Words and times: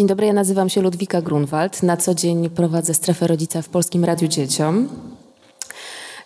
Dzień 0.00 0.06
dobry, 0.06 0.26
ja 0.26 0.32
nazywam 0.32 0.68
się 0.68 0.82
Ludwika 0.82 1.22
Grunwald. 1.22 1.82
Na 1.82 1.96
co 1.96 2.14
dzień 2.14 2.50
prowadzę 2.50 2.94
strefę 2.94 3.26
rodzica 3.26 3.62
w 3.62 3.68
Polskim 3.68 4.04
Radiu 4.04 4.28
Dzieciom. 4.28 4.88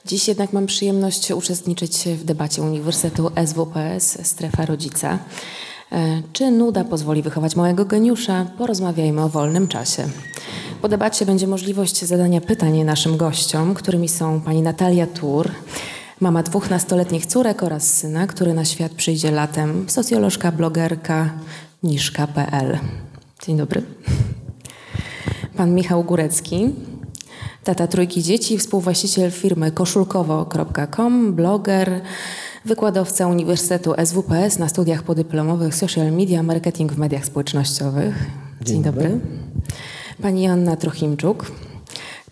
Dziś 0.07 0.29
jednak 0.29 0.53
mam 0.53 0.67
przyjemność 0.67 1.31
uczestniczyć 1.31 2.09
w 2.09 2.25
debacie 2.25 2.63
Uniwersytetu 2.63 3.31
SWPS 3.47 4.27
Strefa 4.27 4.67
Rodzica. 4.67 5.19
E, 5.93 6.23
czy 6.33 6.51
nuda 6.51 6.85
pozwoli 6.85 7.23
wychować 7.23 7.57
małego 7.57 7.85
geniusza? 7.85 8.47
Porozmawiajmy 8.59 9.23
o 9.23 9.29
wolnym 9.29 9.69
czasie. 9.69 10.09
Po 10.83 10.89
debacie 10.89 11.27
będzie 11.27 11.47
możliwość 11.47 12.05
zadania 12.05 12.41
pytań 12.41 12.85
naszym 12.85 13.17
gościom, 13.17 13.75
którymi 13.75 14.09
są 14.09 14.41
pani 14.41 14.63
Natalia 14.63 15.07
Tur, 15.07 15.51
mama 16.21 16.43
dwóch 16.43 16.71
nastoletnich 16.71 17.27
córek 17.27 17.63
oraz 17.63 17.95
syna, 17.95 18.27
który 18.27 18.55
na 18.55 18.65
świat 18.65 18.93
przyjdzie 18.93 19.31
latem, 19.31 19.85
socjolożka, 19.89 20.53
blogerka 20.53 21.31
niszka.pl. 21.83 22.79
Dzień 23.47 23.57
dobry. 23.57 23.83
Pan 25.57 25.75
Michał 25.75 26.05
Górecki, 26.05 26.75
tata 27.65 27.87
trójki 27.87 28.23
dzieci, 28.23 28.59
współwłaściciel 28.59 29.31
firmy 29.31 29.73
koszulkowo.com, 29.73 31.35
bloger, 31.35 32.01
wykładowca 32.65 33.27
Uniwersytetu 33.27 33.95
SWPS 34.05 34.59
na 34.59 34.69
studiach 34.69 35.03
podyplomowych 35.03 35.75
Social 35.75 36.13
Media 36.13 36.43
Marketing 36.43 36.93
w 36.93 36.99
mediach 36.99 37.27
społecznościowych. 37.27 38.15
Dzień, 38.61 38.75
Dzień 38.75 38.83
dobry. 38.83 39.09
dobry. 39.09 39.21
Pani 40.23 40.43
Joanna 40.43 40.77
Trochimczuk, 40.77 41.53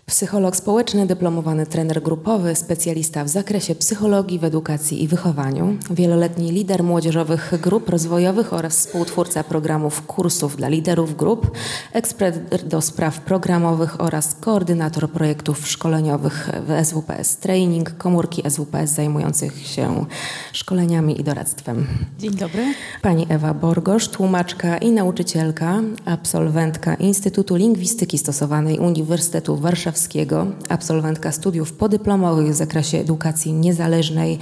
Psycholog 0.07 0.57
społeczny, 0.57 1.07
dyplomowany 1.07 1.67
trener 1.67 2.03
grupowy, 2.03 2.55
specjalista 2.55 3.25
w 3.25 3.29
zakresie 3.29 3.75
psychologii 3.75 4.39
w 4.39 4.45
edukacji 4.45 5.03
i 5.03 5.09
wychowaniu, 5.09 5.77
wieloletni 5.91 6.53
lider 6.53 6.83
młodzieżowych 6.83 7.55
grup 7.61 7.89
rozwojowych 7.89 8.53
oraz 8.53 8.79
współtwórca 8.79 9.45
programów 9.45 10.07
kursów 10.07 10.57
dla 10.57 10.69
liderów 10.69 11.17
grup, 11.17 11.51
ekspert 11.93 12.65
do 12.65 12.81
spraw 12.81 13.21
programowych 13.21 14.01
oraz 14.01 14.35
koordynator 14.35 15.11
projektów 15.11 15.69
szkoleniowych 15.69 16.51
w 16.67 16.87
SWPS 16.87 17.37
Training, 17.37 17.97
komórki 17.97 18.43
SWPS 18.51 18.91
zajmujących 18.91 19.67
się 19.67 20.07
szkoleniami 20.53 21.21
i 21.21 21.25
doradztwem. 21.25 21.87
Dzień 22.19 22.35
dobry. 22.35 22.75
Pani 23.03 23.27
Ewa 23.29 23.55
Borgosz, 23.55 24.09
tłumaczka 24.09 24.79
i 24.79 24.91
nauczycielka, 24.91 25.81
absolwentka 26.05 26.95
Instytutu 26.95 27.57
Lingwistyki 27.57 28.19
Stosowanej 28.19 28.79
Uniwersytetu 28.79 29.57
Warszawskiego 29.57 29.92
Warszawskiego, 29.93 30.47
absolwentka 30.69 31.33
studiów 31.33 31.73
podyplomowych 31.73 32.51
w 32.51 32.55
zakresie 32.55 32.99
edukacji 32.99 33.53
niezależnej 33.53 34.39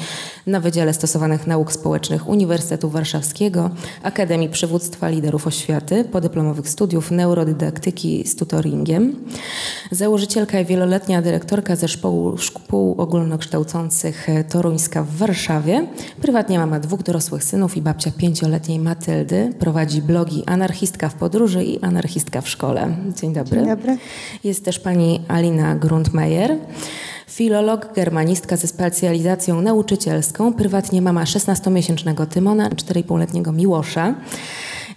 na 0.46 0.60
Wydziale 0.60 0.94
Stosowanych 0.94 1.46
Nauk 1.46 1.72
Społecznych 1.72 2.28
Uniwersytetu 2.28 2.90
Warszawskiego, 2.90 3.70
Akademii 4.02 4.48
Przywództwa 4.48 5.08
Liderów 5.08 5.46
Oświaty, 5.46 6.04
podyplomowych 6.04 6.68
studiów 6.68 7.10
neurodydaktyki 7.10 8.26
z 8.26 8.36
tutoringiem, 8.36 9.16
założycielka 9.90 10.60
i 10.60 10.64
wieloletnia 10.64 11.22
dyrektorka 11.22 11.76
zespołu 11.76 12.38
szkół 12.38 12.94
ogólnokształcących 12.98 14.26
Toruńska 14.48 15.02
w 15.02 15.16
Warszawie, 15.16 15.86
prywatnie 16.22 16.58
mama 16.58 16.80
dwóch 16.80 17.02
dorosłych 17.02 17.44
synów 17.44 17.76
i 17.76 17.82
babcia 17.82 18.10
pięcioletniej 18.10 18.78
Matyldy, 18.78 19.52
prowadzi 19.58 20.02
blogi 20.02 20.42
Anarchistka 20.46 21.08
w 21.08 21.14
podróży 21.14 21.64
i 21.64 21.80
Anarchistka 21.80 22.40
w 22.40 22.48
szkole. 22.48 22.96
Dzień 23.20 23.32
dobry. 23.32 23.56
Dzień 23.58 23.68
dobry. 23.68 23.98
Jest 24.44 24.64
też 24.64 24.78
pani 24.78 25.20
Alina 25.40 25.74
Grundmeyer. 25.74 26.56
Filolog, 27.28 27.94
germanistka 27.94 28.56
ze 28.56 28.66
specjalizacją 28.66 29.62
nauczycielską, 29.62 30.52
prywatnie 30.52 31.02
mama 31.02 31.24
16-miesięcznego 31.24 32.26
Tymona, 32.26 32.70
4,5-letniego 32.70 33.52
Miłosza. 33.52 34.14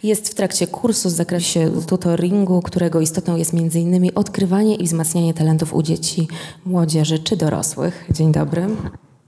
Jest 0.04 0.30
w 0.30 0.36
trakcie 0.36 0.68
kursu 0.68 1.10
w 1.10 1.12
zakresie 1.12 1.72
tutoringu, 1.88 2.62
którego 2.62 3.02
istotą 3.02 3.36
jest 3.36 3.54
m.in. 3.54 4.10
odkrywanie 4.16 4.76
i 4.76 4.84
wzmacnianie 4.84 5.34
talentów 5.34 5.74
u 5.74 5.84
dzieci, 5.84 6.28
młodzieży 6.66 7.20
czy 7.20 7.38
dorosłych. 7.38 8.06
Dzień 8.12 8.32
dobry. 8.32 8.68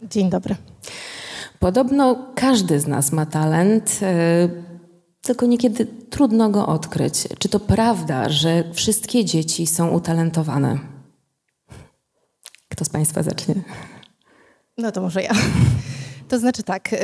Dzień 0.10 0.30
dobry. 0.30 0.56
Podobno 1.60 2.26
każdy 2.36 2.80
z 2.80 2.88
nas 2.88 3.12
ma 3.12 3.26
talent, 3.26 4.00
e, 4.02 4.50
tylko 5.22 5.46
niekiedy 5.46 5.86
trudno 6.10 6.50
go 6.50 6.68
odkryć. 6.68 7.28
Czy 7.40 7.50
to 7.50 7.60
prawda, 7.60 8.30
że 8.30 8.64
wszystkie 8.74 9.26
dzieci 9.26 9.68
są 9.68 9.90
utalentowane? 9.90 10.95
Kto 12.76 12.86
z 12.86 12.90
Państwa 12.90 13.24
zacznie? 13.24 13.56
No 14.78 14.92
to 14.92 15.02
może 15.02 15.22
ja. 15.22 15.32
To 16.30 16.40
znaczy 16.40 16.64
tak, 16.64 16.94
y, 16.94 16.98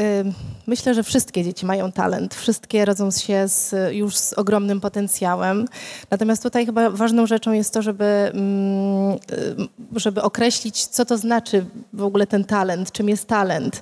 myślę, 0.67 0.93
że 0.93 1.03
wszystkie 1.03 1.43
dzieci 1.43 1.65
mają 1.65 1.91
talent, 1.91 2.35
wszystkie 2.35 2.85
rodzą 2.85 3.11
się 3.11 3.47
z, 3.47 3.75
już 3.93 4.17
z 4.17 4.33
ogromnym 4.33 4.81
potencjałem. 4.81 5.65
Natomiast 6.11 6.43
tutaj 6.43 6.65
chyba 6.65 6.89
ważną 6.89 7.25
rzeczą 7.27 7.51
jest 7.51 7.73
to, 7.73 7.81
żeby, 7.81 8.05
mm, 8.05 9.11
y, 9.11 9.99
żeby 9.99 10.21
określić, 10.21 10.85
co 10.85 11.05
to 11.05 11.17
znaczy 11.17 11.65
w 11.93 12.03
ogóle 12.03 12.27
ten 12.27 12.43
talent, 12.43 12.91
czym 12.91 13.09
jest 13.09 13.27
talent. 13.27 13.81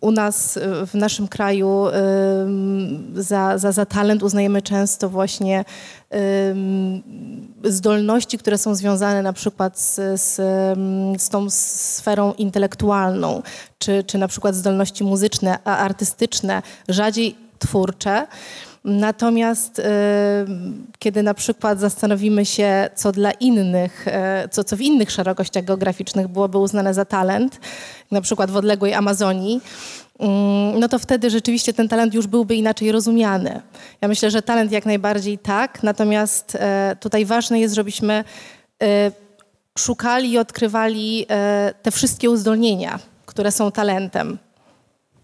U 0.00 0.10
nas, 0.10 0.58
w 0.86 0.94
naszym 0.94 1.28
kraju, 1.28 1.84
za, 3.14 3.58
za, 3.58 3.72
za 3.72 3.86
talent 3.86 4.22
uznajemy 4.22 4.62
często 4.62 5.08
właśnie 5.08 5.64
zdolności, 7.64 8.38
które 8.38 8.58
są 8.58 8.74
związane 8.74 9.22
na 9.22 9.32
przykład 9.32 9.80
z, 9.80 9.94
z, 10.20 10.34
z 11.22 11.28
tą 11.28 11.50
sferą 11.50 12.32
intelektualną, 12.32 13.42
czy, 13.78 14.04
czy 14.04 14.18
na 14.18 14.28
przykład 14.28 14.54
zdolności 14.54 15.04
muzyczne, 15.04 15.64
artystyczne, 15.64 16.62
rzadziej 16.88 17.36
twórcze. 17.58 18.26
Natomiast 18.86 19.82
kiedy 20.98 21.22
na 21.22 21.34
przykład 21.34 21.80
zastanowimy 21.80 22.46
się, 22.46 22.90
co 22.94 23.12
dla 23.12 23.30
innych, 23.30 24.08
e, 24.08 24.48
co, 24.50 24.64
co 24.64 24.76
w 24.76 24.80
innych 24.80 25.10
szerokościach 25.10 25.64
geograficznych 25.64 26.28
byłoby 26.28 26.58
uznane 26.58 26.94
za 26.94 27.04
talent, 27.04 27.60
na 28.10 28.20
przykład 28.20 28.50
w 28.50 28.56
odległej 28.56 28.94
Amazonii, 28.94 29.60
mm, 30.18 30.80
no 30.80 30.88
to 30.88 30.98
wtedy 30.98 31.30
rzeczywiście 31.30 31.72
ten 31.72 31.88
talent 31.88 32.14
już 32.14 32.26
byłby 32.26 32.54
inaczej 32.54 32.92
rozumiany. 32.92 33.60
Ja 34.00 34.08
myślę, 34.08 34.30
że 34.30 34.42
talent 34.42 34.72
jak 34.72 34.86
najbardziej 34.86 35.38
tak, 35.38 35.82
natomiast 35.82 36.54
e, 36.60 36.96
tutaj 37.00 37.24
ważne 37.24 37.60
jest, 37.60 37.74
żebyśmy 37.74 38.24
szukali 39.78 40.32
i 40.32 40.38
odkrywali 40.38 41.26
te 41.82 41.90
wszystkie 41.90 42.30
uzdolnienia, 42.30 42.98
które 43.26 43.52
są 43.52 43.72
talentem, 43.72 44.38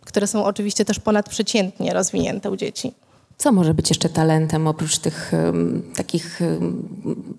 które 0.04 0.26
są 0.26 0.44
oczywiście 0.44 0.84
też 0.84 0.98
ponadprzeciętnie 0.98 1.94
rozwinięte 1.94 2.50
u 2.50 2.56
dzieci. 2.56 2.94
Co 3.36 3.52
może 3.52 3.74
być 3.74 3.88
jeszcze 3.88 4.08
talentem 4.08 4.66
oprócz 4.66 4.98
tych 4.98 5.32
um, 5.32 5.82
takich 5.96 6.40
um, 6.40 7.38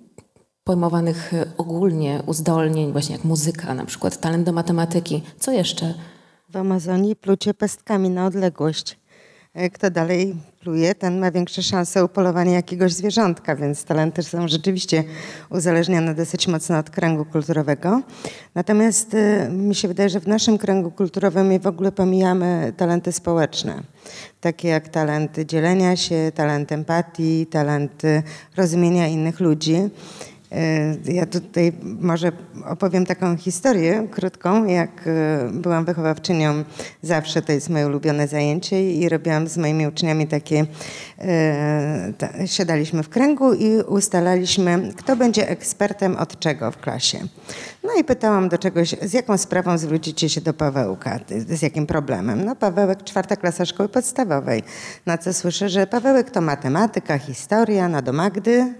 pojmowanych 0.64 1.32
ogólnie 1.58 2.24
uzdolnień, 2.26 2.92
właśnie 2.92 3.16
jak 3.16 3.26
muzyka, 3.26 3.74
na 3.74 3.86
przykład 3.86 4.20
talent 4.20 4.46
do 4.46 4.52
matematyki? 4.52 5.22
Co 5.40 5.52
jeszcze? 5.52 5.94
W 6.50 6.58
Amazonii 6.58 7.16
plucie 7.16 7.54
pestkami 7.54 8.10
na 8.10 8.26
odległość. 8.26 9.00
E, 9.54 9.70
kto 9.70 9.92
dalej 9.92 10.36
pluje, 10.64 10.96
ten 10.96 11.20
ma 11.20 11.32
większe 11.32 11.64
szanse 11.64 12.06
upolowania 12.06 12.54
jakiegoś 12.54 12.94
zwierzątka, 12.94 13.56
więc 13.56 13.84
talenty 13.84 14.24
są 14.24 14.48
rzeczywiście 14.48 15.04
uzależnione 15.50 16.16
dosyć 16.16 16.48
mocno 16.48 16.78
od 16.78 16.90
kręgu 16.90 17.26
kulturowego. 17.26 18.02
Natomiast 18.56 19.14
y, 19.14 19.50
mi 19.50 19.76
się 19.76 19.88
wydaje, 19.88 20.10
że 20.10 20.20
w 20.20 20.28
naszym 20.28 20.58
kręgu 20.58 20.92
kulturowym 20.92 21.60
w 21.60 21.68
ogóle 21.68 21.92
pomijamy 21.92 22.74
talenty 22.78 23.12
społeczne, 23.12 23.84
takie 24.42 24.68
jak 24.68 24.90
talenty 24.90 25.46
dzielenia 25.46 25.96
się, 25.96 26.32
talent 26.36 26.72
empatii, 26.72 27.46
talenty 27.46 28.24
rozumienia 28.58 29.08
innych 29.08 29.40
ludzi. 29.40 29.90
Y, 30.54 31.14
ja 31.14 31.26
tutaj 31.26 31.74
może 31.82 32.32
opowiem 32.66 33.06
taką 33.06 33.38
historię 33.38 34.08
krótką, 34.12 34.66
jak 34.66 35.08
y, 35.08 35.12
byłam 35.54 35.86
wychowawczynią, 35.86 36.64
zawsze 37.02 37.42
to 37.42 37.52
jest 37.52 37.70
moje 37.70 37.88
ulubione 37.88 38.28
zajęcie 38.28 38.94
i 38.94 39.10
robiłam 39.10 39.48
z 39.48 39.58
moimi 39.58 39.88
uczniami 39.88 40.28
takie, 40.28 40.66
y, 42.42 42.48
siadaliśmy 42.48 43.04
w 43.04 43.10
kręgu 43.10 43.54
i 43.54 43.82
ustalaliśmy, 43.82 44.94
kto 44.96 45.16
będzie 45.16 45.50
ekspertem 45.50 46.16
od 46.16 46.40
czego 46.40 46.72
w 46.72 46.78
klasie. 46.78 47.20
No 47.84 47.90
i 48.00 48.04
pytałam 48.04 48.50
do 48.50 48.58
czegoś, 48.58 48.96
z 49.02 49.14
jaką 49.14 49.38
sprawą 49.38 49.78
zwrócicie 49.78 50.30
się 50.30 50.42
do 50.42 50.54
Pawełka, 50.54 51.20
z 51.50 51.62
jakim 51.62 51.88
problemem? 51.88 52.46
No 52.46 52.56
Pawełek, 52.56 53.04
czwarta 53.04 53.36
klasa 53.36 53.66
szkoły 53.66 53.90
podstawowej. 53.90 54.64
Na 55.06 55.18
co 55.18 55.34
słyszę, 55.34 55.70
że 55.70 55.88
Pawełek 55.88 56.32
to 56.32 56.42
matematyka, 56.42 57.18
historia, 57.18 57.90
no 57.90 58.02
do 58.02 58.14
Magdy, 58.14 58.74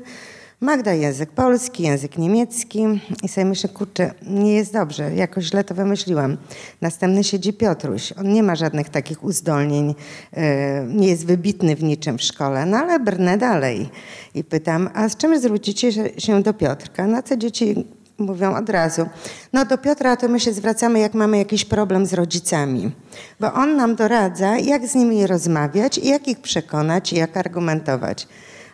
Magda 0.64 0.94
język 0.94 1.32
polski, 1.32 1.84
język 1.84 2.18
niemiecki 2.18 2.86
i 3.24 3.28
sobie 3.28 3.46
myślę, 3.46 3.70
kurczę, 3.70 4.14
nie 4.28 4.56
jest 4.56 4.74
dobrze, 4.74 5.16
jakoś 5.16 5.46
źle 5.46 5.64
to 5.64 5.76
wymyśliłam. 5.76 6.38
Następny 6.82 7.24
siedzi 7.24 7.54
Piotruś. 7.54 8.12
On 8.12 8.34
nie 8.34 8.44
ma 8.44 8.56
żadnych 8.56 8.90
takich 8.90 9.24
uzdolnień, 9.24 9.96
e, 10.34 10.86
nie 10.88 11.08
jest 11.08 11.26
wybitny 11.26 11.76
w 11.76 11.84
niczym 11.84 12.18
w 12.18 12.22
szkole, 12.22 12.66
no 12.66 12.78
ale 12.78 13.00
brnę 13.00 13.38
dalej. 13.38 13.90
I 14.36 14.44
pytam, 14.44 14.90
a 14.94 15.10
z 15.10 15.18
czym 15.18 15.40
zwrócicie 15.40 15.92
się 16.18 16.44
do 16.44 16.54
Piotrka? 16.54 17.08
Na 17.08 17.24
co 17.24 17.38
dzieci 17.38 17.86
mówią 18.18 18.56
od 18.56 18.70
razu. 18.70 19.06
No 19.54 19.66
do 19.66 19.78
Piotra 19.78 20.18
to 20.18 20.28
my 20.28 20.40
się 20.40 20.54
zwracamy, 20.54 21.00
jak 21.00 21.14
mamy 21.14 21.38
jakiś 21.38 21.66
problem 21.66 22.06
z 22.06 22.14
rodzicami, 22.14 22.92
bo 23.40 23.54
on 23.54 23.76
nam 23.76 23.96
doradza, 23.96 24.58
jak 24.58 24.88
z 24.88 24.96
nimi 24.96 25.28
rozmawiać, 25.28 25.98
jak 25.98 26.28
ich 26.28 26.40
przekonać, 26.40 27.14
jak 27.14 27.38
argumentować. 27.38 28.28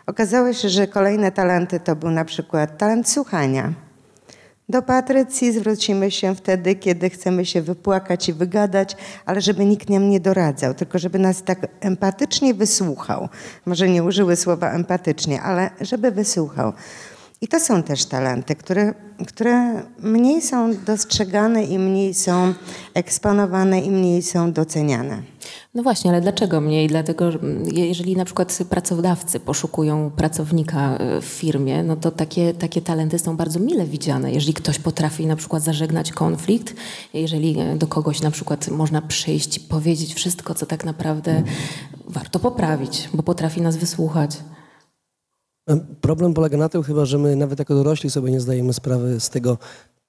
Okazało 0.10 0.54
się, 0.54 0.70
że 0.70 0.88
kolejne 0.88 1.32
talenty 1.32 1.80
to 1.80 1.96
był 1.96 2.12
na 2.12 2.26
przykład 2.26 2.78
talent 2.78 3.10
słuchania. 3.10 3.74
Do 4.70 4.82
Patrycji 4.82 5.52
zwrócimy 5.52 6.12
się 6.12 6.36
wtedy, 6.36 6.76
kiedy 6.76 7.10
chcemy 7.10 7.46
się 7.46 7.62
wypłakać 7.62 8.30
i 8.30 8.34
wygadać, 8.34 8.98
ale 9.26 9.42
żeby 9.42 9.66
nikt 9.66 9.90
nam 9.90 10.10
nie 10.10 10.20
doradzał, 10.20 10.74
tylko 10.74 11.00
żeby 11.00 11.20
nas 11.20 11.44
tak 11.44 11.68
empatycznie 11.80 12.54
wysłuchał. 12.54 13.30
Może 13.66 13.90
nie 13.90 14.04
użyły 14.04 14.36
słowa 14.36 14.72
empatycznie, 14.72 15.42
ale 15.42 15.70
żeby 15.82 16.12
wysłuchał. 16.12 16.74
I 17.42 17.48
to 17.48 17.60
są 17.60 17.84
też 17.84 18.06
talenty, 18.06 18.56
które, 18.56 18.94
które 19.28 19.84
mniej 20.00 20.42
są 20.42 20.76
dostrzegane 20.86 21.64
i 21.64 21.80
mniej 21.80 22.14
są 22.14 22.54
eksponowane 22.94 23.82
i 23.82 23.92
mniej 23.92 24.22
są 24.22 24.54
doceniane. 24.54 25.24
No 25.74 25.84
właśnie, 25.84 26.12
ale 26.12 26.22
dlaczego 26.22 26.62
mniej? 26.62 26.88
Dlatego, 26.88 27.32
że 27.32 27.40
jeżeli 27.74 28.16
na 28.16 28.26
przykład 28.26 28.60
pracodawcy 28.70 29.40
poszukują 29.40 30.12
pracownika 30.12 30.98
e, 30.98 31.22
w 31.22 31.26
firmie, 31.26 31.84
no 31.84 31.96
to 31.96 32.12
takie, 32.12 32.54
takie 32.54 32.82
talenty 32.82 33.20
są 33.20 33.38
bardzo 33.38 33.60
mile 33.60 33.86
widziane. 33.86 34.32
Jeżeli 34.32 34.54
ktoś 34.54 34.80
potrafi 34.80 35.26
na 35.26 35.36
przykład 35.36 35.64
zażegnać 35.64 36.12
konflikt, 36.12 36.76
jeżeli 37.14 37.60
e, 37.60 37.76
do 37.76 37.88
kogoś 37.88 38.22
na 38.22 38.32
przykład 38.32 38.68
można 38.68 39.02
przyjść 39.02 39.58
i 39.58 39.60
powiedzieć 39.60 40.14
wszystko, 40.14 40.54
co 40.54 40.66
tak 40.66 40.86
naprawdę 40.86 41.44
warto 42.08 42.40
poprawić, 42.40 43.10
bo 43.14 43.24
potrafi 43.24 43.62
nas 43.62 43.78
wysłuchać. 43.78 44.38
Problem 46.02 46.34
polega 46.34 46.58
na 46.58 46.70
tym 46.70 46.84
chyba, 46.84 47.06
że 47.06 47.18
my 47.18 47.36
nawet 47.36 47.60
jako 47.60 47.76
dorośli 47.76 48.10
sobie 48.10 48.32
nie 48.32 48.40
zdajemy 48.40 48.74
sprawy 48.74 49.20
z 49.20 49.30
tego, 49.30 49.58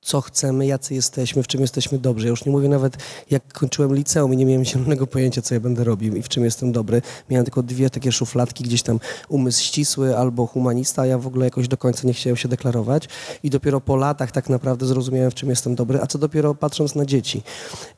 co 0.03 0.21
chcemy, 0.21 0.67
jacy 0.67 0.95
jesteśmy, 0.95 1.43
w 1.43 1.47
czym 1.47 1.61
jesteśmy 1.61 1.99
dobrzy. 1.99 2.27
Ja 2.27 2.31
już 2.31 2.45
nie 2.45 2.53
mówię 2.53 2.69
nawet, 2.69 2.97
jak 3.31 3.53
kończyłem 3.53 3.95
liceum 3.95 4.35
i 4.35 4.37
nie 4.37 4.47
miałem 4.47 4.65
zielonego 4.65 5.07
pojęcia, 5.07 5.43
co 5.43 5.55
ja 5.55 5.61
będę 5.61 5.85
robił 5.85 6.17
i 6.17 6.23
w 6.23 6.29
czym 6.29 6.45
jestem 6.45 6.73
dobry. 6.73 7.03
Miałem 7.31 7.45
tylko 7.45 7.63
dwie 7.63 7.91
takie 7.91 8.13
szufladki, 8.13 8.65
gdzieś 8.65 8.83
tam 8.83 9.01
umysł 9.29 9.63
ścisły 9.63 10.17
albo 10.17 10.47
humanista, 10.47 11.03
a 11.03 11.07
ja 11.07 11.19
w 11.19 11.27
ogóle 11.27 11.45
jakoś 11.45 11.69
do 11.69 11.77
końca 11.77 12.07
nie 12.07 12.15
chciałem 12.15 12.37
się 12.37 12.49
deklarować. 12.49 13.09
I 13.43 13.51
dopiero 13.51 13.81
po 13.81 13.97
latach 13.97 14.31
tak 14.31 14.49
naprawdę 14.49 14.87
zrozumiałem, 14.87 15.31
w 15.31 15.35
czym 15.35 15.51
jestem 15.51 15.75
dobry, 15.75 16.01
a 16.03 16.07
co 16.07 16.19
dopiero 16.19 16.55
patrząc 16.55 16.95
na 16.95 17.07
dzieci. 17.07 17.43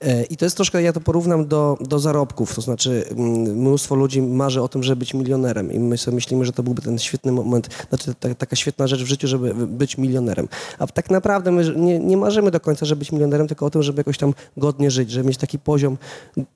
E, 0.01 0.25
I 0.25 0.37
to 0.37 0.45
jest 0.47 0.57
troszkę, 0.57 0.83
ja 0.83 0.93
to 0.93 1.01
porównam 1.01 1.47
do, 1.47 1.79
do 1.81 1.99
zarobków, 1.99 2.55
to 2.55 2.61
znaczy 2.61 3.05
mm, 3.11 3.33
mnóstwo 3.57 3.95
ludzi 3.95 4.23
marzy 4.23 4.63
o 4.63 4.69
tym, 4.69 4.83
żeby 4.83 4.99
być 4.99 5.15
milionerem 5.15 5.73
i 5.73 5.79
my 5.79 5.99
sobie 5.99 6.15
myślimy, 6.15 6.45
że 6.45 6.53
to 6.53 6.63
byłby 6.63 6.83
ten 6.83 6.99
świetny 6.99 7.33
moment, 7.33 7.69
znaczy 7.89 8.15
taka 8.39 8.57
świetna 8.57 8.87
rzecz 8.87 9.03
w 9.03 9.07
życiu, 9.07 9.29
żeby 9.29 9.67
być 9.67 9.99
milionerem. 9.99 10.49
A 10.79 10.87
tak 10.87 11.11
naprawdę 11.11 11.51
my 11.51 11.75
nie 11.77 11.92
nie, 11.93 11.99
nie 11.99 12.17
marzymy 12.17 12.51
do 12.51 12.61
końca, 12.61 12.87
żeby 12.87 12.99
być 12.99 13.13
milionerem, 13.13 13.49
tylko 13.49 13.67
o 13.67 13.71
tym, 13.71 13.83
żeby 13.83 14.01
jakoś 14.01 14.19
tam 14.19 14.35
godnie 14.57 14.91
żyć, 14.91 15.11
żeby 15.11 15.29
mieć 15.29 15.39
taki 15.39 15.59
poziom 15.59 15.99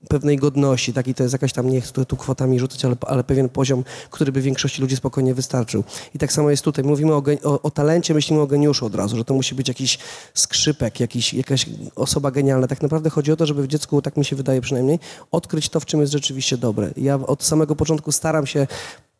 pewnej 0.08 0.36
godności, 0.36 0.92
taki 0.92 1.14
to 1.14 1.22
jest 1.22 1.32
jakaś 1.32 1.52
tam, 1.52 1.70
nie 1.70 1.80
chcę 1.80 2.04
tu 2.04 2.16
kwotami 2.16 2.58
rzucać, 2.58 2.84
ale, 2.84 2.96
ale 3.06 3.24
pewien 3.24 3.48
poziom, 3.48 3.84
który 4.10 4.32
by 4.32 4.40
większości 4.40 4.82
ludzi 4.82 4.96
spokojnie 4.96 5.34
wystarczył. 5.34 5.84
I 6.14 6.18
tak 6.18 6.32
samo 6.32 6.50
jest 6.50 6.64
tutaj. 6.64 6.84
Mówimy 6.84 7.14
o, 7.14 7.22
o, 7.44 7.62
o 7.62 7.70
talencie, 7.70 8.14
myślimy 8.14 8.40
o 8.40 8.46
geniuszu 8.46 8.86
od 8.86 8.94
razu, 8.94 9.16
że 9.16 9.24
to 9.24 9.34
musi 9.34 9.54
być 9.54 9.68
jakiś 9.68 9.98
skrzypek, 10.34 11.00
jakiś, 11.00 11.34
jakaś 11.34 11.66
osoba 11.96 12.30
genialna. 12.30 12.66
Tak 12.66 12.82
naprawdę 12.82 13.10
chodzi 13.10 13.32
o 13.32 13.36
to, 13.36 13.46
żeby 13.46 13.62
w 13.62 13.66
dziecku, 13.66 14.02
tak 14.02 14.16
mi 14.16 14.24
się 14.24 14.36
wydaje 14.36 14.60
przynajmniej, 14.60 14.98
odkryć 15.30 15.68
to, 15.68 15.80
w 15.80 15.86
czym 15.86 16.00
jest 16.00 16.12
rzeczywiście 16.12 16.56
dobre. 16.56 16.90
Ja 16.96 17.14
od 17.14 17.42
samego 17.42 17.76
początku 17.76 18.12
staram 18.12 18.46
się 18.46 18.66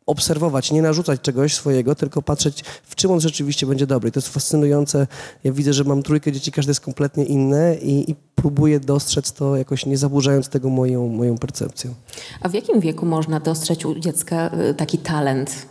obserwować, 0.07 0.73
nie 0.73 0.83
narzucać 0.83 1.21
czegoś 1.21 1.55
swojego, 1.55 1.95
tylko 1.95 2.23
patrzeć, 2.23 2.65
w 2.83 2.95
czym 2.95 3.11
on 3.11 3.21
rzeczywiście 3.21 3.67
będzie 3.67 3.87
dobry. 3.87 4.13
To 4.13 4.21
jest 4.21 4.29
fascynujące. 4.29 5.07
Ja 5.45 5.53
widzę, 5.53 5.73
że 5.73 5.85
mam 5.85 6.03
trójkę 6.03 6.33
dzieci, 6.33 6.53
każde 6.53 6.71
jest 6.71 6.81
kompletnie 6.81 7.25
inne 7.25 7.77
i, 7.77 8.11
i 8.11 8.15
próbuję 8.35 8.81
dostrzec 8.81 9.33
to 9.33 9.57
jakoś 9.57 9.87
nie 9.87 9.99
zaburzając 9.99 10.49
tego 10.49 10.69
moją, 10.69 11.09
moją 11.09 11.39
percepcją. 11.39 11.95
A 12.41 12.49
w 12.49 12.55
jakim 12.55 12.81
wieku 12.81 13.07
można 13.07 13.41
dostrzec 13.41 13.85
u 13.85 13.95
dziecka 13.95 14.51
y, 14.71 14.75
taki 14.75 14.99
talent? 14.99 15.67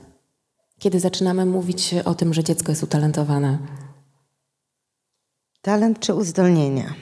Kiedy 0.79 0.99
zaczynamy 0.99 1.45
mówić 1.45 1.95
o 2.05 2.15
tym, 2.15 2.33
że 2.33 2.43
dziecko 2.43 2.71
jest 2.71 2.83
utalentowane? 2.83 3.57
Talent 5.61 5.99
czy 5.99 6.13
uzdolnienia? 6.13 6.93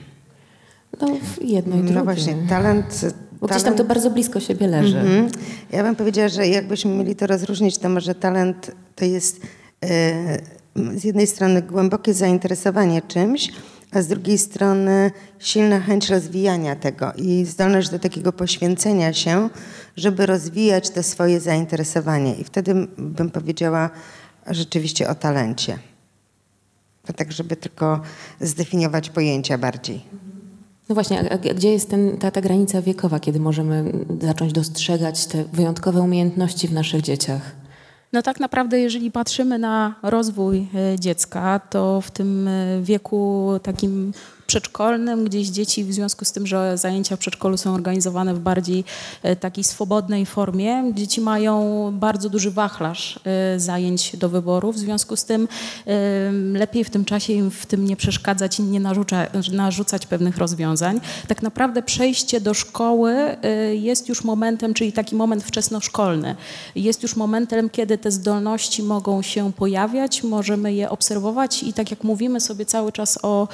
No, 1.00 1.08
jedno 1.40 1.76
i 1.76 1.78
drugie. 1.78 1.94
No 1.94 2.04
właśnie, 2.04 2.36
talent 2.48 3.04
bo 3.44 3.48
gdzieś 3.48 3.62
tam 3.62 3.74
to 3.74 3.84
bardzo 3.84 4.10
blisko 4.10 4.40
siebie 4.40 4.66
leży. 4.66 4.96
-hmm. 4.96 5.28
Ja 5.72 5.82
bym 5.82 5.96
powiedziała, 5.96 6.28
że 6.28 6.48
jakbyśmy 6.48 6.90
mieli 6.90 7.16
to 7.16 7.26
rozróżnić, 7.26 7.78
to 7.78 7.88
może 7.88 8.14
talent 8.14 8.70
to 8.96 9.04
jest 9.04 9.40
e, 9.84 10.38
z 10.96 11.04
jednej 11.04 11.26
strony 11.26 11.62
głębokie 11.62 12.14
zainteresowanie 12.14 13.02
czymś, 13.02 13.52
a 13.92 14.02
z 14.02 14.06
drugiej 14.06 14.38
strony 14.38 15.10
silna 15.38 15.80
chęć 15.80 16.10
rozwijania 16.10 16.76
tego 16.76 17.12
i 17.16 17.44
zdolność 17.44 17.90
do 17.90 17.98
takiego 17.98 18.32
poświęcenia 18.32 19.12
się, 19.12 19.50
żeby 19.96 20.26
rozwijać 20.26 20.90
to 20.90 21.02
swoje 21.02 21.40
zainteresowanie. 21.40 22.34
I 22.34 22.44
wtedy 22.44 22.74
bym 22.98 23.30
powiedziała 23.30 23.90
rzeczywiście 24.46 25.08
o 25.08 25.14
talencie. 25.14 25.78
Tak, 27.16 27.32
żeby 27.32 27.56
tylko 27.56 28.00
zdefiniować 28.40 29.10
pojęcia 29.10 29.58
bardziej. 29.58 30.04
No 30.88 30.94
właśnie, 30.94 31.32
a, 31.32 31.38
gdzie 31.38 31.72
jest 31.72 31.90
ten, 31.90 32.16
ta, 32.16 32.30
ta 32.30 32.40
granica 32.40 32.82
wiekowa, 32.82 33.20
kiedy 33.20 33.40
możemy 33.40 33.92
zacząć 34.20 34.52
dostrzegać 34.52 35.26
te 35.26 35.44
wyjątkowe 35.44 36.00
umiejętności 36.00 36.68
w 36.68 36.72
naszych 36.72 37.02
dzieciach? 37.02 37.64
No 38.12 38.22
tak 38.22 38.40
naprawdę, 38.40 38.80
jeżeli 38.80 39.10
patrzymy 39.10 39.58
na 39.58 39.94
rozwój 40.02 40.66
e, 40.74 41.00
dziecka, 41.00 41.58
to 41.70 42.00
w 42.00 42.10
tym 42.10 42.48
e, 42.48 42.82
wieku 42.82 43.50
takim 43.62 44.12
przedszkolnym, 44.46 45.24
gdzieś 45.24 45.48
dzieci 45.48 45.84
w 45.84 45.92
związku 45.92 46.24
z 46.24 46.32
tym, 46.32 46.46
że 46.46 46.78
zajęcia 46.78 47.16
w 47.16 47.18
przedszkolu 47.18 47.56
są 47.56 47.74
organizowane 47.74 48.34
w 48.34 48.38
bardziej 48.38 48.84
e, 49.22 49.36
takiej 49.36 49.64
swobodnej 49.64 50.26
formie, 50.26 50.92
dzieci 50.94 51.20
mają 51.20 51.90
bardzo 51.92 52.30
duży 52.30 52.50
wachlarz 52.50 53.20
e, 53.24 53.60
zajęć 53.60 54.16
do 54.16 54.28
wyboru, 54.28 54.72
w 54.72 54.78
związku 54.78 55.16
z 55.16 55.24
tym 55.24 55.48
e, 55.86 56.32
lepiej 56.58 56.84
w 56.84 56.90
tym 56.90 57.04
czasie 57.04 57.32
im 57.32 57.50
w 57.50 57.66
tym 57.66 57.84
nie 57.84 57.96
przeszkadzać 57.96 58.58
i 58.58 58.62
nie 58.62 58.80
narzuca, 58.80 59.26
narzucać 59.52 60.06
pewnych 60.06 60.38
rozwiązań. 60.38 61.00
Tak 61.28 61.42
naprawdę 61.42 61.82
przejście 61.82 62.40
do 62.40 62.54
szkoły 62.54 63.36
jest 63.72 64.08
już 64.08 64.24
momentem, 64.24 64.74
czyli 64.74 64.92
taki 64.92 65.16
moment 65.16 65.44
wczesnoszkolny, 65.44 66.36
jest 66.74 67.02
już 67.02 67.16
momentem, 67.16 67.70
kiedy 67.70 67.98
te 67.98 68.10
zdolności 68.10 68.82
mogą 68.82 69.22
się 69.22 69.52
pojawiać, 69.52 70.22
możemy 70.22 70.72
je 70.74 70.90
obserwować 70.90 71.62
i 71.62 71.72
tak 71.72 71.90
jak 71.90 72.04
mówimy 72.04 72.40
sobie 72.40 72.66
cały 72.66 72.92
czas 72.92 73.18
o, 73.22 73.48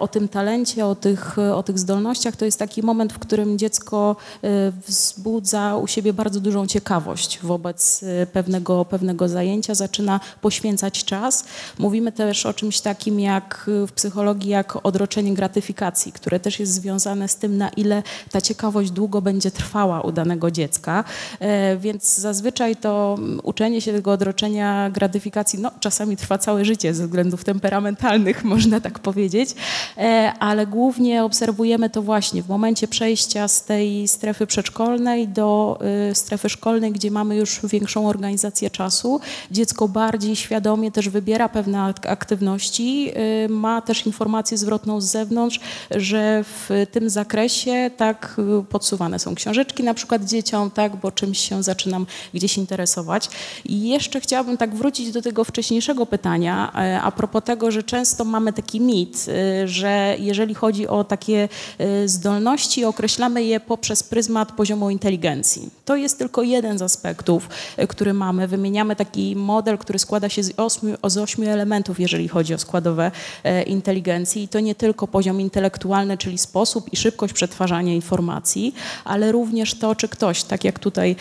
o 0.00 0.05
o 0.06 0.08
tym 0.08 0.28
talencie, 0.28 0.86
o 0.86 0.94
tych, 0.94 1.38
o 1.38 1.62
tych 1.62 1.78
zdolnościach, 1.78 2.36
to 2.36 2.44
jest 2.44 2.58
taki 2.58 2.82
moment, 2.82 3.12
w 3.12 3.18
którym 3.18 3.58
dziecko 3.58 4.16
e, 4.44 4.72
wzbudza 4.86 5.76
u 5.76 5.86
siebie 5.86 6.12
bardzo 6.12 6.40
dużą 6.40 6.66
ciekawość 6.66 7.38
wobec 7.42 8.02
e, 8.02 8.26
pewnego, 8.26 8.84
pewnego 8.84 9.28
zajęcia, 9.28 9.74
zaczyna 9.74 10.20
poświęcać 10.40 11.04
czas. 11.04 11.44
Mówimy 11.78 12.12
też 12.12 12.46
o 12.46 12.54
czymś 12.54 12.80
takim 12.80 13.20
jak 13.20 13.70
w 13.86 13.92
psychologii, 13.92 14.50
jak 14.50 14.86
odroczenie 14.86 15.34
gratyfikacji, 15.34 16.12
które 16.12 16.40
też 16.40 16.60
jest 16.60 16.72
związane 16.72 17.28
z 17.28 17.36
tym, 17.36 17.56
na 17.56 17.68
ile 17.68 18.02
ta 18.30 18.40
ciekawość 18.40 18.90
długo 18.90 19.22
będzie 19.22 19.50
trwała 19.50 20.00
u 20.00 20.12
danego 20.12 20.50
dziecka. 20.50 21.04
E, 21.40 21.76
więc 21.76 22.18
zazwyczaj 22.18 22.76
to 22.76 23.18
uczenie 23.42 23.80
się 23.80 23.92
tego 23.92 24.12
odroczenia 24.12 24.90
gratyfikacji, 24.90 25.58
no 25.58 25.70
czasami 25.80 26.16
trwa 26.16 26.38
całe 26.38 26.64
życie 26.64 26.94
ze 26.94 27.04
względów 27.06 27.44
temperamentalnych, 27.44 28.44
można 28.54 28.80
tak 28.80 28.98
powiedzieć, 28.98 29.54
E, 29.95 29.95
ale 30.40 30.66
głównie 30.66 31.24
obserwujemy 31.24 31.90
to 31.90 32.02
właśnie 32.02 32.42
w 32.42 32.48
momencie 32.48 32.88
przejścia 32.88 33.48
z 33.48 33.64
tej 33.64 34.08
strefy 34.08 34.46
przedszkolnej 34.46 35.28
do 35.28 35.78
y, 36.10 36.14
strefy 36.14 36.48
szkolnej, 36.48 36.92
gdzie 36.92 37.10
mamy 37.10 37.36
już 37.36 37.60
większą 37.64 38.08
organizację 38.08 38.70
czasu. 38.70 39.20
Dziecko 39.50 39.88
bardziej 39.88 40.36
świadomie 40.36 40.92
też 40.92 41.08
wybiera 41.08 41.48
pewne 41.48 41.94
aktywności, 42.08 43.12
y, 43.44 43.48
ma 43.48 43.82
też 43.82 44.06
informację 44.06 44.58
zwrotną 44.58 45.00
z 45.00 45.04
zewnątrz, 45.04 45.60
że 45.90 46.44
w 46.44 46.86
tym 46.92 47.10
zakresie 47.10 47.90
tak 47.96 48.36
podsuwane 48.68 49.18
są 49.18 49.34
książeczki 49.34 49.82
na 49.82 49.94
przykład 49.94 50.24
dzieciom, 50.24 50.70
tak, 50.70 50.96
bo 50.96 51.12
czymś 51.12 51.38
się 51.38 51.62
zaczynam 51.62 52.06
gdzieś 52.34 52.58
interesować. 52.58 53.28
I 53.64 53.88
jeszcze 53.88 54.20
chciałabym 54.20 54.56
tak 54.56 54.74
wrócić 54.74 55.12
do 55.12 55.22
tego 55.22 55.44
wcześniejszego 55.44 56.06
pytania 56.06 56.72
e, 56.74 57.00
a 57.02 57.12
propos 57.12 57.42
tego, 57.44 57.70
że 57.70 57.82
często 57.82 58.24
mamy 58.24 58.52
taki 58.52 58.80
mit, 58.80 59.26
że 59.64 59.85
że 59.86 60.16
jeżeli 60.18 60.54
chodzi 60.54 60.88
o 60.88 61.04
takie 61.04 61.48
y, 61.80 62.08
zdolności, 62.08 62.84
określamy 62.84 63.44
je 63.44 63.60
poprzez 63.60 64.02
pryzmat 64.02 64.52
poziomu 64.52 64.90
inteligencji. 64.90 65.70
To 65.84 65.96
jest 65.96 66.18
tylko 66.18 66.42
jeden 66.42 66.78
z 66.78 66.82
aspektów, 66.82 67.48
y, 67.78 67.86
który 67.86 68.14
mamy. 68.14 68.48
Wymieniamy 68.48 68.96
taki 68.96 69.36
model, 69.36 69.78
który 69.78 69.98
składa 69.98 70.28
się 70.28 70.42
z 70.42 70.52
ośmiu, 70.56 70.94
z 71.06 71.16
ośmiu 71.16 71.50
elementów, 71.50 72.00
jeżeli 72.00 72.28
chodzi 72.28 72.54
o 72.54 72.58
składowe 72.58 73.10
y, 73.10 73.62
inteligencji. 73.62 74.42
I 74.42 74.48
to 74.48 74.60
nie 74.60 74.74
tylko 74.74 75.08
poziom 75.08 75.40
intelektualny, 75.40 76.18
czyli 76.18 76.38
sposób 76.38 76.92
i 76.92 76.96
szybkość 76.96 77.34
przetwarzania 77.34 77.94
informacji, 77.94 78.74
ale 79.04 79.32
również 79.32 79.74
to, 79.74 79.94
czy 79.94 80.08
ktoś, 80.08 80.42
tak 80.44 80.64
jak 80.64 80.78
tutaj 80.78 81.16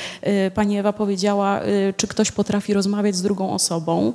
pani 0.55 0.77
Ewa 0.77 0.93
powiedziała, 0.93 1.61
czy 1.97 2.07
ktoś 2.07 2.31
potrafi 2.31 2.73
rozmawiać 2.73 3.15
z 3.15 3.21
drugą 3.21 3.53
osobą. 3.53 4.13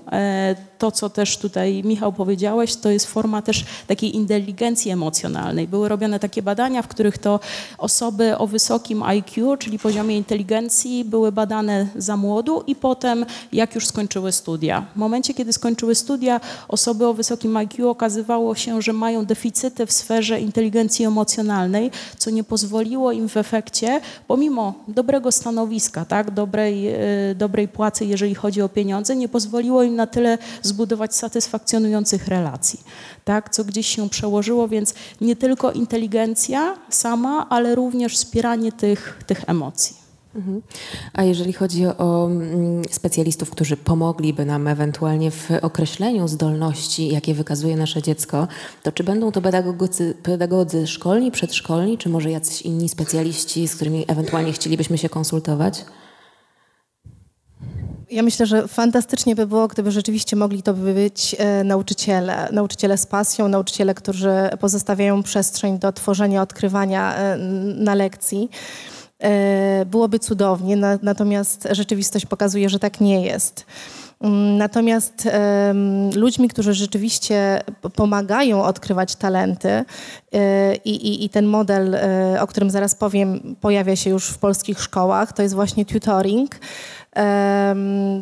To, 0.79 0.91
co 0.91 1.11
też 1.11 1.39
tutaj 1.39 1.83
Michał 1.85 2.13
powiedziałeś, 2.13 2.77
to 2.77 2.91
jest 2.91 3.07
forma 3.07 3.43
też 3.43 3.65
takiej 3.87 4.17
inteligencji 4.41 4.91
emocjonalnej. 4.91 5.69
Były 5.69 5.89
robione 5.89 6.19
takie 6.19 6.43
badania, 6.43 6.83
w 6.83 6.89
których 6.89 7.19
to 7.19 7.41
osoby 7.79 8.39
o 8.39 8.47
wysokim 8.47 9.03
IQ, 9.03 9.57
czyli 9.57 9.79
poziomie 9.79 10.17
inteligencji, 10.17 11.05
były 11.05 11.33
badane 11.33 11.87
za 11.97 12.17
młodu 12.17 12.63
i 12.67 12.75
potem 12.75 13.27
jak 13.53 13.75
już 13.75 13.87
skończyły 13.87 14.33
studia. 14.33 14.87
W 14.95 14.99
momencie, 14.99 15.35
kiedy 15.35 15.53
skończyły 15.53 15.95
studia, 15.95 16.41
osoby 16.69 17.07
o 17.07 17.15
wysokim 17.15 17.57
IQ 17.57 17.89
okazywało 17.89 18.55
się, 18.55 18.83
że 18.83 18.93
mają 18.93 19.25
deficyty 19.25 19.87
w 19.87 19.93
sferze 19.93 20.41
inteligencji 20.41 21.05
emocjonalnej, 21.05 21.91
co 22.19 22.31
nie 22.31 22.45
pozwoliło 22.45 23.13
im 23.13 23.29
w 23.29 23.37
efekcie, 23.37 24.01
pomimo 24.27 24.75
dobrego 24.89 25.33
stanowiska, 25.33 26.05
tak, 26.05 26.31
dobrej, 26.31 26.95
y, 27.31 27.35
dobrej 27.35 27.69
płacy, 27.69 28.05
jeżeli 28.05 28.35
chodzi 28.35 28.63
o 28.63 28.69
pieniądze, 28.69 29.17
nie 29.17 29.29
pozwoliło 29.29 29.83
im 29.83 29.97
na 29.97 30.07
tyle 30.07 30.39
zbudować 30.63 31.15
satysfakcjonujących 31.15 32.29
relacji, 32.29 32.81
tak, 33.31 33.51
co 33.51 33.65
gdzieś 33.65 33.87
się 33.87 34.09
przełożyło, 34.09 34.69
więc 34.69 34.95
nie 35.21 35.37
tylko 35.37 35.73
inteligencja 35.73 36.77
sama, 36.89 37.47
ale 37.49 37.75
również 37.75 38.15
wspieranie 38.17 38.73
tych, 38.73 39.23
tych 39.27 39.45
emocji. 39.47 39.97
Mhm. 40.35 40.63
A 41.13 41.23
jeżeli 41.23 41.53
chodzi 41.53 41.87
o 41.87 42.27
mm, 42.27 42.83
specjalistów, 42.91 43.51
którzy 43.51 43.77
pomogliby 43.77 44.45
nam 44.45 44.67
ewentualnie 44.67 45.31
w 45.31 45.51
określeniu 45.63 46.29
zdolności, 46.29 47.09
jakie 47.09 47.35
wykazuje 47.35 47.77
nasze 47.77 48.03
dziecko, 48.03 48.49
to 48.83 48.93
czy 48.93 49.05
będą 49.05 49.33
to 49.33 49.43
pedagodzy, 49.43 50.15
pedagodzy 50.23 50.87
szkolni, 50.87 51.31
przedszkolni, 51.31 51.99
czy 51.99 52.09
może 52.09 52.31
jacyś 52.31 52.63
inni 52.63 52.89
specjaliści, 52.89 53.69
z 53.69 53.77
którymi 53.77 54.05
ewentualnie 54.09 54.53
chcielibyśmy 54.53 54.99
się 54.99 55.09
konsultować? 55.09 55.85
Ja 58.11 58.23
myślę, 58.23 58.47
że 58.47 58.69
fantastycznie 58.69 59.37
by 59.37 59.47
było, 59.47 59.69
gdyby 59.69 59.91
rzeczywiście 59.91 60.37
mogli 60.37 60.63
to 60.63 60.75
być 60.75 61.37
e, 61.39 61.65
nauczyciele. 61.65 62.49
Nauczyciele 62.53 62.99
z 62.99 63.07
pasją, 63.07 63.49
nauczyciele, 63.49 63.95
którzy 63.95 64.31
pozostawiają 64.61 65.23
przestrzeń 65.23 65.79
do 65.79 65.93
tworzenia, 65.93 66.43
odkrywania 66.43 67.15
e, 67.15 67.37
na 67.77 67.95
lekcji. 67.95 68.51
E, 69.19 69.85
byłoby 69.87 70.19
cudownie, 70.19 70.77
na, 70.77 70.99
natomiast 71.03 71.69
rzeczywistość 71.71 72.27
pokazuje, 72.27 72.69
że 72.69 72.79
tak 72.79 73.01
nie 73.01 73.23
jest. 73.25 73.67
Mm, 74.21 74.57
natomiast 74.57 75.29
ludźmi, 76.17 76.49
którzy 76.49 76.75
rzeczywiście 76.75 77.63
pomagają 77.95 78.65
odkrywać 78.65 79.17
talenty 79.17 79.85
i, 80.85 80.91
i, 80.91 81.25
i, 81.25 81.29
ten 81.29 81.47
model, 81.47 81.97
o 82.41 82.47
którym 82.47 82.71
zaraz 82.71 82.95
powiem, 82.95 83.57
pojawia 83.61 83.97
się 83.97 84.11
już 84.11 84.27
w 84.27 84.39
polskich 84.39 84.81
szkołach, 84.81 85.33
to 85.33 85.43
jest 85.43 85.55
właśnie 85.55 85.85
tutoring. 85.85 86.57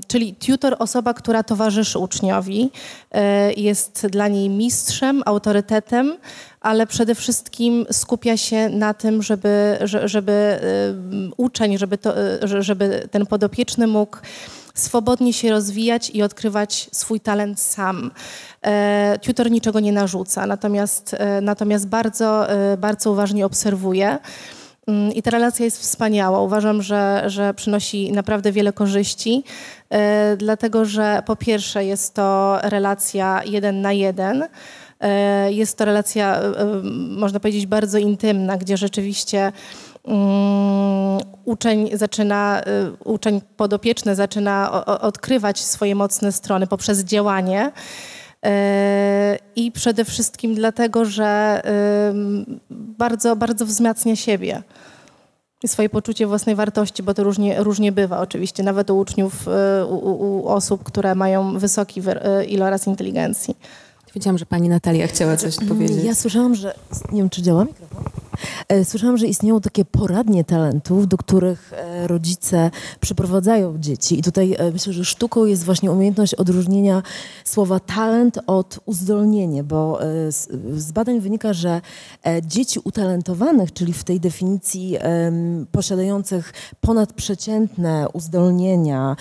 Czyli 0.07 0.35
tutor, 0.35 0.76
osoba, 0.78 1.14
która 1.14 1.42
towarzyszy 1.42 1.99
uczniowi, 1.99 2.71
jest 3.57 4.07
dla 4.07 4.28
niej 4.28 4.49
mistrzem, 4.49 5.23
autorytetem, 5.26 6.16
ale 6.61 6.87
przede 6.87 7.14
wszystkim 7.14 7.87
skupia 7.90 8.37
się 8.37 8.68
na 8.68 8.95
tym, 8.95 9.23
żeby, 9.23 9.78
żeby 10.04 10.59
uczeń, 11.37 11.78
żeby, 11.78 11.99
to, 11.99 12.14
żeby 12.62 13.09
ten 13.11 13.26
podopieczny 13.26 13.87
mógł 13.87 14.16
swobodnie 14.78 15.33
się 15.33 15.50
rozwijać 15.50 16.11
i 16.11 16.23
odkrywać 16.23 16.88
swój 16.92 17.21
talent 17.21 17.61
sam. 17.61 18.11
E, 18.62 19.18
tutor 19.23 19.50
niczego 19.50 19.80
nie 19.80 19.92
narzuca, 19.92 20.47
natomiast, 20.47 21.14
e, 21.14 21.40
natomiast 21.40 21.88
bardzo, 21.88 22.50
e, 22.50 22.76
bardzo 22.76 23.12
uważnie 23.12 23.47
obserwuje. 23.47 24.18
Mm, 24.88 25.12
I 25.12 25.23
ta 25.23 25.30
relacja 25.30 25.64
jest 25.64 25.80
wspaniała. 25.80 26.40
Uważam, 26.40 26.83
że, 26.83 27.23
że 27.26 27.54
przynosi 27.54 28.12
naprawdę 28.12 28.52
wiele 28.52 28.73
korzyści, 28.73 29.45
dlatego 30.37 30.85
że 30.85 31.23
po 31.26 31.37
pierwsze 31.37 31.85
jest 31.85 32.14
to 32.14 32.59
relacja 32.62 33.40
jeden 33.45 33.80
na 33.80 33.92
jeden. 33.92 34.45
Jest 35.49 35.78
to 35.78 35.85
relacja, 35.85 36.40
można 37.11 37.40
powiedzieć, 37.40 37.66
bardzo 37.66 37.99
intymna, 37.99 38.57
gdzie 38.57 38.76
rzeczywiście 38.76 39.52
Mm, 40.09 41.21
uczeń 41.45 41.90
zaczyna, 41.92 42.62
uczeń 43.04 43.40
podopieczny 43.57 44.14
zaczyna 44.14 44.85
odkrywać 44.87 45.61
swoje 45.61 45.95
mocne 45.95 46.33
strony 46.33 46.66
poprzez 46.66 47.04
działanie. 47.04 47.73
Y, 48.49 49.38
I 49.57 49.73
przede 49.73 50.05
wszystkim 50.05 50.55
dlatego, 50.55 51.05
że 51.05 51.62
bardzo, 52.71 53.37
bardzo 53.37 53.67
wzmacnia 53.67 54.17
siebie 54.17 54.62
i 55.62 55.69
swoje 55.69 55.88
poczucie 55.88 56.26
własnej 56.26 56.55
wartości, 56.55 57.02
bo 57.02 57.14
to 57.14 57.25
różnie, 57.25 57.62
różnie 57.62 57.93
bywa 57.93 58.21
oczywiście, 58.21 58.62
nawet 58.62 58.90
u 58.90 58.99
uczniów, 58.99 59.49
y, 59.49 59.85
u, 59.87 60.38
u 60.38 60.49
osób, 60.49 60.83
które 60.83 61.14
mają 61.14 61.59
wysoki 61.59 62.02
iloraz 62.49 62.87
inteligencji. 62.87 63.57
Wiedziałam, 64.14 64.38
że 64.38 64.47
pani 64.47 64.69
Natalia 64.69 65.07
chciała 65.07 65.37
coś 65.37 65.57
powiedzieć. 65.69 66.05
Ja 66.05 66.14
słyszałam, 66.14 66.55
że... 66.55 66.75
Nie 67.12 67.19
wiem, 67.19 67.31
czy 67.31 67.43
działa 67.43 67.64
mikrofon? 67.64 68.05
E, 68.68 68.85
słyszałam, 68.85 69.16
że 69.16 69.26
istnieją 69.26 69.61
takie 69.61 69.85
poradnie 69.85 70.45
talentów, 70.45 71.09
do 71.09 71.16
których 71.16 71.73
e, 71.73 72.07
rodzice 72.07 72.71
przyprowadzają 73.00 73.78
dzieci. 73.78 74.18
I 74.18 74.23
tutaj 74.23 74.57
e, 74.59 74.71
myślę, 74.73 74.92
że 74.92 75.04
sztuką 75.04 75.45
jest 75.45 75.64
właśnie 75.64 75.90
umiejętność 75.90 76.35
odróżnienia 76.35 77.02
słowa 77.45 77.80
talent 77.80 78.38
od 78.47 78.80
uzdolnienie, 78.87 79.64
bo 79.64 79.99
z 80.76 80.92
badań 80.92 81.21
wynika, 81.21 81.52
że 81.52 81.80
dzieci 82.42 82.80
utalentowanych, 82.85 83.73
czyli 83.73 83.92
w 83.92 84.04
tej 84.04 84.21
definicji 84.21 84.97
posiadających 85.73 86.52
ponadprzeciętne 86.80 88.07
uzdolnienia 88.12 89.16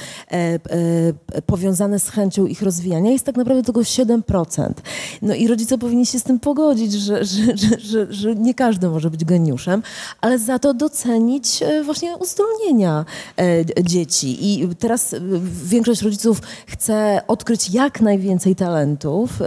powiązane 1.45 1.99
z 1.99 2.09
chęcią 2.09 2.45
ich 2.45 2.61
rozwijania, 2.61 3.11
jest 3.11 3.25
tak 3.25 3.37
naprawdę 3.37 3.63
tylko 3.63 3.81
7%. 3.81 4.73
No 5.21 5.35
i 5.35 5.47
rodzice 5.47 5.77
powinni 5.77 6.05
się 6.05 6.19
z 6.19 6.23
tym 6.23 6.39
pogodzić, 6.39 6.93
że, 6.93 7.25
że, 7.25 7.57
że, 7.57 7.79
że, 7.79 8.13
że 8.13 8.35
nie 8.35 8.53
każdy 8.53 8.89
może 8.89 9.06
być 9.09 9.25
geniuszem, 9.25 9.83
ale 10.21 10.39
za 10.39 10.59
to 10.59 10.73
docenić 10.73 11.63
e, 11.63 11.83
właśnie 11.83 12.17
uzdolnienia 12.17 13.05
e, 13.37 13.83
dzieci. 13.83 14.37
I 14.53 14.75
teraz 14.75 15.13
e, 15.13 15.19
większość 15.63 16.01
rodziców 16.01 16.41
chce 16.67 17.21
odkryć 17.27 17.69
jak 17.69 18.01
najwięcej 18.01 18.55
talentów, 18.55 19.39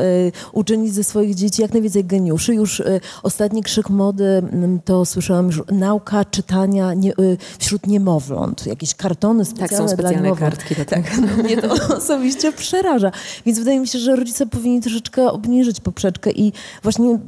uczynić 0.52 0.95
ze 0.95 1.05
swoich 1.05 1.35
dzieci 1.35 1.62
jak 1.62 1.73
najwięcej 1.73 2.05
geniuszy. 2.05 2.55
Już 2.55 2.83
ostatni 3.23 3.62
krzyk 3.62 3.90
mody, 3.90 4.43
to 4.85 5.05
słyszałam 5.05 5.47
już, 5.47 5.62
nauka 5.73 6.25
czytania 6.25 6.95
nie, 6.95 7.12
wśród 7.59 7.87
niemowląt. 7.87 8.67
Jakieś 8.67 8.95
kartony 8.95 9.45
specjalne 9.45 9.79
Tak, 9.79 9.88
są 9.88 9.88
specjalne 9.88 10.29
dla 10.29 10.37
kartki. 10.37 10.75
Do 10.75 10.85
tak, 10.85 11.19
no, 11.19 11.43
mnie 11.43 11.57
to 11.57 11.69
osobiście 11.97 12.52
przeraża. 12.52 13.12
Więc 13.47 13.59
wydaje 13.59 13.81
mi 13.81 13.88
się, 13.88 13.99
że 13.99 14.17
rodzice 14.17 14.47
powinni 14.47 14.81
troszeczkę 14.81 15.31
obniżyć 15.33 15.81
poprzeczkę 15.81 16.31
i 16.31 16.52
właśnie 16.83 17.19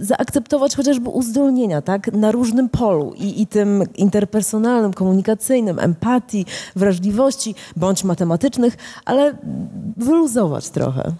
zaakceptować 0.00 0.76
chociażby 0.76 1.10
tak, 1.84 2.12
na 2.12 2.32
różnym 2.32 2.68
polu 2.68 3.12
i, 3.16 3.42
i 3.42 3.46
tym 3.46 3.82
interpersonalnym, 3.94 4.92
komunikacyjnym, 4.92 5.78
empatii, 5.78 6.46
wrażliwości, 6.76 7.54
bądź 7.76 8.04
matematycznych, 8.04 8.76
ale 9.04 9.34
wyluzować 9.96 10.70
trochę. 10.70 11.12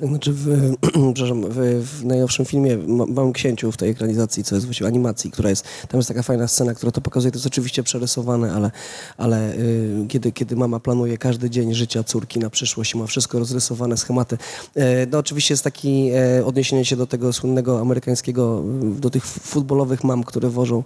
Znaczy, 0.00 0.32
w, 0.32 0.74
przepraszam, 1.14 1.44
w, 1.48 1.56
w 1.84 2.04
najnowszym 2.04 2.44
filmie 2.44 2.76
Małym 2.86 3.32
Księciu, 3.32 3.72
w 3.72 3.76
tej 3.76 3.90
ekranizacji, 3.90 4.44
co 4.44 4.54
jest 4.54 4.66
właściwie 4.66 4.88
animacji, 4.88 5.30
która 5.30 5.50
jest, 5.50 5.64
tam 5.88 5.98
jest 5.98 6.08
taka 6.08 6.22
fajna 6.22 6.48
scena, 6.48 6.74
która 6.74 6.92
to 6.92 7.00
pokazuje, 7.00 7.32
to 7.32 7.38
jest 7.38 7.46
oczywiście 7.46 7.82
przerysowane, 7.82 8.52
ale, 8.52 8.70
ale 9.16 9.52
y, 9.52 10.06
kiedy, 10.08 10.32
kiedy 10.32 10.56
mama 10.56 10.80
planuje 10.80 11.18
każdy 11.18 11.50
dzień 11.50 11.74
życia 11.74 12.04
córki 12.04 12.38
na 12.38 12.50
przyszłość 12.50 12.94
i 12.94 12.98
ma 12.98 13.06
wszystko 13.06 13.38
rozrysowane, 13.38 13.96
schematy, 13.96 14.38
y, 14.76 14.80
no 15.12 15.18
oczywiście 15.18 15.52
jest 15.52 15.64
taki 15.64 16.10
y, 16.38 16.44
odniesienie 16.44 16.84
się 16.84 16.96
do 16.96 17.06
tego 17.06 17.32
słynnego 17.32 17.80
amerykańskiego, 17.80 18.62
do 18.82 19.10
tych 19.10 19.26
futbolowych 19.26 20.04
mam, 20.04 20.24
które 20.24 20.50
wożą, 20.50 20.82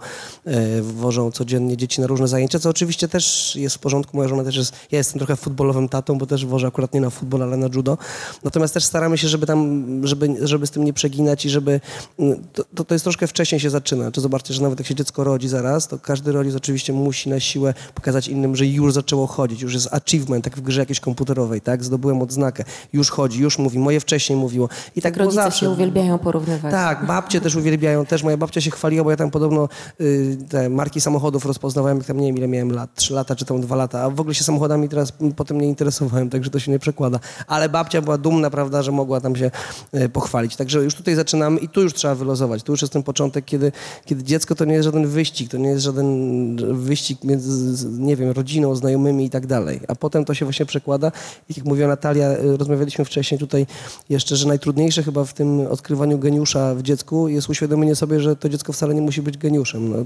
y, 0.47 0.83
wożą 0.83 1.31
codziennie 1.31 1.77
dzieci 1.77 2.01
na 2.01 2.07
różne 2.07 2.29
zajęcia, 2.29 2.59
co 2.59 2.71
oczywiście 2.71 3.09
też 3.09 3.57
jest 3.57 3.77
w 3.77 3.79
porządku, 3.79 4.17
moja 4.17 4.29
żona 4.29 4.45
też 4.45 4.57
jest, 4.57 4.73
ja 4.93 4.99
jestem 4.99 5.19
trochę 5.19 5.37
futbolowym 5.37 5.89
tatą, 5.89 6.19
bo 6.19 6.27
też 6.27 6.47
wożę 6.47 6.67
akurat 6.67 6.95
nie 6.95 7.01
na 7.01 7.11
futbol, 7.11 7.43
ale 7.43 7.57
na 7.57 7.69
judo, 7.75 7.99
natomiast 8.45 8.75
też 8.75 8.85
staramy 8.99 9.19
się, 9.19 9.29
żeby 9.29 9.47
tam, 9.47 9.87
żeby, 10.07 10.35
żeby 10.43 10.67
z 10.67 10.71
tym 10.71 10.85
nie 10.85 10.93
przeginać 10.93 11.47
i 11.47 11.51
żeby, 11.51 11.81
mm, 12.19 12.43
to, 12.53 12.65
to, 12.75 12.85
to 12.85 12.95
jest 12.95 13.05
troszkę 13.05 13.27
wcześniej 13.27 13.61
się 13.61 13.71
zaczyna. 13.71 14.11
To 14.11 14.21
zobaczcie, 14.21 14.55
że 14.55 14.63
nawet 14.63 14.79
jak 14.79 14.89
się 14.89 14.95
dziecko 14.95 15.25
rodzi 15.25 15.49
zaraz, 15.49 15.89
to 15.89 15.99
każdy 15.99 16.33
rodzic 16.33 16.55
oczywiście 16.55 16.93
musi 16.93 17.29
na 17.29 17.41
siłę 17.41 17.75
pokazać 17.95 18.29
innym, 18.29 18.57
że 18.57 18.67
już 18.67 18.93
zaczęło 18.93 19.27
chodzić, 19.27 19.63
już 19.63 19.75
jest 19.75 19.89
achievement, 19.95 20.45
tak 20.45 20.57
w 20.57 20.61
grze 20.61 20.81
jakiejś 20.81 21.01
komputerowej, 21.01 21.61
tak? 21.61 21.85
Zdobyłem 21.85 22.23
odznakę, 22.23 22.65
już 22.93 23.11
chodzi, 23.11 23.41
już 23.41 23.59
mówi, 23.59 23.79
moje 23.79 24.01
wcześniej 24.01 24.39
mówiło. 24.39 24.69
I 24.97 25.03
tak, 25.03 25.13
tak 25.13 25.17
rodzice 25.17 25.43
zawsze. 25.43 25.61
się 25.61 25.71
uwielbiają 25.71 26.19
porównywać. 26.19 26.73
Tak, 26.73 27.07
babcie 27.07 27.41
też 27.41 27.57
uwielbiają, 27.57 28.07
też 28.07 28.23
moja 28.23 28.37
babcia 28.37 28.61
się 28.61 28.71
chwaliła, 28.71 29.05
bo 29.05 29.11
ja 29.11 29.17
tam 29.17 29.31
podobno 29.31 29.69
y, 30.01 30.39
te 30.49 30.69
marki 30.69 31.01
samochodów 31.01 31.47
rozpoznawałem, 31.47 31.99
jak 31.99 32.07
tam 32.07 32.21
nie 32.21 32.27
wiem 32.27 32.37
ile 32.37 32.49
miałem 32.49 32.73
lat, 32.73 32.95
trzy 32.95 33.15
lata 33.15 33.37
czy 33.37 33.45
tam 33.45 33.61
dwa 33.61 33.77
lata, 33.77 34.03
a 34.03 34.11
w 34.11 34.21
ogóle 34.21 34.35
się 34.35 34.45
samochodami 34.45 34.89
teraz 34.89 35.13
potem 35.37 35.61
nie 35.61 35.69
interesowałem, 35.69 36.31
także 36.31 36.51
to 36.51 36.59
się 36.59 36.71
nie 36.71 36.79
przekłada. 36.79 37.21
Ale 37.47 37.69
babcia 37.69 38.03
była 38.03 38.19
dumna, 38.19 38.51
prawda, 38.51 38.83
że 38.83 38.88
że 38.89 38.93
mogła 38.93 39.21
tam 39.21 39.37
się 39.37 39.51
e, 39.93 40.09
pochwalić. 40.09 40.57
Także 40.57 40.83
już 40.85 40.95
tutaj 40.95 41.15
zaczynamy 41.15 41.61
i 41.61 41.69
tu 41.69 41.83
już 41.83 41.95
trzeba 41.95 42.15
wylozować. 42.15 42.63
Tu 42.63 42.73
już 42.73 42.83
jest 42.83 42.93
ten 42.93 43.03
początek, 43.03 43.45
kiedy, 43.45 43.73
kiedy 44.05 44.23
dziecko 44.25 44.55
to 44.55 44.65
nie 44.65 44.75
jest 44.75 44.85
żaden 44.85 45.07
wyścig, 45.07 45.51
to 45.51 45.57
nie 45.59 45.69
jest 45.69 45.83
żaden 45.83 46.57
wyścig 46.75 47.25
między, 47.25 47.89
nie 47.89 48.17
wiem, 48.17 48.31
rodziną, 48.31 48.75
znajomymi 48.75 49.25
i 49.25 49.31
tak 49.31 49.47
dalej. 49.47 49.81
A 49.89 49.95
potem 49.95 50.25
to 50.25 50.35
się 50.35 50.45
właśnie 50.45 50.67
przekłada. 50.67 51.13
I 51.49 51.55
jak 51.57 51.67
mówiła 51.67 51.89
Natalia, 51.89 52.27
e, 52.27 52.57
rozmawialiśmy 52.57 53.05
wcześniej 53.05 53.39
tutaj 53.39 53.67
jeszcze, 54.09 54.37
że 54.37 54.49
najtrudniejsze 54.49 55.03
chyba 55.03 55.25
w 55.25 55.35
tym 55.35 55.61
odkrywaniu 55.61 56.19
geniusza 56.19 56.75
w 56.75 56.83
dziecku 56.83 57.29
jest 57.29 57.51
uświadomienie 57.51 57.95
sobie, 57.95 58.21
że 58.21 58.37
to 58.37 58.49
dziecko 58.49 58.73
wcale 58.73 58.95
nie 58.95 59.03
musi 59.03 59.23
być 59.23 59.39
geniuszem. 59.39 59.91
No, 59.91 59.97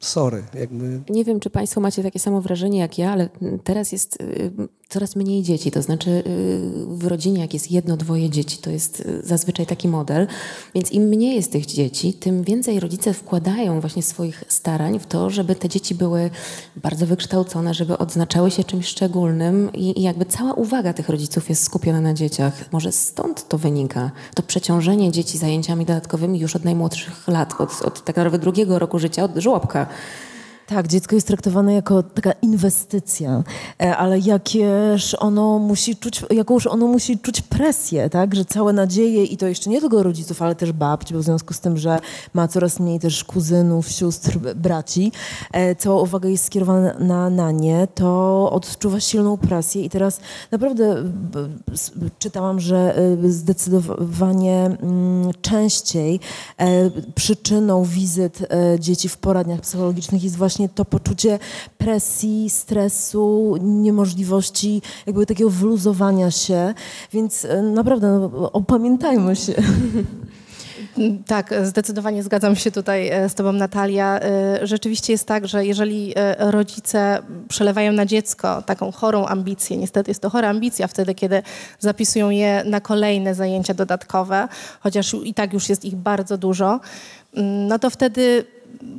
sorry. 0.00 0.42
Jakby. 0.54 1.00
Nie 1.08 1.24
wiem, 1.24 1.40
czy 1.40 1.50
Państwo 1.50 1.80
macie 1.80 2.02
takie 2.02 2.18
samo 2.18 2.40
wrażenie 2.40 2.78
jak 2.78 2.98
ja, 2.98 3.12
ale 3.12 3.28
teraz 3.64 3.92
jest 3.92 4.20
y, 4.20 4.50
coraz 4.88 5.16
mniej 5.16 5.42
dzieci. 5.42 5.70
To 5.70 5.82
znaczy 5.82 6.10
y, 6.10 6.22
w 6.86 7.06
rodzinie, 7.06 7.40
jak 7.40 7.54
jest 7.54 7.70
jedno, 7.72 7.96
dwoje 7.96 8.30
dzieci, 8.30 8.58
to 8.58 8.70
jest 8.70 9.00
y, 9.00 9.20
zazwyczaj 9.24 9.66
taki 9.66 9.88
model. 9.88 10.26
Więc 10.74 10.92
im 10.92 11.02
mniej 11.02 11.36
jest 11.36 11.52
tych 11.52 11.66
dzieci, 11.66 12.12
tym 12.12 12.42
więcej 12.42 12.80
rodzice 12.80 13.14
wkładają 13.14 13.80
właśnie 13.80 14.02
swoich 14.02 14.44
starań 14.48 14.98
w 14.98 15.06
to, 15.06 15.30
żeby 15.30 15.54
te 15.54 15.68
dzieci 15.68 15.94
były 15.94 16.30
bardzo 16.76 17.06
wykształcone, 17.06 17.74
żeby 17.74 17.98
odznaczały 17.98 18.50
się 18.50 18.64
czymś 18.64 18.86
szczególnym 18.86 19.72
i, 19.72 20.02
jakby 20.02 20.24
cała 20.24 20.52
uwaga 20.52 20.92
tych 20.92 21.08
rodziców 21.08 21.48
jest 21.48 21.64
skupiona 21.64 22.00
na 22.00 22.14
dzieciach. 22.14 22.72
Może 22.72 22.92
stąd 22.92 23.48
to 23.48 23.58
wynika. 23.58 24.10
To 24.34 24.42
przeciążenie 24.42 25.12
dzieci 25.12 25.38
zajęciami 25.38 25.84
dodatkowymi 25.84 26.38
już 26.38 26.56
od 26.56 26.64
najmłodszych 26.64 27.28
lat, 27.28 27.60
od, 27.60 27.82
od 27.82 28.04
tak 28.04 28.16
naprawdę 28.16 28.38
drugiego 28.38 28.78
roku 28.78 28.98
życia, 28.98 29.24
od 29.24 29.36
żłobka. 29.36 29.86
Tak, 30.66 30.88
dziecko 30.88 31.14
jest 31.14 31.26
traktowane 31.26 31.74
jako 31.74 32.02
taka 32.02 32.32
inwestycja, 32.32 33.42
e, 33.82 33.96
ale 33.96 34.18
jakież 34.18 35.16
ono 35.18 35.58
musi 35.58 35.96
czuć, 35.96 36.22
jakąż 36.30 36.66
ono 36.66 36.86
musi 36.86 37.18
czuć 37.18 37.40
presję, 37.40 38.10
tak, 38.10 38.34
że 38.34 38.44
całe 38.44 38.72
nadzieje 38.72 39.24
i 39.24 39.36
to 39.36 39.46
jeszcze 39.46 39.70
nie 39.70 39.80
tylko 39.80 40.02
rodziców, 40.02 40.42
ale 40.42 40.54
też 40.54 40.72
babci, 40.72 41.14
bo 41.14 41.20
w 41.20 41.22
związku 41.22 41.54
z 41.54 41.60
tym, 41.60 41.76
że 41.76 41.98
ma 42.34 42.48
coraz 42.48 42.80
mniej 42.80 43.00
też 43.00 43.24
kuzynów, 43.24 43.88
sióstr, 43.88 44.38
braci, 44.38 45.12
e, 45.52 45.74
cała 45.74 46.02
uwaga 46.02 46.28
jest 46.28 46.44
skierowana 46.44 46.94
na, 46.98 47.30
na 47.30 47.50
nie, 47.50 47.88
to 47.94 48.50
odczuwa 48.52 49.00
silną 49.00 49.36
presję. 49.36 49.82
I 49.82 49.90
teraz 49.90 50.20
naprawdę 50.50 50.96
czytałam, 52.18 52.60
że 52.60 52.96
e, 53.24 53.30
zdecydowanie 53.30 54.64
mm, 54.64 55.30
częściej 55.40 56.20
przyczyną 57.14 57.84
wizyt 57.84 58.48
dzieci 58.78 59.08
w 59.08 59.16
poradniach 59.16 59.60
psychologicznych 59.60 60.24
jest 60.24 60.36
właśnie 60.36 60.55
właśnie 60.56 60.68
to 60.68 60.84
poczucie 60.84 61.38
presji, 61.78 62.50
stresu, 62.50 63.56
niemożliwości 63.60 64.82
jakby 65.06 65.26
takiego 65.26 65.50
wyluzowania 65.50 66.30
się, 66.30 66.74
więc 67.12 67.44
e, 67.44 67.62
naprawdę 67.62 68.08
no, 68.08 68.52
opamiętajmy 68.52 69.36
się. 69.36 69.52
Tak, 71.26 71.54
zdecydowanie 71.62 72.22
zgadzam 72.22 72.56
się 72.56 72.70
tutaj 72.70 73.08
e, 73.08 73.28
z 73.28 73.34
Tobą, 73.34 73.52
Natalia. 73.52 74.20
E, 74.20 74.66
rzeczywiście 74.66 75.12
jest 75.12 75.26
tak, 75.26 75.48
że 75.48 75.66
jeżeli 75.66 76.14
rodzice 76.38 77.18
przelewają 77.48 77.92
na 77.92 78.06
dziecko 78.06 78.62
taką 78.62 78.92
chorą 78.92 79.26
ambicję, 79.26 79.76
niestety 79.76 80.10
jest 80.10 80.22
to 80.22 80.30
chora 80.30 80.48
ambicja 80.48 80.86
wtedy, 80.86 81.14
kiedy 81.14 81.42
zapisują 81.78 82.30
je 82.30 82.62
na 82.66 82.80
kolejne 82.80 83.34
zajęcia 83.34 83.74
dodatkowe, 83.74 84.48
chociaż 84.80 85.14
i 85.24 85.34
tak 85.34 85.52
już 85.52 85.68
jest 85.68 85.84
ich 85.84 85.96
bardzo 85.96 86.38
dużo, 86.38 86.80
mm, 87.34 87.68
no 87.68 87.78
to 87.78 87.90
wtedy 87.90 88.44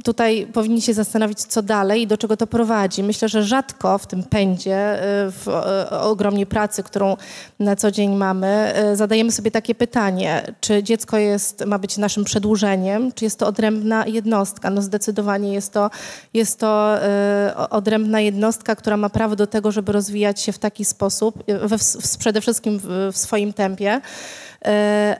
tutaj 0.03 0.47
powinni 0.53 0.81
się 0.81 0.93
zastanowić, 0.93 1.39
co 1.39 1.61
dalej 1.61 2.01
i 2.01 2.07
do 2.07 2.17
czego 2.17 2.37
to 2.37 2.47
prowadzi. 2.47 3.03
Myślę, 3.03 3.29
że 3.29 3.43
rzadko 3.43 3.97
w 3.97 4.07
tym 4.07 4.23
pędzie, 4.23 5.03
y, 5.27 5.31
w 5.31 5.47
ogromnej 5.91 6.45
pracy, 6.45 6.83
którą 6.83 7.17
na 7.59 7.75
co 7.75 7.91
dzień 7.91 8.15
mamy, 8.15 8.73
y, 8.93 8.95
zadajemy 8.95 9.31
sobie 9.31 9.51
takie 9.51 9.75
pytanie, 9.75 10.53
czy 10.61 10.83
dziecko 10.83 11.17
jest, 11.17 11.65
ma 11.65 11.79
być 11.79 11.97
naszym 11.97 12.23
przedłużeniem, 12.23 13.11
czy 13.11 13.25
jest 13.25 13.39
to 13.39 13.47
odrębna 13.47 14.05
jednostka. 14.05 14.69
No 14.69 14.81
zdecydowanie 14.81 15.53
jest 15.53 15.73
to, 15.73 15.89
jest 16.33 16.59
to 16.59 16.97
y, 16.97 17.69
odrębna 17.69 18.21
jednostka, 18.21 18.75
która 18.75 18.97
ma 18.97 19.09
prawo 19.09 19.35
do 19.35 19.47
tego, 19.47 19.71
żeby 19.71 19.91
rozwijać 19.91 20.41
się 20.41 20.51
w 20.51 20.59
taki 20.59 20.85
sposób, 20.85 21.43
we, 21.47 21.77
w, 21.77 22.17
przede 22.19 22.41
wszystkim 22.41 22.79
w, 22.79 23.09
w 23.13 23.17
swoim 23.17 23.53
tempie, 23.53 24.01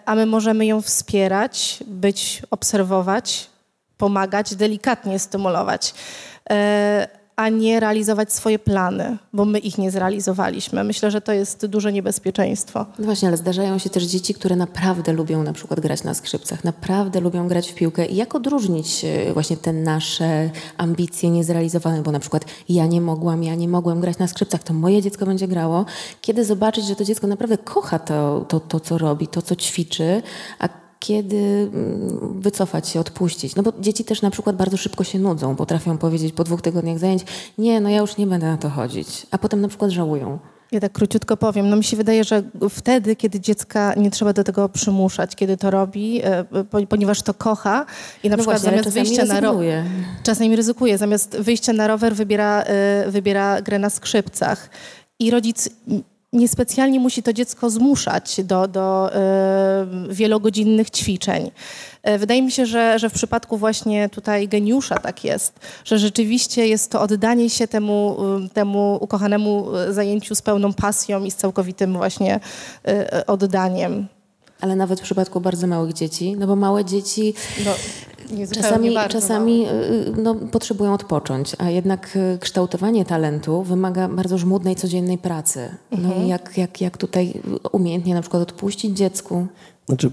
a 0.06 0.16
my 0.16 0.26
możemy 0.26 0.66
ją 0.66 0.82
wspierać, 0.82 1.84
być, 1.88 2.42
obserwować, 2.52 3.50
pomagać, 3.98 4.56
delikatnie 4.56 5.20
stymulować, 5.20 5.94
e, 6.50 7.08
a 7.38 7.50
nie 7.50 7.80
realizować 7.80 8.34
swoje 8.34 8.60
plany, 8.60 9.18
bo 9.34 9.46
my 9.46 9.60
ich 9.60 9.78
nie 9.78 9.92
zrealizowaliśmy. 9.92 10.84
Myślę, 10.84 11.12
że 11.12 11.22
to 11.22 11.34
jest 11.34 11.66
duże 11.66 11.94
niebezpieczeństwo. 11.94 12.86
No 13.00 13.06
właśnie, 13.06 13.28
ale 13.28 13.38
zdarzają 13.38 13.78
się 13.78 13.90
też 13.90 14.04
dzieci, 14.04 14.34
które 14.34 14.56
naprawdę 14.56 15.14
lubią 15.14 15.44
na 15.44 15.54
przykład 15.54 15.80
grać 15.80 16.04
na 16.04 16.14
skrzypcach, 16.14 16.64
naprawdę 16.64 17.20
lubią 17.20 17.48
grać 17.48 17.72
w 17.72 17.76
piłkę. 17.76 18.06
I 18.06 18.16
jak 18.16 18.36
odróżnić 18.36 19.06
e, 19.06 19.34
właśnie 19.34 19.58
te 19.58 19.74
nasze 19.74 20.50
ambicje 20.78 21.30
niezrealizowane, 21.30 22.02
bo 22.02 22.12
na 22.12 22.20
przykład 22.20 22.46
ja 22.70 22.86
nie 22.86 23.02
mogłam, 23.02 23.44
ja 23.44 23.56
nie 23.56 23.68
mogłem 23.68 24.02
grać 24.02 24.18
na 24.18 24.28
skrzypcach, 24.28 24.64
to 24.64 24.74
moje 24.74 25.02
dziecko 25.02 25.26
będzie 25.26 25.48
grało. 25.48 25.86
Kiedy 26.22 26.46
zobaczyć, 26.46 26.86
że 26.86 26.96
to 26.96 27.04
dziecko 27.04 27.28
naprawdę 27.28 27.58
kocha 27.58 28.00
to, 28.00 28.46
to, 28.48 28.60
to 28.60 28.80
co 28.80 28.98
robi, 28.98 29.28
to, 29.28 29.42
co 29.42 29.56
ćwiczy, 29.56 30.22
a 30.60 30.87
kiedy 31.08 31.70
mm, 31.74 32.42
wycofać 32.42 32.90
się, 32.90 33.00
odpuścić. 33.00 33.56
No 33.56 33.64
bo 33.64 33.74
dzieci 33.80 34.04
też 34.04 34.22
na 34.22 34.32
przykład 34.32 34.56
bardzo 34.56 34.78
szybko 34.78 35.04
się 35.04 35.20
nudzą, 35.20 35.56
potrafią 35.56 35.98
powiedzieć 35.98 36.34
po 36.34 36.44
dwóch 36.44 36.62
tygodniach 36.62 37.00
zajęć, 37.00 37.24
nie, 37.58 37.82
no 37.82 37.90
ja 37.90 37.98
już 37.98 38.18
nie 38.18 38.28
będę 38.28 38.48
na 38.48 38.58
to 38.58 38.70
chodzić, 38.70 39.28
a 39.32 39.38
potem 39.38 39.62
na 39.62 39.68
przykład 39.68 39.92
żałują. 39.92 40.40
Ja 40.72 40.80
tak 40.80 40.92
króciutko 40.92 41.38
powiem. 41.38 41.70
No 41.70 41.76
mi 41.76 41.84
się 41.84 41.98
wydaje, 41.98 42.24
że 42.24 42.44
wtedy, 42.70 43.16
kiedy 43.16 43.40
dziecka 43.40 43.94
nie 43.98 44.12
trzeba 44.12 44.34
do 44.34 44.44
tego 44.44 44.70
przymuszać, 44.70 45.36
kiedy 45.36 45.58
to 45.58 45.72
robi, 45.72 46.22
e, 46.24 46.46
ponieważ 46.90 47.22
to 47.22 47.34
kocha 47.34 47.86
i 48.24 48.30
na 48.30 48.36
no 48.36 48.38
przykład 48.38 48.62
właśnie, 48.62 48.84
zamiast 48.84 48.90
wyjścia 48.90 49.26
na 49.26 49.40
rower, 49.40 49.84
czasami 50.24 50.56
ryzykuje, 50.56 50.98
zamiast 50.98 51.38
wyjścia 51.38 51.74
na 51.74 51.88
rower 51.88 52.16
wybiera, 52.16 52.62
e, 52.62 53.12
wybiera 53.12 53.62
grę 53.62 53.80
na 53.80 53.90
skrzypcach. 53.90 54.70
I 55.20 55.32
rodzic 55.32 55.70
niespecjalnie 56.34 57.00
musi 57.00 57.24
to 57.24 57.34
dziecko 57.34 57.70
zmuszać 57.70 58.42
do, 58.44 58.68
do 58.68 59.12
y, 60.10 60.14
wielogodzinnych 60.14 60.90
ćwiczeń. 60.90 61.52
E, 62.04 62.18
wydaje 62.18 62.42
mi 62.42 62.52
się, 62.52 62.66
że, 62.66 63.00
że 63.00 63.10
w 63.10 63.14
przypadku 63.14 63.58
właśnie 63.58 64.10
tutaj 64.10 64.48
geniusza 64.48 65.00
tak 65.00 65.24
jest, 65.24 65.60
że 65.86 66.00
rzeczywiście 66.00 66.68
jest 66.68 66.92
to 66.92 67.02
oddanie 67.02 67.50
się 67.50 67.68
temu, 67.68 68.18
temu 68.54 68.98
ukochanemu 69.02 69.68
zajęciu 69.90 70.36
z 70.36 70.42
pełną 70.42 70.74
pasją 70.74 71.24
i 71.24 71.32
z 71.32 71.36
całkowitym 71.36 71.94
właśnie 71.94 72.40
y, 73.20 73.26
oddaniem. 73.26 74.08
Ale 74.62 74.76
nawet 74.76 75.00
w 75.00 75.04
przypadku 75.04 75.42
bardzo 75.42 75.68
małych 75.68 75.94
dzieci, 75.94 76.36
no 76.40 76.48
bo 76.48 76.56
małe 76.56 76.86
dzieci 76.86 77.34
no, 77.66 77.72
czasami, 78.54 78.96
czasami 79.10 79.68
y, 79.68 80.14
no, 80.18 80.36
potrzebują 80.36 80.94
odpocząć, 80.94 81.56
a 81.58 81.70
jednak 81.70 82.16
y, 82.16 82.38
kształtowanie 82.40 83.06
talentu 83.06 83.64
wymaga 83.64 84.08
bardzo 84.08 84.38
żmudnej, 84.38 84.76
codziennej 84.76 85.18
pracy. 85.18 85.70
No 85.92 85.98
mhm. 85.98 86.28
jak, 86.28 86.58
jak, 86.58 86.82
jak 86.82 86.98
tutaj 86.98 87.34
umiejętnie 87.72 88.14
na 88.14 88.22
przykład 88.22 88.44
odpuścić 88.44 88.98
dziecku? 88.98 89.48
Znaczy, 89.86 90.12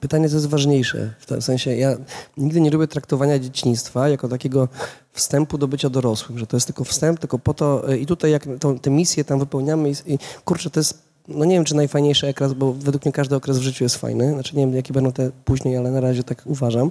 pytanie, 0.00 0.28
co 0.28 0.34
jest 0.34 0.46
ważniejsze. 0.48 1.14
W 1.18 1.44
sensie, 1.44 1.76
ja 1.76 1.96
nigdy 2.36 2.60
nie 2.60 2.70
lubię 2.70 2.86
traktowania 2.86 3.38
dzieciństwa 3.38 4.08
jako 4.08 4.28
takiego 4.28 4.68
wstępu 5.12 5.58
do 5.58 5.68
bycia 5.68 5.90
dorosłym, 5.90 6.38
że 6.38 6.46
to 6.46 6.56
jest 6.56 6.66
tylko 6.66 6.84
wstęp, 6.84 7.20
tylko 7.20 7.38
po 7.38 7.54
to, 7.54 7.92
y, 7.92 7.98
i 7.98 8.06
tutaj 8.06 8.30
jak 8.30 8.46
to, 8.60 8.74
te 8.74 8.90
misje 8.90 9.24
tam 9.24 9.38
wypełniamy 9.38 9.90
i, 9.90 9.94
i 10.06 10.18
kurczę, 10.44 10.70
to 10.70 10.80
jest 10.80 11.11
no 11.28 11.44
nie 11.44 11.54
wiem, 11.54 11.64
czy 11.64 11.76
najfajniejszy 11.76 12.28
okres, 12.28 12.52
bo 12.52 12.72
według 12.72 13.04
mnie 13.04 13.12
każdy 13.12 13.36
okres 13.36 13.58
w 13.58 13.62
życiu 13.62 13.84
jest 13.84 13.96
fajny. 13.96 14.32
Znaczy 14.32 14.56
nie 14.56 14.66
wiem, 14.66 14.74
jakie 14.74 14.92
będą 14.92 15.12
te 15.12 15.30
później, 15.44 15.76
ale 15.76 15.90
na 15.90 16.00
razie 16.00 16.24
tak 16.24 16.42
uważam. 16.46 16.90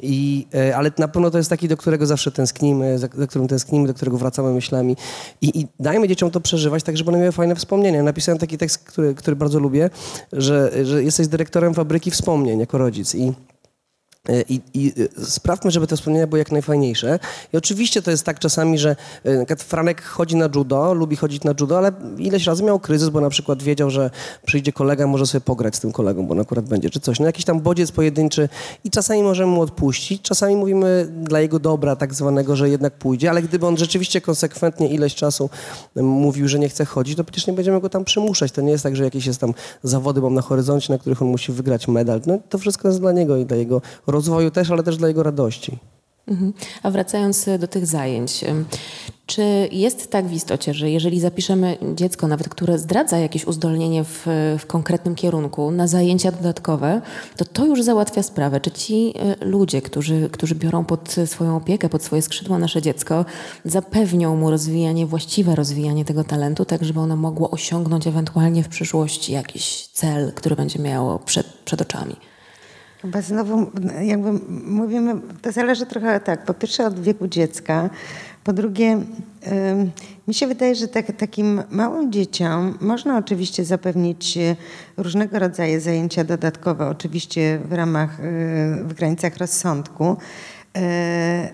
I, 0.00 0.46
e, 0.54 0.76
ale 0.76 0.90
na 0.98 1.08
pewno 1.08 1.30
to 1.30 1.38
jest 1.38 1.50
taki, 1.50 1.68
do 1.68 1.76
którego 1.76 2.06
zawsze 2.06 2.30
tęsknimy, 2.30 2.98
do 3.18 3.26
którym 3.26 3.48
tęsknimy, 3.48 3.86
do 3.86 3.94
którego 3.94 4.18
wracamy 4.18 4.52
myślami. 4.52 4.96
I, 5.40 5.60
i 5.60 5.66
dajmy 5.80 6.08
dzieciom 6.08 6.30
to 6.30 6.40
przeżywać, 6.40 6.82
tak 6.82 6.96
żeby 6.96 7.10
one 7.10 7.18
miały 7.18 7.32
fajne 7.32 7.54
wspomnienia. 7.54 8.02
Napisałem 8.02 8.38
taki 8.38 8.58
tekst, 8.58 8.78
który, 8.78 9.14
który 9.14 9.36
bardzo 9.36 9.58
lubię, 9.58 9.90
że, 10.32 10.72
że 10.82 11.02
jesteś 11.02 11.28
dyrektorem 11.28 11.74
fabryki 11.74 12.10
wspomnień 12.10 12.60
jako 12.60 12.78
rodzic. 12.78 13.14
I 13.14 13.32
I, 14.48 14.60
I, 14.74 14.92
e, 15.20 15.24
sprawmy, 15.24 15.70
żeby 15.70 15.86
te 15.86 15.96
wspomnienia 15.96 16.26
były 16.26 16.38
jak 16.38 16.52
najfajniejsze. 16.52 17.18
I 17.52 17.56
oczywiście 17.56 18.02
to 18.02 18.10
jest 18.10 18.24
tak 18.24 18.38
czasami, 18.38 18.78
że 18.78 18.96
e, 19.24 19.56
Franek 19.56 20.02
chodzi 20.02 20.36
na 20.36 20.48
judo, 20.54 20.94
lubi 20.94 21.16
chodzić 21.16 21.44
na 21.44 21.54
judo, 21.60 21.78
ale 21.78 21.92
ileś 22.18 22.46
razy 22.46 22.64
miał 22.64 22.80
kryzys, 22.80 23.08
bo 23.08 23.20
na 23.20 23.30
przykład 23.30 23.62
wiedział, 23.62 23.90
że 23.90 24.10
przyjdzie 24.46 24.72
kolega, 24.72 25.06
może 25.06 25.26
sobie 25.26 25.40
pograć 25.40 25.76
z 25.76 25.80
tym 25.80 25.92
kolegą, 25.92 26.26
bo 26.26 26.32
on 26.32 26.40
akurat 26.40 26.64
będzie, 26.64 26.90
czy 26.90 27.00
coś. 27.00 27.20
No 27.20 27.26
jakiś 27.26 27.44
tam 27.44 27.60
bodziec 27.60 27.92
pojedynczy 27.92 28.48
i 28.84 28.90
czasami 28.90 29.22
możemy 29.22 29.52
mu 29.52 29.60
odpuścić, 29.60 30.22
czasami 30.22 30.56
mówimy 30.56 31.08
dla 31.22 31.40
jego 31.40 31.58
dobra 31.58 31.96
tak 31.96 32.14
zwanego, 32.14 32.56
że 32.56 32.68
jednak 32.68 32.92
pójdzie, 32.92 33.30
ale 33.30 33.42
gdyby 33.42 33.66
on 33.66 33.76
rzeczywiście 33.76 34.20
konsekwentnie 34.20 34.88
ileś 34.88 35.14
czasu 35.14 35.50
mówił, 35.96 36.48
że 36.48 36.58
nie 36.58 36.68
chce 36.68 36.84
chodzić, 36.84 37.16
to 37.16 37.24
przecież 37.24 37.46
nie 37.46 37.52
będziemy 37.52 37.80
go 37.80 37.88
tam 37.88 38.04
przymuszać. 38.04 38.52
To 38.52 38.62
nie 38.62 38.72
jest 38.72 38.84
tak, 38.84 38.96
że 38.96 39.04
jakieś 39.04 39.26
jest 39.26 39.40
tam 39.40 39.54
zawody 39.82 40.20
mam 40.20 40.34
na 40.34 40.42
horyzoncie, 40.42 40.92
na 40.92 40.98
których 40.98 41.22
on 41.22 41.28
musi 41.28 41.52
wygrać 41.52 41.88
medal. 41.88 42.20
No 42.26 42.38
to 42.48 42.58
wszystko 42.58 42.88
jest 42.88 43.00
dla 43.00 43.12
niego 43.12 43.36
i 43.36 43.46
dla 43.46 43.56
jego 43.56 43.82
też, 44.50 44.70
ale 44.70 44.82
też 44.82 44.96
dla 44.96 45.08
jego 45.08 45.22
radości. 45.22 45.78
Mhm. 46.28 46.52
A 46.82 46.90
wracając 46.90 47.46
do 47.58 47.68
tych 47.68 47.86
zajęć, 47.86 48.44
czy 49.26 49.68
jest 49.72 50.10
tak 50.10 50.26
w 50.26 50.32
istocie, 50.32 50.74
że 50.74 50.90
jeżeli 50.90 51.20
zapiszemy 51.20 51.78
dziecko, 51.94 52.28
nawet 52.28 52.48
które 52.48 52.78
zdradza 52.78 53.18
jakieś 53.18 53.44
uzdolnienie 53.44 54.04
w, 54.04 54.26
w, 54.58 54.66
konkretnym 54.66 55.14
kierunku 55.14 55.70
na 55.70 55.86
zajęcia 55.86 56.32
dodatkowe, 56.32 57.02
to 57.36 57.44
to 57.44 57.66
już 57.66 57.82
załatwia 57.82 58.22
sprawę? 58.22 58.60
Czy 58.60 58.70
ci 58.70 59.14
e, 59.18 59.44
ludzie, 59.44 59.82
którzy, 59.82 60.28
którzy 60.32 60.54
biorą 60.54 60.84
pod 60.84 61.16
swoją 61.26 61.56
opiekę, 61.56 61.88
pod 61.88 62.02
swoje 62.02 62.22
skrzydła 62.22 62.58
nasze 62.58 62.82
dziecko, 62.82 63.24
zapewnią 63.64 64.36
mu 64.36 64.50
rozwijanie, 64.50 65.06
właściwe 65.06 65.54
rozwijanie 65.54 66.04
tego 66.04 66.24
talentu, 66.24 66.64
tak 66.64 66.84
żeby 66.84 67.00
ono 67.00 67.16
mogło 67.16 67.50
osiągnąć 67.50 68.06
ewentualnie 68.06 68.62
w 68.62 68.68
przyszłości 68.68 69.32
jakiś 69.32 69.86
cel, 69.86 70.32
który 70.32 70.56
będzie 70.56 70.78
miało 70.78 71.18
przed, 71.18 71.46
przed 71.46 71.80
oczami? 71.82 72.16
Chyba 73.06 73.22
znowu, 73.22 73.70
jakby 74.02 74.32
mówimy, 74.66 75.14
to 75.42 75.52
zależy 75.52 75.86
trochę 75.86 76.20
tak, 76.20 76.44
po 76.44 76.54
pierwsze 76.54 76.86
od 76.86 77.00
wieku 77.00 77.28
dziecka, 77.28 77.90
po 78.44 78.52
drugie, 78.52 79.00
mi 80.28 80.34
się 80.34 80.46
wydaje, 80.46 80.74
że 80.74 80.88
tak, 80.88 81.12
takim 81.12 81.62
małym 81.70 82.12
dzieciom 82.12 82.78
można 82.80 83.18
oczywiście 83.18 83.64
zapewnić 83.64 84.36
e, 84.36 84.56
różnego 84.96 85.38
rodzaju 85.38 85.80
zajęcia 85.80 86.24
dodatkowe, 86.24 86.88
oczywiście 86.88 87.60
w 87.64 87.72
ramach, 87.72 88.20
e, 88.20 88.22
w 88.84 88.94
granicach 88.94 89.36
rozsądku 89.36 90.16
e, 90.76 91.48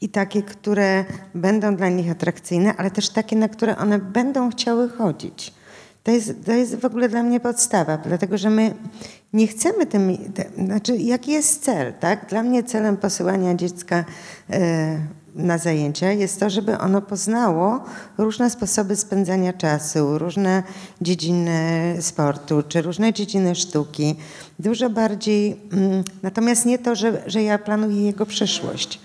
i 0.00 0.08
takie, 0.08 0.42
które 0.42 1.04
będą 1.34 1.76
dla 1.76 1.88
nich 1.88 2.10
atrakcyjne, 2.10 2.76
ale 2.76 2.90
też 2.90 3.08
takie, 3.08 3.36
na 3.36 3.48
które 3.48 3.76
one 3.76 3.98
będą 3.98 4.50
chciały 4.50 4.88
chodzić. 4.88 5.54
To 6.04 6.10
jest, 6.10 6.44
to 6.46 6.52
jest 6.52 6.76
w 6.76 6.84
ogóle 6.84 7.08
dla 7.08 7.22
mnie 7.22 7.40
podstawa, 7.40 7.96
dlatego 7.96 8.38
że 8.38 8.50
my 8.50 8.74
nie 9.32 9.46
chcemy 9.46 9.86
tym, 9.86 10.18
znaczy 10.58 10.96
jaki 10.96 11.30
jest 11.30 11.64
cel, 11.64 11.92
tak? 12.00 12.26
Dla 12.28 12.42
mnie 12.42 12.62
celem 12.62 12.96
posyłania 12.96 13.54
dziecka 13.54 14.04
na 15.34 15.58
zajęcia 15.58 16.12
jest 16.12 16.40
to, 16.40 16.50
żeby 16.50 16.78
ono 16.78 17.02
poznało 17.02 17.84
różne 18.18 18.50
sposoby 18.50 18.96
spędzania 18.96 19.52
czasu, 19.52 20.18
różne 20.18 20.62
dziedziny 21.00 21.96
sportu 22.00 22.62
czy 22.68 22.82
różne 22.82 23.12
dziedziny 23.12 23.54
sztuki. 23.54 24.16
Dużo 24.58 24.90
bardziej, 24.90 25.60
mm, 25.72 26.04
natomiast 26.22 26.66
nie 26.66 26.78
to, 26.78 26.94
że, 26.94 27.22
że 27.26 27.42
ja 27.42 27.58
planuję 27.58 28.06
jego 28.06 28.26
przyszłość. 28.26 29.00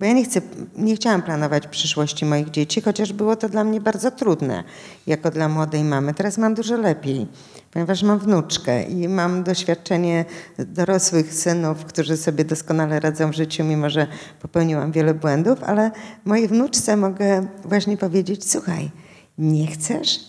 Bo 0.00 0.06
ja 0.06 0.12
nie, 0.12 0.24
chcę, 0.24 0.40
nie 0.76 0.96
chciałam 0.96 1.22
planować 1.22 1.66
przyszłości 1.66 2.24
moich 2.24 2.50
dzieci, 2.50 2.80
chociaż 2.80 3.12
było 3.12 3.36
to 3.36 3.48
dla 3.48 3.64
mnie 3.64 3.80
bardzo 3.80 4.10
trudne, 4.10 4.64
jako 5.06 5.30
dla 5.30 5.48
młodej 5.48 5.84
mamy. 5.84 6.14
Teraz 6.14 6.38
mam 6.38 6.54
dużo 6.54 6.76
lepiej 6.76 7.26
ponieważ 7.72 8.02
mam 8.02 8.18
wnuczkę 8.18 8.82
i 8.82 9.08
mam 9.08 9.42
doświadczenie 9.42 10.24
dorosłych 10.58 11.34
synów, 11.34 11.84
którzy 11.84 12.16
sobie 12.16 12.44
doskonale 12.44 13.00
radzą 13.00 13.30
w 13.30 13.34
życiu, 13.34 13.64
mimo 13.64 13.90
że 13.90 14.06
popełniłam 14.42 14.92
wiele 14.92 15.14
błędów, 15.14 15.62
ale 15.62 15.90
mojej 16.24 16.48
wnuczce 16.48 16.96
mogę 16.96 17.46
właśnie 17.64 17.96
powiedzieć: 17.96 18.50
Słuchaj, 18.50 18.90
nie 19.38 19.66
chcesz? 19.66 20.20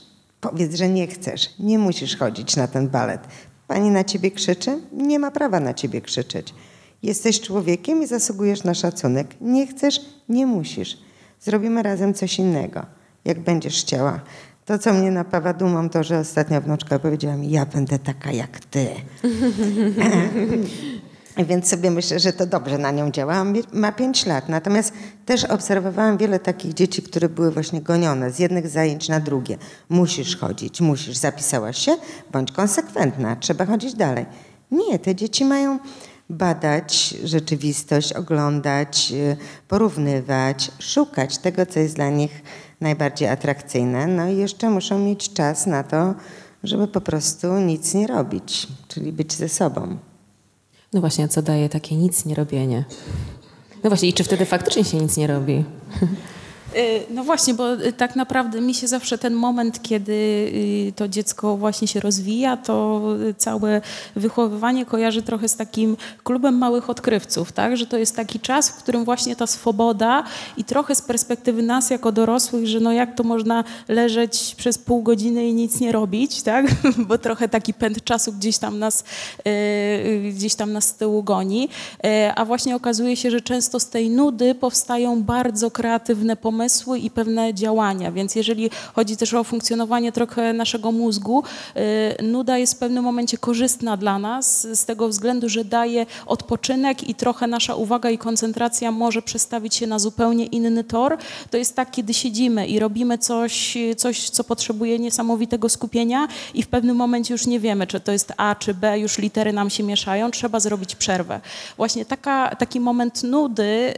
Powiedz, 0.41 0.75
że 0.75 0.89
nie 0.89 1.07
chcesz. 1.07 1.49
Nie 1.59 1.79
musisz 1.79 2.17
chodzić 2.17 2.55
na 2.55 2.67
ten 2.67 2.89
balet. 2.89 3.21
Pani 3.67 3.89
na 3.89 4.03
ciebie 4.03 4.31
krzyczy? 4.31 4.79
Nie 4.91 5.19
ma 5.19 5.31
prawa 5.31 5.59
na 5.59 5.73
ciebie 5.73 6.01
krzyczeć. 6.01 6.53
Jesteś 7.03 7.41
człowiekiem 7.41 8.03
i 8.03 8.07
zasługujesz 8.07 8.63
na 8.63 8.73
szacunek. 8.73 9.27
Nie 9.41 9.67
chcesz? 9.67 10.01
Nie 10.29 10.45
musisz. 10.45 10.97
Zrobimy 11.39 11.83
razem 11.83 12.13
coś 12.13 12.39
innego, 12.39 12.85
jak 13.25 13.39
będziesz 13.39 13.81
chciała. 13.81 14.21
To, 14.65 14.79
co 14.79 14.93
mnie 14.93 15.11
napawa 15.11 15.53
dumą, 15.53 15.89
to, 15.89 16.03
że 16.03 16.19
ostatnia 16.19 16.61
wnuczka 16.61 16.99
powiedziała 16.99 17.37
mi, 17.37 17.51
ja 17.51 17.65
będę 17.65 17.99
taka 17.99 18.31
jak 18.31 18.59
ty. 18.59 18.87
Więc 21.49 21.69
sobie 21.69 21.91
myślę, 21.91 22.19
że 22.19 22.33
to 22.33 22.45
dobrze 22.45 22.77
na 22.77 22.91
nią 22.91 23.11
działa. 23.11 23.45
Ma 23.73 23.91
pięć 23.91 24.25
lat. 24.25 24.49
Natomiast 24.49 24.93
też 25.25 25.43
obserwowałam 25.43 26.17
wiele 26.17 26.39
takich 26.39 26.73
dzieci, 26.73 27.01
które 27.01 27.29
były 27.29 27.51
właśnie 27.51 27.81
gonione 27.81 28.31
z 28.31 28.39
jednych 28.39 28.67
zajęć 28.67 29.09
na 29.09 29.19
drugie. 29.19 29.57
Musisz 29.89 30.37
chodzić, 30.37 30.81
musisz. 30.81 31.17
Zapisałaś 31.17 31.77
się? 31.77 31.97
Bądź 32.31 32.51
konsekwentna. 32.51 33.35
Trzeba 33.35 33.65
chodzić 33.65 33.93
dalej. 33.93 34.25
Nie, 34.71 34.99
te 34.99 35.15
dzieci 35.15 35.45
mają 35.45 35.79
badać 36.31 37.15
rzeczywistość, 37.23 38.13
oglądać, 38.13 39.11
y, 39.11 39.37
porównywać, 39.67 40.71
szukać 40.79 41.37
tego, 41.37 41.65
co 41.65 41.79
jest 41.79 41.95
dla 41.95 42.09
nich 42.09 42.43
najbardziej 42.81 43.27
atrakcyjne. 43.27 44.07
No 44.07 44.29
i 44.29 44.37
jeszcze 44.37 44.69
muszą 44.69 44.99
mieć 44.99 45.33
czas 45.33 45.67
na 45.67 45.83
to, 45.83 46.15
żeby 46.63 46.87
po 46.87 47.01
prostu 47.01 47.59
nic 47.59 47.93
nie 47.93 48.07
robić, 48.07 48.67
czyli 48.87 49.13
być 49.13 49.33
ze 49.33 49.49
sobą. 49.49 49.97
No 50.93 51.01
właśnie, 51.01 51.27
co 51.27 51.41
daje 51.41 51.69
takie 51.69 51.95
nic 51.95 52.25
nie 52.25 52.35
robienie? 52.35 52.85
No 53.83 53.89
właśnie, 53.89 54.09
i 54.09 54.13
czy 54.13 54.23
wtedy 54.23 54.45
faktycznie 54.45 54.83
się 54.83 54.97
nic 54.97 55.17
nie 55.17 55.27
robi? 55.27 55.63
Y, 56.75 57.05
no 57.09 57.23
właśnie, 57.23 57.53
bo 57.53 57.73
y, 57.73 57.93
tak 57.93 58.15
naprawdę 58.15 58.61
mi 58.61 58.73
się 58.73 58.87
zawsze 58.87 59.17
ten 59.17 59.33
moment, 59.33 59.81
kiedy 59.81 60.11
y, 60.11 60.93
to 60.95 61.07
dziecko 61.07 61.57
właśnie 61.57 61.87
się 61.87 61.99
rozwija, 61.99 62.57
to 62.57 63.01
całe 63.37 63.81
wychowywanie 64.15 64.85
kojarzy 64.85 65.21
trochę 65.21 65.49
z 65.49 65.55
takim 65.55 65.97
klubem 66.23 66.57
małych 66.57 66.89
odkrywców, 66.89 67.51
tak? 67.51 67.77
Że 67.77 67.85
to 67.85 67.97
jest 67.97 68.15
taki 68.15 68.39
czas, 68.39 68.69
w 68.69 68.75
którym 68.75 69.05
właśnie 69.05 69.35
ta 69.35 69.47
swoboda 69.47 70.23
i 70.57 70.63
trochę 70.63 70.95
z 70.95 71.01
perspektywy 71.01 71.61
nas 71.61 71.89
jako 71.89 72.11
dorosłych, 72.11 72.67
że 72.67 72.79
no 72.79 72.91
jak 72.91 73.15
to 73.15 73.23
można 73.23 73.63
leżeć 73.87 74.55
przez 74.57 74.77
pół 74.77 75.03
godziny 75.03 75.47
i 75.47 75.53
nic 75.53 75.79
nie 75.79 75.91
robić, 75.91 76.41
tak? 76.41 76.65
Bo 77.07 77.17
trochę 77.17 77.49
taki 77.49 77.73
pęd 77.73 78.03
czasu 78.03 78.33
gdzieś 78.33 78.57
tam 78.57 78.79
nas, 78.79 79.03
gdzieś 80.33 80.55
tam 80.55 80.73
nas 80.73 80.85
z 80.85 80.93
tyłu 80.93 81.23
goni. 81.23 81.69
A 82.35 82.45
właśnie 82.45 82.75
okazuje 82.75 83.15
się, 83.15 83.31
że 83.31 83.41
często 83.41 83.79
z 83.79 83.89
tej 83.89 84.09
nudy 84.09 84.55
powstają 84.55 85.23
bardzo 85.23 85.71
kreatywne 85.71 86.35
pomysły, 86.35 86.60
pomysły 86.61 86.99
i 86.99 87.09
pewne 87.09 87.53
działania. 87.53 88.11
Więc 88.11 88.35
jeżeli 88.35 88.69
chodzi 88.95 89.17
też 89.17 89.33
o 89.33 89.43
funkcjonowanie 89.43 90.11
trochę 90.11 90.53
naszego 90.53 90.91
mózgu, 90.91 91.43
y, 92.19 92.23
nuda 92.23 92.57
jest 92.57 92.73
w 92.73 92.77
pewnym 92.77 93.03
momencie 93.03 93.37
korzystna 93.37 93.97
dla 93.97 94.19
nas 94.19 94.67
z 94.73 94.85
tego 94.85 95.07
względu, 95.07 95.49
że 95.49 95.65
daje 95.65 96.05
odpoczynek 96.25 97.09
i 97.09 97.15
trochę 97.15 97.47
nasza 97.47 97.75
uwaga 97.75 98.09
i 98.09 98.17
koncentracja 98.17 98.91
może 98.91 99.21
przestawić 99.21 99.75
się 99.75 99.87
na 99.87 99.99
zupełnie 99.99 100.45
inny 100.45 100.83
tor. 100.83 101.17
To 101.51 101.57
jest 101.57 101.75
tak, 101.75 101.91
kiedy 101.91 102.13
siedzimy 102.13 102.67
i 102.67 102.79
robimy 102.79 103.17
coś, 103.17 103.77
coś 103.97 104.29
co 104.29 104.43
potrzebuje 104.43 104.99
niesamowitego 104.99 105.69
skupienia 105.69 106.27
i 106.53 106.63
w 106.63 106.67
pewnym 106.67 106.95
momencie 106.95 107.33
już 107.33 107.47
nie 107.47 107.59
wiemy, 107.59 107.87
czy 107.87 107.99
to 107.99 108.11
jest 108.11 108.33
A 108.37 108.55
czy 108.55 108.73
B, 108.73 108.99
już 108.99 109.17
litery 109.17 109.53
nam 109.53 109.69
się 109.69 109.83
mieszają, 109.83 110.31
trzeba 110.31 110.59
zrobić 110.59 110.95
przerwę. 110.95 111.41
Właśnie 111.77 112.05
taka, 112.05 112.55
taki 112.55 112.79
moment 112.79 113.23
nudy, 113.23 113.93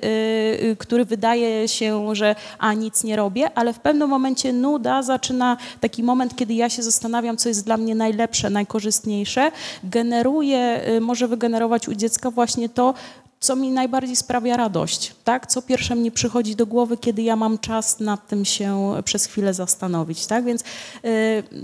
yy, 0.64 0.76
który 0.76 1.06
wydaje 1.06 1.68
się, 1.68 2.16
że 2.16 2.36
a 2.60 2.74
nic 2.74 3.04
nie 3.04 3.16
robię, 3.16 3.50
ale 3.56 3.74
w 3.74 3.80
pewnym 3.80 4.10
momencie 4.10 4.54
nuda 4.54 5.04
zaczyna 5.04 5.58
taki 5.80 6.04
moment, 6.04 6.36
kiedy 6.36 6.54
ja 6.54 6.70
się 6.70 6.84
zastanawiam, 6.84 7.38
co 7.38 7.50
jest 7.50 7.66
dla 7.66 7.78
mnie 7.78 7.96
najlepsze, 7.96 8.50
najkorzystniejsze, 8.50 9.52
generuje, 9.84 10.82
y, 10.88 11.02
może 11.02 11.28
wygenerować 11.28 11.88
u 11.88 11.96
dziecka 11.96 12.32
właśnie 12.32 12.70
to, 12.70 12.94
co 13.44 13.56
mi 13.56 13.72
najbardziej 13.72 14.16
sprawia 14.16 14.58
radość, 14.58 15.16
tak? 15.24 15.48
Co 15.48 15.62
pierwsze 15.62 15.96
mi 15.96 16.12
przychodzi 16.12 16.56
do 16.56 16.66
głowy, 16.66 16.98
kiedy 16.98 17.22
ja 17.22 17.36
mam 17.36 17.58
czas 17.58 18.00
nad 18.00 18.28
tym 18.28 18.46
się 18.46 18.94
przez 19.04 19.26
chwilę 19.26 19.54
zastanowić, 19.54 20.28
tak? 20.28 20.46
Więc 20.46 20.62
y, 20.62 20.64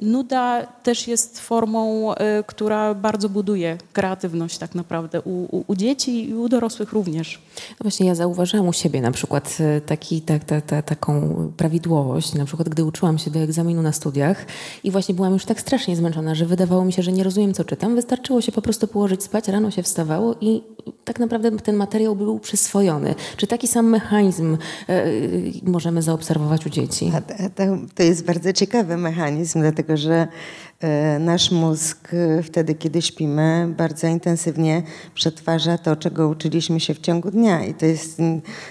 nuda 0.01 0.67
też 0.83 1.07
jest 1.07 1.39
formą, 1.39 2.13
y, 2.13 2.17
która 2.47 2.93
bardzo 2.93 3.29
buduje 3.29 3.77
kreatywność 3.93 4.57
tak 4.57 4.75
naprawdę 4.75 5.21
u, 5.21 5.57
u, 5.57 5.63
u, 5.67 5.75
dzieci 5.75 6.29
i 6.29 6.35
u 6.35 6.49
dorosłych 6.49 6.93
również. 6.93 7.41
No 7.69 7.83
właśnie 7.83 8.07
ja 8.07 8.15
zauważyłam 8.15 8.67
u 8.67 8.73
siebie 8.73 9.01
na 9.01 9.11
przykład 9.11 9.57
y, 9.77 9.81
taki, 9.81 10.21
ta, 10.21 10.39
ta, 10.39 10.61
ta, 10.61 10.81
taką 10.81 11.51
prawidłowość, 11.57 12.33
na 12.33 12.45
przykład 12.45 12.69
gdy 12.69 12.83
uczyłam 12.83 13.17
się 13.17 13.31
do 13.31 13.39
egzaminu 13.39 13.81
na 13.81 13.91
studiach 13.91 14.45
i 14.83 14.91
właśnie 14.91 15.15
byłam 15.15 15.33
już 15.33 15.45
tak 15.45 15.61
strasznie 15.61 15.95
zmęczona, 15.95 16.35
że 16.35 16.45
wydawało 16.45 16.85
mi 16.85 16.93
się, 16.93 17.03
że 17.03 17.11
nie 17.11 17.23
rozumiem 17.23 17.53
co 17.53 17.63
czytam, 17.63 17.95
wystarczyło 17.95 18.41
się 18.41 18.51
po 18.51 18.61
prostu 18.61 18.87
położyć 18.87 19.23
spać, 19.23 19.47
rano 19.47 19.71
się 19.71 19.83
wstawało 19.83 20.35
i 20.41 20.61
tak 21.05 21.19
naprawdę 21.19 21.51
ten 21.69 21.75
materiał 21.75 22.15
był 22.15 22.39
przyswojony. 22.39 23.15
Czy 23.37 23.47
taki 23.47 23.67
sam 23.67 23.85
mechanizm 23.85 24.57
e, 24.89 25.05
możemy 25.63 26.01
zaobserwować 26.01 26.65
u 26.65 26.69
dzieci? 26.69 27.11
To 27.95 28.03
jest 28.03 28.25
bardzo 28.25 28.53
ciekawy 28.53 28.97
mechanizm, 28.97 29.59
dlatego 29.61 29.97
że 29.97 30.27
nasz 31.19 31.51
mózg 31.51 32.13
e, 32.13 32.43
wtedy, 32.43 32.75
kiedy 32.75 33.01
śpimy, 33.01 33.73
bardzo 33.77 34.07
intensywnie 34.07 34.83
przetwarza 35.15 35.77
to, 35.77 35.95
czego 35.95 36.29
uczyliśmy 36.29 36.79
się 36.79 36.93
w 36.93 36.99
ciągu 36.99 37.31
dnia. 37.31 37.65
I 37.65 37.73
to 37.73 37.85
jest, 37.85 38.17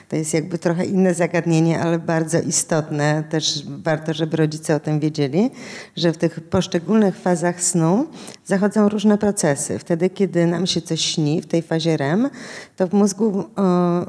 to 0.09 0.16
jest 0.16 0.35
jakby 0.35 0.59
trochę 0.59 0.85
inne 0.85 1.14
zagadnienie, 1.14 1.81
ale 1.81 1.99
bardzo 1.99 2.40
istotne. 2.40 3.25
Też 3.31 3.62
warto, 3.83 4.14
żeby 4.14 4.37
rodzice 4.37 4.75
o 4.75 4.81
tym 4.81 5.01
wiedzieli, 5.01 5.51
że 5.97 6.12
w 6.12 6.16
tych 6.16 6.40
poszczególnych 6.40 7.16
fazach 7.16 7.62
snu 7.62 8.07
zachodzą 8.44 8.88
różne 8.88 9.18
procesy. 9.18 9.79
Wtedy, 9.79 10.11
kiedy 10.11 10.47
nam 10.47 10.66
się 10.66 10.83
coś 10.83 11.01
śni, 11.01 11.42
w 11.42 11.47
tej 11.47 11.62
fazie 11.62 11.97
REM, 11.97 12.31
to 12.77 12.87
w 12.87 12.92
mózgu, 12.92 13.44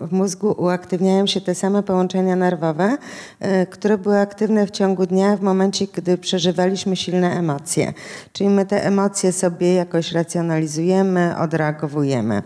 w 0.01 0.12
mózgu 0.12 0.55
uaktywniają 0.57 1.27
się 1.27 1.41
te 1.41 1.55
same 1.55 1.83
połączenia 1.83 2.35
nerwowe, 2.35 2.97
e, 3.39 3.65
które 3.65 3.97
były 3.97 4.19
aktywne 4.19 4.67
w 4.67 4.71
ciągu 4.71 5.05
dnia 5.05 5.38
w 5.38 5.41
momencie, 5.41 5.85
gdy 5.93 6.17
przeżywaliśmy 6.17 6.95
silne 6.95 7.31
emocje. 7.31 7.88
Czyli 8.34 8.49
my 8.49 8.65
te 8.65 8.86
emocje 8.86 9.32
sobie 9.32 9.73
jakoś 9.73 10.12
racjonalizujemy, 10.12 11.38
odreagowujemy. 11.38 12.41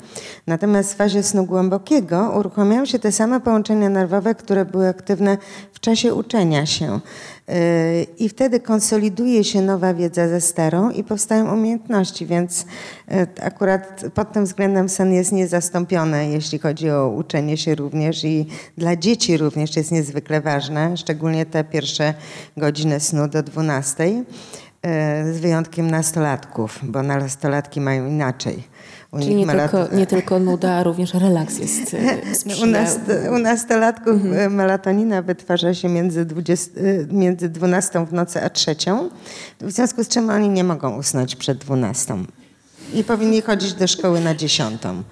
Natomiast 0.47 0.93
w 0.93 0.95
fazie 0.95 1.23
snu 1.23 1.45
głębokiego 1.45 2.33
uruchamiają 2.39 2.85
się 2.85 2.99
te 2.99 3.11
same 3.11 3.41
połączenia 3.41 3.89
nerwowe, 3.89 4.35
które 4.35 4.65
były 4.65 4.87
aktywne 4.87 5.37
w 5.73 5.79
czasie 5.79 6.13
uczenia 6.13 6.65
się. 6.65 6.99
I 8.19 8.29
wtedy 8.29 8.59
konsoliduje 8.59 9.43
się 9.43 9.61
nowa 9.61 9.93
wiedza 9.93 10.27
ze 10.27 10.41
starą 10.41 10.89
i 10.89 11.03
powstają 11.03 11.53
umiejętności, 11.53 12.25
więc 12.25 12.65
e, 13.11 13.27
akurat 13.41 14.05
pod 14.13 14.31
tym 14.31 14.45
względem 14.45 14.89
sen 14.89 15.13
jest 15.13 15.31
niezastąpiony, 15.31 16.29
jeśli 16.29 16.59
chodzi 16.59 16.89
o 16.89 17.09
uczenie 17.09 17.57
się 17.57 17.75
również 17.75 18.23
i 18.23 18.45
dla 18.77 18.95
dzieci 18.95 19.37
również 19.37 19.75
jest 19.75 19.91
niezwykle 19.91 20.41
ważne, 20.41 20.97
szczególnie 20.97 21.45
te 21.45 21.63
pierwsze 21.63 22.13
godziny 22.57 22.99
snu 22.99 23.27
do 23.27 23.43
12, 23.43 24.03
e, 24.03 24.23
z 25.31 25.39
wyjątkiem 25.39 25.91
nastolatków, 25.91 26.79
bo 26.83 27.03
nastolatki 27.03 27.81
mają 27.81 28.07
inaczej. 28.07 28.63
U 29.11 29.19
Czyli 29.19 29.35
nie, 29.35 29.47
tylko, 29.47 29.87
nie 29.95 30.07
tylko 30.07 30.39
nuda, 30.39 30.71
a 30.71 30.83
również 30.83 31.13
relaks 31.13 31.57
jest 31.57 31.95
u, 32.63 32.65
nas, 32.65 32.99
u 33.35 33.37
nastolatków 33.37 34.13
mhm. 34.13 34.33
E, 34.33 34.49
melatonina 34.49 35.21
wytwarza 35.21 35.73
się 35.73 35.89
między, 35.89 36.25
20, 36.25 36.71
e, 36.81 36.83
między 37.13 37.49
12 37.49 38.05
w 38.05 38.13
nocy 38.13 38.43
a 38.43 38.49
trzecią, 38.49 39.09
w 39.61 39.71
związku 39.71 40.03
z 40.03 40.07
czym 40.07 40.29
oni 40.29 40.49
nie 40.49 40.63
mogą 40.63 40.97
usnąć 40.97 41.35
przed 41.35 41.57
12 41.57 42.15
i 42.93 43.03
powinni 43.03 43.41
chodzić 43.41 43.73
do 43.73 43.87
szkoły 43.87 44.21
na 44.21 44.35
dziesiątą. 44.35 45.03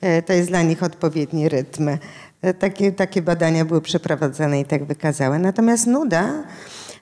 E, 0.00 0.22
to 0.22 0.32
jest 0.32 0.48
dla 0.48 0.62
nich 0.62 0.82
odpowiedni 0.82 1.48
rytm. 1.48 1.88
Takie, 2.58 2.92
takie 2.92 3.22
badania 3.22 3.64
były 3.64 3.80
przeprowadzone 3.80 4.60
i 4.60 4.64
tak 4.64 4.84
wykazały. 4.84 5.38
Natomiast 5.38 5.86
nuda, 5.86 6.32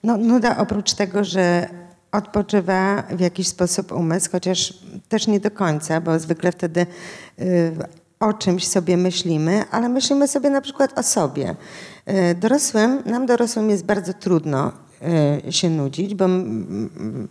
no, 0.02 0.16
nuda 0.16 0.56
oprócz 0.56 0.94
tego, 0.94 1.24
że 1.24 1.68
odpoczywa 2.12 3.02
w 3.02 3.20
jakiś 3.20 3.48
sposób 3.48 3.92
umysł, 3.92 4.30
chociaż 4.32 4.74
też 5.08 5.26
nie 5.26 5.40
do 5.40 5.50
końca, 5.50 6.00
bo 6.00 6.18
zwykle 6.18 6.52
wtedy 6.52 6.86
y, 7.40 7.76
o 8.20 8.32
czymś 8.32 8.68
sobie 8.68 8.96
myślimy, 8.96 9.64
ale 9.70 9.88
myślimy 9.88 10.28
sobie 10.28 10.50
na 10.50 10.60
przykład 10.60 10.98
o 10.98 11.02
sobie. 11.02 11.56
Y, 12.08 12.34
dorosłym, 12.34 13.02
nam 13.06 13.26
dorosłym 13.26 13.70
jest 13.70 13.84
bardzo 13.84 14.12
trudno 14.12 14.72
y, 15.48 15.52
się 15.52 15.70
nudzić, 15.70 16.14
bo 16.14 16.26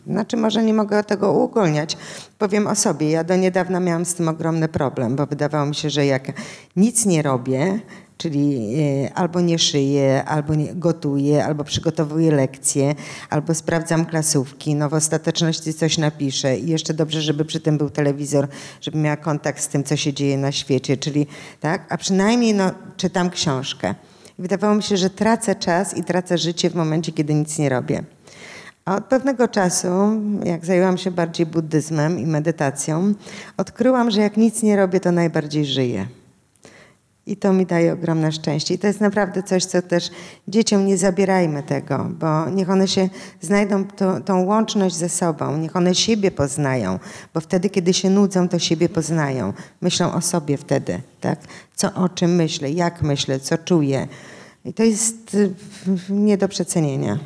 znaczy 0.08 0.38
może 0.38 0.64
nie 0.64 0.74
mogę 0.74 1.04
tego 1.04 1.32
uogólniać. 1.32 1.98
Powiem 2.38 2.68
o 2.68 2.76
sobie. 2.76 3.10
Ja 3.10 3.24
do 3.24 3.36
niedawna 3.36 3.80
miałam 3.80 4.06
z 4.06 4.16
tym 4.16 4.28
ogromny 4.28 4.68
problem, 4.68 5.16
bo 5.16 5.26
wydawało 5.26 5.66
mi 5.66 5.76
się, 5.76 5.90
że 5.90 6.06
jak 6.06 6.32
nic 6.76 7.06
nie 7.06 7.22
robię, 7.22 7.80
czyli 8.18 8.76
e, 9.06 9.14
albo 9.14 9.42
nie 9.42 9.60
szyję, 9.60 10.24
albo 10.26 10.56
nie 10.56 10.76
gotuję, 10.76 11.46
albo 11.46 11.64
przygotowuję 11.64 12.32
lekcje, 12.32 12.96
albo 13.30 13.54
sprawdzam 13.54 14.06
klasówki, 14.06 14.76
no 14.76 14.90
w 14.90 14.94
ostateczności 14.94 15.74
coś 15.74 15.98
napiszę 15.98 16.58
i 16.58 16.70
jeszcze 16.70 16.94
dobrze, 16.94 17.22
żeby 17.22 17.46
przy 17.46 17.60
tym 17.60 17.78
był 17.78 17.90
telewizor, 17.90 18.48
żeby 18.82 18.98
miała 18.98 19.18
kontakt 19.18 19.62
z 19.62 19.68
tym, 19.68 19.84
co 19.84 19.96
się 19.96 20.14
dzieje 20.14 20.38
na 20.38 20.52
świecie, 20.52 20.98
czyli 20.98 21.28
tak, 21.60 21.86
a 21.90 21.98
przynajmniej 21.98 22.54
no, 22.54 22.72
czytam 22.98 23.30
książkę. 23.30 23.96
Wydawało 24.40 24.76
mi 24.76 24.84
się, 24.84 24.98
że 24.98 25.10
tracę 25.10 25.56
czas 25.56 25.98
i 25.98 26.04
tracę 26.04 26.38
życie 26.38 26.70
w 26.70 26.76
momencie, 26.76 27.12
kiedy 27.12 27.34
nic 27.34 27.58
nie 27.58 27.70
robię. 27.70 28.04
A 28.86 28.96
od 28.96 29.06
pewnego 29.06 29.48
czasu, 29.48 29.88
jak 30.44 30.66
zajęłam 30.66 30.98
się 30.98 31.12
bardziej 31.12 31.46
buddyzmem 31.46 32.20
i 32.20 32.26
medytacją, 32.26 33.14
odkryłam, 33.58 34.12
że 34.12 34.22
jak 34.22 34.38
nic 34.38 34.64
nie 34.64 34.76
robię, 34.76 35.00
to 35.00 35.12
najbardziej 35.12 35.66
żyję. 35.66 36.08
I 37.28 37.38
to 37.38 37.54
mi 37.54 37.66
daje 37.66 37.94
ogromne 37.94 38.32
szczęście. 38.32 38.74
I 38.74 38.78
to 38.78 38.88
jest 38.88 39.02
naprawdę 39.02 39.44
coś, 39.44 39.66
co 39.66 39.82
też 39.82 40.10
dzieciom 40.48 40.86
nie 40.86 40.98
zabierajmy 40.98 41.64
tego, 41.64 42.08
bo 42.20 42.50
niech 42.50 42.70
one 42.70 42.88
się 42.88 43.10
znajdą 43.42 43.86
to, 43.86 44.22
tą 44.22 44.46
łączność 44.46 44.96
ze 44.96 45.10
sobą, 45.10 45.58
niech 45.58 45.76
one 45.76 45.96
siebie 45.96 46.32
poznają, 46.32 47.00
bo 47.34 47.40
wtedy, 47.40 47.70
kiedy 47.70 47.94
się 47.94 48.10
nudzą, 48.10 48.50
to 48.50 48.60
siebie 48.60 48.90
poznają. 48.90 49.54
Myślą 49.82 50.14
o 50.14 50.22
sobie 50.22 50.58
wtedy, 50.58 51.02
tak? 51.22 51.40
Co 51.76 51.94
o 51.94 52.10
czym 52.10 52.36
myślę, 52.36 52.72
jak 52.72 53.02
myślę, 53.02 53.40
co 53.40 53.58
czuję. 53.58 54.08
I 54.68 54.74
to 54.74 54.84
jest 54.84 55.34
y, 55.34 55.54
nie 56.10 56.38
do 56.38 56.48
przecenienia. 56.48 57.20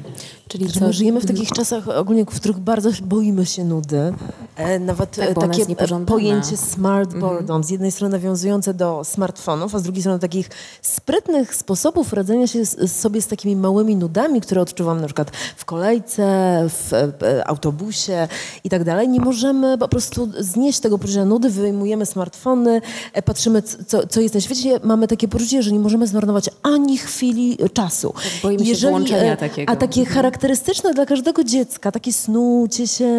Czyli 0.51 0.67
co? 0.67 0.93
żyjemy 0.93 1.21
w 1.21 1.25
takich 1.25 1.49
czasach 1.49 1.87
ogólnie, 1.87 2.25
w 2.25 2.39
których 2.39 2.59
bardzo 2.59 2.89
boimy 3.03 3.45
się 3.45 3.63
nudy. 3.63 4.13
E, 4.55 4.79
nawet 4.79 5.15
tak, 5.15 5.35
takie 5.35 5.63
e, 5.63 6.05
pojęcie 6.05 6.57
smart 6.57 7.13
mhm. 7.13 7.21
boredom, 7.21 7.63
z 7.63 7.69
jednej 7.69 7.91
strony 7.91 8.11
nawiązujące 8.11 8.73
do 8.73 9.03
smartfonów, 9.03 9.75
a 9.75 9.79
z 9.79 9.83
drugiej 9.83 10.01
strony 10.01 10.19
takich 10.19 10.49
sprytnych 10.81 11.55
sposobów 11.55 12.13
radzenia 12.13 12.47
się 12.47 12.65
z, 12.65 12.91
sobie 12.91 13.21
z 13.21 13.27
takimi 13.27 13.55
małymi 13.55 13.95
nudami, 13.95 14.41
które 14.41 14.61
odczuwam 14.61 15.01
na 15.01 15.07
przykład 15.07 15.31
w 15.57 15.65
kolejce, 15.65 16.23
w 16.69 16.93
e, 16.93 17.47
autobusie 17.47 18.27
i 18.63 18.69
tak 18.69 18.83
dalej. 18.83 19.09
Nie 19.09 19.19
możemy 19.19 19.77
po 19.77 19.87
prostu 19.87 20.29
znieść 20.39 20.79
tego 20.79 20.97
poczucia 20.97 21.25
nudy, 21.25 21.49
wyjmujemy 21.49 22.05
smartfony, 22.05 22.81
patrzymy 23.25 23.61
co, 23.61 24.07
co 24.07 24.21
jest 24.21 24.35
na 24.35 24.41
świecie. 24.41 24.79
Mamy 24.83 25.07
takie 25.07 25.27
poczucie, 25.27 25.63
że 25.63 25.71
nie 25.71 25.79
możemy 25.79 26.07
zmarnować 26.07 26.49
ani 26.63 26.97
chwili 26.97 27.30
czasu. 27.73 28.13
Tak, 28.13 28.23
boimy 28.43 28.63
Jeżeli, 28.63 28.81
się 28.81 28.89
włączenia 28.89 29.37
takiego. 29.37 29.73
A 29.73 29.75
takie 29.75 30.05
charakterystyczne 30.05 30.93
dla 30.93 31.05
każdego 31.05 31.43
dziecka, 31.43 31.91
takie 31.91 32.13
snucie 32.13 32.87
się, 32.87 33.11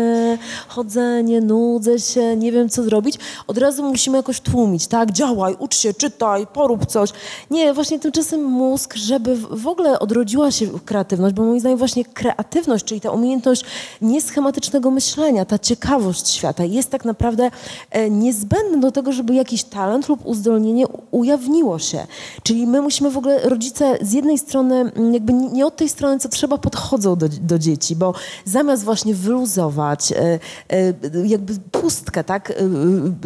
chodzenie, 0.68 1.40
nudzę 1.40 1.98
się, 1.98 2.37
nie 2.37 2.53
wiem 2.53 2.68
co 2.68 2.83
zrobić, 2.83 3.16
od 3.46 3.59
razu 3.59 3.83
musimy 3.83 4.16
jakoś 4.16 4.40
tłumić, 4.40 4.87
tak? 4.87 5.12
Działaj, 5.12 5.57
ucz 5.59 5.77
się, 5.77 5.94
czytaj, 5.94 6.46
porób 6.46 6.87
coś. 6.87 7.11
Nie, 7.51 7.75
właśnie 7.75 7.98
tymczasem 7.98 8.44
mózg, 8.44 8.94
żeby 8.94 9.37
w 9.37 9.66
ogóle 9.66 9.98
odrodziła 9.98 10.51
się 10.51 10.66
kreatywność, 10.85 11.35
bo 11.35 11.42
moim 11.42 11.61
zdaniem 11.61 11.79
właśnie 11.79 12.05
kreatywność, 12.05 12.85
czyli 12.85 13.01
ta 13.01 13.11
umiejętność 13.11 13.64
nieschematycznego 14.03 14.90
myślenia, 14.90 15.44
ta 15.44 15.59
ciekawość 15.59 16.29
świata 16.29 16.64
jest 16.64 16.90
tak 16.90 17.05
naprawdę 17.05 17.51
e, 17.90 18.11
niezbędna 18.11 18.79
do 18.79 18.92
tego, 18.92 19.12
żeby 19.12 19.35
jakiś 19.35 19.64
talent 19.64 20.09
lub 20.09 20.27
uzdolnienie 20.27 20.85
ujawniło 21.11 21.79
się. 21.79 22.07
Czyli 22.42 22.66
my 22.66 22.83
musimy 22.83 23.11
w 23.11 23.18
ogóle, 23.18 23.40
rodzice 23.48 23.98
z 24.03 24.12
jednej 24.12 24.38
strony, 24.38 24.75
mm, 24.81 25.15
jakby 25.15 25.33
nie 25.33 25.67
od 25.67 25.77
tej 25.77 25.88
strony, 25.88 26.19
co 26.19 26.29
trzeba, 26.29 26.59
podchodzą 26.59 27.17
do, 27.17 27.29
do 27.29 27.59
dzieci, 27.59 27.97
bo 27.97 28.15
zamiast 28.45 28.85
właśnie 28.85 29.15
wyluzować, 29.15 30.12
e, 30.12 30.38
e, 30.69 31.27
jakby 31.27 31.55
pustkę, 31.73 32.25
tak, 32.25 32.51
e, 32.51 32.55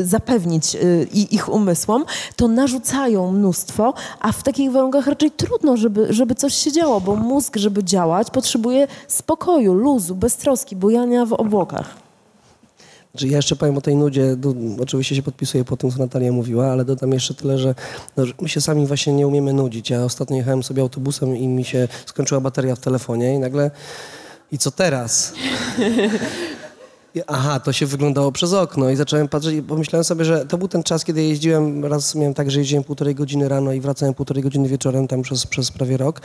zapewnić 0.04 0.76
ich 1.12 1.48
umysłom, 1.48 2.04
to 2.36 2.48
narzucają 2.48 3.32
mnóstwo, 3.32 3.94
a 4.20 4.32
w 4.32 4.42
takich 4.42 4.72
warunkach 4.72 5.06
raczej 5.06 5.30
trudno, 5.30 5.76
żeby, 5.76 6.06
żeby 6.10 6.34
coś 6.34 6.54
się 6.54 6.72
działo, 6.72 7.00
bo 7.00 7.16
mózg, 7.16 7.56
żeby 7.56 7.84
działać, 7.84 8.30
potrzebuje 8.30 8.86
spokoju, 9.08 9.74
luzu, 9.74 10.14
beztroski, 10.14 10.76
bujania 10.76 11.26
w 11.26 11.32
obłokach. 11.32 12.05
Znaczy, 13.16 13.28
ja 13.28 13.36
jeszcze 13.36 13.56
powiem 13.56 13.78
o 13.78 13.80
tej 13.80 13.96
nudzie, 13.96 14.36
oczywiście 14.80 15.16
się 15.16 15.22
podpisuję 15.22 15.64
po 15.64 15.76
tym, 15.76 15.90
co 15.90 15.98
Natalia 15.98 16.32
mówiła, 16.32 16.66
ale 16.66 16.84
dodam 16.84 17.12
jeszcze 17.12 17.34
tyle, 17.34 17.58
że, 17.58 17.74
no, 18.16 18.24
my 18.40 18.48
się 18.48 18.60
sami 18.60 18.86
właśnie 18.86 19.12
nie 19.12 19.26
umiemy 19.26 19.52
nudzić. 19.52 19.90
Ja 19.90 20.04
ostatnio 20.04 20.36
jechałem 20.36 20.62
sobie 20.62 20.82
autobusem 20.82 21.36
i 21.36 21.48
mi 21.48 21.64
się 21.64 21.88
skończyła 22.06 22.40
bateria 22.40 22.76
w 22.76 22.80
telefonie 22.80 23.34
i 23.34 23.38
nagle 23.38 23.70
i 24.52 24.58
co 24.58 24.70
teraz? 24.70 25.32
Aha, 27.26 27.60
to 27.60 27.72
się 27.72 27.86
wyglądało 27.86 28.32
przez 28.32 28.52
okno 28.52 28.90
i 28.90 28.96
zacząłem 28.96 29.28
patrzeć 29.28 29.54
i 29.54 29.62
pomyślałem 29.62 30.04
sobie, 30.04 30.24
że 30.24 30.46
to 30.46 30.58
był 30.58 30.68
ten 30.68 30.82
czas, 30.82 31.04
kiedy 31.04 31.22
jeździłem, 31.22 31.84
raz 31.84 32.14
miałem 32.14 32.34
tak, 32.34 32.50
że 32.50 32.58
jeździłem 32.58 32.84
półtorej 32.84 33.14
godziny 33.14 33.48
rano 33.48 33.72
i 33.72 33.80
wracałem 33.80 34.14
półtorej 34.14 34.42
godziny 34.42 34.68
wieczorem 34.68 35.08
tam 35.08 35.22
przez, 35.22 35.46
przez 35.46 35.70
prawie 35.70 35.96
rok. 35.96 36.20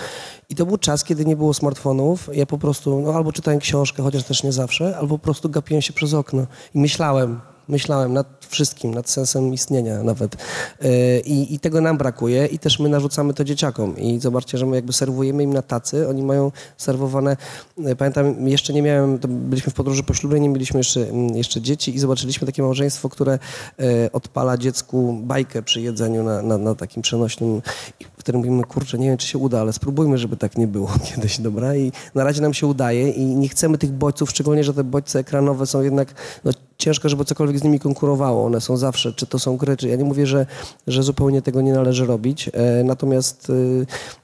I 0.50 0.56
to 0.56 0.66
był 0.66 0.78
czas, 0.78 1.04
kiedy 1.04 1.26
nie 1.26 1.36
było 1.36 1.54
smartfonów, 1.54 2.30
ja 2.34 2.46
po 2.46 2.58
prostu 2.58 3.02
no, 3.02 3.14
albo 3.14 3.32
czytałem 3.32 3.60
książkę, 3.60 4.04
chociaż 4.04 4.24
też 4.24 4.44
nie 4.44 4.52
zawsze, 4.52 4.98
albo 4.98 5.18
po 5.18 5.24
prostu 5.24 5.50
gapiłem 5.50 5.82
się 5.82 5.94
przez 5.94 6.14
okno 6.14 6.48
i 6.76 6.80
myślałem, 6.80 7.40
myślałem 7.72 8.14
nad 8.14 8.28
wszystkim, 8.50 8.94
nad 8.94 9.10
sensem 9.10 9.54
istnienia 9.54 10.04
nawet. 10.04 10.36
E, 10.82 11.20
I, 11.20 11.54
I, 11.54 11.60
tego 11.60 11.82
nam 11.82 11.98
brakuje 11.98 12.46
i 12.46 12.60
też 12.60 12.80
my 12.80 12.90
narzucamy 12.90 13.34
to 13.34 13.44
dzieciakom. 13.44 13.98
I 13.98 14.20
zobaczcie, 14.20 14.58
że 14.58 14.66
my 14.66 14.76
jakby 14.76 14.94
serwujemy 14.94 15.44
im 15.44 15.54
na 15.54 15.62
tacy, 15.62 16.10
oni 16.10 16.24
mają 16.24 16.52
serwowane, 16.78 17.38
e, 17.86 17.96
pamiętam, 17.96 18.48
jeszcze 18.48 18.74
nie 18.74 18.82
miałem, 18.82 19.18
byliśmy 19.28 19.72
w 19.72 19.76
podróży 19.76 20.04
poślubnej, 20.04 20.42
nie 20.42 20.50
mieliśmy 20.50 20.80
jeszcze, 20.80 21.10
mm, 21.10 21.38
jeszcze 21.38 21.62
dzieci 21.62 21.96
i 21.96 22.00
zobaczyliśmy 22.00 22.48
takie 22.48 22.62
małżeństwo, 22.62 23.10
które 23.10 23.40
e, 23.80 24.12
odpala 24.12 24.58
dziecku 24.58 25.20
bajkę 25.24 25.62
przy 25.62 25.82
jedzeniu 25.82 26.24
na, 26.24 26.42
na, 26.42 26.58
na 26.58 26.76
takim 26.76 27.02
przenośnym 27.02 27.62
wtedy 28.22 28.38
mówimy, 28.38 28.64
kurczę, 28.64 28.98
nie 28.98 29.08
wiem, 29.08 29.18
czy 29.18 29.28
się 29.28 29.38
uda, 29.38 29.62
ale 29.62 29.74
spróbujmy, 29.74 30.18
żeby 30.18 30.38
tak 30.38 30.58
nie 30.58 30.68
było 30.68 30.90
kiedyś, 31.16 31.40
dobra? 31.40 31.76
I 31.76 31.92
na 32.16 32.24
razie 32.24 32.42
nam 32.42 32.54
się 32.54 32.68
udaje 32.68 33.10
i 33.10 33.26
nie 33.26 33.50
chcemy 33.50 33.78
tych 33.78 33.92
bodźców, 33.92 34.30
szczególnie, 34.30 34.64
że 34.64 34.74
te 34.74 34.84
bodźce 34.84 35.20
ekranowe 35.20 35.66
są 35.66 35.82
jednak, 35.82 36.14
no, 36.44 36.52
ciężko, 36.78 37.10
żeby 37.10 37.26
cokolwiek 37.26 37.60
z 37.60 37.64
nimi 37.64 37.80
konkurowało. 37.80 38.46
One 38.46 38.62
są 38.62 38.78
zawsze, 38.78 39.14
czy 39.14 39.28
to 39.28 39.40
są 39.40 39.58
gry, 39.58 39.78
czy 39.78 39.88
ja 39.88 39.96
nie 39.96 40.04
mówię, 40.04 40.26
że, 40.26 40.46
że 40.88 41.04
zupełnie 41.04 41.42
tego 41.42 41.62
nie 41.62 41.74
należy 41.74 42.06
robić, 42.06 42.50
e, 42.54 42.84
natomiast 42.84 43.52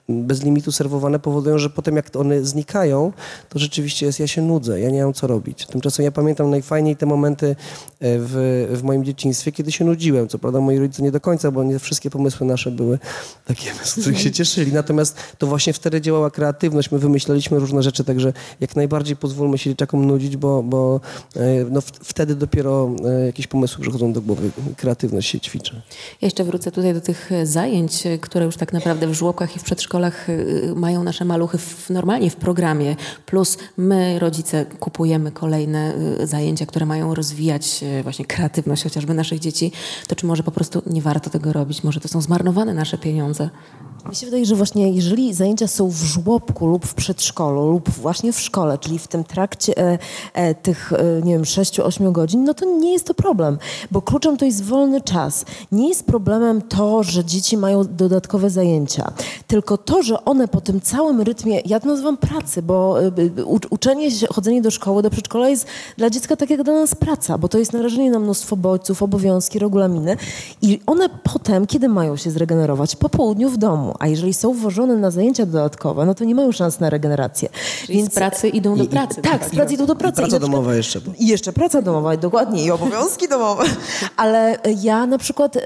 bez 0.09 0.43
limitu 0.43 0.71
serwowane 0.71 1.19
powodują, 1.19 1.57
że 1.57 1.69
potem 1.69 1.95
jak 1.95 2.15
one 2.15 2.45
znikają, 2.45 3.13
to 3.49 3.59
rzeczywiście 3.59 4.05
jest, 4.05 4.19
ja 4.19 4.27
się 4.27 4.41
nudzę, 4.41 4.79
ja 4.79 4.89
nie 4.89 5.03
mam 5.03 5.13
co 5.13 5.27
robić. 5.27 5.65
Tymczasem 5.65 6.05
ja 6.05 6.11
pamiętam 6.11 6.49
najfajniej 6.49 6.95
te 6.95 7.05
momenty 7.05 7.47
e, 7.47 7.55
w, 7.99 8.67
w 8.71 8.83
moim 8.83 9.05
dzieciństwie, 9.05 9.51
kiedy 9.51 9.71
się 9.71 9.85
nudziłem. 9.85 10.27
Co 10.27 10.39
prawda 10.39 10.59
moi 10.59 10.77
rodzice 10.79 11.03
nie 11.03 11.11
do 11.11 11.21
końca, 11.21 11.51
bo 11.51 11.63
nie 11.63 11.79
wszystkie 11.79 12.09
pomysły 12.09 12.47
nasze 12.47 12.71
były 12.71 12.99
takie, 13.45 13.71
z 13.83 13.91
których 13.91 14.21
się 14.21 14.31
cieszyli. 14.31 14.73
Natomiast 14.73 15.17
to 15.37 15.47
właśnie 15.47 15.73
wtedy 15.73 16.01
działała 16.01 16.31
kreatywność, 16.31 16.91
my 16.91 16.99
wymyślaliśmy 16.99 17.59
różne 17.59 17.83
rzeczy, 17.83 18.03
także 18.03 18.33
jak 18.59 18.75
najbardziej 18.75 19.15
pozwólmy 19.15 19.57
się 19.57 19.69
dzieciakom 19.69 20.05
nudzić, 20.05 20.37
bo, 20.37 20.63
bo 20.63 20.99
e, 21.35 21.39
no, 21.71 21.81
wtedy 21.81 22.35
dopiero 22.35 22.91
e, 23.05 23.25
jakieś 23.25 23.47
pomysły 23.47 23.81
przychodzą 23.81 24.13
do 24.13 24.21
głowy, 24.21 24.51
kreatywność 24.77 25.29
się 25.29 25.39
ćwiczy. 25.39 25.75
Ja 26.21 26.25
jeszcze 26.25 26.43
wrócę 26.43 26.71
tutaj 26.71 26.93
do 26.93 27.01
tych 27.01 27.29
zajęć, 27.43 28.03
które 28.21 28.45
już 28.45 28.57
tak 28.57 28.73
naprawdę 28.73 29.07
w 29.07 29.13
żłobkach 29.13 29.55
i 29.55 29.59
w 29.59 29.63
przedszkolach 29.63 29.96
y, 30.29 30.73
mają 30.75 31.03
nasze 31.03 31.25
maluchy 31.25 31.57
w, 31.57 31.89
normalnie 31.89 32.29
w 32.29 32.35
programie, 32.35 32.95
plus 33.25 33.57
my, 33.77 34.19
rodzice, 34.19 34.65
kupujemy 34.79 35.31
kolejne 35.31 35.93
y, 36.21 36.27
zajęcia, 36.27 36.65
które 36.65 36.85
mają 36.85 37.15
rozwijać 37.15 37.83
y, 37.99 38.03
właśnie 38.03 38.25
kreatywność 38.25 38.83
chociażby 38.83 39.13
naszych 39.13 39.39
dzieci, 39.39 39.71
to 40.07 40.15
czy 40.15 40.25
może 40.25 40.43
po 40.43 40.51
prostu 40.51 40.81
nie 40.85 41.01
warto 41.01 41.29
tego 41.29 41.53
robić? 41.53 41.83
Może 41.83 41.99
to 41.99 42.07
są 42.07 42.21
zmarnowane 42.21 42.73
nasze 42.73 42.97
pieniądze? 42.97 43.49
Mi 44.09 44.15
się 44.15 44.25
wydaje, 44.25 44.45
że 44.45 44.55
właśnie 44.55 44.91
jeżeli 44.91 45.33
zajęcia 45.33 45.67
są 45.67 45.89
w 45.89 45.95
żłobku 45.95 46.67
lub 46.67 46.85
w 46.85 46.93
przedszkolu 46.93 47.71
lub 47.71 47.89
właśnie 47.89 48.33
w 48.33 48.39
szkole, 48.39 48.77
czyli 48.77 48.99
w 48.99 49.07
tym 49.07 49.23
trakcie 49.23 49.77
e, 49.77 49.97
e, 50.33 50.55
tych, 50.55 50.93
e, 50.93 51.21
nie 51.23 51.33
wiem, 51.33 51.43
6-8 51.43 52.11
godzin, 52.11 52.43
no 52.43 52.53
to 52.53 52.65
nie 52.65 52.93
jest 52.93 53.07
to 53.07 53.13
problem, 53.13 53.57
bo 53.91 54.01
kluczem 54.01 54.37
to 54.37 54.45
jest 54.45 54.63
wolny 54.63 55.01
czas. 55.01 55.45
Nie 55.71 55.89
jest 55.89 56.05
problemem 56.05 56.61
to, 56.61 57.03
że 57.03 57.25
dzieci 57.25 57.57
mają 57.57 57.83
dodatkowe 57.95 58.49
zajęcia, 58.49 59.11
tylko 59.47 59.77
to, 59.77 60.03
że 60.03 60.25
one 60.25 60.47
po 60.47 60.61
tym 60.61 60.81
całym 60.81 61.21
rytmie, 61.21 61.61
ja 61.65 61.79
to 61.79 61.87
nazywam 61.87 62.17
pracy, 62.17 62.61
bo 62.61 63.01
e, 63.01 63.11
uczenie 63.69 64.11
się, 64.11 64.27
chodzenie 64.27 64.61
do 64.61 64.71
szkoły, 64.71 65.01
do 65.01 65.09
przedszkola 65.09 65.49
jest 65.49 65.67
dla 65.97 66.09
dziecka 66.09 66.35
tak 66.35 66.49
jak 66.49 66.63
dla 66.63 66.73
nas 66.73 66.95
praca, 66.95 67.37
bo 67.37 67.47
to 67.47 67.57
jest 67.57 67.73
narażenie 67.73 68.11
na 68.11 68.19
mnóstwo 68.19 68.55
bodźców, 68.55 69.03
obowiązki, 69.03 69.59
regulaminy 69.59 70.17
i 70.61 70.79
one 70.85 71.09
potem, 71.23 71.67
kiedy 71.67 71.89
mają 71.89 72.15
się 72.15 72.31
zregenerować? 72.31 72.95
Po 72.95 73.09
południu 73.09 73.49
w 73.49 73.57
domu 73.57 73.86
a 73.99 74.07
jeżeli 74.07 74.33
są 74.33 74.53
włożone 74.53 74.95
na 74.95 75.11
zajęcia 75.11 75.45
dodatkowe, 75.45 76.05
no 76.05 76.15
to 76.15 76.23
nie 76.23 76.35
mają 76.35 76.51
szans 76.51 76.79
na 76.79 76.89
regenerację. 76.89 77.49
Czyli 77.85 77.97
Więc 77.97 78.11
z 78.11 78.15
pracy 78.15 78.49
idą 78.49 78.77
do 78.77 78.85
pracy. 78.85 79.19
I, 79.19 79.23
tak, 79.23 79.45
z 79.45 79.49
pracy 79.49 79.73
idą 79.73 79.85
do 79.85 79.95
pracy. 79.95 80.21
I 80.21 80.23
praca 80.23 80.37
I 80.37 80.39
domowa 80.39 80.75
jeszcze. 80.75 80.99
I 81.19 81.27
jeszcze 81.27 81.53
praca 81.53 81.81
domowa, 81.81 82.17
dokładnie, 82.17 82.65
i 82.65 82.71
obowiązki 82.71 83.27
domowe. 83.37 83.63
Ale 84.17 84.57
ja 84.81 85.05
na 85.05 85.17
przykład 85.17 85.55
y, 85.55 85.61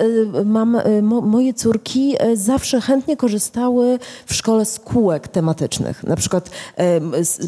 mam, 0.45 0.75
y, 0.75 1.01
moje 1.01 1.53
córki 1.53 2.15
zawsze 2.33 2.81
chętnie 2.81 3.17
korzystały 3.17 3.99
w 4.25 4.33
szkole 4.33 4.65
z 4.65 4.79
kółek 4.79 5.27
tematycznych. 5.27 6.03
Na 6.03 6.15
przykład 6.15 6.49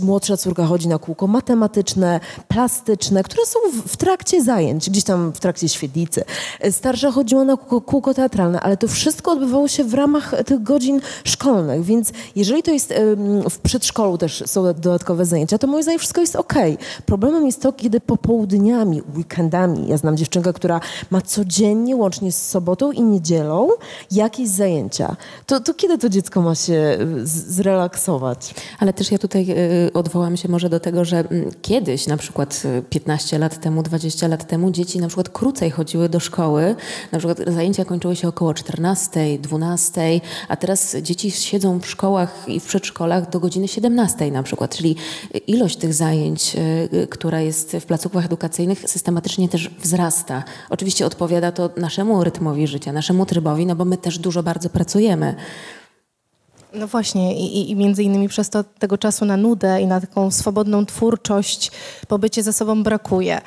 młodsza 0.01 0.37
córka 0.37 0.65
chodzi 0.65 0.87
na 0.87 0.99
kółko 0.99 1.27
matematyczne, 1.27 2.19
plastyczne, 2.47 3.23
które 3.23 3.45
są 3.45 3.59
w 3.87 3.97
trakcie 3.97 4.43
zajęć, 4.43 4.89
gdzieś 4.89 5.03
tam 5.03 5.31
w 5.31 5.39
trakcie 5.39 5.69
świetlicy. 5.69 6.23
Starsza 6.71 7.11
chodziła 7.11 7.43
na 7.43 7.57
kółko, 7.57 7.81
kółko 7.81 8.13
teatralne, 8.13 8.59
ale 8.59 8.77
to 8.77 8.87
wszystko 8.87 9.31
odbywało 9.31 9.67
się 9.67 9.83
w 9.83 9.93
ramach 9.93 10.33
tych 10.45 10.62
godzin 10.63 11.01
szkolnych, 11.23 11.83
więc 11.83 12.11
jeżeli 12.35 12.63
to 12.63 12.71
jest 12.71 12.93
w 13.49 13.59
przedszkolu 13.59 14.17
też 14.17 14.43
są 14.45 14.63
dodatkowe 14.63 15.25
zajęcia, 15.25 15.57
to 15.57 15.67
moim 15.67 15.83
zdaniem 15.83 15.99
wszystko 15.99 16.21
jest 16.21 16.35
ok. 16.35 16.53
Problemem 17.05 17.45
jest 17.45 17.61
to, 17.61 17.73
kiedy 17.73 17.99
popołudniami, 17.99 19.01
weekendami, 19.15 19.87
ja 19.87 19.97
znam 19.97 20.17
dziewczynkę, 20.17 20.53
która 20.53 20.79
ma 21.11 21.21
codziennie, 21.21 21.95
łącznie 21.95 22.31
z 22.31 22.49
sobotą 22.49 22.91
i 22.91 23.01
niedzielą, 23.01 23.69
jakieś 24.11 24.49
zajęcia. 24.49 25.15
To, 25.45 25.59
to 25.59 25.73
kiedy 25.73 25.97
to 25.97 26.09
dziecko 26.09 26.41
ma 26.41 26.55
się 26.55 26.97
zrelaksować? 27.23 28.55
Ale 28.79 28.93
też 28.93 29.11
ja 29.11 29.17
tutaj 29.17 29.45
y, 29.87 29.93
odwołam 29.93 30.37
się 30.37 30.49
może 30.49 30.69
do 30.69 30.79
tego, 30.79 31.05
że 31.05 31.17
mm, 31.17 31.51
kiedyś, 31.61 32.07
na 32.07 32.17
przykład 32.17 32.63
15 32.89 33.35
y, 33.35 33.39
lat 33.39 33.61
temu, 33.61 33.83
20 33.83 34.27
lat 34.27 34.47
temu, 34.47 34.71
dzieci 34.71 34.99
na 34.99 35.07
przykład 35.07 35.29
krócej 35.29 35.71
chodziły 35.71 36.09
do 36.09 36.19
szkoły, 36.19 36.75
na 37.11 37.17
przykład 37.17 37.37
zajęcia 37.47 37.85
kończyły 37.85 38.15
się 38.15 38.27
około 38.27 38.53
14, 38.53 39.39
12, 39.39 40.01
a 40.53 40.55
teraz 40.55 40.95
dzieci 41.01 41.31
siedzą 41.31 41.79
w 41.79 41.87
szkołach 41.87 42.45
i 42.47 42.59
w 42.59 42.65
przedszkolach 42.65 43.29
do 43.29 43.39
godziny 43.39 43.67
17 43.67 44.31
na 44.31 44.43
przykład, 44.43 44.77
czyli 44.77 44.95
ilość 45.47 45.77
tych 45.77 45.93
zajęć, 45.93 46.55
y, 46.93 47.07
która 47.07 47.41
jest 47.41 47.71
w 47.71 47.85
placówkach 47.85 48.25
edukacyjnych 48.25 48.79
systematycznie 48.89 49.49
też 49.49 49.69
wzrasta. 49.69 50.43
Oczywiście 50.69 51.05
odpowiada 51.05 51.51
to 51.51 51.69
naszemu 51.77 52.23
rytmowi 52.23 52.67
życia, 52.67 52.93
naszemu 52.93 53.25
trybowi, 53.25 53.65
no 53.65 53.75
bo 53.75 53.85
my 53.85 53.97
też 53.97 54.19
dużo 54.19 54.43
bardzo 54.43 54.69
pracujemy. 54.69 55.35
No 56.75 56.87
właśnie 56.87 57.35
i, 57.35 57.71
i 57.71 57.75
między 57.75 58.03
innymi 58.03 58.27
przez 58.27 58.49
to 58.49 58.63
tego 58.63 58.97
czasu 58.97 59.25
na 59.25 59.37
nudę 59.37 59.81
i 59.81 59.87
na 59.87 60.01
taką 60.01 60.31
swobodną 60.31 60.85
twórczość 60.85 61.71
pobycie 62.07 62.43
ze 62.43 62.53
sobą 62.53 62.83
brakuje. 62.83 63.41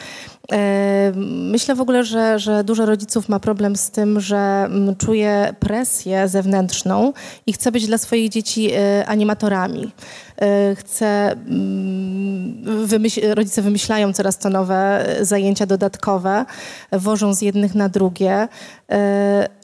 E, 0.53 1.13
myślę 1.27 1.75
w 1.75 1.81
ogóle, 1.81 2.05
że, 2.05 2.39
że 2.39 2.65
dużo 2.65 2.87
rodziców 2.87 3.29
ma 3.29 3.41
problem 3.41 3.77
z 3.77 3.91
tym, 3.91 4.21
że 4.21 4.37
mm, 4.37 4.97
czuje 4.97 5.55
presję 5.61 6.29
zewnętrzną 6.29 7.13
i 7.47 7.53
chce 7.53 7.73
być 7.73 7.87
dla 7.87 7.99
swoich 7.99 8.29
dzieci 8.29 8.71
e, 8.73 9.07
animatorami. 9.07 9.93
E, 10.41 10.75
chce, 10.75 11.33
mm, 11.33 12.87
wymyśl, 12.87 13.21
rodzice 13.35 13.63
wymyślają 13.63 14.13
coraz 14.13 14.39
to 14.39 14.51
nowe 14.51 15.07
zajęcia 15.21 15.67
dodatkowe, 15.67 16.45
wożą 16.93 17.35
z 17.35 17.43
jednych 17.43 17.75
na 17.75 17.89
drugie, 17.89 18.49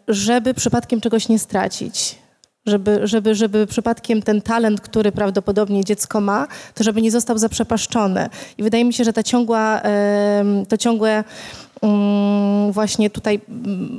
żeby 0.08 0.54
przypadkiem 0.54 1.00
czegoś 1.00 1.28
nie 1.28 1.38
stracić 1.38 2.21
żeby, 2.66 3.06
żeby, 3.06 3.34
żeby 3.34 3.66
przypadkiem 3.66 4.22
ten 4.22 4.42
talent, 4.42 4.80
który 4.80 5.12
prawdopodobnie 5.12 5.84
dziecko 5.84 6.20
ma, 6.20 6.46
to 6.74 6.84
żeby 6.84 7.02
nie 7.02 7.10
został 7.10 7.38
zaprzepaszczony. 7.38 8.28
I 8.58 8.62
wydaje 8.62 8.84
mi 8.84 8.92
się, 8.92 9.04
że 9.04 9.12
ta 9.12 9.22
ciągła, 9.22 9.82
to 10.68 10.76
ciągłe 10.76 11.24
mm, 11.82 12.72
właśnie 12.72 13.10
tutaj 13.10 13.40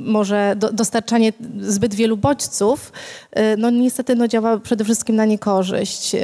może 0.04 0.56
dostarczanie 0.72 1.32
zbyt 1.60 1.94
wielu 1.94 2.16
bodźców, 2.16 2.92
y, 3.38 3.56
no 3.58 3.70
niestety 3.70 4.14
no 4.14 4.28
działa 4.28 4.58
przede 4.58 4.84
wszystkim 4.84 5.16
na 5.16 5.24
niekorzyść, 5.24 6.14
y, 6.14 6.18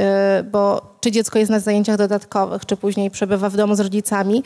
bo 0.52 0.90
czy 1.00 1.10
dziecko 1.10 1.38
jest 1.38 1.50
na 1.50 1.60
zajęciach 1.60 1.96
dodatkowych, 1.96 2.66
czy 2.66 2.76
później 2.76 3.10
przebywa 3.10 3.50
w 3.50 3.56
domu 3.56 3.74
z 3.74 3.80
rodzicami, 3.80 4.42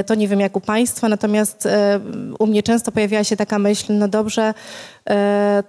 y, 0.00 0.04
to 0.04 0.14
nie 0.14 0.28
wiem 0.28 0.40
jak 0.40 0.56
u 0.56 0.60
Państwa, 0.60 1.08
natomiast 1.08 1.68
u 2.38 2.46
mnie 2.46 2.62
często 2.62 2.92
pojawiała 2.92 3.24
się 3.24 3.36
taka 3.36 3.58
myśl, 3.58 3.92
no 3.98 4.08
dobrze, 4.08 4.54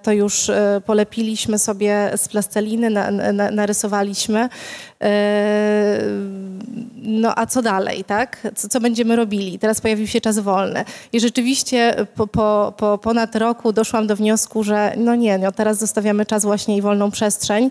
to 0.02 0.12
już 0.12 0.50
e, 0.50 0.82
polepiliśmy 0.86 1.60
sobie 1.60 2.12
z 2.16 2.28
plasteliny, 2.28 2.90
narysowaliśmy. 3.52 4.50
E, 5.02 6.00
no 6.96 7.34
a 7.40 7.46
co 7.46 7.62
dalej, 7.62 8.04
tak? 8.04 8.48
Co, 8.56 8.70
co, 8.70 8.80
będziemy 8.80 9.16
robili? 9.16 9.60
Teraz 9.60 9.82
pojawił 9.82 10.08
się 10.08 10.22
czas 10.22 10.40
wolny. 10.40 10.86
I 11.14 11.20
rzeczywiście 11.20 11.96
po, 12.16 12.28
po, 12.28 12.74
po 12.78 12.98
ponad 12.98 13.36
roku 13.36 13.74
doszłam 13.74 14.08
do 14.08 14.16
wniosku, 14.16 14.64
że 14.64 14.94
no 14.98 15.16
nie, 15.16 15.38
no 15.38 15.52
teraz 15.52 15.78
zostawiamy 15.78 16.26
czas 16.26 16.44
właśnie 16.44 16.78
i 16.78 16.82
wolną 16.82 17.12
przestrzeń. 17.12 17.70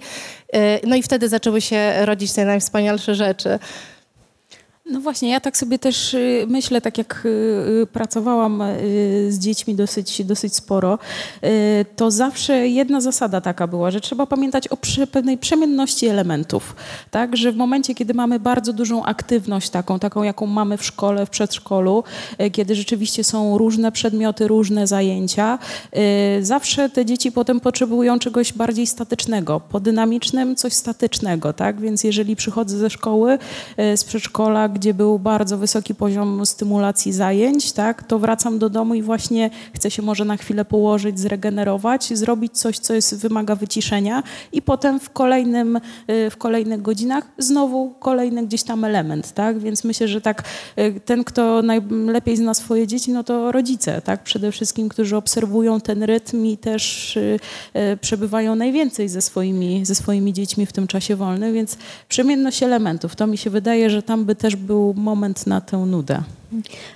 No 0.87 0.96
i 0.96 1.03
wtedy 1.03 1.29
zaczęły 1.29 1.61
się 1.61 1.92
rodzić 2.07 2.33
te 2.33 2.44
najwspanialsze 2.44 3.14
rzeczy. 3.14 3.59
No 4.93 5.01
właśnie, 5.01 5.31
ja 5.31 5.41
tak 5.41 5.57
sobie 5.57 5.79
też 5.79 6.15
y, 6.15 6.47
myślę, 6.49 6.81
tak 6.81 6.99
jak 6.99 7.23
y, 7.25 7.29
y, 7.83 7.87
pracowałam 7.87 8.63
z 9.29 9.39
dziećmi 9.39 9.75
dosyć, 9.75 10.25
dosyć 10.25 10.57
sporo, 10.57 10.99
to 11.97 12.11
zawsze 12.11 12.69
jedna 12.69 13.01
zasada 13.01 13.41
taka 13.41 13.67
była, 13.67 13.91
że 13.91 14.01
trzeba 14.01 14.27
pamiętać 14.27 14.69
o 14.69 14.79
pewnej 15.13 15.39
przemienności 15.39 16.07
elementów. 16.07 16.77
Tak, 17.11 17.37
że 17.37 17.53
w 17.53 17.57
momencie, 17.57 17.95
kiedy 17.95 18.15
mamy 18.15 18.41
bardzo 18.41 18.73
dużą 18.73 19.05
aktywność 19.05 19.71
taką, 19.71 19.99
taką 19.99 20.23
jaką 20.23 20.47
mamy 20.47 20.77
w 20.77 20.85
szkole, 20.85 21.27
w 21.27 21.31
przedszkolu, 21.31 22.05
kiedy 22.53 22.75
rzeczywiście 22.75 23.25
są 23.25 23.59
różne 23.59 23.93
przedmioty, 23.93 24.49
różne 24.49 24.87
zajęcia, 24.87 25.59
zawsze 26.41 26.91
te 26.91 27.05
dzieci 27.05 27.33
potem 27.33 27.61
potrzebują 27.61 28.19
czegoś 28.19 28.53
bardziej 28.53 28.87
statycznego. 28.87 29.61
Po 29.61 29.81
dynamicznym 29.81 30.57
coś 30.57 30.73
statycznego, 30.73 31.53
tak? 31.53 31.81
Więc 31.81 32.05
jeżeli 32.05 32.37
przychodzę 32.37 32.79
ze 32.79 32.91
szkoły, 32.91 33.39
z 33.97 34.05
przedszkola, 34.05 34.69
gdzie 34.83 34.95
był 34.95 35.18
bardzo 35.18 35.59
wysoki 35.59 35.95
poziom 35.95 36.47
stymulacji 36.47 37.12
zajęć, 37.12 37.73
tak, 37.73 38.03
to 38.03 38.18
wracam 38.18 38.59
do 38.59 38.71
domu 38.71 38.95
i 38.95 39.03
właśnie 39.03 39.51
chcę 39.75 39.90
się 39.90 40.03
może 40.03 40.25
na 40.25 40.37
chwilę 40.37 40.64
położyć, 40.64 41.21
zregenerować, 41.21 42.18
zrobić 42.18 42.59
coś, 42.59 42.79
co 42.79 42.95
jest, 42.95 43.16
wymaga 43.16 43.55
wyciszenia 43.55 44.23
i 44.53 44.62
potem 44.62 45.01
w, 45.01 45.11
kolejnym, 45.11 45.77
y, 45.77 46.31
w 46.31 46.37
kolejnych 46.37 46.83
godzinach 46.83 47.25
znowu 47.38 47.90
kolejny 47.90 48.47
gdzieś 48.47 48.62
tam 48.62 48.85
element, 48.85 49.33
tak, 49.33 49.59
więc 49.59 49.85
myślę, 49.85 50.09
że 50.09 50.21
tak 50.21 50.45
y, 50.79 51.01
ten, 51.05 51.25
kto 51.25 51.62
najlepiej 51.62 52.37
zna 52.37 52.55
swoje 52.55 52.87
dzieci, 52.87 53.12
no 53.12 53.25
to 53.25 53.53
rodzice, 53.53 54.01
tak, 54.01 54.23
przede 54.23 54.53
wszystkim, 54.53 54.88
którzy 54.88 55.16
obserwują 55.16 55.81
ten 55.81 56.03
rytm 56.03 56.47
i 56.47 56.57
też 56.57 57.16
y, 57.16 57.38
przebywają 58.01 58.55
najwięcej 58.55 59.09
ze 59.09 59.23
swoimi, 59.23 59.87
ze 59.87 59.95
swoimi 59.95 60.33
dziećmi 60.33 60.66
w 60.66 60.73
tym 60.73 60.87
czasie 60.87 61.16
wolnym, 61.16 61.55
więc 61.55 61.77
przemienność 62.09 62.62
elementów, 62.62 63.16
to 63.16 63.27
mi 63.27 63.38
się 63.38 63.51
wydaje, 63.51 63.90
że 63.90 64.03
tam 64.03 64.25
by 64.25 64.35
też 64.35 64.57
był 64.73 64.95
moment 64.97 65.47
na 65.47 65.61
tę 65.61 65.79
nudę. 65.79 66.23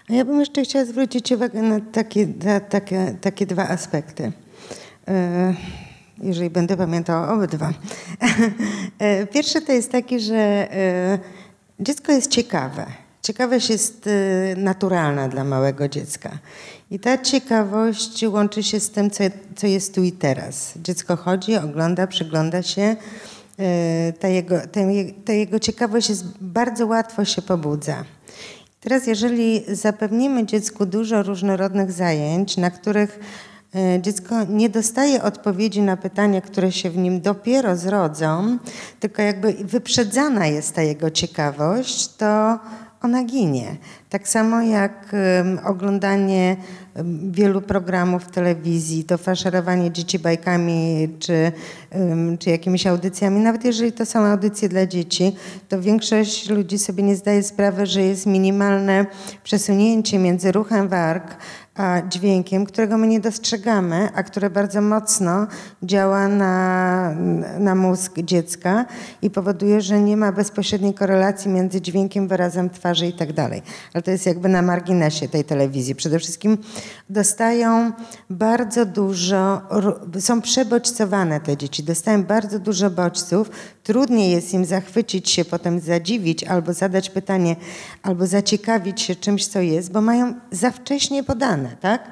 Ja 0.08 0.24
bym 0.24 0.40
jeszcze 0.40 0.62
chciała 0.62 0.84
zwrócić 0.84 1.32
uwagę 1.32 1.62
na 1.62 1.80
takie, 1.92 2.26
na 2.44 2.60
takie, 2.60 3.14
takie 3.20 3.46
dwa 3.46 3.68
aspekty. 3.68 4.32
E, 5.08 5.54
jeżeli 6.22 6.50
będę 6.50 6.76
pamiętała 6.76 7.32
obydwa. 7.34 7.72
E, 8.98 9.26
pierwsze 9.26 9.60
to 9.60 9.72
jest 9.72 9.92
takie, 9.92 10.20
że 10.20 10.36
e, 10.36 11.18
dziecko 11.80 12.12
jest 12.12 12.30
ciekawe. 12.30 12.86
Ciekawość 13.22 13.70
jest 13.70 14.08
naturalna 14.56 15.28
dla 15.28 15.44
małego 15.44 15.88
dziecka. 15.88 16.30
I 16.90 16.98
ta 16.98 17.18
ciekawość 17.18 18.24
łączy 18.28 18.62
się 18.62 18.80
z 18.80 18.90
tym, 18.90 19.10
co, 19.10 19.24
co 19.56 19.66
jest 19.66 19.94
tu 19.94 20.02
i 20.02 20.12
teraz. 20.12 20.72
Dziecko 20.76 21.16
chodzi, 21.16 21.56
ogląda, 21.56 22.06
przygląda 22.06 22.62
się. 22.62 22.96
Ta 24.20 24.28
jego, 24.28 24.56
ta 25.24 25.32
jego 25.32 25.58
ciekawość 25.58 26.08
jest 26.08 26.24
bardzo 26.40 26.86
łatwo 26.86 27.24
się 27.24 27.42
pobudza. 27.42 28.04
Teraz, 28.80 29.06
jeżeli 29.06 29.62
zapewnimy 29.68 30.46
dziecku 30.46 30.86
dużo 30.86 31.22
różnorodnych 31.22 31.92
zajęć, 31.92 32.56
na 32.56 32.70
których 32.70 33.18
E, 33.76 34.02
dziecko 34.02 34.44
nie 34.44 34.68
dostaje 34.68 35.22
odpowiedzi 35.22 35.82
na 35.82 35.96
pytania, 35.96 36.40
które 36.40 36.72
się 36.72 36.90
w 36.90 36.96
nim 36.96 37.20
dopiero 37.20 37.76
zrodzą, 37.76 38.58
tylko 39.00 39.22
jakby 39.22 39.52
wyprzedzana 39.52 40.46
jest 40.46 40.74
ta 40.74 40.82
jego 40.82 41.10
ciekawość, 41.10 42.08
to 42.08 42.58
ona 43.06 43.24
ginie. 43.24 43.76
Tak 44.10 44.28
samo 44.28 44.62
jak 44.62 45.16
oglądanie 45.64 46.56
wielu 47.30 47.62
programów 47.62 48.30
telewizji, 48.30 49.04
to 49.04 49.18
faszerowanie 49.18 49.90
dzieci 49.90 50.18
bajkami 50.18 51.08
czy, 51.18 51.52
czy 52.38 52.50
jakimiś 52.50 52.86
audycjami, 52.86 53.40
nawet 53.40 53.64
jeżeli 53.64 53.92
to 53.92 54.06
są 54.06 54.20
audycje 54.20 54.68
dla 54.68 54.86
dzieci, 54.86 55.36
to 55.68 55.80
większość 55.80 56.50
ludzi 56.50 56.78
sobie 56.78 57.02
nie 57.02 57.16
zdaje 57.16 57.42
sprawy, 57.42 57.86
że 57.86 58.02
jest 58.02 58.26
minimalne 58.26 59.06
przesunięcie 59.44 60.18
między 60.18 60.52
ruchem 60.52 60.88
warg 60.88 61.36
dźwiękiem, 62.08 62.66
którego 62.66 62.98
my 62.98 63.06
nie 63.06 63.20
dostrzegamy, 63.20 64.08
a 64.14 64.22
które 64.22 64.50
bardzo 64.50 64.80
mocno 64.80 65.46
działa 65.82 66.28
na, 66.28 67.10
na 67.58 67.74
mózg 67.74 68.18
dziecka 68.18 68.86
i 69.22 69.30
powoduje, 69.30 69.80
że 69.80 70.00
nie 70.00 70.16
ma 70.16 70.32
bezpośredniej 70.32 70.94
korelacji 70.94 71.50
między 71.50 71.80
dźwiękiem, 71.80 72.28
wyrazem 72.28 72.70
twarzy 72.70 73.06
i 73.06 73.12
tak 73.12 73.32
dalej. 73.32 73.62
Ale 73.94 74.02
to 74.02 74.10
jest 74.10 74.26
jakby 74.26 74.48
na 74.48 74.62
marginesie 74.62 75.28
tej 75.28 75.44
telewizji. 75.44 75.94
Przede 75.94 76.18
wszystkim 76.18 76.58
dostają 77.10 77.92
bardzo 78.30 78.86
dużo, 78.86 79.62
są 80.20 80.40
przebodźcowane 80.40 81.40
te 81.40 81.56
dzieci, 81.56 81.82
dostają 81.82 82.24
bardzo 82.24 82.58
dużo 82.58 82.90
bodźców. 82.90 83.50
Trudniej 83.82 84.30
jest 84.30 84.54
im 84.54 84.64
zachwycić 84.64 85.30
się, 85.30 85.44
potem 85.44 85.80
zadziwić 85.80 86.44
albo 86.44 86.72
zadać 86.72 87.10
pytanie, 87.10 87.56
albo 88.02 88.26
zaciekawić 88.26 89.00
się 89.00 89.16
czymś, 89.16 89.46
co 89.46 89.60
jest, 89.60 89.92
bo 89.92 90.00
mają 90.00 90.34
za 90.50 90.70
wcześnie 90.70 91.24
podane, 91.24 91.65
tak? 91.80 92.10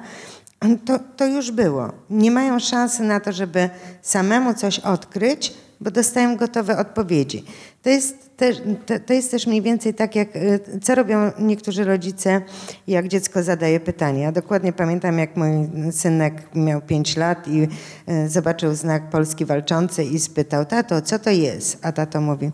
To, 0.85 0.99
to 1.17 1.25
już 1.25 1.51
było. 1.51 1.91
Nie 2.09 2.31
mają 2.31 2.59
szansy 2.59 3.03
na 3.03 3.19
to, 3.19 3.31
żeby 3.31 3.69
samemu 4.01 4.53
coś 4.53 4.79
odkryć, 4.79 5.53
bo 5.81 5.91
dostają 5.91 6.37
gotowe 6.37 6.77
odpowiedzi. 6.77 7.43
To 7.83 7.89
jest, 7.89 8.37
też, 8.37 8.57
to, 8.85 8.99
to 8.99 9.13
jest 9.13 9.31
też 9.31 9.47
mniej 9.47 9.61
więcej 9.61 9.93
tak, 9.93 10.15
jak 10.15 10.35
y, 10.35 10.59
co 10.83 10.95
robią 10.95 11.31
niektórzy 11.39 11.83
rodzice, 11.83 12.41
jak 12.87 13.07
dziecko 13.07 13.43
zadaje 13.43 13.79
pytanie. 13.79 14.21
Ja 14.21 14.31
dokładnie 14.31 14.73
pamiętam, 14.73 15.19
jak 15.19 15.35
mój 15.35 15.47
synek 15.91 16.33
miał 16.55 16.81
5 16.81 17.17
lat 17.17 17.47
i 17.47 17.67
y, 18.09 18.29
zobaczył 18.29 18.75
znak 18.75 19.09
Polski 19.09 19.45
Walczący 19.45 20.03
i 20.03 20.19
spytał, 20.19 20.65
tato, 20.65 21.01
co 21.01 21.19
to 21.19 21.29
jest? 21.29 21.79
A 21.81 21.91
tato 21.91 22.21
mówi, 22.21 22.51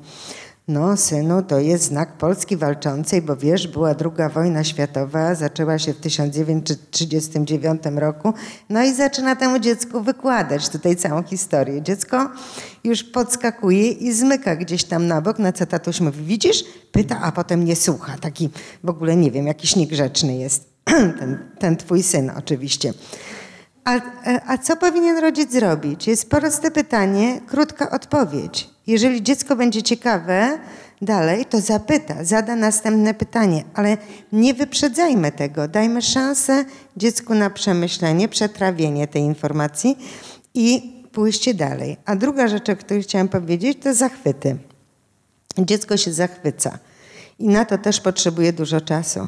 no, 0.68 0.98
synu, 0.98 1.44
to 1.44 1.60
jest 1.60 1.84
znak 1.84 2.18
Polski 2.18 2.58
walczącej, 2.58 3.22
bo 3.22 3.36
wiesz, 3.36 3.68
była 3.68 3.94
druga 3.94 4.30
wojna 4.30 4.64
światowa, 4.64 5.36
zaczęła 5.36 5.80
się 5.80 5.94
w 5.94 6.00
1939 6.00 7.82
roku. 7.96 8.34
No 8.70 8.84
i 8.84 8.94
zaczyna 8.94 9.36
temu 9.36 9.60
dziecku 9.60 10.02
wykładać 10.02 10.70
tutaj 10.70 10.96
całą 10.96 11.24
historię. 11.24 11.82
Dziecko 11.82 12.30
już 12.84 13.04
podskakuje 13.04 13.92
i 13.92 14.14
zmyka 14.14 14.56
gdzieś 14.56 14.84
tam 14.84 15.08
na 15.08 15.22
bok, 15.22 15.40
na 15.40 15.54
co 15.54 15.66
tatuś 15.66 16.00
mówi, 16.00 16.24
widzisz? 16.24 16.64
Pyta, 16.92 17.20
a 17.22 17.32
potem 17.32 17.66
nie 17.66 17.76
słucha. 17.76 18.18
Taki 18.18 18.50
w 18.84 18.90
ogóle, 18.90 19.16
nie 19.16 19.32
wiem, 19.32 19.48
jakiś 19.48 19.76
niegrzeczny 19.76 20.38
jest 20.38 20.70
ten, 21.20 21.38
ten 21.60 21.78
twój 21.78 22.04
syn 22.04 22.32
oczywiście. 22.38 22.94
A, 23.86 24.00
a 24.48 24.58
co 24.58 24.78
powinien 24.78 25.18
rodzic 25.18 25.52
zrobić? 25.52 26.08
Jest 26.08 26.30
proste 26.30 26.72
pytanie, 26.72 27.42
krótka 27.48 27.90
odpowiedź. 27.92 28.71
Jeżeli 28.88 29.24
dziecko 29.24 29.56
będzie 29.56 29.84
ciekawe 29.84 30.60
dalej, 31.02 31.46
to 31.46 31.62
zapyta, 31.62 32.24
zada 32.24 32.56
następne 32.56 33.14
pytanie, 33.14 33.64
ale 33.74 33.98
nie 34.32 34.54
wyprzedzajmy 34.54 35.32
tego. 35.32 35.68
Dajmy 35.68 36.02
szansę 36.02 36.66
dziecku 36.98 37.36
na 37.36 37.50
przemyślenie, 37.50 38.28
przetrawienie 38.28 39.08
tej 39.08 39.22
informacji 39.22 39.98
i 40.54 40.94
pójście 41.12 41.54
dalej. 41.54 41.98
A 42.06 42.16
druga 42.16 42.48
rzecz, 42.48 42.70
o 42.70 42.76
której 42.76 43.04
chciałam 43.04 43.28
powiedzieć, 43.28 43.78
to 43.84 43.94
zachwyty. 43.94 44.58
Dziecko 45.58 45.98
się 45.98 46.14
zachwyca 46.14 46.80
i 47.40 47.48
na 47.48 47.66
to 47.66 47.78
też 47.78 48.02
potrzebuje 48.02 48.54
dużo 48.54 48.82
czasu. 48.82 49.28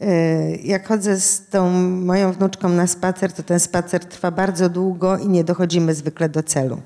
E, 0.00 0.56
jak 0.56 0.88
chodzę 0.88 1.20
z 1.20 1.48
tą 1.48 1.70
moją 1.90 2.32
wnuczką 2.32 2.68
na 2.68 2.86
spacer, 2.86 3.32
to 3.32 3.42
ten 3.42 3.60
spacer 3.60 4.04
trwa 4.04 4.30
bardzo 4.30 4.68
długo 4.68 5.18
i 5.18 5.28
nie 5.28 5.44
dochodzimy 5.44 5.94
zwykle 5.94 6.28
do 6.28 6.42
celu. 6.42 6.80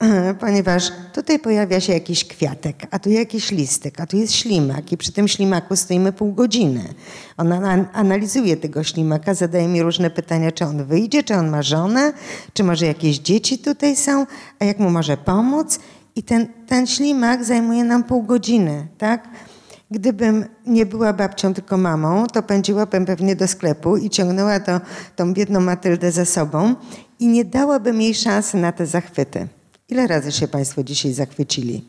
Ponieważ 0.40 0.92
tutaj 1.12 1.38
pojawia 1.38 1.80
się 1.80 1.92
jakiś 1.92 2.24
kwiatek, 2.24 2.76
a 2.90 2.98
tu 2.98 3.10
jakiś 3.10 3.50
listek, 3.50 4.00
a 4.00 4.06
tu 4.06 4.16
jest 4.16 4.32
ślimak 4.32 4.92
i 4.92 4.96
przy 4.96 5.12
tym 5.12 5.28
ślimaku 5.28 5.76
stoimy 5.76 6.12
pół 6.12 6.32
godziny. 6.32 6.94
Ona 7.36 7.88
analizuje 7.92 8.56
tego 8.56 8.84
ślimaka, 8.84 9.34
zadaje 9.34 9.68
mi 9.68 9.82
różne 9.82 10.10
pytania, 10.10 10.52
czy 10.52 10.64
on 10.64 10.84
wyjdzie, 10.84 11.22
czy 11.22 11.34
on 11.34 11.48
ma 11.48 11.62
żonę, 11.62 12.12
czy 12.54 12.64
może 12.64 12.86
jakieś 12.86 13.18
dzieci 13.18 13.58
tutaj 13.58 13.96
są, 13.96 14.26
a 14.58 14.64
jak 14.64 14.78
mu 14.78 14.90
może 14.90 15.16
pomóc. 15.16 15.80
I 16.16 16.22
ten, 16.22 16.48
ten 16.66 16.86
ślimak 16.86 17.44
zajmuje 17.44 17.84
nam 17.84 18.04
pół 18.04 18.22
godziny, 18.22 18.86
tak? 18.98 19.28
Gdybym 19.90 20.44
nie 20.66 20.86
była 20.86 21.12
babcią, 21.12 21.54
tylko 21.54 21.76
mamą, 21.76 22.26
to 22.26 22.42
pędziłabym 22.42 23.06
pewnie 23.06 23.36
do 23.36 23.48
sklepu 23.48 23.96
i 23.96 24.10
ciągnęła 24.10 24.60
to, 24.60 24.80
tą 25.16 25.32
biedną 25.34 25.60
Matyldę 25.60 26.12
za 26.12 26.24
sobą 26.24 26.74
i 27.18 27.26
nie 27.26 27.44
dałabym 27.44 28.00
jej 28.00 28.14
szansy 28.14 28.56
na 28.56 28.72
te 28.72 28.86
zachwyty. 28.86 29.48
Ile 29.88 30.06
razy 30.06 30.32
się 30.32 30.48
Państwo 30.48 30.84
dzisiaj 30.84 31.12
zachwycili? 31.12 31.84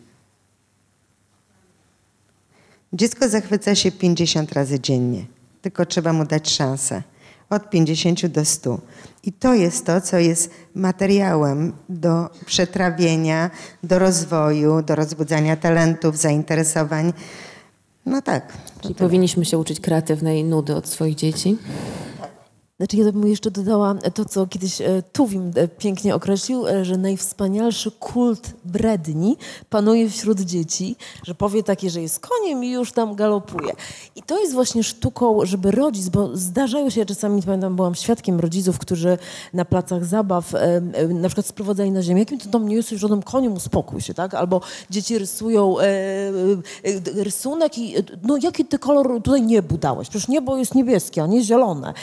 Dziecko 2.94 3.30
zachwyca 3.30 3.76
się 3.76 3.92
50 3.92 4.52
razy 4.52 4.80
dziennie, 4.80 5.26
tylko 5.62 5.86
trzeba 5.86 6.14
mu 6.14 6.26
dać 6.26 6.50
szansę. 6.50 7.04
Od 7.50 7.70
50 7.70 8.26
do 8.26 8.46
100. 8.46 8.80
I 9.24 9.34
to 9.34 9.54
jest 9.54 9.86
to, 9.86 10.02
co 10.02 10.18
jest 10.18 10.52
materiałem 10.76 11.74
do 11.90 12.30
przetrawienia, 12.46 13.52
do 13.84 14.00
rozwoju, 14.00 14.82
do 14.82 14.96
rozbudzania 14.96 15.56
talentów, 15.56 16.18
zainteresowań. 16.18 17.14
No 18.06 18.22
tak. 18.22 18.54
Czyli 18.82 18.96
powinniśmy 18.96 19.46
się 19.46 19.58
uczyć 19.58 19.80
kreatywnej 19.80 20.44
nudy 20.44 20.76
od 20.76 20.88
swoich 20.88 21.16
dzieci? 21.16 21.58
Znaczy 22.80 22.98
ja 22.98 23.12
bym 23.12 23.28
jeszcze 23.28 23.52
dodała 23.52 23.96
to, 24.14 24.26
co 24.26 24.48
kiedyś 24.48 24.82
e, 24.82 25.04
Tuwim 25.12 25.52
e, 25.56 25.68
pięknie 25.68 26.16
określił, 26.16 26.68
e, 26.68 26.86
że 26.86 26.98
najwspanialszy 26.98 27.92
kult 27.92 28.54
bredni 28.66 29.38
panuje 29.70 30.10
wśród 30.10 30.40
dzieci, 30.40 30.96
że 31.24 31.36
powie 31.36 31.64
takie, 31.64 31.90
że 31.90 32.02
jest 32.02 32.20
koniem 32.20 32.64
i 32.64 32.72
już 32.72 32.92
tam 32.92 33.16
galopuje. 33.16 33.74
I 34.16 34.24
to 34.24 34.40
jest 34.40 34.54
właśnie 34.54 34.84
sztuką, 34.84 35.46
żeby 35.46 35.72
rodzic, 35.72 36.10
bo 36.10 36.38
zdarzają 36.38 36.90
się, 36.90 37.06
czasami 37.06 37.44
pamiętam, 37.44 37.76
byłam 37.76 37.96
świadkiem 37.96 38.40
rodziców, 38.40 38.80
którzy 38.80 39.18
na 39.54 39.66
placach 39.66 40.06
zabaw 40.06 40.54
na 41.10 41.28
przykład 41.28 41.46
sprowadzali 41.46 41.92
na 41.92 42.02
ziemię, 42.02 42.20
jakim 42.20 42.40
to 42.40 42.50
tam 42.50 42.68
nie 42.68 42.76
jesteś 42.76 43.00
żadnym 43.00 43.24
koniem, 43.24 43.54
uspokój 43.54 44.02
się, 44.02 44.14
tak? 44.14 44.34
Albo 44.34 44.62
dzieci 44.90 45.18
rysują 45.20 45.76
rysunek 47.16 47.78
i 47.78 47.96
no 48.24 48.38
jaki 48.42 48.66
ty 48.66 48.80
kolor 48.80 49.22
tutaj 49.24 49.42
niebu 49.42 49.78
dałeś? 49.78 50.10
Przecież 50.10 50.28
niebo 50.28 50.58
jest 50.58 50.76
niebieskie, 50.76 51.24
a 51.24 51.28
nie 51.28 51.44
zielone. 51.44 51.94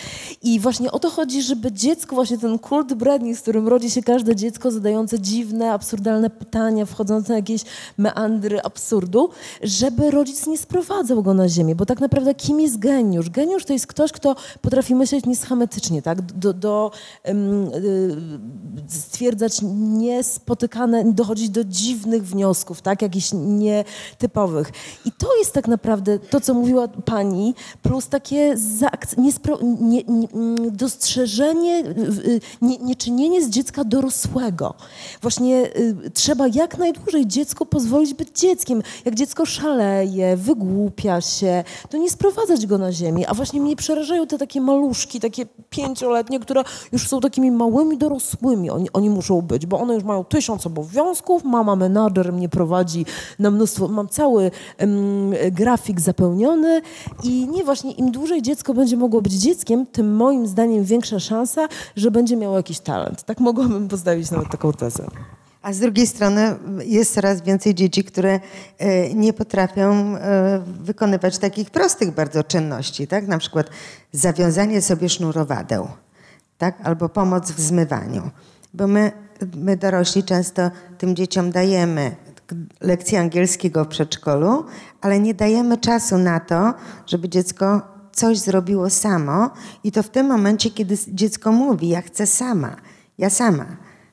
I 0.42 0.60
właśnie 0.64 0.92
o 0.92 0.98
to 0.98 1.10
chodzi, 1.10 1.42
żeby 1.42 1.72
dziecko, 1.72 2.14
właśnie 2.14 2.38
ten 2.38 2.58
kult 2.58 2.94
bredni, 2.94 3.36
z 3.36 3.40
którym 3.40 3.68
rodzi 3.68 3.90
się 3.90 4.02
każde 4.02 4.36
dziecko 4.36 4.70
zadające 4.70 5.20
dziwne, 5.20 5.72
absurdalne 5.72 6.30
pytania, 6.30 6.86
wchodzące 6.86 7.32
na 7.32 7.36
jakieś 7.36 7.62
meandry 7.98 8.62
absurdu, 8.62 9.30
żeby 9.62 10.10
rodzic 10.10 10.46
nie 10.46 10.58
sprowadzał 10.58 11.22
go 11.22 11.34
na 11.34 11.48
ziemię, 11.48 11.74
bo 11.74 11.86
tak 11.86 12.00
naprawdę 12.00 12.34
kim 12.34 12.60
jest 12.60 12.78
geniusz? 12.78 13.30
Geniusz 13.30 13.64
to 13.64 13.72
jest 13.72 13.86
ktoś, 13.86 14.12
kto 14.12 14.36
potrafi 14.60 14.94
myśleć 14.94 15.26
nieschemetycznie, 15.26 16.02
tak? 16.02 16.22
Do, 16.22 16.52
do 16.52 16.90
um, 17.24 17.70
stwierdzać 18.88 19.58
niespotykane, 19.74 21.12
dochodzić 21.12 21.50
do 21.50 21.64
dziwnych 21.64 22.26
wniosków, 22.26 22.82
tak? 22.82 23.02
Jakichś 23.02 23.30
nietypowych. 23.34 24.72
I 25.04 25.12
to 25.12 25.36
jest 25.38 25.52
tak 25.52 25.68
naprawdę 25.68 26.18
to, 26.18 26.40
co 26.40 26.54
mówiła 26.54 26.88
pani, 26.88 27.54
plus 27.82 28.08
takie 28.08 28.56
zaakc- 28.56 29.18
nie, 29.80 30.02
nie, 30.04 30.28
dostrzeżenie, 30.70 31.84
y, 32.26 32.40
nie, 32.62 32.78
nie 32.78 32.96
czynienie 32.96 33.44
z 33.44 33.48
dziecka 33.50 33.84
dorosłego. 33.84 34.74
Właśnie 35.22 35.76
y, 35.76 36.10
trzeba 36.14 36.44
jak 36.48 36.78
najdłużej 36.78 37.26
dziecku 37.26 37.66
pozwolić 37.66 38.14
być 38.14 38.28
dzieckiem. 38.40 38.82
Jak 39.04 39.14
dziecko 39.14 39.46
szaleje, 39.46 40.36
wygłupia 40.36 41.20
się, 41.20 41.64
to 41.90 41.98
nie 41.98 42.10
sprowadzać 42.10 42.66
go 42.66 42.78
na 42.78 42.92
ziemię. 42.92 43.28
A 43.28 43.34
właśnie 43.34 43.60
mnie 43.60 43.76
przerażają 43.76 44.26
te 44.26 44.38
takie 44.38 44.60
maluszki, 44.60 45.20
takie 45.20 45.46
pięcioletnie, 45.70 46.40
które 46.40 46.62
już 46.92 47.08
są 47.08 47.20
takimi 47.20 47.50
małymi 47.50 47.98
dorosłymi. 47.98 48.70
Oni, 48.70 48.92
oni 48.92 49.10
muszą 49.10 49.42
być, 49.42 49.66
bo 49.66 49.80
one 49.80 49.94
już 49.94 50.04
mają 50.04 50.24
tysiąc 50.24 50.66
obowiązków, 50.66 51.44
mama 51.44 51.76
menadżer 51.76 52.32
mnie 52.32 52.48
prowadzi 52.48 53.06
na 53.38 53.50
mnóstwo, 53.50 53.88
mam 53.88 54.08
cały 54.08 54.50
um, 54.80 55.34
grafik 55.52 56.00
zapełniony 56.00 56.82
i 57.22 57.48
nie 57.48 57.64
właśnie 57.64 57.92
im 57.92 58.10
dłużej 58.10 58.42
dziecko 58.42 58.74
będzie 58.74 58.96
mogło 58.96 59.22
być 59.22 59.32
dzieckiem, 59.32 59.86
tym 59.86 60.16
moim 60.16 60.43
zdaniem 60.46 60.84
większa 60.84 61.20
szansa, 61.20 61.68
że 61.96 62.10
będzie 62.10 62.36
miało 62.36 62.56
jakiś 62.56 62.80
talent. 62.80 63.22
Tak 63.22 63.40
mogłabym 63.40 63.88
postawić 63.88 64.30
nawet 64.30 64.48
taką 64.48 64.72
tezę. 64.72 65.06
A 65.62 65.72
z 65.72 65.78
drugiej 65.78 66.06
strony 66.06 66.56
jest 66.84 67.14
coraz 67.14 67.42
więcej 67.42 67.74
dzieci, 67.74 68.04
które 68.04 68.40
e, 68.78 69.14
nie 69.14 69.32
potrafią 69.32 70.16
e, 70.16 70.62
wykonywać 70.80 71.38
takich 71.38 71.70
prostych 71.70 72.14
bardzo 72.14 72.44
czynności, 72.44 73.06
tak? 73.06 73.28
Na 73.28 73.38
przykład 73.38 73.70
zawiązanie 74.12 74.82
sobie 74.82 75.08
sznurowadeł, 75.08 75.88
tak? 76.58 76.80
Albo 76.82 77.08
pomoc 77.08 77.50
w 77.50 77.60
zmywaniu. 77.60 78.30
Bo 78.74 78.86
my, 78.86 79.12
my 79.56 79.76
dorośli 79.76 80.24
często 80.24 80.70
tym 80.98 81.16
dzieciom 81.16 81.50
dajemy 81.50 82.16
lekcje 82.80 83.20
angielskiego 83.20 83.84
w 83.84 83.88
przedszkolu, 83.88 84.64
ale 85.00 85.20
nie 85.20 85.34
dajemy 85.34 85.78
czasu 85.78 86.18
na 86.18 86.40
to, 86.40 86.74
żeby 87.06 87.28
dziecko 87.28 87.93
coś 88.14 88.38
zrobiło 88.38 88.90
samo 88.90 89.50
i 89.84 89.92
to 89.92 90.02
w 90.02 90.08
tym 90.08 90.26
momencie, 90.26 90.70
kiedy 90.70 90.98
dziecko 91.08 91.52
mówi, 91.52 91.88
ja 91.88 92.02
chcę 92.02 92.26
sama, 92.26 92.76
ja 93.18 93.30
sama. 93.30 93.66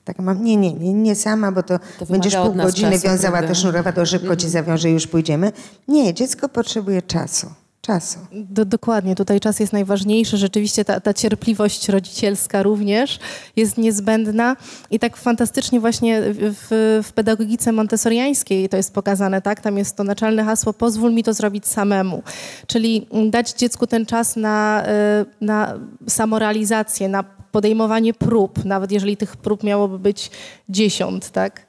Tak 0.06 0.20
mam, 0.20 0.44
nie, 0.44 0.58
nie, 0.58 0.74
nie, 0.74 0.94
nie 0.94 1.16
sama, 1.16 1.52
bo 1.52 1.64
to, 1.64 1.80
to 2.00 2.06
będziesz 2.06 2.36
pół 2.36 2.54
godziny 2.54 2.92
czasu, 2.92 3.04
wiązała 3.04 3.32
prawda? 3.32 3.48
te 3.48 3.56
sznurowa, 3.56 3.92
to 3.92 4.06
szybko 4.06 4.36
ci 4.36 4.46
mhm. 4.46 4.52
zawiążę 4.52 4.90
i 4.90 4.94
już 4.94 5.08
pójdziemy. 5.08 5.52
Nie, 5.88 6.14
dziecko 6.14 6.50
potrzebuje 6.50 7.02
czasu 7.02 7.48
czasu. 7.82 8.20
Do, 8.32 8.66
dokładnie, 8.66 9.16
tutaj 9.16 9.40
czas 9.40 9.60
jest 9.60 9.74
najważniejszy. 9.74 10.38
Rzeczywiście 10.38 10.86
ta, 10.86 11.00
ta, 11.00 11.14
cierpliwość 11.14 11.90
rodzicielska 11.90 12.64
również 12.64 13.20
jest 13.56 13.78
niezbędna 13.78 14.56
i 14.92 15.00
tak 15.00 15.18
fantastycznie 15.18 15.80
właśnie 15.80 16.22
w, 16.34 17.02
w 17.04 17.14
pedagogice 17.14 17.72
montessoriańskiej 17.72 18.70
to 18.70 18.78
jest 18.78 18.94
pokazane, 18.94 19.42
tak? 19.42 19.62
Tam 19.62 19.78
jest 19.78 19.96
to 19.96 20.04
naczelne 20.04 20.44
hasło 20.44 20.74
pozwól 20.74 21.14
mi 21.14 21.24
to 21.24 21.34
zrobić 21.34 21.68
samemu. 21.68 22.24
Czyli 22.68 23.08
dać 23.30 23.54
dziecku 23.54 23.88
ten 23.88 24.06
czas 24.06 24.36
na, 24.36 24.84
y, 25.22 25.46
na 25.46 25.80
samorealizację, 26.08 27.10
na 27.10 27.24
podejmowanie 27.52 28.14
prób, 28.14 28.66
nawet 28.66 28.92
jeżeli 28.92 29.18
tych 29.18 29.38
prób 29.38 29.64
miałoby 29.64 30.00
być 30.00 30.32
dziesiąt, 30.70 31.30
tak? 31.30 31.66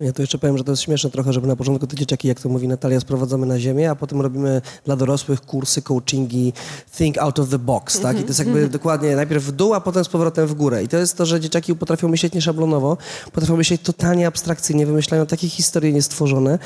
Ja 0.00 0.12
tu 0.12 0.22
jeszcze 0.22 0.38
powiem, 0.38 0.58
że 0.58 0.64
to 0.64 0.72
jest 0.72 0.82
śmieszne 0.82 1.10
trochę, 1.10 1.32
żeby 1.32 1.46
na 1.46 1.56
początku 1.56 1.86
te 1.86 1.96
dzieciaki, 1.96 2.28
jak 2.28 2.40
to 2.40 2.48
mówi 2.48 2.68
Natalia, 2.68 3.00
sprowadzamy 3.00 3.46
na 3.46 3.58
ziemię, 3.58 3.90
a 3.90 3.94
potem 3.94 4.20
robimy 4.20 4.62
dla 4.84 4.96
dorosłych 4.96 5.40
kursy, 5.40 5.82
coachingi, 5.82 6.52
think 6.96 7.18
out 7.18 7.38
of 7.38 7.48
the 7.48 7.58
box, 7.58 8.00
tak? 8.00 8.16
I 8.18 8.22
to 8.22 8.26
jest 8.26 8.38
jakby 8.38 8.54
mhm. 8.54 8.70
dokładnie 8.70 9.16
najpierw 9.16 9.44
w 9.44 9.52
dół, 9.52 9.74
a 9.74 9.80
potem 9.80 10.04
z 10.04 10.08
powrotem 10.08 10.46
w 10.46 10.54
górę. 10.54 10.84
I 10.84 10.88
to 10.88 10.96
jest 10.96 11.16
to, 11.16 11.26
że 11.26 11.40
dzieciaki 11.40 11.74
potrafią 11.74 12.08
myśleć 12.08 12.32
nieszablonowo, 12.32 12.96
potrafią 13.32 13.56
myśleć 13.56 13.82
totalnie 13.82 14.26
abstrakcyjnie, 14.26 14.86
wymyślają 14.86 15.26
takie 15.26 15.48
historie 15.48 15.92
niestworzone 15.92 16.58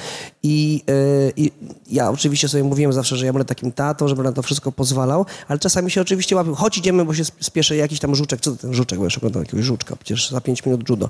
i, 0.43 0.83
yy, 0.87 1.33
i 1.37 1.53
ja 1.91 2.11
oczywiście 2.11 2.49
sobie 2.49 2.65
mówiłem 2.65 2.93
zawsze, 2.93 3.17
że 3.17 3.27
ja 3.27 3.33
będę 3.33 3.45
takim 3.45 3.73
tatą, 3.73 4.09
żeby 4.09 4.23
na 4.23 4.33
to 4.33 4.43
wszystko 4.43 4.73
pozwalał, 4.73 5.27
ale 5.49 5.59
czasami 5.59 5.91
się 5.91 6.01
oczywiście 6.01 6.37
łapią, 6.37 6.55
chodź 6.55 6.79
idziemy, 6.79 7.05
bo 7.05 7.15
się 7.15 7.25
spieszę, 7.41 7.77
jakiś 7.77 8.01
tam 8.01 8.15
żuczek, 8.15 8.41
co 8.41 8.51
to 8.51 8.57
ten 8.57 8.75
żuczek, 8.75 8.99
bo 8.99 9.05
jeszcze 9.05 9.21
oglądam 9.21 9.43
jakiegoś 9.43 9.65
żuczka, 9.65 9.97
przecież 9.97 10.31
za 10.31 10.41
pięć 10.41 10.67
minut 10.67 10.89
judo. 10.89 11.09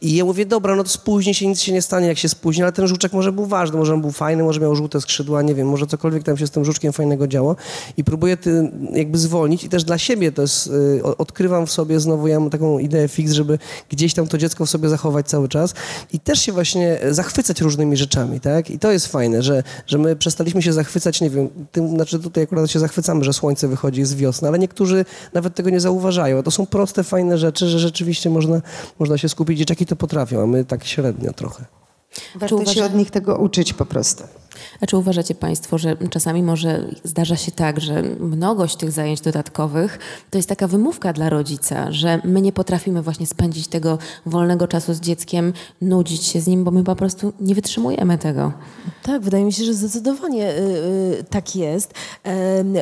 I 0.00 0.16
ja 0.16 0.24
mówię, 0.24 0.46
dobra, 0.46 0.76
no 0.76 0.82
to 0.84 0.88
spóźni 0.88 1.34
się, 1.34 1.46
nic 1.46 1.59
się 1.62 1.72
nie 1.72 1.82
stanie, 1.82 2.06
jak 2.06 2.18
się 2.18 2.28
spóźni, 2.28 2.62
ale 2.62 2.72
ten 2.72 2.86
żuczek 2.86 3.12
może 3.12 3.32
był 3.32 3.46
ważny, 3.46 3.78
może 3.78 3.94
on 3.94 4.00
był 4.00 4.10
fajny, 4.10 4.42
może 4.42 4.60
miał 4.60 4.76
żółte 4.76 5.00
skrzydła, 5.00 5.42
nie 5.42 5.54
wiem, 5.54 5.68
może 5.68 5.86
cokolwiek 5.86 6.22
tam 6.22 6.36
się 6.36 6.46
z 6.46 6.50
tym 6.50 6.64
żuczkiem 6.64 6.92
fajnego 6.92 7.26
działo 7.26 7.56
i 7.96 8.04
próbuję 8.04 8.36
ty, 8.36 8.70
jakby 8.92 9.18
zwolnić 9.18 9.64
i 9.64 9.68
też 9.68 9.84
dla 9.84 9.98
siebie 9.98 10.32
to 10.32 10.42
jest, 10.42 10.66
y, 10.66 11.02
odkrywam 11.18 11.66
w 11.66 11.70
sobie 11.70 12.00
znowu, 12.00 12.28
ja 12.28 12.40
mam 12.40 12.50
taką 12.50 12.78
ideę 12.78 13.08
fix, 13.08 13.32
żeby 13.32 13.58
gdzieś 13.88 14.14
tam 14.14 14.28
to 14.28 14.38
dziecko 14.38 14.66
w 14.66 14.70
sobie 14.70 14.88
zachować 14.88 15.26
cały 15.26 15.48
czas 15.48 15.74
i 16.12 16.20
też 16.20 16.40
się 16.40 16.52
właśnie 16.52 16.98
zachwycać 17.10 17.60
różnymi 17.60 17.96
rzeczami, 17.96 18.40
tak? 18.40 18.70
I 18.70 18.78
to 18.78 18.92
jest 18.92 19.06
fajne, 19.06 19.42
że, 19.42 19.62
że 19.86 19.98
my 19.98 20.16
przestaliśmy 20.16 20.62
się 20.62 20.72
zachwycać, 20.72 21.20
nie 21.20 21.30
wiem, 21.30 21.48
tym, 21.72 21.88
znaczy 21.88 22.18
tutaj 22.18 22.44
akurat 22.44 22.70
się 22.70 22.78
zachwycamy, 22.78 23.24
że 23.24 23.32
słońce 23.32 23.68
wychodzi, 23.68 24.00
z 24.04 24.14
wiosny, 24.14 24.48
ale 24.48 24.58
niektórzy 24.58 25.04
nawet 25.34 25.54
tego 25.54 25.70
nie 25.70 25.80
zauważają. 25.80 26.38
A 26.38 26.42
to 26.42 26.50
są 26.50 26.66
proste, 26.66 27.04
fajne 27.04 27.38
rzeczy, 27.38 27.68
że 27.68 27.78
rzeczywiście 27.78 28.30
można, 28.30 28.60
można 28.98 29.18
się 29.18 29.28
skupić. 29.28 29.58
Dzieciaki 29.58 29.86
to 29.86 29.96
potrafią, 29.96 30.42
a 30.42 30.46
my 30.46 30.64
tak 30.64 30.84
średnio 30.84 31.32
trochę. 31.32 31.49
Warto 32.34 32.56
uważa... 32.56 32.74
się 32.74 32.84
od 32.84 32.94
nich 32.94 33.10
tego 33.10 33.36
uczyć 33.36 33.72
po 33.72 33.86
prostu. 33.86 34.24
A 34.80 34.86
czy 34.86 34.96
uważacie 34.96 35.34
Państwo, 35.34 35.78
że 35.78 35.96
czasami 36.10 36.42
może 36.42 36.84
zdarza 37.04 37.36
się 37.36 37.52
tak, 37.52 37.80
że 37.80 38.02
mnogość 38.20 38.76
tych 38.76 38.92
zajęć 38.92 39.20
dodatkowych 39.20 39.98
to 40.30 40.38
jest 40.38 40.48
taka 40.48 40.66
wymówka 40.66 41.12
dla 41.12 41.30
rodzica, 41.30 41.92
że 41.92 42.20
my 42.24 42.40
nie 42.40 42.52
potrafimy 42.52 43.02
właśnie 43.02 43.26
spędzić 43.26 43.68
tego 43.68 43.98
wolnego 44.26 44.68
czasu 44.68 44.94
z 44.94 45.00
dzieckiem, 45.00 45.52
nudzić 45.80 46.24
się 46.24 46.40
z 46.40 46.46
nim, 46.46 46.64
bo 46.64 46.70
my 46.70 46.84
po 46.84 46.96
prostu 46.96 47.32
nie 47.40 47.54
wytrzymujemy 47.54 48.18
tego. 48.18 48.52
Tak, 49.02 49.22
wydaje 49.22 49.44
mi 49.44 49.52
się, 49.52 49.64
że 49.64 49.74
zdecydowanie 49.74 50.50
y, 50.50 50.60
y, 51.20 51.24
tak 51.30 51.56
jest. 51.56 51.94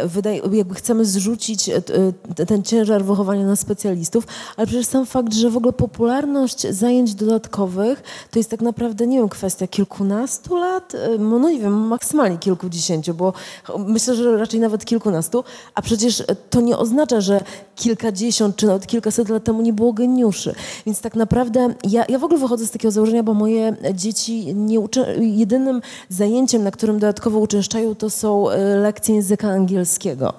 Wydaje, 0.04 0.40
jakby 0.52 0.74
chcemy 0.74 1.04
zrzucić 1.04 1.68
y, 1.68 2.46
ten 2.46 2.62
ciężar 2.62 3.04
wychowania 3.04 3.46
na 3.46 3.56
specjalistów, 3.56 4.26
ale 4.56 4.66
przecież 4.66 4.86
sam 4.86 5.06
fakt, 5.06 5.34
że 5.34 5.50
w 5.50 5.56
ogóle 5.56 5.72
popularność 5.72 6.66
zajęć 6.66 7.14
dodatkowych 7.14 8.02
to 8.30 8.38
jest 8.38 8.50
tak 8.50 8.60
naprawdę, 8.60 9.06
nie 9.06 9.18
wiem, 9.18 9.28
kwestia 9.28 9.66
kilkunastu 9.66 10.56
lat, 10.56 10.92
no 11.18 11.50
nie 11.50 11.60
wiem, 11.60 11.67
maksymalnie 11.70 12.38
kilkudziesięciu, 12.38 13.14
bo 13.14 13.32
myślę, 13.78 14.14
że 14.14 14.36
raczej 14.36 14.60
nawet 14.60 14.84
kilkunastu, 14.84 15.44
a 15.74 15.82
przecież 15.82 16.22
to 16.50 16.60
nie 16.60 16.78
oznacza, 16.78 17.20
że 17.20 17.40
kilkadziesiąt 17.76 18.56
czy 18.56 18.66
nawet 18.66 18.86
kilkaset 18.86 19.28
lat 19.28 19.44
temu 19.44 19.62
nie 19.62 19.72
było 19.72 19.92
geniuszy. 19.92 20.54
Więc 20.86 21.00
tak 21.00 21.14
naprawdę 21.14 21.74
ja, 21.84 22.04
ja 22.08 22.18
w 22.18 22.24
ogóle 22.24 22.40
wychodzę 22.40 22.66
z 22.66 22.70
takiego 22.70 22.92
założenia, 22.92 23.22
bo 23.22 23.34
moje 23.34 23.76
dzieci 23.94 24.54
nie 24.54 24.80
uczę, 24.80 25.14
jedynym 25.20 25.82
zajęciem, 26.08 26.62
na 26.62 26.70
którym 26.70 26.98
dodatkowo 26.98 27.38
uczęszczają, 27.38 27.94
to 27.94 28.10
są 28.10 28.50
e, 28.50 28.76
lekcje 28.76 29.14
języka 29.14 29.48
angielskiego. 29.48 30.32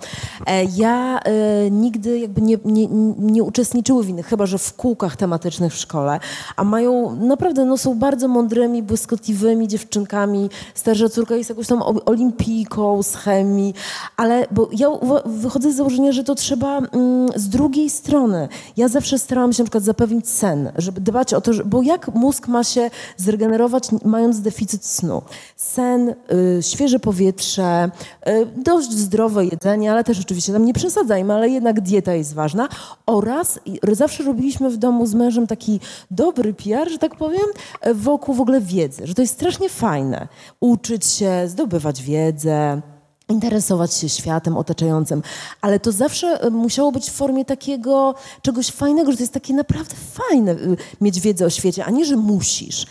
E, 0.48 0.64
ja 0.64 1.20
e, 1.20 1.72
nigdy 1.72 2.20
jakby 2.20 2.42
nie, 2.42 2.58
nie, 2.66 2.88
nie 3.18 3.44
uczestniczyły 3.44 4.04
w 4.04 4.10
innych, 4.10 4.26
chyba 4.26 4.46
że 4.46 4.58
w 4.58 4.74
kółkach 4.74 5.16
tematycznych 5.16 5.74
w 5.74 5.78
szkole, 5.78 6.20
a 6.56 6.64
mają 6.64 7.16
naprawdę, 7.16 7.66
no 7.66 7.78
są 7.78 8.00
bardzo 8.00 8.28
mądrymi, 8.28 8.84
błyskotliwymi 8.84 9.68
dziewczynkami. 9.68 10.50
Starsza 10.74 11.10
córka 11.20 11.36
jest 11.36 11.50
jakąś 11.50 11.68
tam 11.68 11.84
olimpijką 12.06 13.04
z 13.04 13.16
chemii, 13.16 13.74
ale 14.18 14.48
bo 14.52 14.70
ja 14.72 14.88
wychodzę 15.26 15.72
z 15.72 15.76
założenia, 15.76 16.12
że 16.12 16.24
to 16.24 16.36
trzeba 16.36 16.78
mm, 16.78 17.30
z 17.36 17.50
drugiej 17.50 17.90
strony. 17.90 18.50
Ja 18.78 18.88
zawsze 18.88 19.20
starałam 19.20 19.54
się 19.54 19.64
na 19.64 19.66
przykład 19.66 19.84
zapewnić 19.84 20.30
sen, 20.30 20.72
żeby 20.78 21.02
dbać 21.02 21.34
o 21.34 21.42
to, 21.42 21.54
że, 21.54 21.66
bo 21.66 21.82
jak 21.82 22.16
mózg 22.16 22.48
ma 22.48 22.64
się 22.64 22.92
zregenerować 23.18 23.90
mając 24.06 24.42
deficyt 24.42 24.86
snu? 24.86 25.22
Sen, 25.56 26.10
y, 26.10 26.64
świeże 26.64 27.00
powietrze, 27.00 27.90
y, 28.28 28.48
dość 28.64 28.92
zdrowe 28.92 29.46
jedzenie, 29.46 29.92
ale 29.92 30.04
też 30.04 30.20
oczywiście 30.20 30.54
tam 30.54 30.66
nie 30.66 30.74
przesadzajmy, 30.74 31.34
ale 31.34 31.50
jednak 31.50 31.82
dieta 31.82 32.14
jest 32.14 32.34
ważna 32.34 32.70
oraz 33.06 33.60
zawsze 33.92 34.24
robiliśmy 34.24 34.70
w 34.70 34.78
domu 34.78 35.06
z 35.06 35.14
mężem 35.14 35.48
taki 35.48 35.80
dobry 36.12 36.54
PR, 36.54 36.90
że 36.92 36.98
tak 36.98 37.16
powiem, 37.16 37.46
wokół 37.94 38.36
w 38.36 38.42
ogóle 38.42 38.62
wiedzy, 38.62 39.08
że 39.08 39.14
to 39.14 39.22
jest 39.22 39.34
strasznie 39.34 39.70
fajne. 39.70 40.28
Uczyć 40.60 40.99
się, 41.06 41.48
zdobywać 41.48 42.04
wiedzę, 42.04 42.82
interesować 43.30 43.94
się 43.94 44.10
światem 44.10 44.58
otaczającym, 44.58 45.22
ale 45.62 45.80
to 45.80 45.92
zawsze 45.92 46.28
e, 46.42 46.50
musiało 46.50 46.92
być 46.92 47.10
w 47.10 47.14
formie 47.14 47.46
takiego 47.46 48.16
czegoś 48.42 48.68
fajnego, 48.68 49.12
że 49.12 49.18
to 49.18 49.24
jest 49.24 49.34
takie 49.34 49.54
naprawdę 49.54 49.96
fajne 50.12 50.52
y, 50.52 50.78
mieć 51.02 51.20
wiedzę 51.20 51.46
o 51.46 51.50
świecie, 51.50 51.86
a 51.86 51.90
nie, 51.90 52.06
że 52.06 52.16
musisz, 52.18 52.86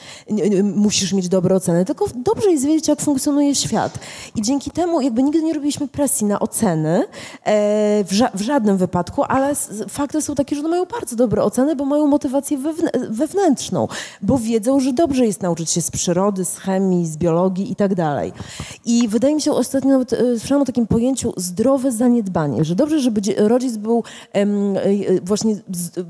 musisz 0.62 1.12
mieć 1.12 1.28
dobre 1.28 1.57
oceny, 1.57 1.84
tylko 1.84 2.07
dobrze 2.14 2.51
jest 2.51 2.64
wiedzieć, 2.64 2.89
jak 2.89 3.01
funkcjonuje 3.01 3.55
świat. 3.55 3.99
I 4.36 4.43
dzięki 4.43 4.70
temu 4.70 5.01
jakby 5.01 5.22
nigdy 5.22 5.43
nie 5.43 5.55
robiliśmy 5.55 5.89
presji 5.89 6.26
na 6.26 6.41
oceny 6.41 7.05
e, 7.45 8.05
w, 8.05 8.12
ża 8.12 8.30
w 8.34 8.41
żadnym 8.41 8.76
wypadku, 8.76 9.22
ale 9.22 9.55
fakty 9.89 10.22
są 10.22 10.34
takie, 10.34 10.57
że 10.57 10.61
one 10.61 10.70
mają 10.70 10.84
bardzo 10.84 11.16
dobre 11.16 11.43
oceny, 11.43 11.76
bo 11.76 11.84
mają 11.84 12.07
motywację 12.07 12.59
wewn 12.59 12.89
wewnętrzną, 13.11 13.89
bo 14.22 14.39
wiedzą, 14.39 14.80
że 14.80 14.93
dobrze 14.93 15.26
jest 15.26 15.43
nauczyć 15.43 15.70
się 15.70 15.82
z 15.82 15.91
przyrody, 15.91 16.45
z 16.45 16.59
chemii, 16.59 17.07
z 17.07 17.16
biologii 17.16 17.72
i 17.72 17.76
tak 17.76 17.95
dalej. 17.95 18.32
I 18.84 19.09
wydaje 19.09 19.34
mi 19.34 19.41
się 19.41 19.53
ostatnio 19.53 19.91
nawet 19.91 20.12
e, 20.12 20.27
słyszałam 20.38 20.62
o 20.62 20.66
takim 20.66 20.86
pojęciu 20.86 21.32
zdrowe 21.36 21.92
zaniedbanie, 21.92 22.64
że 22.64 22.74
dobrze, 22.74 23.00
żeby 23.00 23.20
rodzic 23.36 23.76
był 23.76 24.04
em, 24.32 24.74
właśnie 25.22 25.56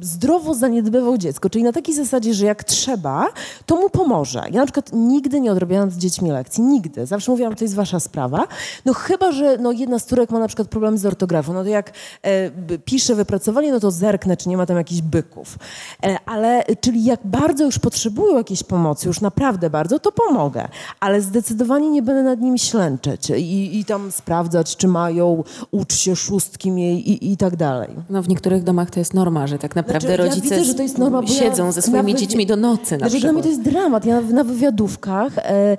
zdrowo 0.01 0.55
zaniedbywał 0.55 1.19
dziecko, 1.19 1.51
czyli 1.51 1.65
na 1.65 1.73
takiej 1.73 1.95
zasadzie, 1.95 2.35
że 2.35 2.47
jak 2.47 2.65
trzeba, 2.65 3.27
to 3.67 3.77
mu 3.77 3.91
pomoże. 3.91 4.43
Ja 4.51 4.61
na 4.61 4.67
przykład 4.67 4.91
nigdy 4.93 5.41
nie 5.41 5.53
odrobiłam 5.53 5.91
z 5.91 5.97
dziećmi 5.97 6.31
lekcji, 6.31 6.65
nigdy. 6.65 7.07
Zawsze 7.07 7.31
mówiłam, 7.31 7.55
to 7.55 7.65
jest 7.65 7.75
wasza 7.75 8.01
sprawa. 8.01 8.47
No 8.85 8.95
chyba, 8.95 9.33
że 9.33 9.57
no, 9.59 9.73
jedna 9.73 9.99
z 9.99 10.07
córek 10.07 10.31
ma 10.31 10.39
na 10.39 10.47
przykład 10.47 10.69
problem 10.69 10.99
z 10.99 11.07
ortografią, 11.07 11.53
no 11.53 11.63
to 11.63 11.69
jak 11.69 11.93
e, 12.23 12.51
pisze 12.79 13.15
wypracowanie, 13.15 13.73
no 13.73 13.81
to 13.81 13.91
zerknę, 13.91 14.37
czy 14.37 14.49
nie 14.49 14.57
ma 14.57 14.67
tam 14.67 14.77
jakichś 14.77 15.01
byków. 15.01 15.59
E, 16.05 16.17
ale, 16.27 16.65
czyli 16.81 17.05
jak 17.05 17.21
bardzo 17.25 17.65
już 17.65 17.79
potrzebują 17.79 18.37
jakiejś 18.37 18.63
pomocy, 18.63 19.09
już 19.09 19.21
naprawdę 19.21 19.71
bardzo, 19.71 19.99
to 19.99 20.13
pomogę. 20.13 20.69
Ale 21.01 21.21
zdecydowanie 21.21 21.91
nie 21.91 22.03
będę 22.03 22.23
nad 22.23 22.41
nimi 22.41 22.59
ślęczeć 22.59 23.31
i, 23.31 23.79
i 23.79 23.85
tam 23.85 24.08
sprawdzać, 24.11 24.77
czy 24.77 24.89
mają, 24.89 25.45
ucz 25.71 25.95
się 25.95 26.17
szóstki 26.17 26.69
jej 26.69 27.11
i, 27.11 27.33
i 27.33 27.37
tak 27.37 27.57
dalej. 27.57 27.89
No 28.11 28.23
w 28.23 28.29
niektórych 28.29 28.63
domach 28.63 28.91
to 28.91 29.01
jest 29.01 29.15
norma, 29.15 29.47
że 29.47 29.59
tak 29.59 29.77
naprawdę 29.77 30.09
znaczy, 30.09 30.23
rodzice 30.23 30.55
ja 30.55 30.65
widzę, 30.65 30.83
jest 30.83 30.99
norma, 30.99 31.27
siedzą 31.27 31.65
ja 31.65 31.73
ze 31.73 31.83
swoimi 31.83 32.15
dziećmi 32.15 32.47
do 32.47 32.57
nocy 32.57 32.99
na 32.99 33.09
znaczy, 33.09 33.23
Dla 33.23 33.33
mnie 33.33 33.43
to 33.43 33.49
jest 33.49 33.63
dramat. 33.63 34.05
Ja 34.05 34.21
na 34.21 34.45
wywiadówkach 34.45 35.39
e, 35.39 35.43
e, 35.43 35.77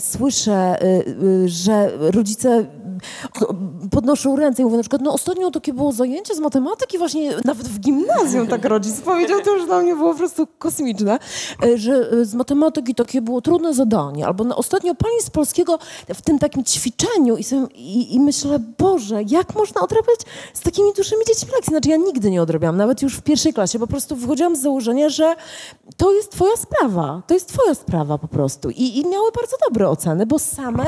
słyszę, 0.00 0.52
e, 0.52 0.84
e 0.84 1.02
że 1.46 1.92
rodzice 1.98 2.66
podnoszą 3.90 4.36
ręce 4.36 4.62
i 4.62 4.64
mówią 4.64 4.76
na 4.76 4.82
przykład, 4.82 5.02
no 5.02 5.12
ostatnio 5.12 5.50
takie 5.50 5.74
było 5.74 5.92
zajęcie 5.92 6.34
z 6.34 6.40
matematyki 6.40 6.98
właśnie, 6.98 7.30
nawet 7.44 7.68
w 7.68 7.80
gimnazjum 7.80 8.46
tak 8.46 8.64
rodzic 8.64 9.00
powiedział, 9.00 9.40
to 9.40 9.56
już 9.56 9.66
dla 9.66 9.82
mnie 9.82 9.94
było 9.94 10.12
po 10.12 10.18
prostu 10.18 10.46
kosmiczne, 10.58 11.18
e, 11.62 11.78
że 11.78 12.10
e, 12.10 12.24
z 12.24 12.34
matematyki 12.34 12.94
takie 12.94 13.22
było 13.22 13.40
trudne 13.40 13.74
zadanie, 13.74 14.26
albo 14.26 14.44
no, 14.44 14.56
ostatnio 14.56 14.94
pani 14.94 15.20
z 15.20 15.30
polskiego 15.30 15.78
w 16.14 16.22
tym 16.22 16.38
takim 16.38 16.64
ćwiczeniu 16.64 17.36
i, 17.42 17.44
sobie, 17.44 17.66
i, 17.74 18.14
i 18.14 18.20
myślę, 18.20 18.58
Boże, 18.78 19.22
jak 19.22 19.54
można 19.54 19.80
odrabiać 19.80 20.20
z 20.54 20.60
takimi 20.60 20.92
dużymi 20.96 21.24
dziećmi 21.26 21.50
lekcje? 21.54 21.70
Znaczy 21.70 21.88
ja 21.88 21.96
nigdy 21.96 22.30
nie 22.30 22.42
odrabiałam, 22.42 22.76
nawet 22.76 23.02
już 23.02 23.16
w 23.16 23.22
pierwszej 23.22 23.52
klasie, 23.52 23.78
po 23.78 23.86
prostu 23.86 24.16
wychodziłam 24.16 24.56
z 24.56 24.60
założenia, 24.60 25.08
że 25.08 25.34
to 25.96 26.12
jest 26.12 26.32
twoja 26.32 26.56
sprawa, 26.56 27.22
to 27.26 27.34
jest 27.34 27.48
twoja 27.48 27.74
sprawa 27.74 28.18
po 28.18 28.28
prostu. 28.28 28.70
I, 28.70 28.98
i 28.98 29.08
miały 29.08 29.30
bardzo 29.32 29.56
dobre 29.68 29.88
oceny, 29.88 30.26
bo 30.26 30.38
same, 30.38 30.86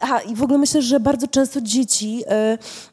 a 0.00 0.20
i 0.20 0.34
w 0.34 0.42
ogóle 0.42 0.58
myślę, 0.58 0.82
że 0.82 1.00
bardzo 1.00 1.28
często 1.28 1.60
dzieci 1.60 2.24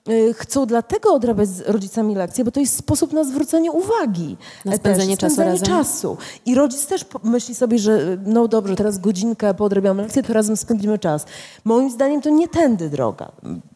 y, 0.07 0.11
y, 0.11 0.33
chcą 0.33 0.65
dlatego 0.65 1.13
odrabiać 1.13 1.49
z 1.49 1.61
rodzicami 1.61 2.15
lekcje, 2.15 2.45
bo 2.45 2.51
to 2.51 2.59
jest 2.59 2.77
sposób 2.77 3.13
na 3.13 3.23
zwrócenie 3.23 3.71
uwagi. 3.71 4.37
Na 4.65 4.75
spędzenie, 4.75 5.17
też, 5.17 5.33
spędzenie 5.33 5.59
czasu, 5.59 5.71
czasu. 5.71 6.17
I 6.45 6.55
rodzic 6.55 6.85
też 6.85 7.05
myśli 7.23 7.55
sobie, 7.55 7.79
że 7.79 8.17
no 8.25 8.47
dobrze, 8.47 8.75
teraz 8.75 8.97
godzinkę 8.97 9.53
poodrabiamy 9.53 10.03
lekcję, 10.03 10.23
to 10.23 10.33
razem 10.33 10.57
spędzimy 10.57 10.99
czas. 10.99 11.25
Moim 11.65 11.91
zdaniem 11.91 12.21
to 12.21 12.29
nie 12.29 12.47
tędy 12.47 12.89
droga. 12.89 13.00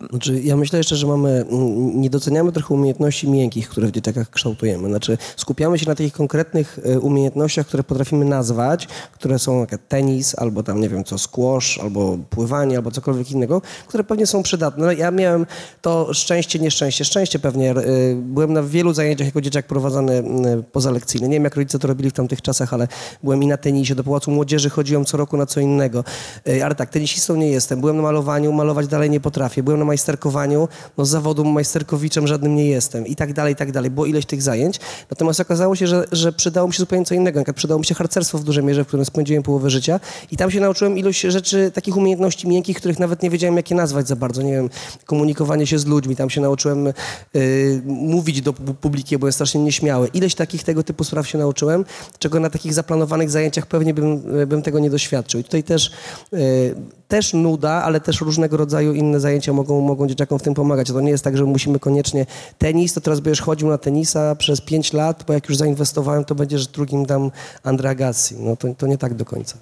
Znaczy, 0.10 0.42
ja 0.42 0.58
myślę 0.58 0.78
jeszcze, 0.78 0.96
że 0.96 1.08
mamy, 1.08 1.46
nie 1.96 2.10
doceniamy 2.10 2.52
trochę 2.52 2.74
umiejętności 2.74 3.30
miękkich, 3.30 3.70
które 3.70 3.88
w 3.88 3.92
dzieciakach 3.92 4.30
kształtujemy. 4.30 4.90
Znaczy, 4.90 5.18
skupiamy 5.38 5.80
się 5.80 5.88
na 5.88 5.96
takich 5.96 6.14
konkretnych 6.14 6.80
e, 6.84 7.00
umiejętnościach, 7.00 7.68
które 7.68 7.84
potrafimy 7.84 8.26
nazwać, 8.26 8.88
które 9.12 9.40
są 9.40 9.60
jak 9.60 9.78
tenis, 9.88 10.36
albo 10.38 10.64
tam, 10.64 10.82
nie 10.82 10.90
wiem 10.90 11.04
co, 11.04 11.18
squash, 11.18 11.80
albo 11.80 12.18
pływanie, 12.30 12.78
albo 12.78 12.92
cokolwiek 12.92 13.32
innego, 13.32 13.62
które 13.88 14.04
pewnie 14.04 14.28
są 14.28 14.44
przydatne. 14.44 14.86
No, 14.86 14.92
ja 14.92 15.12
miałem 15.12 15.46
to 15.82 16.14
szczęście, 16.14 16.60
nieszczęście. 16.60 17.06
Szczęście 17.06 17.40
pewnie. 17.40 17.72
E, 17.72 17.76
byłem 18.16 18.54
na 18.54 18.64
wielu 18.64 18.94
zajęciach 18.94 19.26
jako 19.26 19.42
dzieciak 19.42 19.68
prowadzony 19.68 20.24
pozalekcyjny. 20.72 21.28
Nie 21.28 21.34
wiem, 21.34 21.44
jak 21.44 21.56
rodzice 21.56 21.80
to 21.80 21.88
robili 21.88 22.10
w 22.10 22.14
tamtych 22.14 22.42
czasach, 22.42 22.74
ale 22.74 22.88
byłem 23.24 23.44
i 23.44 23.48
na 23.48 23.58
tenisie. 23.58 23.96
Do 23.96 24.04
Pałacu 24.04 24.32
Młodzieży 24.32 24.70
chodziłem 24.70 25.06
co 25.06 25.18
roku 25.18 25.38
na 25.38 25.46
co 25.46 25.60
innego. 25.60 26.04
Ale 26.64 26.76
tak, 26.76 26.90
tenisistą 26.90 27.36
nie 27.36 27.50
jestem. 27.50 27.80
Byłem 27.80 27.98
na 27.98 28.04
malowaniu, 28.04 28.52
malować 28.52 28.88
dalej 28.88 29.10
nie 29.10 29.14
potrafię. 29.20 29.63
Byłem 29.63 29.80
na 29.80 29.86
majsterkowaniu, 29.86 30.68
no 30.97 31.05
z 31.05 31.09
zawodu 31.09 31.45
majsterkowiczem 31.45 32.28
żadnym 32.28 32.55
nie 32.55 32.66
jestem. 32.66 33.07
I 33.07 33.16
tak 33.16 33.34
dalej, 33.34 33.53
i 33.53 33.55
tak 33.55 33.72
dalej. 33.72 33.91
Było 33.91 34.05
ileś 34.05 34.26
tych 34.26 34.41
zajęć. 34.41 34.80
Natomiast 35.09 35.39
okazało 35.39 35.76
się, 35.76 35.88
że, 35.88 36.05
że 36.11 36.34
przydało 36.34 36.68
mi 36.68 36.74
się 36.74 36.80
zupełnie 36.80 37.05
co 37.05 37.16
innego. 37.16 37.43
Przydało 37.53 37.80
mi 37.80 37.86
się 37.86 37.95
harcerstwo 37.95 38.38
w 38.38 38.43
dużej 38.43 38.63
mierze, 38.63 38.84
w 38.84 38.88
którym 38.88 39.05
spędziłem 39.05 39.43
połowę 39.43 39.70
życia. 39.70 39.99
I 40.32 40.38
tam 40.38 40.51
się 40.51 40.59
nauczyłem 40.59 40.97
ilość 40.97 41.22
rzeczy, 41.22 41.72
takich 41.74 41.97
umiejętności 41.97 42.47
miękkich, 42.47 42.78
których 42.78 42.99
nawet 42.99 43.24
nie 43.24 43.30
wiedziałem, 43.30 43.57
jak 43.57 43.72
je 43.72 43.78
nazwać 43.78 44.07
za 44.07 44.16
bardzo. 44.16 44.41
Nie 44.41 44.51
wiem, 44.51 44.70
komunikowanie 45.05 45.68
się 45.68 45.80
z 45.80 45.86
ludźmi. 45.86 46.16
Tam 46.16 46.30
się 46.30 46.41
nauczyłem 46.41 46.88
y, 47.36 47.82
mówić 47.86 48.41
do 48.41 48.53
publiki, 48.53 49.16
bo 49.16 49.20
byłem 49.20 49.34
strasznie 49.34 49.61
nieśmiały. 49.61 50.07
Ileś 50.07 50.36
takich 50.36 50.63
tego 50.63 50.84
typu 50.84 51.03
spraw 51.03 51.28
się 51.28 51.38
nauczyłem, 51.38 51.86
czego 52.20 52.39
na 52.39 52.49
takich 52.49 52.74
zaplanowanych 52.74 53.30
zajęciach 53.30 53.66
pewnie 53.66 53.93
bym, 53.93 54.22
bym 54.47 54.61
tego 54.61 54.80
nie 54.80 54.89
doświadczył. 54.89 55.39
I 55.39 55.43
tutaj 55.43 55.63
też, 55.63 55.91
y, 56.34 56.76
też 57.08 57.34
nuda, 57.34 57.72
ale 57.72 58.01
też 58.01 58.22
różnego 58.22 58.58
rodzaju 58.58 58.93
inne 58.93 59.20
zajęcia 59.20 59.53
mogą, 59.53 59.82
mogą 59.82 60.08
dzieciakom 60.08 60.39
w 60.39 60.41
tym 60.41 60.53
pomagać. 60.53 60.88
To 60.88 61.01
nie 61.01 61.12
jest 61.12 61.24
tak, 61.24 61.38
że 61.38 61.43
musimy 61.43 61.80
koniecznie 61.80 62.26
tenis, 62.58 62.93
to 62.93 63.01
teraz 63.01 63.20
będziesz 63.20 63.41
chodził 63.41 63.68
na 63.68 63.78
tenisa 63.78 64.36
przez 64.36 64.62
pięć 64.62 64.93
lat, 64.93 65.24
bo 65.28 65.34
jak 65.34 65.49
już 65.49 65.58
zainwestowałem, 65.58 66.26
to 66.26 66.36
będziesz 66.36 66.68
drugim 66.68 67.06
tam 67.06 67.32
Andrea 67.64 67.91
Agassi. 67.91 68.36
No 68.39 68.56
to, 68.56 68.68
to 68.78 68.88
nie 68.88 68.97
tak 68.97 69.14
do 69.14 69.26
końca. 69.26 69.58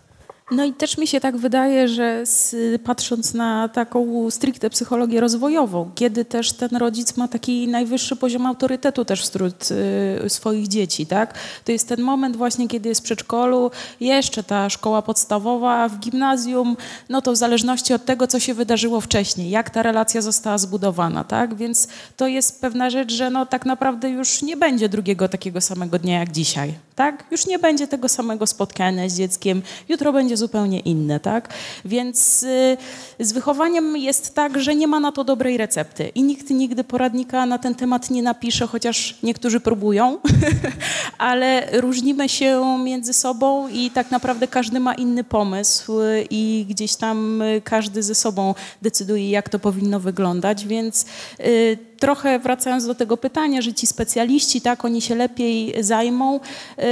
No 0.51 0.63
i 0.63 0.73
też 0.73 0.97
mi 0.97 1.07
się 1.07 1.19
tak 1.19 1.37
wydaje, 1.37 1.87
że 1.87 2.25
z, 2.25 2.55
patrząc 2.81 3.33
na 3.33 3.69
taką 3.69 4.31
stricte 4.31 4.69
psychologię 4.69 5.21
rozwojową, 5.21 5.91
kiedy 5.95 6.25
też 6.25 6.53
ten 6.53 6.75
rodzic 6.75 7.17
ma 7.17 7.27
taki 7.27 7.67
najwyższy 7.67 8.15
poziom 8.15 8.45
autorytetu 8.45 9.05
też 9.05 9.29
wśród 9.29 9.69
y, 10.25 10.29
swoich 10.29 10.67
dzieci, 10.67 11.05
tak? 11.05 11.33
To 11.65 11.71
jest 11.71 11.87
ten 11.87 12.01
moment 12.01 12.37
właśnie, 12.37 12.67
kiedy 12.67 12.89
jest 12.89 13.01
w 13.01 13.03
przedszkolu, 13.03 13.71
jeszcze 13.99 14.43
ta 14.43 14.69
szkoła 14.69 15.01
podstawowa, 15.01 15.89
w 15.89 15.99
gimnazjum, 15.99 16.77
no 17.09 17.21
to 17.21 17.31
w 17.31 17.35
zależności 17.35 17.93
od 17.93 18.05
tego, 18.05 18.27
co 18.27 18.39
się 18.39 18.53
wydarzyło 18.53 19.01
wcześniej, 19.01 19.49
jak 19.49 19.69
ta 19.69 19.83
relacja 19.83 20.21
została 20.21 20.57
zbudowana, 20.57 21.23
tak? 21.23 21.55
Więc 21.55 21.87
to 22.17 22.27
jest 22.27 22.61
pewna 22.61 22.89
rzecz, 22.89 23.13
że 23.13 23.29
no 23.29 23.45
tak 23.45 23.65
naprawdę 23.65 24.09
już 24.09 24.41
nie 24.41 24.57
będzie 24.57 24.89
drugiego 24.89 25.29
takiego 25.29 25.61
samego 25.61 25.99
dnia 25.99 26.19
jak 26.19 26.31
dzisiaj, 26.31 26.73
tak? 26.95 27.23
Już 27.31 27.45
nie 27.47 27.59
będzie 27.59 27.87
tego 27.87 28.09
samego 28.09 28.47
spotkania 28.47 29.09
z 29.09 29.17
dzieckiem, 29.17 29.61
jutro 29.89 30.13
będzie 30.13 30.32
zupełnie 30.38 30.79
inne, 30.79 31.19
tak? 31.19 31.53
Więc 31.86 32.43
y, 32.43 32.77
z 33.19 33.31
wychowaniem 33.31 33.97
jest 33.97 34.36
tak, 34.36 34.59
że 34.59 34.75
nie 34.75 34.88
ma 34.88 34.99
na 34.99 35.11
to 35.11 35.23
dobrej 35.23 35.57
recepty 35.57 36.11
i 36.15 36.23
nikt 36.23 36.49
nigdy 36.49 36.84
poradnika 36.84 37.45
na 37.45 37.57
ten 37.57 37.75
temat 37.75 38.09
nie 38.09 38.23
napisze, 38.23 38.67
chociaż 38.67 39.17
niektórzy 39.23 39.59
próbują, 39.59 40.17
ale 41.17 41.67
różnimy 41.81 42.29
się 42.29 42.77
między 42.84 43.13
sobą 43.13 43.67
i 43.67 43.91
tak 43.91 44.11
naprawdę 44.11 44.47
każdy 44.47 44.79
ma 44.79 44.93
inny 44.93 45.23
pomysł 45.23 45.93
i 46.29 46.65
gdzieś 46.69 46.95
tam 46.95 47.43
każdy 47.63 48.03
ze 48.03 48.15
sobą 48.15 48.55
decyduje, 48.81 49.29
jak 49.29 49.49
to 49.49 49.59
powinno 49.59 49.99
wyglądać, 49.99 50.65
więc 50.65 51.05
y, 51.39 51.92
trochę 52.03 52.39
wracając 52.39 52.85
do 52.85 52.95
tego 52.95 53.17
pytania, 53.17 53.61
że 53.61 53.73
ci 53.73 53.87
specjaliści, 53.87 54.61
tak, 54.61 54.85
oni 54.85 55.01
się 55.01 55.15
lepiej 55.15 55.83
zajmą, 55.83 56.39
y, 56.79 56.83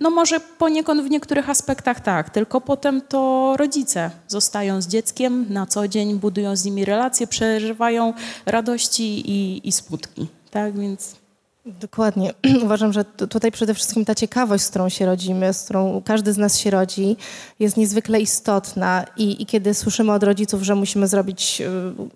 no 0.00 0.10
może 0.10 0.40
poniekąd 0.40 1.02
w 1.02 1.10
niektórych 1.10 1.50
aspektach 1.50 2.00
tak, 2.00 2.30
tylko 2.30 2.60
potem 2.60 3.00
to 3.00 3.54
rodzice 3.58 4.10
zostają 4.26 4.82
z 4.82 4.86
dzieckiem 4.86 5.46
na 5.48 5.66
co 5.66 5.88
dzień, 5.88 6.14
budują 6.14 6.56
z 6.56 6.64
nimi 6.64 6.84
relacje, 6.84 7.26
przeżywają 7.26 8.12
radości 8.46 9.30
i, 9.30 9.68
i 9.68 9.72
smutki, 9.72 10.26
tak, 10.50 10.78
więc... 10.78 11.27
Dokładnie. 11.68 12.32
Uważam, 12.64 12.92
że 12.92 13.04
tutaj 13.04 13.52
przede 13.52 13.74
wszystkim 13.74 14.04
ta 14.04 14.14
ciekawość, 14.14 14.64
z 14.64 14.70
którą 14.70 14.88
się 14.88 15.06
rodzimy, 15.06 15.52
z 15.52 15.64
którą 15.64 16.02
każdy 16.04 16.32
z 16.32 16.38
nas 16.38 16.58
się 16.58 16.70
rodzi, 16.70 17.16
jest 17.60 17.76
niezwykle 17.76 18.20
istotna. 18.20 19.04
I, 19.16 19.42
i 19.42 19.46
kiedy 19.46 19.74
słyszymy 19.74 20.12
od 20.12 20.22
rodziców, 20.22 20.62
że 20.62 20.74
musimy 20.74 21.08
zrobić 21.08 21.62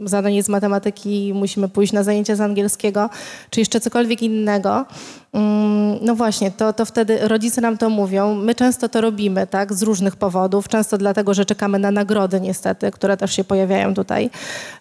y, 0.05 0.09
zadanie 0.09 0.43
z 0.43 0.49
matematyki, 0.49 1.33
musimy 1.35 1.69
pójść 1.69 1.93
na 1.93 2.03
zajęcia 2.03 2.37
z 2.37 2.41
angielskiego, 2.41 3.11
czy 3.51 3.61
jeszcze 3.61 3.81
cokolwiek 3.81 4.23
innego, 4.23 4.87
mm, 5.33 5.99
no 6.03 6.15
właśnie, 6.15 6.51
to, 6.51 6.73
to 6.73 6.85
wtedy 6.85 7.29
rodzice 7.29 7.61
nam 7.61 7.79
to 7.79 7.91
mówią. 7.91 8.35
My 8.35 8.55
często 8.55 8.89
to 8.89 9.01
robimy, 9.01 9.47
tak, 9.47 9.73
z 9.73 9.83
różnych 9.83 10.17
powodów. 10.17 10.69
Często 10.69 10.99
dlatego, 10.99 11.35
że 11.35 11.45
czekamy 11.45 11.79
na 11.79 11.91
nagrody, 11.91 12.41
niestety, 12.41 12.91
które 12.91 13.17
też 13.17 13.33
się 13.33 13.45
pojawiają 13.45 13.95
tutaj, 13.95 14.31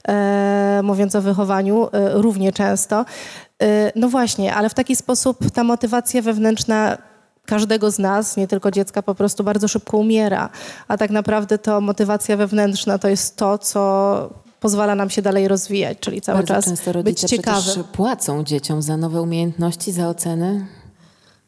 e, 0.07 0.81
mówiąc 0.83 1.15
o 1.15 1.21
wychowaniu, 1.21 1.87
e, 1.91 2.13
równie 2.13 2.53
często. 2.53 3.05
Y, 3.61 3.91
no 3.95 4.09
właśnie, 4.09 4.55
ale 4.55 4.69
w 4.69 4.73
taki 4.73 4.95
sposób 4.95 5.51
ta 5.51 5.63
motywacja 5.63 6.21
wewnętrzna 6.21 6.97
każdego 7.45 7.91
z 7.91 7.99
nas, 7.99 8.37
nie 8.37 8.47
tylko 8.47 8.71
dziecka, 8.71 9.01
po 9.01 9.15
prostu 9.15 9.43
bardzo 9.43 9.67
szybko 9.67 9.97
umiera. 9.97 10.49
A 10.87 10.97
tak 10.97 11.11
naprawdę 11.11 11.57
to 11.57 11.81
motywacja 11.81 12.37
wewnętrzna 12.37 12.97
to 12.97 13.07
jest 13.07 13.35
to, 13.35 13.57
co 13.57 14.29
pozwala 14.59 14.95
nam 14.95 15.09
się 15.09 15.21
dalej 15.21 15.47
rozwijać, 15.47 15.97
czyli 15.99 16.21
cały 16.21 16.37
bardzo 16.37 16.53
czas 16.53 16.65
często 16.65 16.91
rodzice 16.91 17.27
być 17.27 17.31
ciekawy. 17.31 17.83
płacą 17.91 18.43
dzieciom 18.43 18.81
za 18.81 18.97
nowe 18.97 19.21
umiejętności, 19.21 19.91
za 19.91 20.09
oceny. 20.09 20.65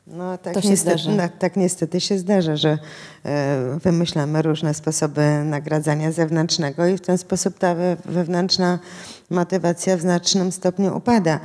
No, 0.07 0.37
tak, 0.37 0.53
to 0.53 0.61
się 0.61 0.69
niestety, 0.69 0.99
zdarza. 0.99 1.17
No, 1.17 1.29
tak 1.39 1.55
niestety 1.55 2.01
się 2.01 2.17
zdarza, 2.17 2.55
że 2.55 2.77
e, 3.25 3.79
wymyślamy 3.83 4.41
różne 4.41 4.73
sposoby 4.73 5.43
nagradzania 5.45 6.11
zewnętrznego 6.11 6.87
i 6.87 6.97
w 6.97 7.01
ten 7.01 7.17
sposób 7.17 7.59
ta 7.59 7.75
wewnętrzna 8.05 8.79
motywacja 9.29 9.97
w 9.97 10.01
znacznym 10.01 10.51
stopniu 10.51 10.97
upada. 10.97 11.39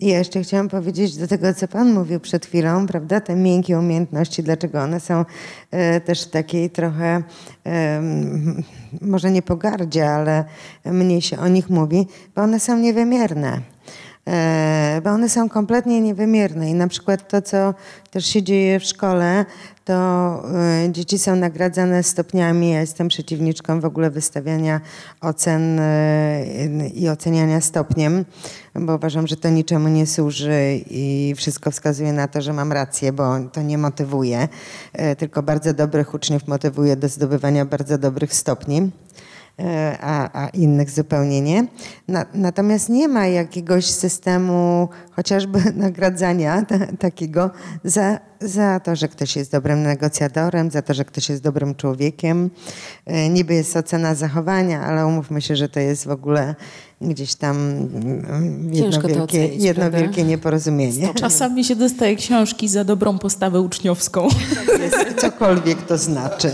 I 0.00 0.06
jeszcze 0.06 0.42
chciałam 0.42 0.68
powiedzieć 0.68 1.16
do 1.16 1.28
tego, 1.28 1.54
co 1.54 1.68
Pan 1.68 1.92
mówił 1.92 2.20
przed 2.20 2.46
chwilą, 2.46 2.86
prawda? 2.86 3.20
Te 3.20 3.36
miękkie 3.36 3.78
umiejętności, 3.78 4.42
dlaczego 4.42 4.82
one 4.82 5.00
są 5.00 5.24
e, 5.70 6.00
też 6.00 6.26
takiej 6.26 6.70
trochę, 6.70 7.22
e, 7.66 8.02
może 9.00 9.30
nie 9.30 9.42
pogardzie, 9.42 10.10
ale 10.10 10.44
mniej 10.84 11.22
się 11.22 11.38
o 11.38 11.48
nich 11.48 11.70
mówi, 11.70 12.06
bo 12.34 12.42
one 12.42 12.60
są 12.60 12.78
niewymierne. 12.78 13.60
E, 14.28 15.00
bo 15.04 15.10
one 15.10 15.28
są 15.28 15.48
kompletnie 15.48 16.00
niewymierne 16.00 16.70
i 16.70 16.74
na 16.74 16.88
przykład 16.88 17.28
to, 17.28 17.42
co 17.42 17.74
też 18.10 18.26
się 18.26 18.42
dzieje 18.42 18.80
w 18.80 18.84
szkole, 18.84 19.44
to 19.84 19.94
e, 20.84 20.92
dzieci 20.92 21.18
są 21.18 21.36
nagradzane 21.36 22.02
stopniami. 22.02 22.70
Ja 22.70 22.80
jestem 22.80 23.08
przeciwniczką 23.08 23.80
w 23.80 23.84
ogóle 23.84 24.10
wystawiania 24.10 24.80
ocen 25.20 25.80
e, 25.80 26.44
i 26.94 27.08
oceniania 27.08 27.60
stopniem, 27.60 28.24
bo 28.74 28.94
uważam, 28.94 29.26
że 29.26 29.36
to 29.36 29.48
niczemu 29.50 29.88
nie 29.88 30.06
służy 30.06 30.80
i 30.90 31.34
wszystko 31.36 31.70
wskazuje 31.70 32.12
na 32.12 32.28
to, 32.28 32.42
że 32.42 32.52
mam 32.52 32.72
rację, 32.72 33.12
bo 33.12 33.40
to 33.52 33.62
nie 33.62 33.78
motywuje, 33.78 34.48
tylko 35.18 35.42
bardzo 35.42 35.74
dobrych 35.74 36.14
uczniów 36.14 36.48
motywuje 36.48 36.96
do 36.96 37.08
zdobywania 37.08 37.64
bardzo 37.64 37.98
dobrych 37.98 38.34
stopni. 38.34 38.90
E, 39.60 39.98
a, 40.00 40.44
a 40.44 40.48
innych 40.48 40.90
zupełnie 40.90 41.40
nie. 41.40 41.66
Na, 42.08 42.26
natomiast 42.34 42.88
nie 42.88 43.08
ma 43.08 43.26
jakiegoś 43.26 43.86
systemu 43.86 44.88
chociażby 45.10 45.58
nagradzania 45.76 46.62
takiego 46.98 47.50
za, 47.84 48.18
za 48.40 48.80
to, 48.80 48.96
że 48.96 49.08
ktoś 49.08 49.36
jest 49.36 49.52
dobrym 49.52 49.82
negocjatorem, 49.82 50.70
za 50.70 50.82
to, 50.82 50.94
że 50.94 51.04
ktoś 51.04 51.28
jest 51.28 51.42
dobrym 51.42 51.74
człowiekiem. 51.74 52.50
E, 53.06 53.28
niby 53.28 53.54
jest 53.54 53.76
ocena 53.76 54.14
zachowania, 54.14 54.80
ale 54.80 55.06
umówmy 55.06 55.40
się, 55.40 55.56
że 55.56 55.68
to 55.68 55.80
jest 55.80 56.06
w 56.06 56.10
ogóle 56.10 56.54
gdzieś 57.00 57.34
tam 57.34 57.56
mm, 57.56 58.74
jedno, 58.74 59.00
wielkie, 59.00 59.22
ocenić, 59.22 59.64
jedno 59.64 59.90
wielkie 59.90 60.24
nieporozumienie. 60.24 61.14
Czasami 61.14 61.64
się 61.64 61.76
dostaje 61.76 62.16
książki 62.16 62.68
za 62.68 62.84
dobrą 62.84 63.18
postawę 63.18 63.60
uczniowską. 63.60 64.28
Tak 64.90 65.20
cokolwiek 65.20 65.82
to 65.82 65.98
znaczy. 65.98 66.50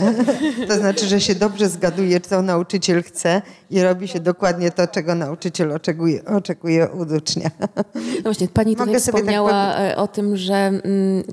To 0.69 0.75
znaczy, 0.75 1.07
że 1.07 1.21
się 1.21 1.35
dobrze 1.35 1.69
zgaduje, 1.69 2.21
co 2.21 2.43
nauczyciel 2.43 3.03
chce 3.03 3.43
i 3.71 3.83
robi 3.83 4.09
się 4.09 4.21
dokładnie 4.21 4.71
to, 4.71 4.87
czego 4.87 5.15
nauczyciel 5.15 5.73
oczekuje, 5.73 6.25
oczekuje 6.25 6.93
od 6.93 7.11
ucznia. 7.13 7.51
No 7.95 8.23
właśnie, 8.23 8.49
pani 8.49 8.77
tutaj 8.77 8.95
tak 8.95 9.03
wspomniała 9.03 9.51
tak 9.51 9.99
o 9.99 10.09
tym, 10.09 10.37
że 10.37 10.55
mm, 10.55 10.83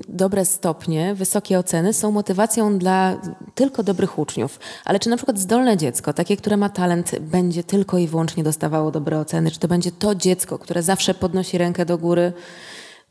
dobre 0.08 0.44
stopnie, 0.44 1.14
wysokie 1.14 1.58
oceny 1.58 1.92
są 1.92 2.10
motywacją 2.10 2.78
dla 2.78 3.20
tylko 3.54 3.82
dobrych 3.82 4.18
uczniów. 4.18 4.58
Ale 4.84 4.98
czy 4.98 5.10
na 5.10 5.16
przykład 5.16 5.38
zdolne 5.38 5.76
dziecko, 5.76 6.12
takie, 6.12 6.36
które 6.36 6.56
ma 6.56 6.68
talent, 6.68 7.18
będzie 7.20 7.64
tylko 7.64 7.98
i 7.98 8.06
wyłącznie 8.06 8.44
dostawało 8.44 8.90
dobre 8.90 9.03
oceny? 9.12 9.50
Czy 9.50 9.58
to 9.58 9.68
będzie 9.68 9.92
to 9.92 10.14
dziecko, 10.14 10.58
które 10.58 10.82
zawsze 10.82 11.14
podnosi 11.14 11.58
rękę 11.58 11.86
do 11.86 11.98
góry? 11.98 12.32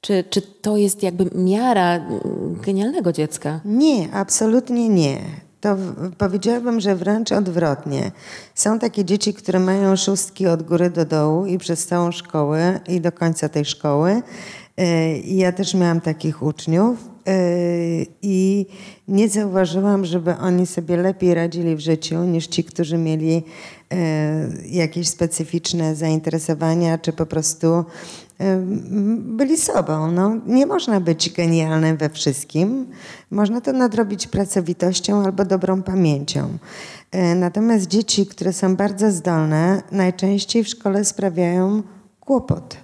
Czy, 0.01 0.23
czy 0.29 0.41
to 0.41 0.77
jest 0.77 1.03
jakby 1.03 1.29
miara 1.35 1.99
genialnego 2.65 3.11
dziecka? 3.11 3.59
Nie, 3.65 4.13
absolutnie 4.13 4.89
nie 4.89 5.21
to 5.63 5.77
powiedziałabym, 6.17 6.79
że 6.81 6.95
wręcz 6.95 7.31
odwrotnie. 7.31 8.11
Są 8.55 8.79
takie 8.79 9.05
dzieci, 9.05 9.33
które 9.33 9.59
mają 9.59 9.95
szóstki 9.95 10.47
od 10.47 10.63
góry 10.63 10.89
do 10.89 11.05
dołu 11.05 11.45
i 11.45 11.57
przez 11.57 11.85
całą 11.85 12.11
szkołę 12.11 12.79
i 12.87 13.01
do 13.01 13.11
końca 13.11 13.49
tej 13.49 13.65
szkoły. 13.65 14.21
E, 14.77 15.17
ja 15.19 15.51
też 15.51 15.73
miałam 15.73 16.01
takich 16.01 16.43
uczniów 16.43 17.09
e, 17.27 17.35
i 18.21 18.65
nie 19.07 19.29
zauważyłam, 19.29 20.05
żeby 20.05 20.37
oni 20.37 20.67
sobie 20.67 20.97
lepiej 20.97 21.33
radzili 21.33 21.75
w 21.75 21.79
życiu 21.79 22.23
niż 22.23 22.47
ci, 22.47 22.63
którzy 22.63 22.97
mieli 22.97 23.43
e, 23.91 24.47
jakieś 24.65 25.07
specyficzne 25.07 25.95
zainteresowania, 25.95 26.97
czy 26.97 27.13
po 27.13 27.25
prostu 27.25 27.85
byli 29.17 29.57
sobą. 29.57 30.11
No, 30.11 30.35
nie 30.47 30.65
można 30.65 30.99
być 30.99 31.29
genialnym 31.29 31.97
we 31.97 32.09
wszystkim. 32.09 32.87
Można 33.31 33.61
to 33.61 33.73
nadrobić 33.73 34.27
pracowitością 34.27 35.23
albo 35.23 35.45
dobrą 35.45 35.83
pamięcią. 35.83 36.57
Natomiast 37.35 37.87
dzieci, 37.87 38.25
które 38.25 38.53
są 38.53 38.75
bardzo 38.75 39.11
zdolne, 39.11 39.81
najczęściej 39.91 40.63
w 40.63 40.67
szkole 40.67 41.05
sprawiają 41.05 41.83
kłopot, 42.19 42.77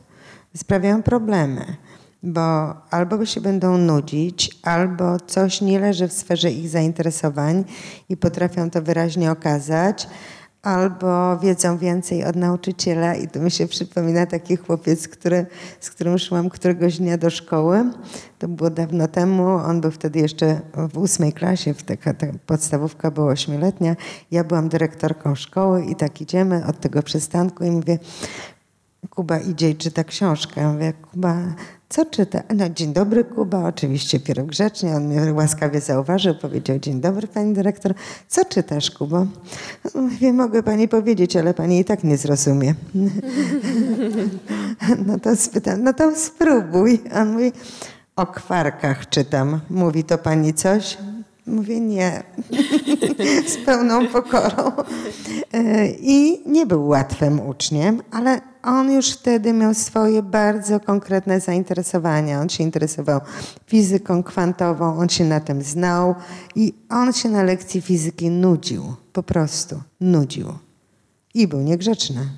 sprawiają 0.55 1.03
problemy, 1.03 1.75
bo 2.23 2.73
albo 2.91 3.25
się 3.25 3.41
będą 3.41 3.77
nudzić, 3.77 4.59
albo 4.63 5.19
coś 5.19 5.61
nie 5.61 5.79
leży 5.79 6.07
w 6.07 6.13
sferze 6.13 6.51
ich 6.51 6.69
zainteresowań 6.69 7.65
i 8.09 8.17
potrafią 8.17 8.69
to 8.69 8.81
wyraźnie 8.81 9.31
okazać 9.31 10.07
albo 10.61 11.37
wiedzą 11.37 11.77
więcej 11.77 12.25
od 12.25 12.35
nauczyciela 12.35 13.15
i 13.15 13.27
to 13.27 13.39
mi 13.39 13.51
się 13.51 13.67
przypomina 13.67 14.25
taki 14.25 14.55
chłopiec, 14.55 15.07
który, 15.07 15.45
z 15.79 15.89
którym 15.89 16.17
szłam 16.17 16.49
któregoś 16.49 16.97
dnia 16.97 17.17
do 17.17 17.29
szkoły. 17.29 17.91
To 18.39 18.47
było 18.47 18.69
dawno 18.69 19.07
temu, 19.07 19.47
on 19.47 19.81
był 19.81 19.91
wtedy 19.91 20.19
jeszcze 20.19 20.61
w 20.93 20.97
ósmej 20.97 21.33
klasie, 21.33 21.73
taka, 21.73 22.13
ta 22.13 22.27
podstawówka 22.45 23.11
była 23.11 23.31
ośmioletnia. 23.31 23.95
Ja 24.31 24.43
byłam 24.43 24.69
dyrektorką 24.69 25.35
szkoły 25.35 25.85
i 25.85 25.95
tak 25.95 26.21
idziemy 26.21 26.65
od 26.65 26.79
tego 26.79 27.03
przystanku 27.03 27.63
i 27.63 27.71
mówię, 27.71 27.99
Kuba 29.09 29.39
idzie 29.39 29.69
i 29.69 29.75
czyta 29.75 30.03
książkę. 30.03 30.61
Ja 30.61 30.73
mówię, 30.73 30.93
Kuba, 31.11 31.35
co 31.89 32.05
czyta? 32.05 32.43
No, 32.55 32.69
dzień 32.69 32.93
dobry, 32.93 33.23
Kuba. 33.23 33.67
Oczywiście 33.67 34.19
pierog 34.19 34.47
grzecznie. 34.47 34.95
On 34.95 35.07
mnie 35.07 35.33
łaskawie 35.33 35.81
zauważył, 35.81 36.35
powiedział, 36.35 36.79
dzień 36.79 37.01
dobry, 37.01 37.27
pani 37.27 37.53
dyrektor. 37.53 37.93
Co 38.27 38.45
czytasz, 38.45 38.91
Kubo? 38.91 39.25
Mówię, 39.95 40.33
mogę 40.33 40.63
pani 40.63 40.87
powiedzieć, 40.87 41.35
ale 41.35 41.53
pani 41.53 41.79
i 41.79 41.85
tak 41.85 42.03
nie 42.03 42.17
zrozumie. 42.17 42.75
no 45.07 45.19
to 45.19 45.35
spytam, 45.35 45.83
no 45.83 45.93
to 45.93 46.15
spróbuj. 46.15 46.99
On 47.15 47.31
mówi, 47.31 47.51
o 48.15 48.27
kwarkach 48.27 49.09
czytam. 49.09 49.59
Mówi 49.69 50.03
to 50.03 50.17
pani 50.17 50.53
coś? 50.53 50.97
Mówię 51.47 51.79
nie, 51.79 52.23
z 53.53 53.57
pełną 53.65 54.07
pokorą. 54.07 54.71
E, 55.53 55.87
I 55.87 56.41
nie 56.45 56.65
był 56.65 56.87
łatwym 56.87 57.39
uczniem, 57.39 58.01
ale 58.11 58.41
on 58.63 58.91
już 58.91 59.11
wtedy 59.11 59.53
miał 59.53 59.73
swoje 59.73 60.23
bardzo 60.23 60.79
konkretne 60.79 61.39
zainteresowania. 61.39 62.41
On 62.41 62.49
się 62.49 62.63
interesował 62.63 63.21
fizyką 63.67 64.23
kwantową, 64.23 64.97
on 64.97 65.09
się 65.09 65.25
na 65.25 65.39
tym 65.39 65.61
znał 65.61 66.15
i 66.55 66.73
on 66.89 67.13
się 67.13 67.29
na 67.29 67.43
lekcji 67.43 67.81
fizyki 67.81 68.29
nudził, 68.29 68.83
po 69.13 69.23
prostu 69.23 69.81
nudził. 70.01 70.53
I 71.33 71.47
był 71.47 71.59
niegrzeczny. 71.59 72.29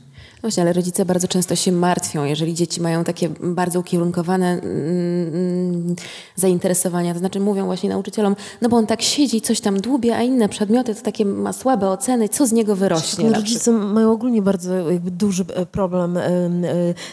Właśnie, 0.41 0.63
ale 0.63 0.73
rodzice 0.73 1.05
bardzo 1.05 1.27
często 1.27 1.55
się 1.55 1.71
martwią, 1.71 2.23
jeżeli 2.23 2.53
dzieci 2.53 2.81
mają 2.81 3.03
takie 3.03 3.29
bardzo 3.29 3.79
ukierunkowane 3.79 4.61
mm, 4.61 5.95
zainteresowania. 6.35 7.13
To 7.13 7.19
znaczy 7.19 7.39
mówią 7.39 7.65
właśnie 7.65 7.89
nauczycielom, 7.89 8.35
no 8.61 8.69
bo 8.69 8.77
on 8.77 8.87
tak 8.87 9.01
siedzi, 9.01 9.41
coś 9.41 9.59
tam 9.59 9.81
dłubie, 9.81 10.17
a 10.17 10.21
inne 10.21 10.49
przedmioty 10.49 10.95
to 10.95 11.01
takie 11.01 11.25
ma 11.25 11.53
słabe 11.53 11.89
oceny, 11.89 12.29
co 12.29 12.47
z 12.47 12.51
niego 12.51 12.75
wyrośnie? 12.75 13.31
Rodzice 13.33 13.71
mają 13.71 14.11
ogólnie 14.11 14.41
bardzo 14.41 14.71
duży 15.01 15.45
e, 15.55 15.65
problem 15.65 16.17
e, 16.17 16.21
e, 16.25 16.49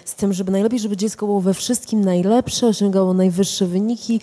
z 0.05 0.15
tym, 0.15 0.33
żeby 0.33 0.53
najlepiej, 0.53 0.79
żeby 0.79 0.97
dziecko 0.97 1.27
było 1.27 1.41
we 1.41 1.55
wszystkim 1.55 2.05
najlepsze, 2.05 2.67
osiągało 2.67 3.15
najwyższe 3.15 3.67
wyniki 3.67 4.21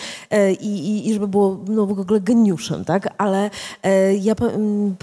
i, 0.62 0.66
i, 0.66 1.10
i 1.10 1.14
żeby 1.14 1.28
było 1.28 1.58
no, 1.68 1.86
w 1.86 2.00
ogóle 2.00 2.22
geniuszem, 2.22 2.86
tak? 2.86 3.14
Ale 3.18 3.50
ja 4.22 4.36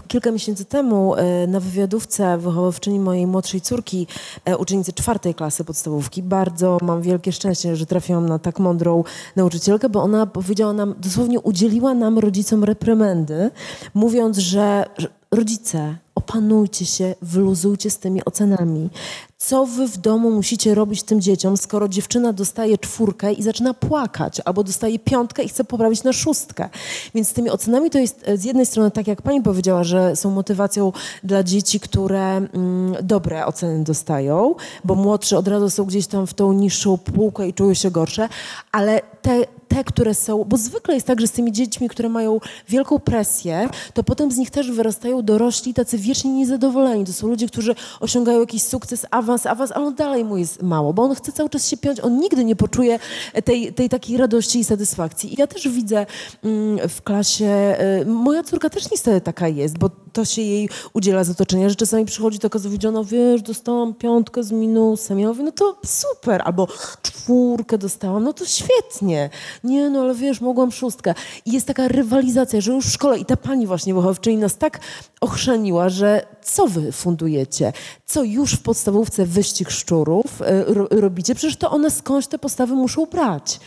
kilka 0.08 0.30
miesięcy 0.30 0.64
temu 0.64 1.14
na 1.48 1.60
wywiadówce 1.60 2.38
wychowawczyni 2.38 3.00
mojej 3.00 3.26
młodszej 3.26 3.60
córki 3.60 3.91
córki, 3.92 4.06
e, 4.44 4.56
uczennicy 4.56 4.92
czwartej 4.92 5.34
klasy 5.34 5.64
podstawówki. 5.64 6.22
Bardzo 6.22 6.78
mam 6.82 7.02
wielkie 7.02 7.32
szczęście, 7.32 7.76
że 7.76 7.86
trafiłam 7.86 8.28
na 8.28 8.38
tak 8.38 8.58
mądrą 8.58 9.04
nauczycielkę, 9.36 9.88
bo 9.88 10.02
ona 10.02 10.26
powiedziała 10.26 10.72
nam, 10.72 10.94
dosłownie 10.98 11.40
udzieliła 11.40 11.94
nam 11.94 12.18
rodzicom 12.18 12.64
reprymendy, 12.64 13.50
mówiąc, 13.94 14.38
że 14.38 14.84
rodzice, 15.30 15.96
opanujcie 16.22 16.86
się, 16.86 17.14
wyluzujcie 17.22 17.90
z 17.90 17.98
tymi 17.98 18.24
ocenami. 18.24 18.90
Co 19.38 19.66
wy 19.66 19.88
w 19.88 19.96
domu 19.96 20.30
musicie 20.30 20.74
robić 20.74 21.02
tym 21.02 21.20
dzieciom, 21.20 21.56
skoro 21.56 21.88
dziewczyna 21.88 22.32
dostaje 22.32 22.78
czwórkę 22.78 23.32
i 23.32 23.42
zaczyna 23.42 23.74
płakać, 23.74 24.40
albo 24.44 24.64
dostaje 24.64 24.98
piątkę 24.98 25.42
i 25.42 25.48
chce 25.48 25.64
poprawić 25.64 26.02
na 26.02 26.12
szóstkę. 26.12 26.68
Więc 27.14 27.28
z 27.28 27.32
tymi 27.32 27.50
ocenami 27.50 27.90
to 27.90 27.98
jest 27.98 28.20
e, 28.24 28.36
z 28.36 28.44
jednej 28.44 28.66
strony, 28.66 28.90
tak 28.90 29.06
jak 29.06 29.22
pani 29.22 29.42
powiedziała, 29.42 29.84
że 29.84 30.16
są 30.16 30.30
motywacją 30.30 30.92
dla 31.24 31.42
dzieci, 31.42 31.80
które 31.80 32.36
mm, 32.36 32.50
dobre 33.02 33.46
oceny 33.46 33.84
dostają, 33.84 34.54
bo 34.84 34.94
młodsze 34.94 35.38
od 35.38 35.48
razu 35.48 35.70
są 35.70 35.84
gdzieś 35.84 36.06
tam 36.06 36.26
w 36.26 36.34
tą 36.34 36.52
niższą 36.52 36.98
półkę 36.98 37.48
i 37.48 37.54
czują 37.54 37.74
się 37.74 37.90
gorsze, 37.90 38.28
ale 38.72 39.00
te 39.22 39.44
te, 39.74 39.84
które 39.84 40.14
są, 40.14 40.44
bo 40.44 40.56
zwykle 40.56 40.94
jest 40.94 41.06
tak, 41.06 41.20
że 41.20 41.26
z 41.26 41.32
tymi 41.32 41.52
dziećmi, 41.52 41.88
które 41.88 42.08
mają 42.08 42.40
wielką 42.68 42.98
presję, 42.98 43.68
to 43.94 44.04
potem 44.04 44.32
z 44.32 44.36
nich 44.36 44.50
też 44.50 44.70
wyrastają 44.70 45.22
dorośli 45.22 45.74
tacy 45.74 45.98
wiecznie 45.98 46.32
niezadowoleni. 46.32 47.04
To 47.04 47.12
są 47.12 47.28
ludzie, 47.28 47.46
którzy 47.46 47.74
osiągają 48.00 48.40
jakiś 48.40 48.62
sukces, 48.62 49.06
awans, 49.10 49.46
awans, 49.46 49.72
ale 49.72 49.86
on 49.86 49.94
dalej 49.94 50.24
mu 50.24 50.36
jest 50.36 50.62
mało, 50.62 50.92
bo 50.92 51.02
on 51.02 51.14
chce 51.14 51.32
cały 51.32 51.48
czas 51.48 51.68
się 51.68 51.76
piąć, 51.76 52.00
on 52.00 52.18
nigdy 52.18 52.44
nie 52.44 52.56
poczuje 52.56 52.98
tej, 53.44 53.72
tej 53.72 53.88
takiej 53.88 54.16
radości 54.16 54.58
i 54.58 54.64
satysfakcji. 54.64 55.34
I 55.34 55.40
ja 55.40 55.46
też 55.46 55.68
widzę 55.68 56.06
mm, 56.44 56.88
w 56.88 57.02
klasie, 57.02 57.76
y, 58.02 58.06
moja 58.06 58.42
córka 58.42 58.70
też 58.70 58.90
niestety 58.90 59.20
taka 59.20 59.48
jest, 59.48 59.78
bo 59.78 59.90
to 60.12 60.24
się 60.24 60.42
jej 60.42 60.68
udziela 60.92 61.24
z 61.24 61.30
otoczenia, 61.30 61.68
że 61.68 61.74
czasami 61.74 62.04
przychodzi 62.04 62.38
taka 62.38 62.58
zawiedziona, 62.58 63.04
wiesz, 63.04 63.42
dostałam 63.42 63.94
piątkę 63.94 64.44
z 64.44 64.52
minusem. 64.52 65.20
Ja 65.20 65.28
mówię, 65.28 65.42
no 65.42 65.52
to 65.52 65.76
super, 65.86 66.42
albo 66.44 66.68
czwórkę 67.02 67.78
dostałam, 67.78 68.24
no 68.24 68.32
to 68.32 68.46
świetnie. 68.46 69.30
Nie, 69.64 69.90
no 69.90 70.00
ale 70.00 70.14
wiesz, 70.14 70.40
mogłam 70.40 70.72
szóstkę. 70.72 71.14
I 71.46 71.52
jest 71.52 71.66
taka 71.66 71.88
rywalizacja, 71.88 72.60
że 72.60 72.72
już 72.72 72.86
w 72.86 72.92
szkole 72.92 73.18
i 73.18 73.24
ta 73.24 73.36
pani 73.36 73.66
właśnie 73.66 73.94
wychowawczyni 73.94 74.36
nas 74.36 74.56
tak 74.56 74.80
ochrzaniła, 75.20 75.88
że 75.88 76.26
co 76.42 76.66
wy 76.66 76.92
fundujecie? 76.92 77.72
Co 78.06 78.22
już 78.22 78.52
w 78.52 78.62
podstawówce 78.62 79.26
wyścig 79.26 79.70
szczurów 79.70 80.42
e, 80.42 80.64
ro, 80.64 80.86
robicie? 80.90 81.34
Przecież 81.34 81.56
to 81.56 81.70
one 81.70 81.90
skądś 81.90 82.26
te 82.26 82.38
postawy 82.38 82.74
muszą 82.74 83.06
brać. 83.06 83.60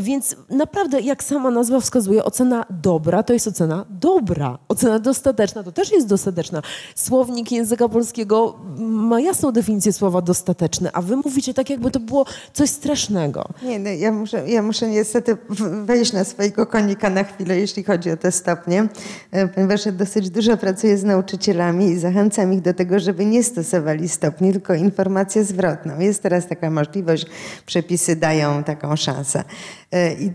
Więc 0.00 0.36
naprawdę, 0.50 1.00
jak 1.00 1.24
sama 1.24 1.50
nazwa 1.50 1.80
wskazuje, 1.80 2.24
ocena 2.24 2.66
dobra 2.70 3.22
to 3.22 3.32
jest 3.32 3.46
ocena 3.46 3.86
dobra. 3.90 4.58
Ocena 4.68 4.98
dostateczna 4.98 5.62
to 5.62 5.72
też 5.72 5.92
jest 5.92 6.06
dostateczna. 6.06 6.62
Słownik 6.94 7.52
języka 7.52 7.88
polskiego 7.88 8.58
ma 8.78 9.20
jasną 9.20 9.52
definicję 9.52 9.92
słowa 9.92 10.22
dostateczne, 10.22 10.90
a 10.92 11.02
wy 11.02 11.16
mówicie 11.16 11.54
tak, 11.54 11.70
jakby 11.70 11.90
to 11.90 12.00
było 12.00 12.26
coś 12.52 12.70
strasznego. 12.70 13.48
Nie, 13.62 13.78
no, 13.78 13.90
ja, 13.90 14.12
muszę, 14.12 14.48
ja 14.48 14.62
muszę 14.62 14.88
niestety 14.88 15.36
wejść 15.84 16.12
na 16.12 16.24
swojego 16.24 16.66
konika 16.66 17.10
na 17.10 17.24
chwilę, 17.24 17.58
jeśli 17.58 17.84
chodzi 17.84 18.10
o 18.10 18.16
te 18.16 18.32
stopnie, 18.32 18.88
e, 19.30 19.48
ponieważ 19.48 19.86
ja 19.86 19.92
dosyć 19.92 20.30
dużo 20.30 20.56
pracuję 20.56 20.98
z 20.98 21.04
nauczycielami 21.04 21.86
i 21.86 21.98
zachęcam 21.98 22.21
ich 22.52 22.60
do 22.60 22.74
tego, 22.74 22.98
żeby 22.98 23.26
nie 23.26 23.44
stosowali 23.44 24.08
stopni, 24.08 24.52
tylko 24.52 24.74
informację 24.74 25.44
zwrotną. 25.44 26.00
Jest 26.00 26.22
teraz 26.22 26.46
taka 26.46 26.70
możliwość, 26.70 27.26
przepisy 27.66 28.16
dają 28.16 28.64
taką 28.64 28.96
szansę. 28.96 29.44
E, 29.92 30.12
I 30.14 30.30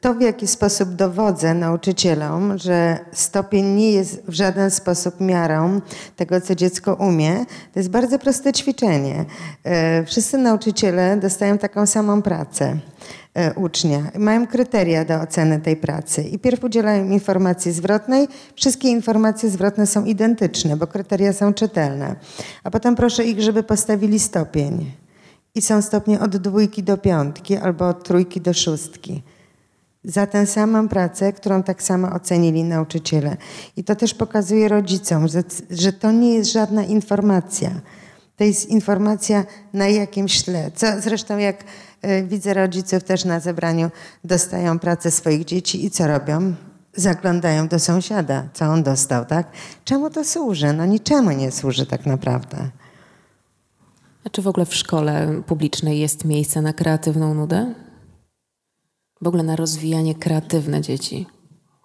to, 0.00 0.14
w 0.14 0.20
jaki 0.20 0.46
sposób 0.46 0.94
dowodzę 0.94 1.54
nauczycielom, 1.54 2.58
że 2.58 2.98
stopień 3.12 3.66
nie 3.66 3.92
jest 3.92 4.22
w 4.28 4.32
żaden 4.32 4.70
sposób 4.70 5.20
miarą 5.20 5.80
tego, 6.16 6.40
co 6.40 6.54
dziecko 6.54 6.94
umie, 6.94 7.46
to 7.72 7.80
jest 7.80 7.90
bardzo 7.90 8.18
proste 8.18 8.52
ćwiczenie. 8.52 9.24
E, 9.64 10.04
wszyscy 10.04 10.38
nauczyciele 10.38 11.16
dostają 11.16 11.58
taką 11.58 11.86
samą 11.86 12.22
pracę 12.22 12.76
ucznia. 13.56 14.10
Mają 14.18 14.46
kryteria 14.46 15.04
do 15.04 15.14
oceny 15.14 15.60
tej 15.60 15.76
pracy 15.76 16.22
i 16.22 16.38
pierw 16.38 16.64
udzielają 16.64 17.10
informacji 17.10 17.72
zwrotnej. 17.72 18.28
Wszystkie 18.54 18.88
informacje 18.88 19.50
zwrotne 19.50 19.86
są 19.86 20.04
identyczne, 20.04 20.76
bo 20.76 20.86
kryteria 20.86 21.32
są 21.32 21.54
czytelne. 21.54 22.16
A 22.64 22.70
potem 22.70 22.96
proszę 22.96 23.24
ich, 23.24 23.40
żeby 23.40 23.62
postawili 23.62 24.18
stopień 24.18 24.92
i 25.54 25.62
są 25.62 25.82
stopnie 25.82 26.20
od 26.20 26.36
dwójki 26.36 26.82
do 26.82 26.98
piątki 26.98 27.56
albo 27.56 27.88
od 27.88 28.04
trójki 28.04 28.40
do 28.40 28.54
szóstki. 28.54 29.22
Za 30.04 30.26
tę 30.26 30.46
samą 30.46 30.88
pracę, 30.88 31.32
którą 31.32 31.62
tak 31.62 31.82
samo 31.82 32.12
ocenili 32.12 32.64
nauczyciele. 32.64 33.36
I 33.76 33.84
to 33.84 33.96
też 33.96 34.14
pokazuje 34.14 34.68
rodzicom, 34.68 35.28
że, 35.28 35.42
że 35.70 35.92
to 35.92 36.12
nie 36.12 36.34
jest 36.34 36.52
żadna 36.52 36.84
informacja. 36.84 37.70
To 38.36 38.44
jest 38.44 38.68
informacja 38.68 39.44
na 39.72 39.88
jakimś 39.88 40.42
tle. 40.42 40.70
Co, 40.74 40.86
zresztą 41.00 41.38
jak 41.38 41.64
widzę 42.28 42.54
rodziców 42.54 43.04
też 43.04 43.24
na 43.24 43.40
zebraniu, 43.40 43.90
dostają 44.24 44.78
pracę 44.78 45.10
swoich 45.10 45.44
dzieci 45.44 45.84
i 45.84 45.90
co 45.90 46.06
robią? 46.06 46.54
Zaglądają 46.94 47.68
do 47.68 47.78
sąsiada, 47.78 48.48
co 48.54 48.64
on 48.64 48.82
dostał, 48.82 49.24
tak? 49.24 49.50
Czemu 49.84 50.10
to 50.10 50.24
służy? 50.24 50.72
No 50.72 50.86
niczemu 50.86 51.30
nie 51.30 51.52
służy 51.52 51.86
tak 51.86 52.06
naprawdę. 52.06 52.70
A 54.24 54.30
czy 54.30 54.42
w 54.42 54.48
ogóle 54.48 54.66
w 54.66 54.74
szkole 54.74 55.42
publicznej 55.46 55.98
jest 55.98 56.24
miejsce 56.24 56.62
na 56.62 56.72
kreatywną 56.72 57.34
nudę? 57.34 57.74
W 59.20 59.26
ogóle 59.26 59.42
na 59.42 59.56
rozwijanie 59.56 60.14
kreatywne 60.14 60.80
dzieci? 60.80 61.26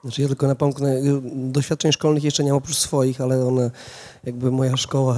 Znaczy 0.02 0.22
ja 0.22 0.28
tylko 0.28 0.48
napomknę, 0.48 1.02
doświadczeń 1.34 1.92
szkolnych 1.92 2.24
jeszcze 2.24 2.44
nie 2.44 2.50
mam 2.50 2.58
oprócz 2.58 2.78
swoich, 2.78 3.22
ale 3.22 3.46
one 3.48 3.72
jakby 4.24 4.52
moja 4.52 4.78
szkoła, 4.78 5.16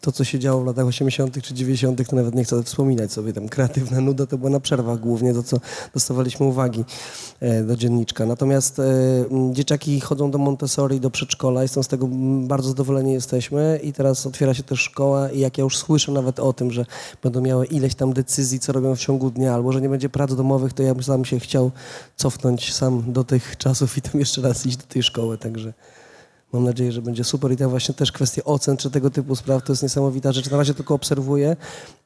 to 0.00 0.12
co 0.12 0.24
się 0.24 0.38
działo 0.38 0.62
w 0.62 0.66
latach 0.66 0.86
80. 0.86 1.42
czy 1.42 1.54
90., 1.54 2.08
to 2.08 2.16
nawet 2.16 2.34
nie 2.34 2.44
chcę 2.44 2.62
wspominać 2.62 3.12
sobie, 3.12 3.32
tam 3.32 3.48
kreatywna 3.48 4.00
nuda 4.00 4.26
to 4.26 4.38
była 4.38 4.50
na 4.50 4.60
przerwach 4.60 5.00
głównie, 5.00 5.34
to 5.34 5.42
co 5.42 5.60
dostawaliśmy 5.94 6.46
uwagi 6.46 6.84
e, 7.40 7.62
do 7.62 7.76
dzienniczka. 7.76 8.26
Natomiast 8.26 8.78
e, 8.78 8.82
dzieciaki 9.52 10.00
chodzą 10.00 10.30
do 10.30 10.38
Montessori, 10.38 11.00
do 11.00 11.10
przedszkola 11.10 11.64
i 11.64 11.68
z 11.68 11.88
tego 11.88 12.08
bardzo 12.42 12.68
zadowoleni 12.68 13.12
jesteśmy 13.12 13.80
i 13.82 13.92
teraz 13.92 14.26
otwiera 14.26 14.54
się 14.54 14.62
też 14.62 14.80
szkoła 14.80 15.30
i 15.30 15.40
jak 15.40 15.58
ja 15.58 15.64
już 15.64 15.78
słyszę 15.78 16.12
nawet 16.12 16.40
o 16.40 16.52
tym, 16.52 16.70
że 16.70 16.86
będą 17.22 17.40
miały 17.40 17.66
ileś 17.66 17.94
tam 17.94 18.12
decyzji, 18.12 18.60
co 18.60 18.72
robią 18.72 18.96
w 18.96 19.00
ciągu 19.00 19.30
dnia, 19.30 19.54
albo 19.54 19.72
że 19.72 19.80
nie 19.80 19.88
będzie 19.88 20.08
prac 20.08 20.34
domowych, 20.34 20.72
to 20.72 20.82
ja 20.82 20.94
bym 20.94 21.02
sam 21.02 21.24
się 21.24 21.40
chciał 21.40 21.70
cofnąć 22.16 22.74
sam 22.74 23.12
do 23.12 23.24
tych 23.24 23.56
czasów 23.56 23.98
i 23.98 24.02
tam 24.02 24.20
jeszcze 24.20 24.42
raz 24.42 24.66
iść 24.66 24.76
do 24.76 24.86
tej 24.86 25.02
szkoły, 25.02 25.38
także... 25.38 25.72
Mam 26.52 26.64
nadzieję, 26.64 26.92
że 26.92 27.02
będzie 27.02 27.24
super 27.24 27.52
i 27.52 27.56
tam 27.56 27.70
właśnie 27.70 27.94
też 27.94 28.12
kwestie 28.12 28.44
ocen 28.44 28.76
czy 28.76 28.90
tego 28.90 29.10
typu 29.10 29.36
spraw 29.36 29.64
to 29.64 29.72
jest 29.72 29.82
niesamowita 29.82 30.32
rzecz. 30.32 30.50
Na 30.50 30.56
razie 30.56 30.74
tylko 30.74 30.94
obserwuję, 30.94 31.56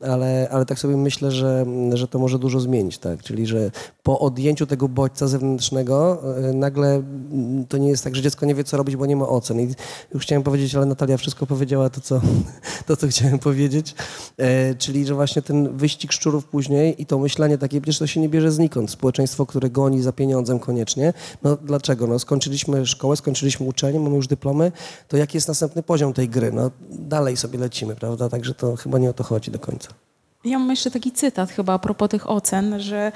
ale, 0.01 0.49
ale 0.51 0.67
tak 0.67 0.79
sobie 0.79 0.97
myślę, 0.97 1.31
że, 1.31 1.67
że 1.95 2.09
to 2.09 2.19
może 2.19 2.39
dużo 2.39 2.61
zmienić, 2.61 2.99
tak? 2.99 3.23
Czyli, 3.23 3.47
że 3.47 3.71
po 4.07 4.21
odjęciu 4.21 4.67
tego 4.67 4.89
bodźca 4.89 5.29
zewnętrznego 5.29 6.23
e, 6.37 6.53
nagle 6.53 6.95
mm, 6.95 7.67
to 7.67 7.79
nie 7.79 7.89
jest 7.89 8.05
tak, 8.05 8.17
że 8.17 8.23
dziecko 8.23 8.47
nie 8.47 8.55
wie, 8.55 8.65
co 8.65 8.77
robić, 8.77 8.97
bo 8.97 9.07
nie 9.07 9.17
ma 9.17 9.29
ocen. 9.29 9.61
I 9.61 9.75
już 10.15 10.23
chciałem 10.23 10.43
powiedzieć, 10.43 10.75
ale 10.75 10.87
Natalia 10.87 11.17
wszystko 11.17 11.47
powiedziała 11.47 11.91
to, 11.91 12.01
co, 12.01 12.21
to, 12.87 12.97
co 12.97 13.09
chciałem 13.09 13.39
powiedzieć. 13.39 13.95
E, 14.37 14.75
czyli, 14.75 15.07
że 15.07 15.15
właśnie 15.15 15.43
ten 15.43 15.77
wyścig 15.77 16.13
szczurów 16.13 16.45
później 16.45 17.03
i 17.03 17.07
to 17.07 17.19
myślenie 17.19 17.59
takie, 17.59 17.81
przecież 17.81 17.99
to 17.99 18.07
się 18.07 18.21
nie 18.21 18.29
bierze 18.29 18.53
znikąd. 18.53 18.91
Społeczeństwo, 18.91 19.47
które 19.47 19.71
goni 19.71 20.03
za 20.03 20.13
pieniądzem 20.13 20.59
koniecznie. 20.59 21.13
No 21.43 21.57
dlaczego? 21.57 22.07
No 22.07 22.19
skończyliśmy 22.19 22.87
szkołę, 22.87 23.17
skończyliśmy 23.17 23.67
uczenie, 23.67 24.01
mamy 24.01 24.17
już 24.17 24.27
dyplomy, 24.27 24.73
to 25.09 25.17
jaki 25.17 25.37
jest 25.37 25.49
następny 25.49 25.83
poziom 25.83 26.13
tej 26.13 26.29
gry? 26.29 26.53
No 26.53 26.71
dalej 26.91 27.37
sobie 27.37 27.59
lecimy, 27.59 27.97
prawda? 27.97 28.29
Także 28.29 28.55
to 28.55 28.77
chyba 28.77 28.99
nie 28.99 29.11
o 29.11 29.13
to 29.13 29.25
chodzi 29.25 29.51
do 29.51 29.59
końca. 29.59 30.06
Ja 30.47 30.59
mam 30.59 30.71
jeszcze 30.71 30.91
taki 30.91 31.13
cytat 31.13 31.51
chyba 31.51 31.73
a 31.73 31.79
propos 31.79 32.09
tych 32.09 32.31
ocen, 32.31 32.81
że 32.81 33.13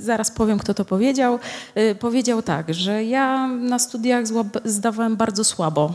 zaraz 0.00 0.30
powiem, 0.30 0.58
kto 0.58 0.74
to 0.74 0.84
powiedział. 0.84 1.38
Yy, 1.74 1.94
powiedział 1.94 2.42
tak, 2.42 2.74
że 2.74 3.04
ja 3.04 3.48
na 3.48 3.78
studiach 3.78 4.24
zdawałem 4.64 5.16
bardzo 5.16 5.44
słabo 5.44 5.94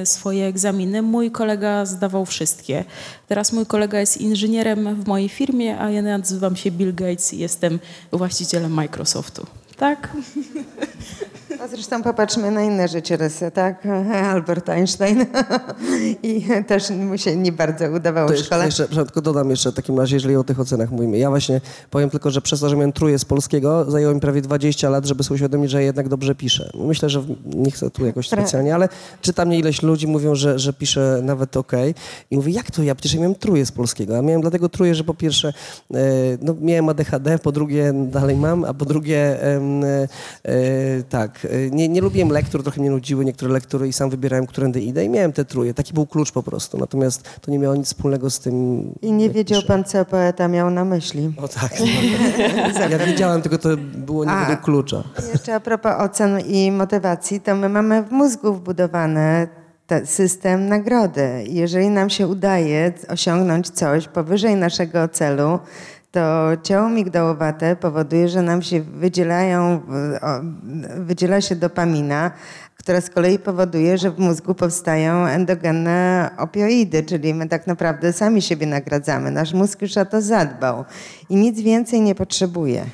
yy, 0.00 0.06
swoje 0.06 0.46
egzaminy. 0.46 1.02
Mój 1.02 1.30
kolega 1.30 1.86
zdawał 1.86 2.26
wszystkie. 2.26 2.84
Teraz 3.28 3.52
mój 3.52 3.66
kolega 3.66 4.00
jest 4.00 4.16
inżynierem 4.16 5.02
w 5.02 5.06
mojej 5.06 5.28
firmie, 5.28 5.80
a 5.80 5.90
ja 5.90 6.02
nazywam 6.02 6.56
się 6.56 6.70
Bill 6.70 6.94
Gates 6.94 7.34
i 7.34 7.38
jestem 7.38 7.78
właścicielem 8.12 8.72
Microsoftu. 8.72 9.46
Tak? 9.76 10.08
A 11.60 11.68
zresztą 11.68 12.02
popatrzmy 12.02 12.50
na 12.50 12.62
inne 12.62 12.88
życiorysy, 12.88 13.50
tak? 13.50 13.86
Albert 14.32 14.68
Einstein. 14.68 15.26
I 16.22 16.46
też 16.66 16.90
mu 16.90 17.18
się 17.18 17.36
nie 17.36 17.52
bardzo 17.52 17.90
udawało 17.90 18.28
to 18.28 18.34
w 18.34 18.38
szkole. 18.38 18.64
Jeszcze, 18.64 18.88
tylko 18.88 19.22
dodam 19.22 19.50
jeszcze 19.50 19.72
w 19.72 19.74
takim 19.74 19.98
razie, 19.98 20.16
jeżeli 20.16 20.36
o 20.36 20.44
tych 20.44 20.60
ocenach 20.60 20.90
mówimy. 20.90 21.18
Ja 21.18 21.30
właśnie 21.30 21.60
powiem 21.90 22.10
tylko, 22.10 22.30
że 22.30 22.42
przez 22.42 22.60
to, 22.60 22.68
że 22.68 22.76
miałem 22.76 22.92
trójkę 22.92 23.18
z 23.18 23.24
polskiego, 23.24 23.90
zajęło 23.90 24.14
mi 24.14 24.20
prawie 24.20 24.42
20 24.42 24.90
lat, 24.90 25.06
żeby 25.06 25.24
sobie 25.24 25.34
uświadomić, 25.34 25.70
że 25.70 25.82
jednak 25.82 26.08
dobrze 26.08 26.34
piszę. 26.34 26.70
Myślę, 26.74 27.10
że 27.10 27.22
nie 27.44 27.70
chcę 27.70 27.90
tu 27.90 28.06
jakoś 28.06 28.28
specjalnie, 28.28 28.74
ale 28.74 28.88
czytam 29.20 29.48
mnie 29.48 29.58
ileś 29.58 29.82
ludzi, 29.82 30.06
mówią, 30.06 30.34
że, 30.34 30.58
że 30.58 30.72
piszę 30.72 31.20
nawet 31.22 31.56
ok. 31.56 31.72
I 32.30 32.36
mówię, 32.36 32.52
jak 32.52 32.70
to 32.70 32.82
ja? 32.82 32.94
Przecież 32.94 33.14
ja 33.14 33.20
miałem 33.20 33.34
trójkę 33.34 33.66
z 33.66 33.72
polskiego. 33.72 34.18
A 34.18 34.22
miałem 34.22 34.40
dlatego 34.40 34.68
trójkę, 34.68 34.94
że 34.94 35.04
po 35.04 35.14
pierwsze 35.14 35.48
e, 35.94 35.98
no, 36.42 36.54
miałem 36.60 36.88
ADHD, 36.88 37.38
po 37.38 37.52
drugie 37.52 37.92
dalej 37.94 38.36
mam, 38.36 38.64
a 38.64 38.74
po 38.74 38.84
drugie 38.84 39.42
tak, 41.08 41.46
Y, 41.52 41.70
nie, 41.72 41.88
nie 41.88 42.00
lubiłem 42.00 42.28
lektur, 42.28 42.62
trochę 42.62 42.80
mnie 42.80 42.90
nudziły 42.90 43.24
niektóre 43.24 43.52
lektury 43.52 43.88
i 43.88 43.92
sam 43.92 44.10
wybierałem, 44.10 44.46
którędy 44.46 44.80
idę 44.80 45.04
i 45.04 45.08
miałem 45.08 45.32
te 45.32 45.44
truje. 45.44 45.74
Taki 45.74 45.94
był 45.94 46.06
klucz 46.06 46.32
po 46.32 46.42
prostu. 46.42 46.78
Natomiast 46.78 47.40
to 47.40 47.50
nie 47.50 47.58
miało 47.58 47.76
nic 47.76 47.86
wspólnego 47.86 48.30
z 48.30 48.40
tym. 48.40 48.54
I 49.02 49.12
nie 49.12 49.30
wiedział 49.30 49.60
piszę. 49.60 49.68
pan, 49.68 49.84
co 49.84 50.04
poeta 50.04 50.48
miał 50.48 50.70
na 50.70 50.84
myśli. 50.84 51.32
O 51.36 51.48
tak. 51.48 51.72
ja 52.90 52.98
wiedziałem, 52.98 53.42
tylko 53.42 53.58
to 53.58 53.68
było 53.76 54.24
nie 54.24 54.32
według 54.40 54.60
klucza. 54.60 55.04
Jeszcze 55.32 55.54
a 55.54 55.60
propos 55.60 55.92
ocen 55.98 56.40
i 56.40 56.72
motywacji, 56.72 57.40
to 57.40 57.54
my 57.54 57.68
mamy 57.68 58.02
w 58.02 58.10
mózgu 58.10 58.54
wbudowane 58.54 59.48
system 60.04 60.68
nagrody. 60.68 61.44
Jeżeli 61.48 61.88
nam 61.88 62.10
się 62.10 62.28
udaje 62.28 62.92
osiągnąć 63.08 63.70
coś 63.70 64.08
powyżej 64.08 64.56
naszego 64.56 65.08
celu, 65.08 65.58
to 66.16 66.56
ciało 66.62 66.88
migdałowate 66.88 67.76
powoduje, 67.76 68.28
że 68.28 68.42
nam 68.42 68.62
się 68.62 68.80
wydzielają, 68.80 69.80
wydziela 70.96 71.40
się 71.40 71.56
dopamina, 71.56 72.30
która 72.76 73.00
z 73.00 73.10
kolei 73.10 73.38
powoduje, 73.38 73.98
że 73.98 74.10
w 74.10 74.18
mózgu 74.18 74.54
powstają 74.54 75.26
endogenne 75.26 76.30
opioidy, 76.38 77.02
czyli 77.02 77.34
my 77.34 77.48
tak 77.48 77.66
naprawdę 77.66 78.12
sami 78.12 78.42
siebie 78.42 78.66
nagradzamy. 78.66 79.30
Nasz 79.30 79.52
mózg 79.52 79.82
już 79.82 79.96
o 79.96 80.04
to 80.04 80.22
zadbał 80.22 80.84
i 81.28 81.36
nic 81.36 81.60
więcej 81.60 82.00
nie 82.00 82.14
potrzebuje, 82.14 82.84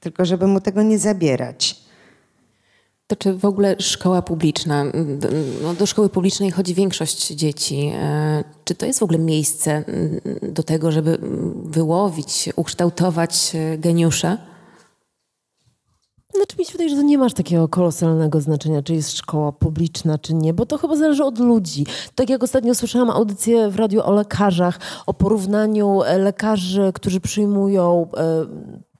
tylko 0.00 0.24
żeby 0.24 0.46
mu 0.46 0.60
tego 0.60 0.82
nie 0.82 0.98
zabierać. 0.98 1.81
To 3.12 3.16
czy 3.16 3.34
w 3.34 3.44
ogóle 3.44 3.76
szkoła 3.78 4.22
publiczna, 4.22 4.84
no 5.62 5.74
do 5.74 5.86
szkoły 5.86 6.08
publicznej 6.08 6.50
chodzi 6.50 6.74
większość 6.74 7.28
dzieci, 7.28 7.92
e, 7.94 8.44
czy 8.64 8.74
to 8.74 8.86
jest 8.86 8.98
w 8.98 9.02
ogóle 9.02 9.18
miejsce 9.18 9.84
do 10.42 10.62
tego, 10.62 10.92
żeby 10.92 11.18
wyłowić, 11.64 12.48
ukształtować 12.56 13.52
e, 13.54 13.78
geniusze? 13.78 14.38
znaczy 16.34 16.56
mi 16.58 16.64
się 16.64 16.72
wydaje, 16.72 16.90
że 16.90 16.96
to 16.96 17.02
nie 17.02 17.18
masz 17.18 17.34
takiego 17.34 17.68
kolosalnego 17.68 18.40
znaczenia, 18.40 18.82
czy 18.82 18.94
jest 18.94 19.16
szkoła 19.16 19.52
publiczna, 19.52 20.18
czy 20.18 20.34
nie, 20.34 20.54
bo 20.54 20.66
to 20.66 20.78
chyba 20.78 20.96
zależy 20.96 21.24
od 21.24 21.38
ludzi. 21.38 21.86
Tak 22.14 22.30
jak 22.30 22.42
ostatnio 22.42 22.74
słyszałam 22.74 23.10
audycję 23.10 23.70
w 23.70 23.76
radiu 23.76 24.02
o 24.02 24.12
lekarzach, 24.12 24.78
o 25.06 25.14
porównaniu 25.14 26.02
e, 26.02 26.18
lekarzy, 26.18 26.92
którzy 26.94 27.20
przyjmują 27.20 28.06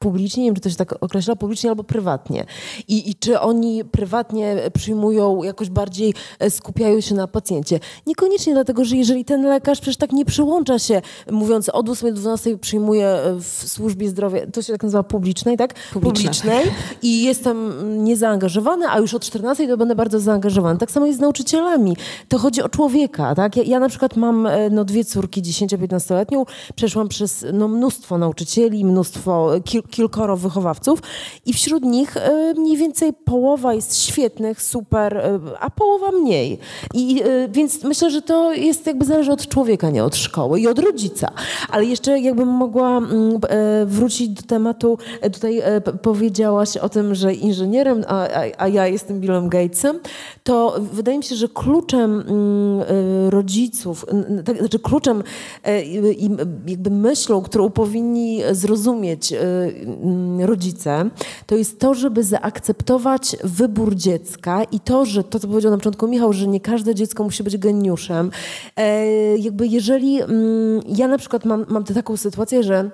publicznie, 0.03 0.43
nie 0.43 0.49
wiem, 0.49 0.55
czy 0.55 0.61
to 0.61 0.71
się 0.71 0.77
tak 0.77 0.95
określa, 1.01 1.37
publicznie 1.37 1.71
albo 1.71 1.85
prywatnie. 1.85 2.45
I, 2.89 3.11
I 3.11 3.15
czy 3.15 3.41
oni 3.41 3.85
prywatnie 3.85 4.57
przyjmują, 4.75 5.43
jakoś 5.43 5.71
bardziej 5.71 6.15
e, 6.39 6.51
skupiają 6.51 7.01
się 7.01 7.15
na 7.15 7.27
pacjencie. 7.27 7.81
Niekoniecznie 8.07 8.53
dlatego, 8.53 8.85
że 8.85 8.97
jeżeli 8.97 9.25
ten 9.25 9.47
lekarz 9.47 9.81
przecież 9.81 9.97
tak 9.97 10.13
nie 10.13 10.25
przyłącza 10.25 10.79
się, 10.79 11.03
mówiąc 11.31 11.69
od 11.69 11.89
8 11.89 12.15
do 12.15 12.21
12 12.21 12.59
przyjmuje 12.59 13.07
e, 13.07 13.35
w 13.41 13.65
służbie 13.67 14.09
zdrowia, 14.09 14.47
to 14.53 14.63
się 14.63 14.73
tak 14.73 14.83
nazywa 14.83 15.03
publicznej, 15.03 15.57
tak? 15.57 15.75
Publicznej. 15.93 16.67
I 17.03 17.23
jestem 17.23 17.73
niezaangażowany, 18.05 18.87
a 18.89 18.99
już 18.99 19.15
od 19.15 19.25
14 19.25 19.69
to 19.69 19.77
będę 19.77 19.95
bardzo 19.95 20.21
zaangażowany. 20.21 20.79
Tak 20.79 20.91
samo 20.91 21.07
jest 21.07 21.19
z 21.19 21.23
nauczycielami. 21.23 21.97
To 22.29 22.39
chodzi 22.39 22.63
o 22.63 22.69
człowieka, 22.69 23.35
tak? 23.35 23.57
Ja, 23.57 23.63
ja 23.63 23.81
na 23.81 23.89
przykład 23.89 24.17
mam 24.17 24.47
e, 24.47 24.71
no, 24.71 24.85
dwie 24.85 25.05
córki, 25.05 25.43
10-15-letnią, 25.43 26.45
przeszłam 26.75 27.09
przez 27.09 27.47
no, 27.53 27.69
mnóstwo 27.69 28.19
nauczycieli, 28.19 28.85
mnóstwo, 28.85 29.51
kil, 29.65 29.83
kilkoro 29.93 30.37
wychowawców 30.37 31.03
i 31.47 31.53
wśród 31.53 31.85
nich 31.85 32.17
e, 32.17 32.55
mniej 32.55 32.77
więcej 32.77 33.13
połowa 33.13 33.75
jest 33.75 34.03
świetnych, 34.03 34.63
super, 34.63 35.17
e, 35.17 35.41
a 35.61 35.71
połowa 35.71 36.11
mniej. 36.11 36.59
I 36.95 37.23
e, 37.23 37.49
więc 37.49 37.85
myślę, 37.85 38.11
że 38.11 38.23
to 38.23 38.53
jest 38.53 38.87
jakby 38.87 39.05
zależy 39.05 39.33
od 39.33 39.49
człowieka, 39.49 39.91
nie 39.91 40.05
od 40.05 40.17
szkoły 40.17 40.61
i 40.61 40.69
od 40.69 40.79
rodzica. 40.79 41.31
Ale 41.71 41.85
jeszcze 41.85 42.21
jakbym 42.21 42.49
mogła 42.49 42.99
mm, 42.99 43.41
wrócić 43.87 44.29
do 44.29 44.43
tematu, 44.43 44.99
tutaj 45.33 45.63
powiedziałaś 46.03 46.77
o 46.77 46.89
tym, 46.89 47.15
że 47.15 47.35
inżynierem, 47.35 48.05
a, 48.09 48.29
a 48.59 48.69
ja 48.69 48.87
jestem 48.87 49.21
Billem 49.21 49.49
Gatesem, 49.49 50.01
to 50.43 50.81
wydaje 50.93 51.19
mi 51.19 51.25
się, 51.25 51.37
że 51.37 51.49
kluczem 51.49 52.21
mm, 52.21 53.31
rodziców, 53.31 54.07
tak, 54.45 54.59
znaczy 54.59 54.79
kluczem 54.79 55.23
i 56.17 56.31
jakby 56.67 56.91
myślą, 56.91 57.43
którą 57.43 57.71
powinni 57.71 58.41
zrozumieć 58.53 59.35
rodzice, 60.41 61.11
to 61.47 61.57
jest 61.57 61.81
to, 61.81 61.95
żeby 61.95 62.25
zaakceptować 62.25 63.37
wybór 63.45 63.95
dziecka 63.95 64.65
i 64.65 64.81
to, 64.81 65.05
że 65.05 65.25
to, 65.25 65.39
co 65.39 65.49
powiedział 65.49 65.71
na 65.71 65.77
początku 65.77 66.09
Michał, 66.09 66.33
że 66.33 66.47
nie 66.47 66.61
każde 66.61 66.95
dziecko 66.95 67.25
musi 67.25 67.43
być 67.43 67.59
geniuszem. 67.59 68.31
E, 68.77 69.37
jakby 69.37 69.67
jeżeli 69.67 70.23
mm, 70.23 70.81
ja 70.89 71.09
na 71.09 71.19
przykład 71.19 71.45
mam, 71.45 71.67
mam 71.69 71.85
taką 71.85 72.17
sytuację, 72.17 72.63
że 72.63 72.91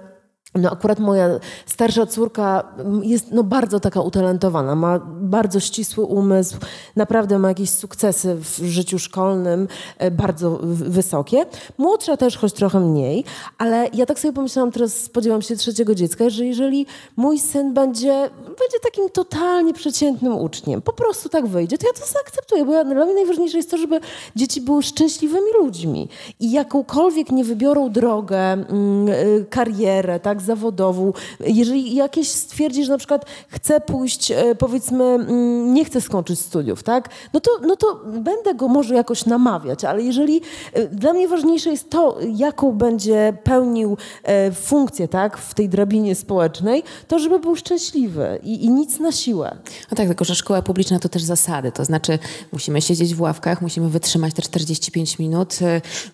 no 0.54 0.70
akurat 0.70 0.98
moja 0.98 1.28
starsza 1.66 2.06
córka 2.06 2.64
jest 3.02 3.32
no 3.32 3.44
bardzo 3.44 3.80
taka 3.80 4.00
utalentowana, 4.00 4.74
ma 4.74 4.98
bardzo 5.20 5.60
ścisły 5.60 6.04
umysł, 6.04 6.56
naprawdę 6.96 7.38
ma 7.38 7.48
jakieś 7.48 7.70
sukcesy 7.70 8.34
w 8.34 8.64
życiu 8.64 8.98
szkolnym, 8.98 9.68
e, 9.98 10.10
bardzo 10.10 10.58
wysokie. 10.62 11.46
Młodsza 11.78 12.16
też, 12.16 12.36
choć 12.36 12.52
trochę 12.52 12.80
mniej, 12.80 13.24
ale 13.58 13.88
ja 13.94 14.06
tak 14.06 14.18
sobie 14.18 14.32
pomyślałam, 14.32 14.72
teraz 14.72 14.94
spodziewam 14.94 15.42
się 15.42 15.56
trzeciego 15.56 15.94
dziecka, 15.94 16.30
że 16.30 16.46
jeżeli 16.46 16.86
mój 17.16 17.38
syn 17.38 17.74
będzie, 17.74 18.30
będzie 18.46 18.80
takim 18.82 19.10
totalnie 19.10 19.74
przeciętnym 19.74 20.36
uczniem, 20.36 20.82
po 20.82 20.92
prostu 20.92 21.28
tak 21.28 21.46
wyjdzie, 21.46 21.78
to 21.78 21.86
ja 21.86 21.92
to 21.92 22.12
zaakceptuję, 22.12 22.64
bo 22.64 22.72
ja, 22.72 22.84
dla 22.84 23.04
mnie 23.04 23.14
najważniejsze 23.14 23.56
jest 23.56 23.70
to, 23.70 23.76
żeby 23.76 24.00
dzieci 24.36 24.60
były 24.60 24.82
szczęśliwymi 24.82 25.52
ludźmi 25.58 26.08
i 26.40 26.50
jakąkolwiek 26.50 27.30
nie 27.30 27.44
wybiorą 27.44 27.90
drogę, 27.90 28.38
mm, 28.38 28.68
e, 29.08 29.44
karierę, 29.44 30.20
tak, 30.20 30.37
zawodową, 30.42 31.12
jeżeli 31.40 31.94
jakieś 31.94 32.28
stwierdzi, 32.28 32.84
że 32.84 32.92
na 32.92 32.98
przykład 32.98 33.24
chce 33.48 33.80
pójść, 33.80 34.30
e, 34.30 34.54
powiedzmy, 34.54 35.04
mm, 35.04 35.74
nie 35.74 35.84
chce 35.84 36.00
skończyć 36.00 36.40
studiów, 36.40 36.82
tak? 36.82 37.08
No 37.32 37.40
to, 37.40 37.50
no 37.62 37.76
to 37.76 38.00
będę 38.06 38.54
go 38.54 38.68
może 38.68 38.94
jakoś 38.94 39.26
namawiać, 39.26 39.84
ale 39.84 40.02
jeżeli 40.02 40.40
e, 40.72 40.86
dla 40.86 41.12
mnie 41.12 41.28
ważniejsze 41.28 41.70
jest 41.70 41.90
to, 41.90 42.18
jaką 42.36 42.72
będzie 42.72 43.36
pełnił 43.44 43.96
e, 44.22 44.52
funkcję, 44.52 45.08
tak, 45.08 45.38
w 45.38 45.54
tej 45.54 45.68
drabinie 45.68 46.14
społecznej, 46.14 46.82
to 47.08 47.18
żeby 47.18 47.38
był 47.38 47.56
szczęśliwy 47.56 48.38
i, 48.42 48.64
i 48.64 48.70
nic 48.70 49.00
na 49.00 49.12
siłę. 49.12 49.56
No 49.90 49.96
tak, 49.96 50.06
tylko 50.06 50.24
że 50.24 50.34
szkoła 50.34 50.62
publiczna 50.62 50.98
to 50.98 51.08
też 51.08 51.22
zasady, 51.22 51.72
to 51.72 51.84
znaczy 51.84 52.18
musimy 52.52 52.82
siedzieć 52.82 53.14
w 53.14 53.20
ławkach, 53.20 53.62
musimy 53.62 53.88
wytrzymać 53.88 54.34
te 54.34 54.42
45 54.42 55.18
minut, 55.18 55.58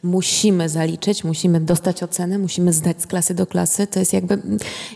musimy 0.03 0.69
zaliczyć, 0.69 1.25
musimy 1.25 1.61
dostać 1.61 2.03
ocenę, 2.03 2.39
musimy 2.39 2.73
zdać 2.73 3.03
z 3.03 3.07
klasy 3.07 3.35
do 3.35 3.47
klasy, 3.47 3.87
to 3.87 3.99
jest 3.99 4.13
jakby 4.15 4.39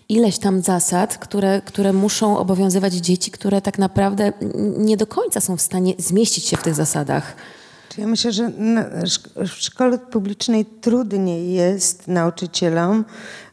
ileś 0.08 0.38
tam 0.38 0.62
zasad, 0.62 1.18
które, 1.18 1.62
które 1.64 1.92
muszą 1.92 2.38
obowiązywać 2.38 2.94
dzieci, 2.94 3.30
które 3.30 3.62
tak 3.62 3.78
naprawdę 3.78 4.32
nie 4.78 4.96
do 4.96 5.06
końca 5.06 5.40
są 5.40 5.56
w 5.56 5.62
stanie 5.62 5.94
zmieścić 5.98 6.44
się 6.44 6.56
w 6.56 6.62
tych 6.62 6.74
zasadach. 6.74 7.36
Ja 7.98 8.06
myślę, 8.06 8.32
że 8.32 8.50
w 9.36 9.48
szkole 9.48 9.98
publicznej 9.98 10.66
trudniej 10.66 11.52
jest 11.52 12.08
nauczycielom 12.08 13.04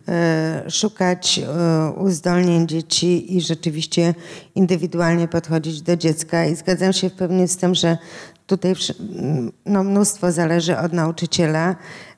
e, 0.07 0.63
szukać 0.69 1.39
e, 1.39 1.91
uzdolnień 1.91 2.67
dzieci 2.67 3.37
i 3.37 3.41
rzeczywiście 3.41 4.13
indywidualnie 4.55 5.27
podchodzić 5.27 5.81
do 5.81 5.97
dziecka. 5.97 6.45
I 6.45 6.55
zgadzam 6.55 6.93
się 6.93 7.09
pewnie 7.09 7.47
z 7.47 7.57
tym, 7.57 7.75
że 7.75 7.97
tutaj 8.47 8.75
no, 9.65 9.83
mnóstwo 9.83 10.31
zależy 10.31 10.77
od 10.77 10.93
nauczyciela. 10.93 11.75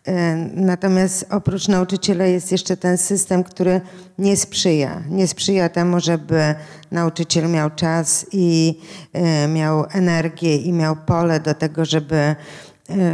E, 0.07 0.35
natomiast 0.53 1.25
oprócz 1.29 1.67
nauczyciela 1.67 2.25
jest 2.25 2.51
jeszcze 2.51 2.77
ten 2.77 2.97
system, 2.97 3.43
który 3.43 3.81
nie 4.17 4.37
sprzyja. 4.37 5.01
Nie 5.09 5.27
sprzyja 5.27 5.69
temu, 5.69 5.99
żeby 5.99 6.55
nauczyciel 6.91 7.49
miał 7.49 7.69
czas 7.69 8.25
i 8.31 8.79
e, 9.13 9.47
miał 9.47 9.85
energię 9.91 10.57
i 10.57 10.73
miał 10.73 10.95
pole 10.95 11.39
do 11.39 11.53
tego, 11.53 11.85
żeby 11.85 12.35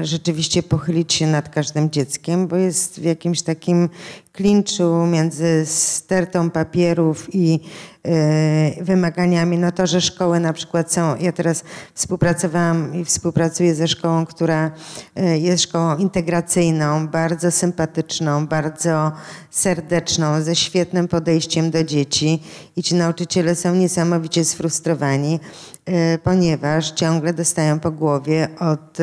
rzeczywiście 0.01 0.63
pochylić 0.63 1.13
się 1.13 1.27
nad 1.27 1.49
każdym 1.49 1.89
dzieckiem, 1.89 2.47
bo 2.47 2.55
jest 2.55 2.99
w 2.99 3.03
jakimś 3.03 3.41
takim 3.41 3.89
klinczu 4.33 5.05
między 5.05 5.65
stertą 5.65 6.49
papierów 6.49 7.35
i 7.35 7.59
y, 8.79 8.83
wymaganiami, 8.83 9.57
no 9.57 9.71
to, 9.71 9.87
że 9.87 10.01
szkoły 10.01 10.39
na 10.39 10.53
przykład 10.53 10.93
są, 10.93 11.15
ja 11.19 11.31
teraz 11.31 11.63
współpracowałam 11.93 12.95
i 12.95 13.05
współpracuję 13.05 13.75
ze 13.75 13.87
szkołą, 13.87 14.25
która 14.25 14.71
y, 15.19 15.39
jest 15.39 15.63
szkołą 15.63 15.97
integracyjną, 15.97 17.07
bardzo 17.07 17.51
sympatyczną, 17.51 18.47
bardzo 18.47 19.11
serdeczną, 19.51 20.41
ze 20.41 20.55
świetnym 20.55 21.07
podejściem 21.07 21.71
do 21.71 21.83
dzieci 21.83 22.43
i 22.75 22.83
ci 22.83 22.95
nauczyciele 22.95 23.55
są 23.55 23.75
niesamowicie 23.75 24.45
sfrustrowani, 24.45 25.39
y, 25.89 26.19
ponieważ 26.23 26.91
ciągle 26.91 27.33
dostają 27.33 27.79
po 27.79 27.91
głowie 27.91 28.47
od 28.59 28.97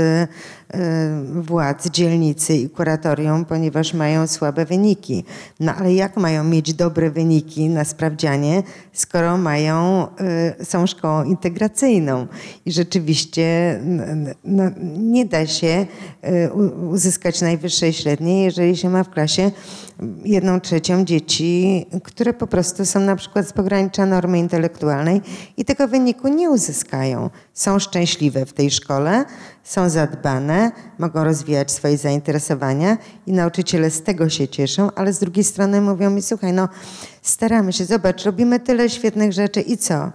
władz 1.35 1.91
dzielnicy 1.91 2.55
i 2.55 2.71
kuratorium, 2.71 3.45
ponieważ 3.45 3.95
mają 3.95 4.27
słabe 4.27 4.65
wyniki. 4.65 5.25
No 5.61 5.75
ale 5.75 5.95
jak 5.95 6.17
mają 6.17 6.45
mieć 6.45 6.75
dobre 6.75 7.11
wyniki 7.11 7.69
na 7.69 7.85
sprawdzianie, 7.85 8.63
skoro 8.93 9.39
mają, 9.39 10.07
y, 10.61 10.65
są 10.65 10.87
szkołą 10.87 11.25
integracyjną 11.25 12.27
i 12.67 12.73
rzeczywiście 12.73 13.81
no, 14.45 14.63
nie 14.99 15.27
da 15.27 15.47
się 15.47 15.87
y, 16.25 16.53
uzyskać 16.91 17.41
najwyższej 17.41 17.93
średniej, 17.93 18.45
jeżeli 18.45 18.77
się 18.77 18.91
ma 18.91 19.05
w 19.05 19.11
klasie 19.11 19.51
jedną 20.25 20.61
trzecią 20.61 21.05
dzieci, 21.05 21.87
które 22.05 22.35
po 22.35 22.47
prostu 22.47 22.87
są 22.87 23.01
na 23.01 23.17
przykład 23.17 23.49
z 23.49 23.53
pogranicza 23.53 24.07
normy 24.07 24.39
intelektualnej 24.39 25.21
i 25.57 25.65
tego 25.65 25.89
wyniku 25.89 26.29
nie 26.29 26.51
uzyskają. 26.51 27.31
Są 27.55 27.79
szczęśliwe 27.79 28.47
w 28.47 28.53
tej 28.53 28.71
szkole, 28.71 29.25
są 29.71 29.89
zadbane, 29.89 30.73
mogą 30.99 31.25
rozwijać 31.25 31.73
swoje 31.73 31.99
zainteresowania 31.99 32.99
i 33.27 33.33
nauczyciele 33.33 33.91
z 33.91 34.03
tego 34.03 34.29
się 34.29 34.49
cieszą, 34.49 34.91
ale 34.95 35.13
z 35.13 35.19
drugiej 35.19 35.45
strony 35.45 35.81
mówią 35.81 36.11
mi, 36.11 36.23
słuchaj, 36.23 36.53
no 36.53 36.69
staramy 37.23 37.73
się, 37.73 37.85
zobacz, 37.85 38.25
robimy 38.25 38.61
tyle 38.61 38.91
świetnych 38.91 39.33
rzeczy 39.33 39.61
i 39.61 39.77
co? 39.77 40.11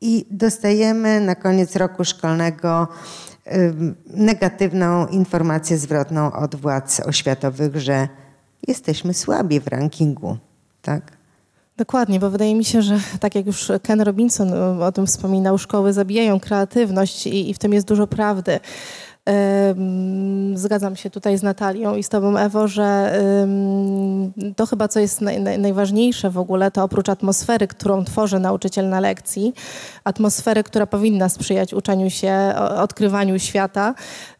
I 0.00 0.26
dostajemy 0.30 1.20
na 1.20 1.34
koniec 1.34 1.76
roku 1.76 2.04
szkolnego 2.04 2.88
negatywną 4.06 5.06
informację 5.06 5.78
zwrotną 5.78 6.32
od 6.32 6.56
władz 6.56 7.00
oświatowych, 7.00 7.76
że 7.76 8.08
jesteśmy 8.68 9.14
słabi 9.14 9.60
w 9.60 9.66
rankingu, 9.66 10.36
tak? 10.82 11.17
Dokładnie, 11.78 12.20
bo 12.20 12.30
wydaje 12.30 12.54
mi 12.54 12.64
się, 12.64 12.82
że 12.82 13.00
tak 13.20 13.34
jak 13.34 13.46
już 13.46 13.72
Ken 13.82 14.00
Robinson 14.00 14.82
o 14.82 14.92
tym 14.92 15.06
wspominał, 15.06 15.58
szkoły 15.58 15.92
zabijają 15.92 16.40
kreatywność 16.40 17.26
i, 17.26 17.50
i 17.50 17.54
w 17.54 17.58
tym 17.58 17.72
jest 17.72 17.88
dużo 17.88 18.06
prawdy. 18.06 18.60
Zgadzam 20.54 20.96
się 20.96 21.10
tutaj 21.10 21.38
z 21.38 21.42
Natalią 21.42 21.94
i 21.94 22.02
z 22.02 22.08
Tobą, 22.08 22.36
Ewo, 22.36 22.68
że 22.68 23.12
to 24.56 24.66
chyba 24.66 24.88
co 24.88 25.00
jest 25.00 25.20
najważniejsze 25.58 26.30
w 26.30 26.38
ogóle, 26.38 26.70
to 26.70 26.84
oprócz 26.84 27.08
atmosfery, 27.08 27.66
którą 27.66 28.04
tworzy 28.04 28.38
nauczyciel 28.38 28.88
na 28.88 29.00
lekcji, 29.00 29.54
atmosfery, 30.04 30.64
która 30.64 30.86
powinna 30.86 31.28
sprzyjać 31.28 31.74
uczeniu 31.74 32.10
się, 32.10 32.52
odkrywaniu 32.76 33.38
świata, 33.38 33.94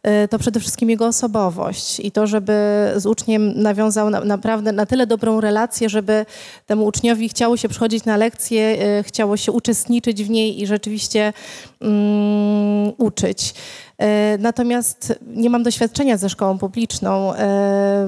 y, 0.07 0.27
to 0.27 0.39
przede 0.39 0.59
wszystkim 0.59 0.89
jego 0.89 1.07
osobowość 1.07 1.99
i 1.99 2.11
to, 2.11 2.27
żeby 2.27 2.53
z 2.95 3.05
uczniem 3.05 3.61
nawiązał 3.61 4.09
na, 4.09 4.19
naprawdę 4.19 4.71
na 4.71 4.85
tyle 4.85 5.07
dobrą 5.07 5.41
relację, 5.41 5.89
żeby 5.89 6.25
temu 6.65 6.85
uczniowi 6.85 7.29
chciało 7.29 7.57
się 7.57 7.69
przychodzić 7.69 8.05
na 8.05 8.17
lekcję, 8.17 8.77
y, 8.99 9.03
chciało 9.03 9.37
się 9.37 9.51
uczestniczyć 9.51 10.23
w 10.23 10.29
niej 10.29 10.61
i 10.61 10.67
rzeczywiście 10.67 11.33
um, 11.81 12.93
uczyć. 12.97 13.53
E, 13.99 14.37
natomiast 14.37 15.19
nie 15.35 15.49
mam 15.49 15.63
doświadczenia 15.63 16.17
ze 16.17 16.29
szkołą 16.29 16.57
publiczną. 16.57 17.33
E, 17.35 18.07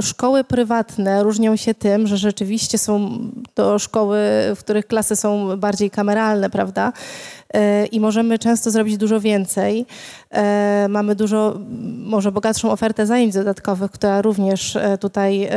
szkoły 0.00 0.44
prywatne 0.44 1.22
różnią 1.22 1.56
się 1.56 1.74
tym, 1.74 2.06
że 2.06 2.16
rzeczywiście 2.16 2.78
są 2.78 3.18
to 3.54 3.78
szkoły, 3.78 4.18
w 4.56 4.58
których 4.58 4.86
klasy 4.86 5.16
są 5.16 5.56
bardziej 5.56 5.90
kameralne, 5.90 6.50
prawda? 6.50 6.92
E, 7.54 7.86
I 7.86 8.00
możemy 8.00 8.38
często 8.38 8.70
zrobić 8.70 8.96
dużo 8.96 9.20
więcej. 9.20 9.86
Mamy 10.88 11.14
dużo, 11.14 11.58
może 11.98 12.32
bogatszą 12.32 12.70
ofertę 12.70 13.06
zajęć 13.06 13.34
dodatkowych, 13.34 13.90
która 13.90 14.22
również 14.22 14.78
tutaj 15.00 15.48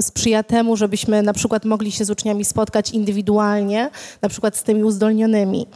sprzyja 0.00 0.42
temu, 0.42 0.76
żebyśmy 0.76 1.22
na 1.22 1.32
przykład 1.32 1.64
mogli 1.64 1.92
się 1.92 2.04
z 2.04 2.10
uczniami 2.10 2.44
spotkać 2.44 2.90
indywidualnie, 2.90 3.90
na 4.22 4.28
przykład 4.28 4.56
z 4.56 4.62
tymi 4.62 4.84
uzdolnionymi. 4.84 5.66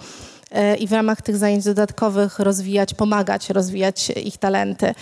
E, 0.50 0.76
i 0.76 0.86
w 0.86 0.92
ramach 0.92 1.22
tych 1.22 1.36
zajęć 1.36 1.64
dodatkowych 1.64 2.38
rozwijać, 2.38 2.94
pomagać 2.94 3.50
rozwijać 3.50 4.10
ich 4.10 4.38
talenty. 4.38 4.94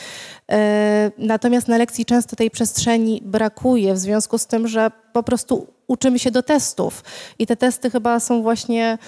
E, 0.51 1.11
natomiast 1.18 1.68
na 1.68 1.76
lekcji 1.76 2.05
często 2.05 2.36
tej 2.36 2.51
przestrzeni 2.51 3.22
brakuje 3.24 3.94
w 3.94 3.99
związku 3.99 4.38
z 4.38 4.47
tym, 4.47 4.68
że 4.68 4.90
po 5.12 5.22
prostu 5.22 5.66
uczymy 5.86 6.18
się 6.18 6.30
do 6.30 6.42
testów 6.42 7.05
i 7.38 7.47
te 7.47 7.57
testy 7.57 7.90
chyba 7.90 8.20
są 8.20 8.42
właśnie 8.42 8.99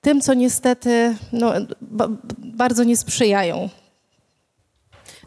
tym, 0.00 0.20
co 0.20 0.34
niestety 0.34 1.16
no, 1.32 1.52
bardzo 2.38 2.84
nie 2.84 2.96
sprzyjają 2.96 3.68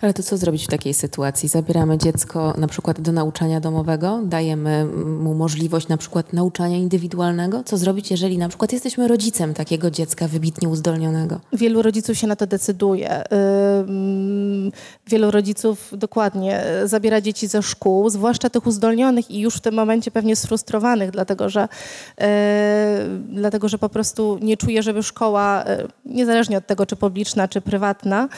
ale 0.02 0.14
to 0.14 0.24
co 0.24 0.38
zrobić 0.38 0.66
w 0.66 0.68
takiej 0.68 0.94
sytuacji? 0.94 1.50
Zabieramy 1.50 1.98
dziecko 1.98 2.54
na 2.58 2.68
przykład 2.68 3.02
do 3.02 3.12
nauczania 3.12 3.60
domowego, 3.60 4.22
dajemy 4.24 4.86
mu 5.06 5.34
możliwość 5.34 5.88
na 5.88 5.98
przykład 5.98 6.34
nauczania 6.34 6.78
indywidualnego. 6.78 7.64
Co 7.64 7.78
zrobić, 7.78 8.12
jeżeli 8.12 8.38
na 8.38 8.50
przykład 8.50 8.74
jesteśmy 8.74 9.08
rodzicem 9.08 9.54
takiego 9.54 9.92
dziecka 9.92 10.28
wybitnie 10.28 10.70
uzdolnionego? 10.70 11.40
Wielu 11.54 11.82
rodziców 11.82 12.18
się 12.18 12.28
na 12.28 12.36
to 12.36 12.48
decyduje. 12.48 13.24
Wielu 15.08 15.32
rodziców 15.32 15.94
dokładnie 15.98 16.64
y, 16.84 16.88
zabiera 16.88 17.22
dzieci 17.22 17.48
ze 17.48 17.62
szkół, 17.62 18.10
zwłaszcza 18.10 18.50
tych 18.50 18.68
uzdolnionych 18.68 19.32
i 19.32 19.40
już 19.40 19.56
w 19.56 19.60
tym 19.60 19.76
momencie 19.76 20.12
pewnie 20.12 20.36
sfrustrowanych, 20.36 21.12
dlatego 21.12 21.50
że, 21.50 21.64
y, 21.64 22.26
dlatego, 23.20 23.70
że 23.70 23.78
po 23.78 23.90
prostu 23.90 24.40
nie 24.42 24.58
czuje, 24.58 24.84
żeby 24.84 25.04
szkoła, 25.04 25.64
y, 25.64 25.88
niezależnie 26.06 26.58
od 26.58 26.68
tego, 26.68 26.86
czy 26.86 26.96
publiczna, 26.96 27.48
czy 27.48 27.62
prywatna, 27.62 28.30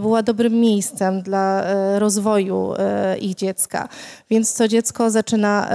była 0.00 0.22
dobrym 0.22 0.52
miejscem 0.52 1.22
dla 1.22 1.62
e, 1.62 1.98
rozwoju 1.98 2.74
e, 2.78 3.18
ich 3.18 3.34
dziecka. 3.34 3.88
Więc 4.30 4.52
co 4.52 4.68
dziecko 4.68 5.10
zaczyna 5.10 5.68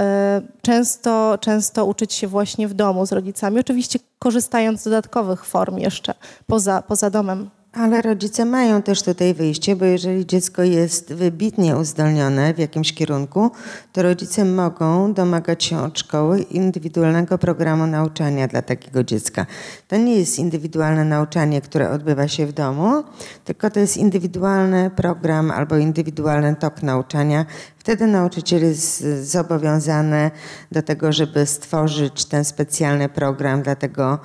często, 0.62 1.38
często 1.40 1.86
uczyć 1.86 2.12
się 2.12 2.26
właśnie 2.26 2.68
w 2.68 2.74
domu 2.74 3.06
z 3.06 3.12
rodzicami, 3.12 3.60
oczywiście 3.60 3.98
korzystając 4.18 4.80
z 4.80 4.84
dodatkowych 4.84 5.44
form 5.44 5.78
jeszcze 5.78 6.14
poza, 6.46 6.82
poza 6.82 7.10
domem. 7.10 7.50
Ale 7.78 8.02
rodzice 8.02 8.44
mają 8.44 8.82
też 8.82 9.02
tutaj 9.02 9.34
wyjście, 9.34 9.76
bo 9.76 9.84
jeżeli 9.84 10.26
dziecko 10.26 10.62
jest 10.62 11.12
wybitnie 11.12 11.76
uzdolnione 11.76 12.54
w 12.54 12.58
jakimś 12.58 12.92
kierunku, 12.92 13.50
to 13.92 14.02
rodzice 14.02 14.44
mogą 14.44 15.12
domagać 15.14 15.64
się 15.64 15.78
od 15.78 15.98
szkoły 15.98 16.40
indywidualnego 16.40 17.38
programu 17.38 17.86
nauczania 17.86 18.48
dla 18.48 18.62
takiego 18.62 19.04
dziecka. 19.04 19.46
To 19.88 19.96
nie 19.96 20.16
jest 20.16 20.38
indywidualne 20.38 21.04
nauczanie, 21.04 21.60
które 21.60 21.90
odbywa 21.90 22.28
się 22.28 22.46
w 22.46 22.52
domu, 22.52 23.04
tylko 23.44 23.70
to 23.70 23.80
jest 23.80 23.96
indywidualny 23.96 24.90
program 24.90 25.50
albo 25.50 25.76
indywidualny 25.76 26.56
tok 26.56 26.82
nauczania. 26.82 27.46
Wtedy 27.78 28.06
nauczyciel 28.06 28.62
jest 28.62 29.04
zobowiązany 29.22 30.30
do 30.72 30.82
tego, 30.82 31.12
żeby 31.12 31.46
stworzyć 31.46 32.24
ten 32.24 32.44
specjalny 32.44 33.08
program 33.08 33.62
dla 33.62 33.74
tego 33.74 34.18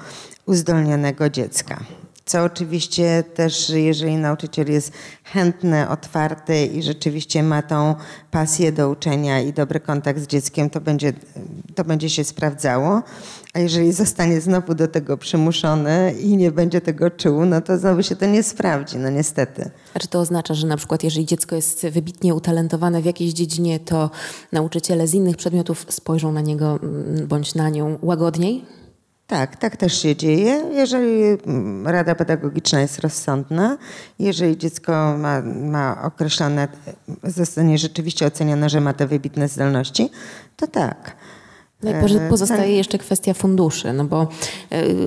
uzdolnionego 0.45 1.29
dziecka. 1.29 1.83
Co 2.31 2.43
oczywiście 2.43 3.23
też, 3.35 3.69
jeżeli 3.69 4.15
nauczyciel 4.15 4.71
jest 4.71 4.91
chętny, 5.23 5.89
otwarty 5.89 6.65
i 6.65 6.83
rzeczywiście 6.83 7.43
ma 7.43 7.61
tą 7.61 7.95
pasję 8.31 8.71
do 8.71 8.89
uczenia 8.89 9.41
i 9.41 9.53
dobry 9.53 9.79
kontakt 9.79 10.19
z 10.19 10.27
dzieckiem, 10.27 10.69
to 10.69 10.81
będzie, 10.81 11.13
to 11.75 11.83
będzie 11.83 12.09
się 12.09 12.23
sprawdzało. 12.23 13.01
A 13.53 13.59
jeżeli 13.59 13.93
zostanie 13.93 14.41
znowu 14.41 14.75
do 14.75 14.87
tego 14.87 15.17
przymuszony 15.17 16.13
i 16.21 16.37
nie 16.37 16.51
będzie 16.51 16.81
tego 16.81 17.09
czuł, 17.09 17.45
no 17.45 17.61
to 17.61 17.77
znowu 17.77 18.03
się 18.03 18.15
to 18.15 18.25
nie 18.25 18.43
sprawdzi, 18.43 18.97
no 18.97 19.09
niestety. 19.09 19.69
A 19.93 19.99
czy 19.99 20.07
to 20.07 20.19
oznacza, 20.19 20.53
że 20.53 20.67
na 20.67 20.77
przykład 20.77 21.03
jeżeli 21.03 21.25
dziecko 21.25 21.55
jest 21.55 21.87
wybitnie 21.87 22.35
utalentowane 22.35 23.01
w 23.01 23.05
jakiejś 23.05 23.33
dziedzinie, 23.33 23.79
to 23.79 24.09
nauczyciele 24.51 25.07
z 25.07 25.13
innych 25.13 25.37
przedmiotów 25.37 25.85
spojrzą 25.89 26.31
na 26.31 26.41
niego 26.41 26.79
mm, 26.83 27.27
bądź 27.27 27.55
na 27.55 27.69
nią 27.69 27.97
łagodniej? 28.01 28.80
Tak, 29.31 29.55
tak 29.55 29.77
też 29.77 30.01
się 30.01 30.15
dzieje. 30.15 30.63
Jeżeli 30.71 31.23
mm, 31.23 31.87
Rada 31.87 32.15
Pedagogiczna 32.15 32.81
jest 32.81 32.99
rozsądna, 32.99 33.77
jeżeli 34.19 34.57
dziecko 34.57 35.17
ma, 35.17 35.41
ma 35.41 36.01
określone, 36.03 36.67
zostanie 37.23 37.77
rzeczywiście 37.77 38.25
ocenione, 38.25 38.69
że 38.69 38.81
ma 38.81 38.93
te 38.93 39.07
wybitne 39.07 39.47
zdolności, 39.47 40.09
to 40.57 40.67
tak. 40.67 41.15
No 41.83 41.91
pozostaje 42.29 42.75
jeszcze 42.75 42.97
kwestia 42.97 43.33
funduszy, 43.33 43.93
no 43.93 44.03
bo 44.03 44.27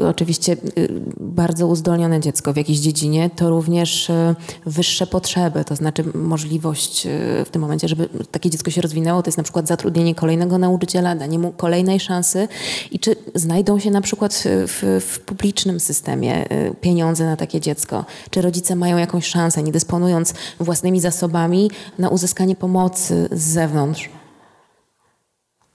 y, 0.00 0.06
oczywiście 0.06 0.52
y, 0.78 1.02
bardzo 1.20 1.66
uzdolnione 1.66 2.20
dziecko 2.20 2.52
w 2.52 2.56
jakiejś 2.56 2.78
dziedzinie 2.78 3.30
to 3.36 3.50
również 3.50 4.10
y, 4.10 4.34
wyższe 4.66 5.06
potrzeby, 5.06 5.64
to 5.64 5.76
znaczy 5.76 6.04
możliwość 6.14 7.06
w 7.46 7.48
tym 7.50 7.62
momencie, 7.62 7.88
żeby 7.88 8.08
takie 8.30 8.50
dziecko 8.50 8.70
się 8.70 8.80
rozwinęło, 8.80 9.22
to 9.22 9.28
jest 9.28 9.38
na 9.38 9.44
przykład 9.44 9.68
zatrudnienie 9.68 10.14
kolejnego 10.14 10.58
nauczyciela, 10.58 11.16
danie 11.16 11.38
mu 11.38 11.52
kolejnej 11.52 12.00
szansy. 12.00 12.48
I 12.90 12.98
czy 12.98 13.16
znajdą 13.34 13.78
się 13.78 13.90
na 13.90 14.00
przykład 14.00 14.44
w, 14.46 15.00
w 15.00 15.20
publicznym 15.20 15.80
systemie 15.80 16.46
pieniądze 16.80 17.24
na 17.24 17.36
takie 17.36 17.60
dziecko, 17.60 18.04
czy 18.30 18.42
rodzice 18.42 18.76
mają 18.76 18.96
jakąś 18.96 19.26
szansę, 19.26 19.62
nie 19.62 19.72
dysponując 19.72 20.34
własnymi 20.60 21.00
zasobami 21.00 21.70
na 21.98 22.08
uzyskanie 22.08 22.56
pomocy 22.56 23.28
z 23.32 23.42
zewnątrz? 23.42 24.08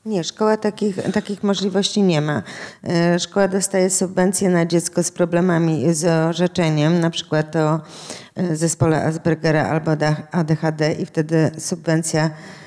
Nie, 0.06 0.24
szkoła 0.24 0.58
takich, 0.58 1.12
takich 1.14 1.43
możliwości 1.43 2.02
nie 2.02 2.22
ma. 2.22 2.43
E, 2.84 3.20
szkoła 3.20 3.47
dostaje 3.47 3.89
subwencje 3.89 4.50
na 4.50 4.66
dziecko 4.66 5.04
z 5.04 5.12
problemami 5.12 5.93
z 5.93 6.30
orzeczeniem, 6.30 7.00
na 7.00 7.10
przykład 7.10 7.56
o 7.56 7.80
e, 8.36 8.56
zespole 8.56 9.04
Aspergera 9.04 9.70
albo 9.70 9.91
ADHD 10.32 10.93
i 10.93 11.06
wtedy 11.06 11.52
subwencja 11.58 12.26
E, 12.26 12.59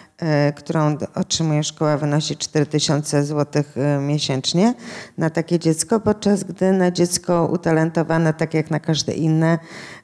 którą 0.57 0.97
otrzymuje 1.15 1.65
szkoła, 1.65 1.97
wynosi 1.97 2.37
4000 2.37 3.25
zł 3.25 3.63
e, 3.77 3.99
miesięcznie 3.99 4.75
na 5.19 5.31
takie 5.31 5.59
dziecko, 5.59 6.01
podczas 6.01 6.45
gdy 6.45 6.73
na 6.73 6.91
dziecko 6.91 7.49
utalentowane, 7.53 8.35
tak 8.35 8.55
jak 8.55 8.71
na 8.71 8.81
każde 8.81 9.13
inne, 9.13 9.59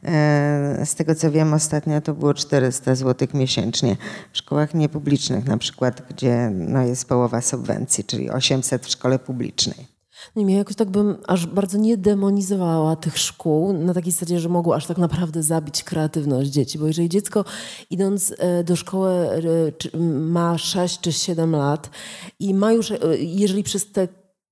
e, 0.05 0.87
z 0.87 0.95
tego 0.95 1.15
co 1.15 1.31
wiem 1.31 1.55
ostatnio 1.55 2.01
to 2.01 2.15
było 2.15 2.35
400 2.35 2.95
zł 2.95 3.29
miesięcznie. 3.35 3.97
W 4.33 4.39
szkołach 4.39 4.75
niepublicznych 4.75 5.45
na 5.45 5.59
przykład, 5.59 6.03
gdzie 6.11 6.51
no, 6.55 6.83
jest 6.83 7.09
połowa 7.09 7.41
subwencji, 7.41 8.05
czyli 8.05 8.31
800 8.31 8.87
w 8.87 8.91
szkole 8.91 9.19
publicznej. 9.19 9.98
Nie 10.37 10.47
wiem, 10.47 10.59
jakoś 10.59 10.77
tak 10.77 10.91
bym 10.91 11.17
aż 11.27 11.47
bardzo 11.47 11.79
nie 11.79 11.97
demonizowała 11.97 12.97
tych 12.97 13.19
szkół 13.19 13.73
na 13.73 13.95
takiej 13.95 14.13
zasadzie, 14.13 14.41
że 14.41 14.49
mogło 14.49 14.75
aż 14.75 14.87
tak 14.87 14.99
naprawdę 14.99 15.43
zabić 15.43 15.85
kreatywność 15.85 16.51
dzieci. 16.51 16.79
Bo 16.79 16.87
jeżeli 16.87 17.09
dziecko 17.09 17.45
idąc 17.91 18.35
e, 18.39 18.65
do 18.65 18.77
szkoły 18.77 19.11
e, 19.11 19.99
ma 20.09 20.59
6 20.59 21.01
czy 21.01 21.13
7 21.13 21.53
lat 21.53 21.91
i 22.39 22.55
ma 22.55 22.73
już, 22.73 22.91
e, 22.91 22.99
jeżeli 23.19 23.63
przez 23.63 23.93
te 23.93 24.09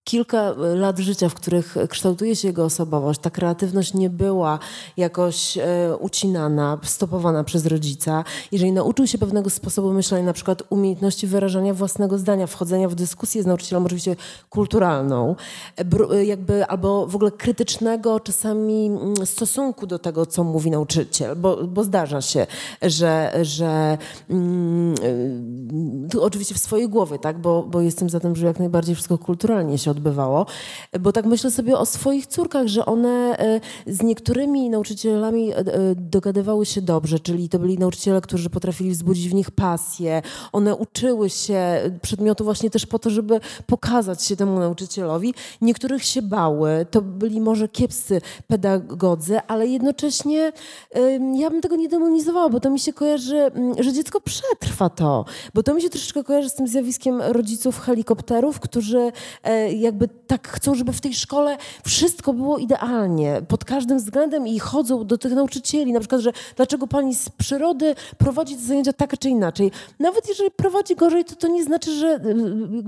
kilka 0.06 0.54
lat 0.74 0.98
życia, 0.98 1.28
w 1.28 1.34
których 1.34 1.76
kształtuje 1.88 2.36
się 2.36 2.48
jego 2.48 2.64
osobowość, 2.64 3.20
ta 3.20 3.30
kreatywność 3.30 3.94
nie 3.94 4.10
była 4.10 4.58
jakoś 4.96 5.58
e, 5.58 5.96
ucinana, 6.00 6.78
stopowana 6.82 7.44
przez 7.44 7.66
rodzica. 7.66 8.24
Jeżeli 8.52 8.72
nauczył 8.72 9.06
się 9.06 9.18
pewnego 9.18 9.50
sposobu 9.50 9.92
myślenia, 9.92 10.24
na 10.24 10.32
przykład 10.32 10.62
umiejętności 10.70 11.26
wyrażania 11.26 11.74
własnego 11.74 12.18
zdania, 12.18 12.46
wchodzenia 12.46 12.88
w 12.88 12.94
dyskusję 12.94 13.42
z 13.42 13.46
nauczycielem, 13.46 13.86
oczywiście 13.86 14.16
kulturalną, 14.50 15.36
e, 15.78 16.14
e, 16.14 16.24
jakby 16.24 16.66
albo 16.66 17.06
w 17.06 17.16
ogóle 17.16 17.30
krytycznego 17.30 18.20
czasami 18.20 18.86
mm, 18.86 19.26
stosunku 19.26 19.86
do 19.86 19.98
tego, 19.98 20.26
co 20.26 20.44
mówi 20.44 20.70
nauczyciel, 20.70 21.36
bo, 21.36 21.56
bo 21.66 21.84
zdarza 21.84 22.20
się, 22.20 22.46
że, 22.82 23.38
że 23.42 23.98
mm, 24.30 24.94
oczywiście 26.20 26.54
w 26.54 26.58
swojej 26.58 26.88
głowie, 26.88 27.18
tak, 27.18 27.38
bo, 27.38 27.62
bo 27.62 27.80
jestem 27.80 28.10
za 28.10 28.20
tym, 28.20 28.36
że 28.36 28.46
jak 28.46 28.58
najbardziej 28.58 28.94
wszystko 28.94 29.18
kulturalnie 29.18 29.78
się 29.78 29.95
odbywało, 29.96 30.46
bo 31.00 31.12
tak 31.12 31.26
myślę 31.26 31.50
sobie 31.50 31.78
o 31.78 31.86
swoich 31.86 32.26
córkach, 32.26 32.66
że 32.66 32.86
one 32.86 33.38
e, 33.38 33.60
z 33.86 34.02
niektórymi 34.02 34.70
nauczycielami 34.70 35.52
e, 35.52 35.56
e, 35.58 35.64
dogadywały 35.94 36.66
się 36.66 36.82
dobrze, 36.82 37.18
czyli 37.18 37.48
to 37.48 37.58
byli 37.58 37.78
nauczyciele, 37.78 38.20
którzy 38.20 38.50
potrafili 38.50 38.90
wzbudzić 38.90 39.28
w 39.28 39.34
nich 39.34 39.50
pasję, 39.50 40.22
one 40.52 40.74
uczyły 40.74 41.30
się 41.30 41.60
przedmiotu 42.02 42.44
właśnie 42.44 42.70
też 42.70 42.86
po 42.86 42.98
to, 42.98 43.10
żeby 43.10 43.40
pokazać 43.66 44.24
się 44.24 44.36
temu 44.36 44.58
nauczycielowi. 44.58 45.34
Niektórych 45.60 46.04
się 46.04 46.22
bały, 46.22 46.86
to 46.90 47.02
byli 47.02 47.40
może 47.40 47.68
kiepscy 47.68 48.20
pedagodzy, 48.46 49.40
ale 49.48 49.66
jednocześnie 49.66 50.52
ja 51.34 51.50
bym 51.50 51.60
tego 51.60 51.76
nie 51.76 51.88
demonizowała, 51.88 52.48
bo 52.48 52.60
to 52.60 52.70
mi 52.70 52.80
się 52.80 52.92
kojarzy, 52.92 53.36
mm, 53.36 53.82
że 53.82 53.92
dziecko 53.92 54.20
przetrwa 54.20 54.88
to, 54.88 55.24
bo 55.54 55.62
to 55.62 55.74
mi 55.74 55.82
się 55.82 55.90
troszeczkę 55.90 56.24
kojarzy 56.24 56.48
z 56.48 56.54
tym 56.54 56.68
zjawiskiem 56.68 57.20
rodziców 57.20 57.80
helikopterów, 57.80 58.60
którzy 58.60 59.12
jakby 59.86 60.08
tak 60.08 60.48
chcą, 60.48 60.74
żeby 60.74 60.92
w 60.92 61.00
tej 61.00 61.14
szkole 61.14 61.56
wszystko 61.84 62.32
było 62.32 62.58
idealnie, 62.58 63.42
pod 63.48 63.64
każdym 63.64 63.98
względem 63.98 64.46
i 64.46 64.58
chodzą 64.58 65.06
do 65.06 65.18
tych 65.18 65.32
nauczycieli, 65.32 65.92
na 65.92 66.00
przykład, 66.00 66.20
że 66.20 66.32
dlaczego 66.56 66.86
pani 66.86 67.14
z 67.14 67.28
przyrody 67.28 67.94
prowadzi 68.18 68.56
zajęcia 68.56 68.92
tak 68.92 69.18
czy 69.18 69.28
inaczej. 69.28 69.70
Nawet 70.00 70.28
jeżeli 70.28 70.50
prowadzi 70.50 70.96
gorzej, 70.96 71.24
to 71.24 71.34
to 71.34 71.48
nie 71.48 71.64
znaczy, 71.64 71.94
że 71.94 72.20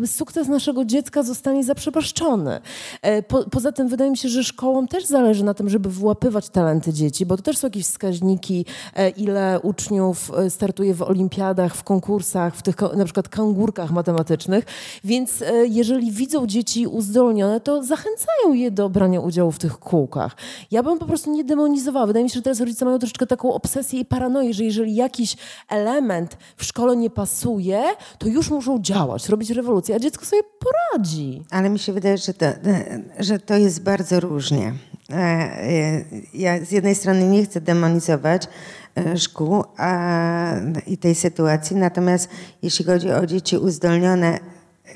e, 0.03 0.07
sukces 0.07 0.49
naszego 0.49 0.84
dziecka 0.84 1.22
zostanie 1.22 1.64
zaprzepaszczony. 1.64 2.61
E, 3.03 3.22
po, 3.22 3.44
poza 3.44 3.72
tym 3.72 3.88
wydaje 3.88 4.11
mi 4.11 4.16
się, 4.16 4.28
że 4.28 4.44
szkołom 4.44 4.88
też 4.88 5.05
zależy 5.05 5.44
na 5.44 5.55
tym, 5.55 5.68
żeby 5.68 5.88
wyłapywać 5.88 6.49
talenty 6.49 6.92
dzieci, 6.92 7.26
bo 7.26 7.36
to 7.36 7.42
też 7.42 7.59
są 7.59 7.66
jakieś 7.66 7.84
wskaźniki, 7.84 8.64
ile 9.16 9.61
uczniów 9.62 10.30
startuje 10.49 10.94
w 10.94 11.03
olimpiadach, 11.03 11.74
w 11.74 11.82
konkursach, 11.82 12.57
w 12.57 12.62
tych 12.62 12.76
na 12.96 13.05
przykład 13.05 13.28
kangurkach 13.28 13.90
matematycznych, 13.90 14.64
więc 15.05 15.43
e, 15.43 15.66
jeżeli 15.66 16.12
widzą 16.12 16.47
dzieci 16.47 16.86
uzdolnione, 16.89 17.60
to 17.60 17.82
zachęcają 17.82 18.52
je 18.52 18.70
do 18.70 18.90
brania 18.90 19.20
udziału 19.20 19.52
w 19.52 19.59
tych 19.59 19.78
kółkach. 19.78 20.36
Ja 20.70 20.82
bym 20.82 20.98
po 20.98 21.06
prostu 21.06 21.32
nie 21.32 21.44
demonizowała. 21.44 22.06
Wydaje 22.06 22.24
mi 22.24 22.31
się, 22.31 22.35
że 22.35 22.43
teraz 22.43 22.60
rodzice 22.60 22.85
mają 22.85 22.98
troszeczkę 22.98 23.27
taką 23.27 23.52
obsesję 23.52 24.01
i 24.01 24.05
paranoję, 24.05 24.55
że 24.55 24.65
jeżeli 24.65 24.94
jakiś 24.94 25.36
element 25.69 26.36
w 26.56 26.65
szkole 26.65 26.97
nie 26.97 27.10
pasuje, 27.10 27.82
to 28.19 28.28
już 28.28 28.51
muszą 28.51 28.82
działać, 28.82 29.28
robić 29.28 29.51
rewolucję, 29.51 29.94
a 29.94 29.98
dziecko 29.98 30.24
sobie 30.24 30.43
poradzi. 30.43 31.43
Ale 31.51 31.70
mi 31.70 31.78
się 31.78 31.93
wydaje, 31.93 32.19
że 32.19 32.35
to, 32.35 32.47
że 33.19 33.39
to 33.39 33.55
jest 33.55 33.82
bardzo 33.82 34.20
różnie. 34.20 34.74
E, 35.10 35.15
e, 35.15 36.05
ja 36.35 36.65
z 36.65 36.70
jednej 36.70 36.94
strony 36.94 37.28
nie 37.28 37.44
chcę 37.44 37.60
demonizować, 37.60 38.48
E, 38.98 39.19
szkół 39.19 39.65
a, 39.77 40.55
i 40.86 40.98
tej 40.98 41.15
sytuacji. 41.15 41.77
Natomiast 41.77 42.28
jeśli 42.62 42.85
chodzi 42.85 43.10
o 43.10 43.27
dzieci 43.27 43.56
uzdolnione, 43.56 44.39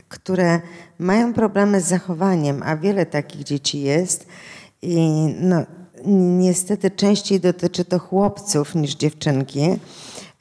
które 0.09 0.61
mają 0.99 1.35
problemy 1.35 1.81
z 1.81 1.85
zachowaniem, 1.85 2.63
a 2.65 2.77
wiele 2.77 3.07
takich 3.07 3.45
dzieci 3.45 3.81
jest 3.81 4.27
i 4.83 5.35
no, 5.41 5.63
niestety 6.07 6.91
częściej 6.91 7.41
dotyczy 7.41 7.85
to 7.85 7.99
chłopców 7.99 8.75
niż 8.75 8.95
dziewczynki. 8.95 9.79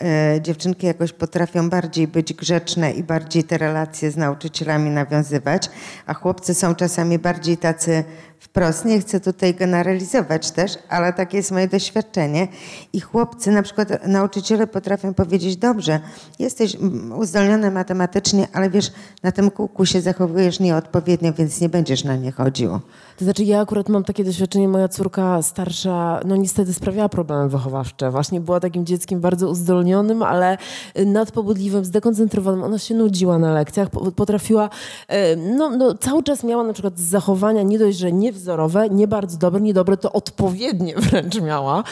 E, 0.03 0.41
dziewczynki 0.41 0.87
jakoś 0.87 1.13
potrafią 1.13 1.69
bardziej 1.69 2.07
być 2.07 2.33
grzeczne 2.33 2.91
i 2.91 3.03
bardziej 3.03 3.43
te 3.43 3.57
relacje 3.57 4.11
z 4.11 4.17
nauczycielami 4.17 4.89
nawiązywać, 4.89 5.69
a 6.05 6.13
chłopcy 6.13 6.53
są 6.53 6.75
czasami 6.75 7.19
bardziej 7.19 7.57
tacy 7.57 8.03
wprost. 8.41 8.85
Nie 8.85 8.99
chcę 8.99 9.19
tutaj 9.19 9.55
generalizować 9.55 10.51
też, 10.51 10.77
ale 10.89 11.13
takie 11.13 11.37
jest 11.37 11.51
moje 11.51 11.67
doświadczenie. 11.67 12.47
I 12.93 12.99
chłopcy, 12.99 13.51
na 13.51 13.63
przykład 13.63 14.07
nauczyciele 14.07 14.67
potrafią 14.67 15.13
powiedzieć, 15.13 15.57
dobrze, 15.57 15.99
jesteś 16.39 16.77
uzdolniony 17.17 17.71
matematycznie, 17.71 18.47
ale 18.53 18.69
wiesz, 18.69 18.91
na 19.23 19.31
tym 19.31 19.51
kółku 19.51 19.85
się 19.85 20.01
zachowujesz 20.01 20.59
nieodpowiednio, 20.59 21.33
więc 21.33 21.61
nie 21.61 21.69
będziesz 21.69 22.03
na 22.03 22.15
nie 22.15 22.31
chodził. 22.31 22.79
To 23.17 23.25
znaczy 23.25 23.43
ja 23.43 23.61
akurat 23.61 23.89
mam 23.89 24.03
takie 24.03 24.23
doświadczenie, 24.23 24.67
moja 24.67 24.87
córka 24.87 25.41
starsza, 25.41 26.19
no 26.25 26.35
niestety 26.35 26.73
sprawiała 26.73 27.09
problemy 27.09 27.49
wychowawcze. 27.49 28.11
Właśnie 28.11 28.41
była 28.41 28.59
takim 28.59 28.85
dzieckiem 28.85 29.19
bardzo 29.19 29.49
uzdolnionym, 29.49 30.23
ale 30.23 30.57
nadpobudliwym, 31.05 31.85
zdekoncentrowanym. 31.85 32.63
Ona 32.63 32.79
się 32.79 32.95
nudziła 32.95 33.37
na 33.37 33.53
lekcjach, 33.53 33.89
potrafiła, 34.15 34.69
e, 35.07 35.35
no, 35.35 35.69
no 35.69 35.95
cały 35.95 36.23
czas 36.23 36.43
miała 36.43 36.63
na 36.63 36.73
przykład 36.73 36.99
zachowania 36.99 37.63
nie 37.63 37.79
dość, 37.79 37.97
że 37.97 38.11
niewzorowe, 38.31 38.89
nie 38.89 39.07
bardzo 39.07 39.37
dobre, 39.37 39.61
niedobre, 39.61 39.97
to 39.97 40.11
odpowiednie 40.11 40.95
wręcz 41.09 41.41
miała, 41.41 41.83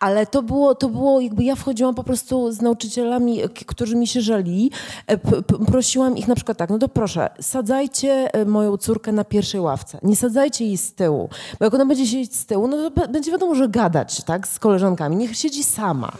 ale 0.00 0.26
to 0.26 0.42
było, 0.42 0.74
to 0.74 0.88
było 0.88 1.20
jakby 1.20 1.44
ja 1.44 1.54
wchodziłam 1.54 1.94
po 1.94 2.04
prostu 2.04 2.52
z 2.52 2.60
nauczycielami, 2.60 3.40
którzy 3.66 3.96
mi 3.96 4.06
się 4.06 4.20
żali, 4.20 4.70
e, 5.06 5.18
prosiłam 5.66 6.16
ich 6.16 6.28
na 6.28 6.34
przykład 6.34 6.58
tak, 6.58 6.70
no 6.70 6.78
to 6.78 6.88
proszę, 6.88 7.30
sadzajcie 7.40 8.34
e, 8.34 8.44
moją 8.44 8.76
córkę 8.76 9.12
na 9.12 9.24
pierwszej 9.24 9.60
ławce, 9.60 9.98
nie 10.02 10.16
sadzajcie 10.16 10.64
jej 10.64 10.76
z 10.76 10.94
tyłu. 10.94 11.28
Bo 11.58 11.64
jak 11.64 11.74
ona 11.74 11.86
będzie 11.86 12.06
siedzieć 12.06 12.36
z 12.36 12.46
tyłu, 12.46 12.68
no 12.68 12.90
to 12.90 13.08
będzie 13.08 13.30
wiadomo, 13.30 13.54
że 13.54 13.68
gadać 13.68 14.24
tak, 14.24 14.48
z 14.48 14.58
koleżankami. 14.58 15.16
Niech 15.16 15.36
siedzi 15.36 15.64
sama. 15.64 16.12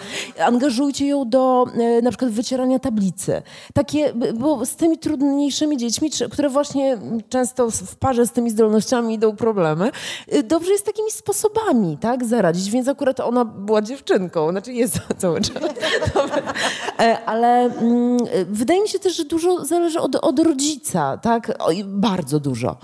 Angażujcie 0.47 1.07
ją 1.07 1.29
do 1.29 1.67
e, 1.75 2.03
na 2.03 2.11
przykład 2.11 2.31
wycierania 2.31 2.79
tablicy. 2.79 3.43
Takie, 3.75 4.13
bo 4.35 4.67
z 4.67 4.77
tymi 4.77 4.99
trudniejszymi 4.99 5.77
dziećmi, 5.77 6.11
które 6.31 6.49
właśnie 6.49 6.99
często 7.29 7.71
w 7.71 7.97
parze 7.97 8.27
z 8.27 8.33
tymi 8.33 8.51
zdolnościami 8.51 9.15
idą 9.15 9.37
problemy, 9.37 9.66
e, 10.29 10.43
dobrze 10.43 10.73
jest 10.73 10.87
takimi 10.87 11.11
sposobami 11.11 11.99
tak, 11.99 12.25
zaradzić. 12.25 12.71
Więc 12.71 12.89
akurat 12.89 13.21
ona 13.21 13.45
była 13.45 13.83
dziewczynką, 13.83 14.51
znaczy 14.51 14.73
jest 14.73 14.99
cały 15.19 15.41
czas. 15.41 15.63
E, 17.01 17.25
ale 17.25 17.65
mm, 17.65 18.19
wydaje 18.49 18.83
mi 18.83 18.89
się 18.89 18.99
też, 18.99 19.17
że 19.17 19.25
dużo 19.25 19.65
zależy 19.65 20.01
od, 20.01 20.17
od 20.17 20.39
rodzica, 20.39 21.19
tak? 21.19 21.59
bardzo 21.85 22.41
dużo. 22.41 22.77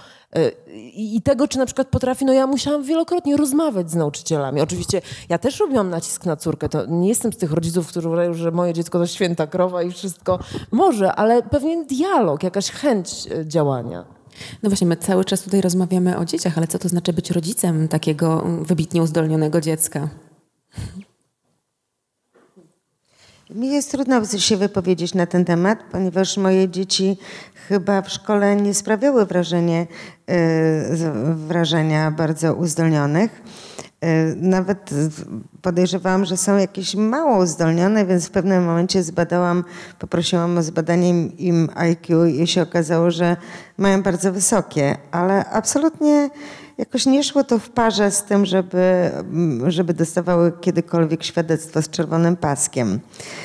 I 0.94 1.22
tego, 1.22 1.48
czy 1.48 1.58
na 1.58 1.66
przykład 1.66 1.88
potrafi, 1.88 2.24
no 2.24 2.32
ja 2.32 2.46
musiałam 2.46 2.82
wielokrotnie 2.82 3.36
rozmawiać 3.36 3.90
z 3.90 3.94
nauczycielami. 3.94 4.60
Oczywiście 4.60 5.02
ja 5.28 5.38
też 5.38 5.60
robiłam 5.60 5.90
nacisk 5.90 6.26
na 6.26 6.36
córkę. 6.36 6.68
To 6.68 6.86
nie 6.86 7.08
jestem 7.08 7.32
z 7.32 7.36
tych 7.36 7.52
rodziców, 7.52 7.88
którzy 7.88 8.08
uważają, 8.08 8.34
że 8.34 8.50
moje 8.50 8.72
dziecko 8.72 8.98
to 8.98 9.06
święta 9.06 9.46
krowa 9.46 9.82
i 9.82 9.90
wszystko 9.90 10.38
może, 10.70 11.12
ale 11.12 11.42
pewien 11.42 11.86
dialog, 11.86 12.42
jakaś 12.42 12.70
chęć 12.70 13.28
działania. 13.44 14.21
No 14.62 14.70
właśnie, 14.70 14.86
my 14.86 14.96
cały 14.96 15.24
czas 15.24 15.42
tutaj 15.42 15.60
rozmawiamy 15.60 16.18
o 16.18 16.24
dzieciach, 16.24 16.58
ale 16.58 16.66
co 16.66 16.78
to 16.78 16.88
znaczy 16.88 17.12
być 17.12 17.30
rodzicem 17.30 17.88
takiego 17.88 18.44
wybitnie 18.62 19.02
uzdolnionego 19.02 19.60
dziecka? 19.60 20.08
Mi 23.50 23.72
jest 23.72 23.90
trudno 23.90 24.26
się 24.26 24.56
wypowiedzieć 24.56 25.14
na 25.14 25.26
ten 25.26 25.44
temat, 25.44 25.78
ponieważ 25.92 26.36
moje 26.36 26.68
dzieci 26.68 27.16
chyba 27.68 28.02
w 28.02 28.10
szkole 28.12 28.56
nie 28.56 28.74
sprawiały 28.74 29.26
wrażenie, 29.26 29.86
y, 30.30 30.34
wrażenia 31.34 32.10
bardzo 32.10 32.54
uzdolnionych. 32.54 33.42
Y, 34.04 34.36
nawet 34.36 34.90
podejrzewałam, 35.62 36.24
że 36.24 36.36
są 36.36 36.56
jakieś 36.56 36.94
mało 36.94 37.42
uzdolnione, 37.42 38.06
więc 38.06 38.26
w 38.26 38.30
pewnym 38.30 38.64
momencie 38.64 39.02
zbadałam, 39.02 39.64
poprosiłam 39.98 40.58
o 40.58 40.62
zbadanie 40.62 41.26
im 41.26 41.68
IQ 41.74 42.26
i 42.26 42.46
się 42.46 42.62
okazało, 42.62 43.10
że 43.10 43.36
mają 43.78 44.02
bardzo 44.02 44.32
wysokie, 44.32 44.96
ale 45.10 45.44
absolutnie 45.44 46.30
jakoś 46.78 47.06
nie 47.06 47.24
szło 47.24 47.44
to 47.44 47.58
w 47.58 47.70
parze 47.70 48.10
z 48.10 48.22
tym, 48.22 48.46
żeby, 48.46 49.10
żeby 49.68 49.94
dostawały 49.94 50.52
kiedykolwiek 50.60 51.24
świadectwo 51.24 51.82
z 51.82 51.90
czerwonym 51.90 52.36
paskiem. 52.36 53.00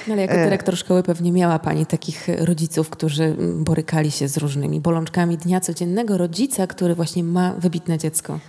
No 0.07 0.13
ale 0.13 0.21
jako 0.21 0.34
e, 0.34 0.43
dyrektor 0.43 0.77
szkoły 0.77 1.03
pewnie 1.03 1.31
miała 1.31 1.59
Pani 1.59 1.85
takich 1.85 2.27
rodziców, 2.39 2.89
którzy 2.89 3.35
borykali 3.55 4.11
się 4.11 4.27
z 4.27 4.38
różnymi 4.38 4.81
bolączkami 4.81 5.38
dnia 5.38 5.59
codziennego. 5.59 6.17
Rodzica, 6.17 6.67
który 6.67 6.95
właśnie 6.95 7.23
ma 7.23 7.53
wybitne 7.53 7.97
dziecko. 7.97 8.39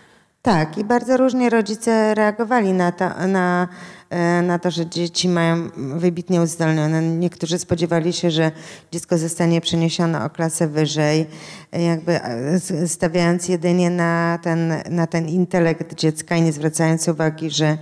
Tak, 0.42 0.78
i 0.78 0.84
bardzo 0.84 1.16
różnie 1.16 1.50
rodzice 1.50 2.14
reagowali 2.14 2.72
na 2.72 2.92
to, 2.92 3.26
na, 3.26 3.68
e, 4.10 4.42
na 4.42 4.58
to, 4.58 4.70
że 4.70 4.86
dzieci 4.86 5.28
mają 5.28 5.70
wybitnie 5.76 6.40
uzdolnione. 6.40 7.02
Niektórzy 7.02 7.58
spodziewali 7.58 8.12
się, 8.12 8.30
że 8.30 8.52
dziecko 8.92 9.18
zostanie 9.18 9.60
przeniesione 9.60 10.24
o 10.24 10.30
klasę 10.30 10.68
wyżej, 10.68 11.26
jakby 11.72 12.22
e, 12.22 12.88
stawiając 12.88 13.48
jedynie 13.48 13.90
na 13.90 14.38
ten, 14.42 14.74
na 14.90 15.06
ten 15.06 15.28
intelekt 15.28 15.94
dziecka 15.94 16.36
i 16.36 16.42
nie 16.42 16.52
zwracając 16.52 17.08
uwagi, 17.08 17.50
że 17.50 17.78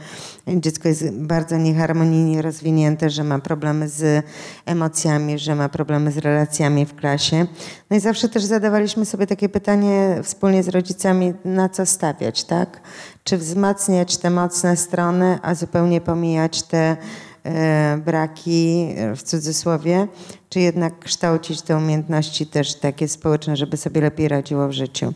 dziecko 0.54 0.88
jest 0.88 1.10
bardzo 1.10 1.56
nieharmonijnie 1.56 2.42
rozwinięte, 2.42 3.10
że 3.10 3.24
ma 3.24 3.38
problemy 3.38 3.88
z 3.88 4.24
emocjami, 4.66 5.38
że 5.38 5.54
ma 5.54 5.68
problemy 5.68 6.12
z 6.12 6.18
relacjami 6.18 6.86
w 6.86 6.94
klasie. 6.94 7.46
No 7.90 7.96
i 7.96 8.00
zawsze 8.00 8.28
też 8.28 8.44
zadawaliśmy 8.44 9.04
sobie 9.04 9.26
takie 9.26 9.48
pytanie 9.48 10.20
wspólnie 10.22 10.62
z 10.62 10.68
rodzicami, 10.68 11.34
na 11.44 11.68
co 11.68 11.86
stawiać, 11.86 12.44
tak? 12.44 12.80
Czy 13.24 13.36
wzmacniać 13.38 14.16
te 14.16 14.30
mocne 14.30 14.76
strony, 14.76 15.38
a 15.42 15.54
zupełnie 15.54 16.00
pomijać 16.00 16.62
te 16.62 16.96
e, 17.44 17.98
braki 18.04 18.88
w 19.16 19.22
cudzysłowie, 19.22 20.08
czy 20.48 20.60
jednak 20.60 20.98
kształcić 20.98 21.62
te 21.62 21.76
umiejętności 21.76 22.46
też 22.46 22.74
takie 22.74 23.08
społeczne, 23.08 23.56
żeby 23.56 23.76
sobie 23.76 24.00
lepiej 24.00 24.28
radziło 24.28 24.68
w 24.68 24.72
życiu. 24.72 25.14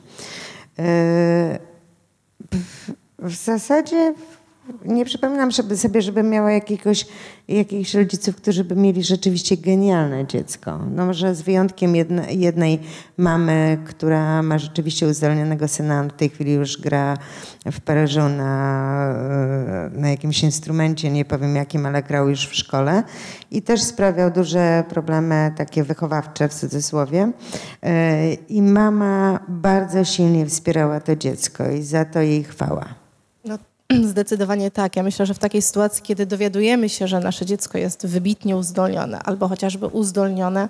E, 0.79 1.59
w 3.19 3.35
zasadzie 3.35 4.15
nie 4.85 5.05
przypominam 5.05 5.51
żeby 5.51 5.77
sobie, 5.77 6.03
żebym 6.03 6.31
miała 6.31 6.53
jakiegoś, 6.53 7.07
jakichś 7.49 7.95
rodziców, 7.95 8.37
którzy 8.37 8.65
by 8.65 8.77
mieli 8.77 9.05
rzeczywiście 9.05 9.57
genialne 9.57 10.27
dziecko. 10.27 10.79
No 10.95 11.07
może 11.07 11.35
z 11.35 11.43
wyjątkiem 11.43 11.97
jedne, 11.97 12.33
jednej 12.33 12.81
mamy, 13.17 13.79
która 13.85 14.43
ma 14.43 14.59
rzeczywiście 14.59 15.07
uzdolnionego 15.07 15.69
syna, 15.69 16.03
w 16.03 16.13
tej 16.13 16.29
chwili 16.29 16.53
już 16.53 16.81
gra 16.81 17.17
w 17.73 17.81
Paryżu 17.81 18.21
na, 18.21 19.15
na 19.93 20.11
jakimś 20.11 20.43
instrumencie, 20.43 21.11
nie 21.11 21.25
powiem 21.25 21.57
jakim, 21.57 21.87
ale 21.87 22.03
grał 22.03 22.29
już 22.29 22.47
w 22.47 22.55
szkole 22.55 23.03
i 23.51 23.63
też 23.63 23.83
sprawiał 23.83 24.31
duże 24.31 24.85
problemy 24.89 25.53
takie 25.57 25.85
wychowawcze 25.85 26.49
w 26.49 26.55
cudzysłowie. 26.55 27.33
E, 27.83 28.35
I 28.35 28.63
mama 28.63 29.41
bardzo 29.49 30.05
silnie 30.05 30.47
wspierała 30.47 31.01
to 31.01 31.17
dziecko 31.17 31.71
i 31.71 31.83
za 31.83 32.05
to 32.05 32.21
jej 32.21 32.45
chwała. 32.45 33.00
Zdecydowanie 34.13 34.71
tak. 34.71 34.97
Ja 34.97 35.03
myślę, 35.03 35.27
że 35.27 35.35
w 35.35 35.39
takiej 35.39 35.63
sytuacji, 35.63 36.03
kiedy 36.03 36.27
dowiadujemy 36.27 36.89
się, 36.89 37.09
że 37.09 37.21
nasze 37.21 37.47
dziecko 37.47 37.79
jest 37.79 38.07
wybitnie 38.07 38.57
uzdolnione 38.57 39.19
albo 39.19 39.49
chociażby 39.49 39.87
uzdolnione, 39.87 40.69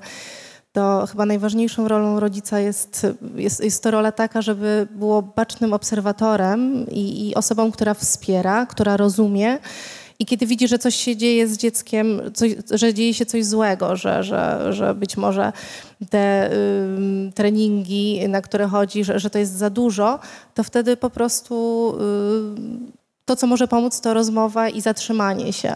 to 0.72 1.06
chyba 1.10 1.26
najważniejszą 1.26 1.88
rolą 1.88 2.20
rodzica 2.20 2.58
jest, 2.58 3.06
jest, 3.34 3.64
jest 3.64 3.82
to 3.82 3.90
rola 3.90 4.12
taka, 4.12 4.42
żeby 4.42 4.88
było 4.90 5.22
bacznym 5.22 5.72
obserwatorem 5.72 6.86
i, 6.90 7.28
i 7.28 7.34
osobą, 7.34 7.72
która 7.72 7.94
wspiera, 7.94 8.66
która 8.66 8.96
rozumie. 8.96 9.58
I 10.18 10.26
kiedy 10.26 10.46
widzi, 10.46 10.68
że 10.68 10.78
coś 10.78 10.94
się 10.94 11.16
dzieje 11.16 11.48
z 11.48 11.56
dzieckiem, 11.56 12.20
coś, 12.34 12.52
że 12.70 12.94
dzieje 12.94 13.14
się 13.14 13.26
coś 13.26 13.44
złego, 13.44 13.96
że, 13.96 14.24
że, 14.24 14.72
że 14.72 14.94
być 14.94 15.16
może 15.16 15.52
te 16.10 16.52
y, 16.52 17.32
treningi, 17.34 18.28
na 18.28 18.42
które 18.42 18.66
chodzi, 18.66 19.04
że, 19.04 19.18
że 19.18 19.30
to 19.30 19.38
jest 19.38 19.52
za 19.52 19.70
dużo, 19.70 20.18
to 20.54 20.64
wtedy 20.64 20.96
po 20.96 21.10
prostu 21.10 21.94
y, 22.96 22.99
to, 23.30 23.36
co 23.36 23.46
może 23.46 23.68
pomóc, 23.68 24.00
to 24.00 24.14
rozmowa 24.14 24.68
i 24.68 24.80
zatrzymanie 24.80 25.52
się. 25.52 25.74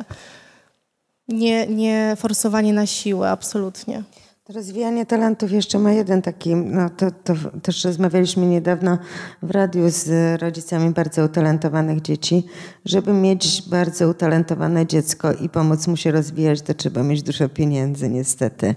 Nie, 1.29 1.67
nie 1.67 2.17
forsowanie 2.17 2.73
na 2.73 2.87
siłę, 2.87 3.31
absolutnie. 3.31 4.03
Rozwijanie 4.49 5.07
talentów 5.07 5.53
jeszcze 5.53 5.79
ma 5.79 5.93
jeden 5.93 6.23
taki, 6.23 6.55
no 6.55 6.91
to, 6.91 7.11
to 7.11 7.35
też 7.63 7.85
rozmawialiśmy 7.85 8.47
niedawno 8.47 8.99
w 9.43 9.51
radiu 9.51 9.91
z 9.91 10.43
rodzicami 10.43 10.91
bardzo 10.91 11.25
utalentowanych 11.25 12.03
dzieci. 12.03 12.47
Żeby 12.85 13.13
mieć 13.13 13.63
bardzo 13.69 14.09
utalentowane 14.09 14.87
dziecko 14.87 15.33
i 15.33 15.49
pomóc 15.49 15.87
mu 15.87 15.97
się 15.97 16.11
rozwijać, 16.11 16.63
to 16.63 16.75
trzeba 16.75 17.03
mieć 17.03 17.23
dużo 17.23 17.49
pieniędzy, 17.49 18.09
niestety. 18.09 18.75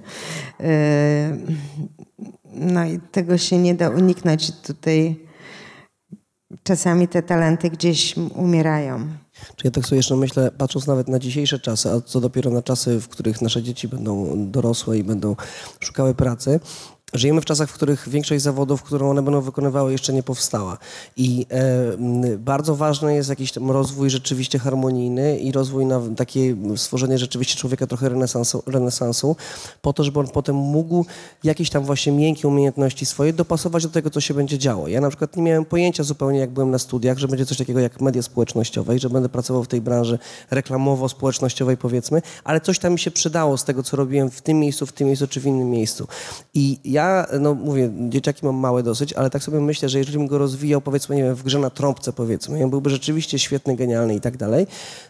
Yy, 0.59 0.67
no 2.53 2.85
i 2.85 2.99
tego 3.11 3.37
się 3.37 3.57
nie 3.57 3.75
da 3.75 3.89
uniknąć 3.89 4.51
tutaj 4.51 5.26
czasami 6.63 7.07
te 7.07 7.23
talenty 7.23 7.69
gdzieś 7.69 8.17
umierają. 8.17 9.07
Czy 9.55 9.67
ja 9.67 9.71
tak 9.71 9.85
sobie 9.85 9.97
jeszcze 9.97 10.15
myślę, 10.15 10.51
patrząc 10.57 10.87
nawet 10.87 11.07
na 11.07 11.19
dzisiejsze 11.19 11.59
czasy, 11.59 11.89
a 11.89 12.01
co 12.01 12.21
dopiero 12.21 12.51
na 12.51 12.61
czasy, 12.61 12.99
w 12.99 13.07
których 13.07 13.41
nasze 13.41 13.63
dzieci 13.63 13.87
będą 13.87 14.33
dorosłe 14.51 14.97
i 14.97 15.03
będą 15.03 15.35
szukały 15.79 16.15
pracy, 16.15 16.59
Żyjemy 17.13 17.41
w 17.41 17.45
czasach, 17.45 17.69
w 17.69 17.73
których 17.73 18.09
większość 18.09 18.43
zawodów, 18.43 18.83
którą 18.83 19.09
one 19.09 19.21
będą 19.21 19.41
wykonywały, 19.41 19.91
jeszcze 19.91 20.13
nie 20.13 20.23
powstała. 20.23 20.77
I 21.17 21.45
e, 21.51 22.37
bardzo 22.37 22.75
ważny 22.75 23.15
jest 23.15 23.29
jakiś 23.29 23.51
tam 23.51 23.71
rozwój 23.71 24.09
rzeczywiście 24.09 24.59
harmonijny 24.59 25.39
i 25.39 25.51
rozwój 25.51 25.85
na 25.85 26.01
takie 26.17 26.55
stworzenie 26.75 27.17
rzeczywiście 27.17 27.55
człowieka 27.55 27.87
trochę 27.87 28.09
renesansu, 28.09 28.63
renesansu, 28.65 29.35
po 29.81 29.93
to, 29.93 30.03
żeby 30.03 30.19
on 30.19 30.27
potem 30.27 30.55
mógł 30.55 31.05
jakieś 31.43 31.69
tam 31.69 31.83
właśnie 31.83 32.11
miękkie 32.11 32.47
umiejętności 32.47 33.05
swoje 33.05 33.33
dopasować 33.33 33.83
do 33.83 33.89
tego, 33.89 34.09
co 34.09 34.21
się 34.21 34.33
będzie 34.33 34.57
działo. 34.57 34.87
Ja 34.87 35.01
na 35.01 35.09
przykład 35.09 35.35
nie 35.35 35.43
miałem 35.43 35.65
pojęcia 35.65 36.03
zupełnie, 36.03 36.39
jak 36.39 36.49
byłem 36.49 36.71
na 36.71 36.79
studiach, 36.79 37.17
że 37.17 37.27
będzie 37.27 37.45
coś 37.45 37.57
takiego 37.57 37.79
jak 37.79 38.01
media 38.01 38.21
społecznościowe 38.21 38.95
i 38.95 38.99
że 38.99 39.09
będę 39.09 39.29
pracował 39.29 39.63
w 39.63 39.67
tej 39.67 39.81
branży 39.81 40.19
reklamowo-społecznościowej 40.51 41.77
powiedzmy, 41.77 42.21
ale 42.43 42.61
coś 42.61 42.79
tam 42.79 42.93
mi 42.93 42.99
się 42.99 43.11
przydało 43.11 43.57
z 43.57 43.63
tego, 43.63 43.83
co 43.83 43.97
robiłem 43.97 44.31
w 44.31 44.41
tym 44.41 44.59
miejscu, 44.59 44.85
w 44.85 44.93
tym 44.93 45.07
miejscu 45.07 45.27
czy 45.27 45.41
w 45.41 45.45
innym 45.45 45.69
miejscu. 45.69 46.07
I 46.53 46.96
ja, 46.97 47.27
no 47.39 47.53
mówię, 47.53 47.89
dzieciaki 48.09 48.45
mam 48.45 48.55
małe 48.55 48.83
dosyć, 48.83 49.13
ale 49.13 49.29
tak 49.29 49.43
sobie 49.43 49.59
myślę, 49.59 49.89
że 49.89 49.97
jeżeli 49.97 50.17
bym 50.17 50.27
go 50.27 50.37
rozwijał, 50.37 50.81
powiedzmy, 50.81 51.15
nie 51.15 51.23
wiem, 51.23 51.35
w 51.35 51.43
grze 51.43 51.59
na 51.59 51.69
trąbce, 51.69 52.13
powiedzmy, 52.13 52.63
on 52.63 52.69
byłby 52.69 52.89
rzeczywiście 52.89 53.39
świetny, 53.39 53.75
genialny 53.75 54.15
i 54.15 54.21
tak 54.21 54.37
dalej, 54.37 54.67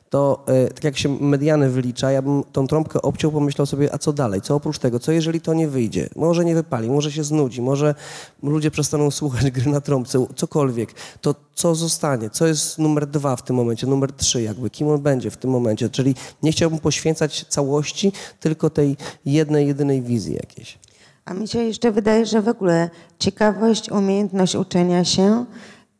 to 0.09 0.43
e, 0.47 0.67
tak 0.67 0.83
jak 0.83 0.97
się 0.97 1.09
mediany 1.09 1.69
wylicza, 1.69 2.11
ja 2.11 2.21
bym 2.21 2.43
tą 2.51 2.67
trąbkę 2.67 3.01
obciął, 3.01 3.31
pomyślał 3.31 3.65
sobie, 3.65 3.93
a 3.93 3.97
co 3.97 4.13
dalej, 4.13 4.41
co 4.41 4.55
oprócz 4.55 4.79
tego, 4.79 4.99
co 4.99 5.11
jeżeli 5.11 5.41
to 5.41 5.53
nie 5.53 5.67
wyjdzie, 5.67 6.09
może 6.15 6.45
nie 6.45 6.55
wypali, 6.55 6.89
może 6.89 7.11
się 7.11 7.23
znudzi, 7.23 7.61
może 7.61 7.95
ludzie 8.43 8.71
przestaną 8.71 9.11
słuchać 9.19 9.51
gry 9.51 9.71
na 9.71 9.81
trąbce, 9.81 10.25
cokolwiek, 10.35 10.89
to 11.21 11.35
co 11.55 11.75
zostanie, 11.75 12.29
co 12.29 12.47
jest 12.47 12.79
numer 12.79 13.07
dwa 13.07 13.35
w 13.35 13.41
tym 13.41 13.55
momencie, 13.55 13.87
numer 13.87 14.11
trzy 14.11 14.41
jakby, 14.41 14.69
kim 14.69 14.87
on 14.87 15.01
będzie 15.01 15.31
w 15.31 15.37
tym 15.37 15.49
momencie, 15.49 15.89
czyli 15.89 16.15
nie 16.43 16.51
chciałbym 16.51 16.79
poświęcać 16.79 17.45
całości, 17.49 18.11
tylko 18.39 18.69
tej 18.69 18.97
jednej, 19.25 19.67
jedynej 19.67 20.01
wizji 20.01 20.33
jakiejś. 20.33 20.86
A 21.27 21.33
mi 21.33 21.47
się 21.47 21.59
jeszcze 21.59 21.91
wydaje, 21.91 22.25
że 22.25 22.41
w 22.41 22.47
ogóle 22.47 22.89
ciekawość, 23.19 23.91
umiejętność 23.91 24.55
uczenia 24.55 25.05
się 25.05 25.45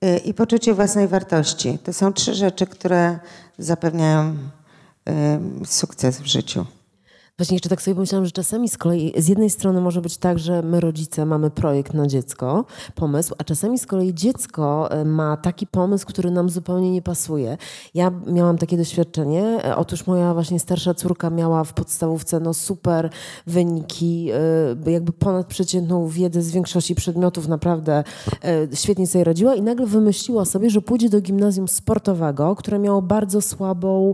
y, 0.05 0.17
i 0.17 0.33
poczucie 0.33 0.73
własnej 0.73 1.07
wartości 1.07 1.79
to 1.83 1.93
są 1.93 2.13
trzy 2.13 2.33
rzeczy, 2.33 2.67
które 2.67 3.19
zapewniają 3.57 4.37
y, 5.63 5.65
sukces 5.65 6.21
w 6.21 6.25
życiu. 6.25 6.65
Właśnie 7.39 7.55
jeszcze 7.55 7.69
tak 7.69 7.81
sobie 7.81 7.95
pomyślałam, 7.95 8.26
że 8.26 8.31
czasami 8.31 8.69
z 8.69 8.77
kolei 8.77 9.14
z 9.18 9.27
jednej 9.27 9.49
strony 9.49 9.81
może 9.81 10.01
być 10.01 10.18
tak, 10.18 10.39
że 10.39 10.61
my 10.61 10.80
rodzice 10.80 11.26
mamy 11.26 11.49
projekt 11.49 11.93
na 11.93 12.07
dziecko, 12.07 12.65
pomysł, 12.95 13.35
a 13.38 13.43
czasami 13.43 13.80
z 13.80 13.85
kolei 13.85 14.14
dziecko 14.14 14.91
e, 14.91 15.05
ma 15.05 15.38
taki 15.38 15.68
pomysł, 15.68 16.07
który 16.07 16.31
nam 16.31 16.49
zupełnie 16.49 16.91
nie 16.91 17.01
pasuje. 17.01 17.57
Ja 17.93 18.11
miałam 18.27 18.57
takie 18.57 18.77
doświadczenie. 18.77 19.64
E, 19.64 19.76
otóż 19.76 20.07
moja 20.07 20.34
właśnie 20.34 20.59
starsza 20.59 20.93
córka 20.93 21.30
miała 21.30 21.64
w 21.64 21.73
podstawówce 21.73 22.39
no 22.39 22.53
super 22.53 23.09
wyniki, 23.47 24.30
e, 24.85 24.91
jakby 24.91 25.14
ponadprzeciętną 25.14 26.07
wiedzę 26.07 26.41
z 26.41 26.51
większości 26.51 26.95
przedmiotów, 26.95 27.47
naprawdę 27.47 28.03
świetnie 28.73 29.07
sobie 29.07 29.23
radziła 29.23 29.55
i 29.55 29.61
nagle 29.61 29.85
wymyśliła 29.85 30.45
sobie, 30.45 30.69
że 30.69 30.81
pójdzie 30.81 31.09
do 31.09 31.22
gimnazjum 31.22 31.68
sportowego, 31.68 32.55
które 32.55 32.80
miało 32.80 33.01
bardzo 33.01 33.41
słabą 33.41 34.14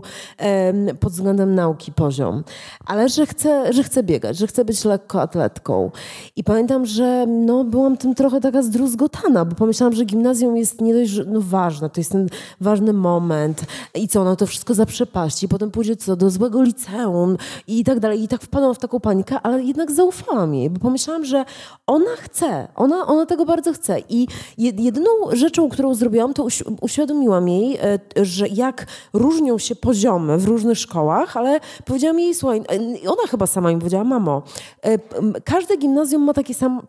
pod 1.00 1.12
względem 1.12 1.54
nauki 1.54 1.92
poziom. 1.92 2.44
Ale 2.86 3.08
że 3.14 3.26
chcę, 3.26 3.72
że 3.72 3.82
chcę 3.82 4.02
biegać, 4.02 4.36
że 4.36 4.46
chcę 4.46 4.64
być 4.64 4.84
lekkoatletką. 4.84 5.90
I 6.36 6.44
pamiętam, 6.44 6.86
że 6.86 7.26
no, 7.28 7.64
byłam 7.64 7.96
tym 7.96 8.14
trochę 8.14 8.40
taka 8.40 8.62
zdruzgotana, 8.62 9.44
bo 9.44 9.54
pomyślałam, 9.54 9.94
że 9.94 10.04
gimnazjum 10.04 10.56
jest 10.56 10.80
nie 10.80 10.94
dość 10.94 11.20
no, 11.26 11.40
ważne, 11.40 11.90
to 11.90 12.00
jest 12.00 12.12
ten 12.12 12.28
ważny 12.60 12.92
moment 12.92 13.64
i 13.94 14.08
co, 14.08 14.20
ona 14.20 14.36
to 14.36 14.46
wszystko 14.46 14.74
zaprzepaści, 14.74 15.48
potem 15.48 15.70
pójdzie 15.70 15.96
co, 15.96 16.16
do 16.16 16.30
złego 16.30 16.62
liceum 16.62 17.36
i 17.68 17.84
tak 17.84 18.00
dalej. 18.00 18.22
I 18.22 18.28
tak 18.28 18.42
wpadłam 18.42 18.74
w 18.74 18.78
taką 18.78 19.00
panikę, 19.00 19.40
ale 19.42 19.62
jednak 19.62 19.92
zaufałam 19.92 20.54
jej, 20.54 20.70
bo 20.70 20.80
pomyślałam, 20.80 21.24
że 21.24 21.44
ona 21.86 22.16
chce, 22.16 22.68
ona, 22.76 23.06
ona 23.06 23.26
tego 23.26 23.44
bardzo 23.44 23.72
chce. 23.72 23.96
I 24.08 24.28
jedyną 24.58 25.10
rzeczą, 25.32 25.68
którą 25.68 25.94
zrobiłam, 25.94 26.34
to 26.34 26.46
uświadomiłam 26.80 27.48
jej, 27.48 27.76
e, 27.76 27.98
że 28.22 28.48
jak 28.48 28.86
różnią 29.12 29.58
się 29.58 29.76
poziomy 29.76 30.38
w 30.38 30.44
różnych 30.44 30.78
szkołach, 30.78 31.36
ale 31.36 31.60
powiedziałam 31.84 32.20
jej, 32.20 32.34
słuchaj, 32.34 32.62
i 33.04 33.06
ona 33.06 33.22
chyba 33.30 33.46
sama 33.46 33.70
mi 33.70 33.78
powiedziała, 33.78 34.04
mamo, 34.04 34.42
e, 34.82 34.98
każde 35.44 35.76
gimnazjum 35.76 36.22
ma 36.22 36.34
taki 36.34 36.54
sam, 36.54 36.80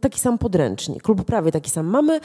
taki 0.00 0.20
sam 0.20 0.38
podręcznik 0.38 1.08
lub 1.08 1.24
prawie 1.24 1.52
taki 1.52 1.70
sam. 1.70 1.86
Mamy 1.86 2.20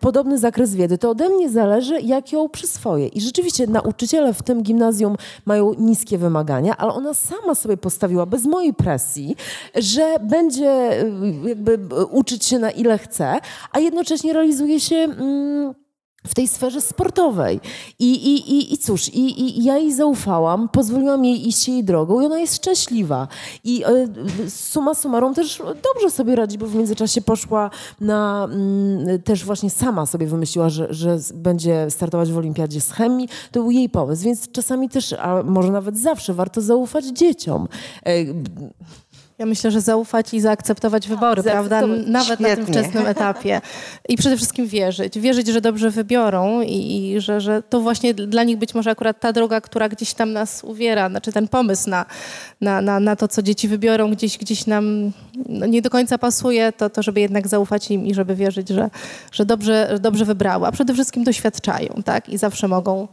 podobny 0.00 0.38
zakres 0.38 0.74
wiedzy. 0.74 0.98
To 0.98 1.10
ode 1.10 1.28
mnie 1.28 1.50
zależy, 1.50 2.00
jak 2.00 2.32
ją 2.32 2.48
przyswoję. 2.48 3.06
I 3.06 3.20
rzeczywiście 3.20 3.66
nauczyciele 3.66 4.34
w 4.34 4.42
tym 4.42 4.62
gimnazjum 4.62 5.16
mają 5.46 5.74
niskie 5.74 6.18
wymagania, 6.18 6.76
ale 6.76 6.92
ona 6.92 7.14
sama 7.14 7.54
sobie 7.54 7.76
postawiła, 7.76 8.26
bez 8.26 8.46
mojej 8.46 8.74
presji, 8.74 9.36
że 9.74 10.16
będzie 10.22 10.70
e, 10.70 11.04
jakby 11.48 11.72
e, 11.72 12.06
uczyć 12.06 12.44
się 12.44 12.58
na 12.58 12.70
ile 12.70 12.98
chce, 12.98 13.38
a 13.72 13.78
jednocześnie 13.78 14.32
realizuje 14.32 14.80
się... 14.80 14.96
Mm, 14.96 15.87
w 16.28 16.34
tej 16.34 16.48
sferze 16.48 16.80
sportowej. 16.80 17.60
I, 17.98 18.12
i, 18.12 18.52
i, 18.52 18.74
i 18.74 18.78
cóż, 18.78 19.08
i, 19.08 19.40
i 19.40 19.64
ja 19.64 19.78
jej 19.78 19.94
zaufałam, 19.94 20.68
pozwoliłam 20.68 21.24
jej 21.24 21.48
iść 21.48 21.68
jej 21.68 21.84
drogą 21.84 22.20
i 22.20 22.24
ona 22.24 22.38
jest 22.38 22.56
szczęśliwa. 22.56 23.28
I 23.64 23.84
y, 24.44 24.50
suma 24.50 24.94
summarum 24.94 25.34
też 25.34 25.62
dobrze 25.94 26.10
sobie 26.10 26.36
radzi, 26.36 26.58
bo 26.58 26.66
w 26.66 26.74
międzyczasie 26.74 27.22
poszła 27.22 27.70
na, 28.00 28.48
y, 29.08 29.18
też 29.18 29.44
właśnie 29.44 29.70
sama 29.70 30.06
sobie 30.06 30.26
wymyśliła, 30.26 30.68
że, 30.68 30.86
że 30.90 31.18
będzie 31.34 31.90
startować 31.90 32.32
w 32.32 32.38
olimpiadzie 32.38 32.80
z 32.80 32.90
chemii. 32.90 33.28
To 33.52 33.60
był 33.60 33.70
jej 33.70 33.88
pomysł, 33.88 34.24
więc 34.24 34.50
czasami 34.52 34.88
też, 34.88 35.12
a 35.12 35.42
może 35.42 35.72
nawet 35.72 35.98
zawsze 35.98 36.34
warto 36.34 36.60
zaufać 36.60 37.04
dzieciom. 37.04 37.68
Y, 38.08 38.34
ja 39.38 39.46
myślę, 39.46 39.70
że 39.70 39.80
zaufać 39.80 40.34
i 40.34 40.40
zaakceptować 40.40 41.02
tak, 41.02 41.10
wybory, 41.10 41.42
prawda? 41.42 41.86
Nawet 42.06 42.26
Świetnie. 42.26 42.48
na 42.48 42.56
tym 42.56 42.66
wczesnym 42.66 43.06
etapie. 43.06 43.60
I 44.08 44.16
przede 44.16 44.36
wszystkim 44.36 44.66
wierzyć. 44.66 45.18
Wierzyć, 45.18 45.46
że 45.46 45.60
dobrze 45.60 45.90
wybiorą 45.90 46.60
i, 46.60 47.10
i, 47.10 47.20
że, 47.20 47.40
że 47.40 47.62
to 47.62 47.80
właśnie 47.80 48.14
dla 48.14 48.44
nich 48.44 48.58
być 48.58 48.74
może 48.74 48.90
akurat 48.90 49.20
ta 49.20 49.32
droga, 49.32 49.60
która 49.60 49.88
gdzieś 49.88 50.14
tam 50.14 50.32
nas 50.32 50.64
uwiera, 50.64 51.08
znaczy 51.08 51.32
ten 51.32 51.48
pomysł 51.48 51.90
na, 51.90 52.06
na, 52.60 52.80
na, 52.80 53.00
na 53.00 53.16
to, 53.16 53.28
co 53.28 53.42
dzieci 53.42 53.68
wybiorą, 53.68 54.10
gdzieś, 54.10 54.38
gdzieś 54.38 54.66
nam 54.66 55.12
no, 55.48 55.66
nie 55.66 55.82
do 55.82 55.90
końca 55.90 56.18
pasuje, 56.18 56.72
to, 56.72 56.90
to 56.90 57.02
żeby 57.02 57.20
jednak 57.20 57.48
zaufać 57.48 57.90
im 57.90 58.06
i 58.06 58.14
żeby 58.14 58.34
wierzyć, 58.34 58.68
że, 58.68 58.90
że 59.32 59.46
dobrze, 59.46 59.98
dobrze 60.00 60.24
wybrały. 60.24 60.66
A 60.66 60.72
przede 60.72 60.94
wszystkim 60.94 61.24
doświadczają, 61.24 62.02
tak? 62.04 62.28
I 62.28 62.38
zawsze 62.38 62.68
mogą 62.68 63.08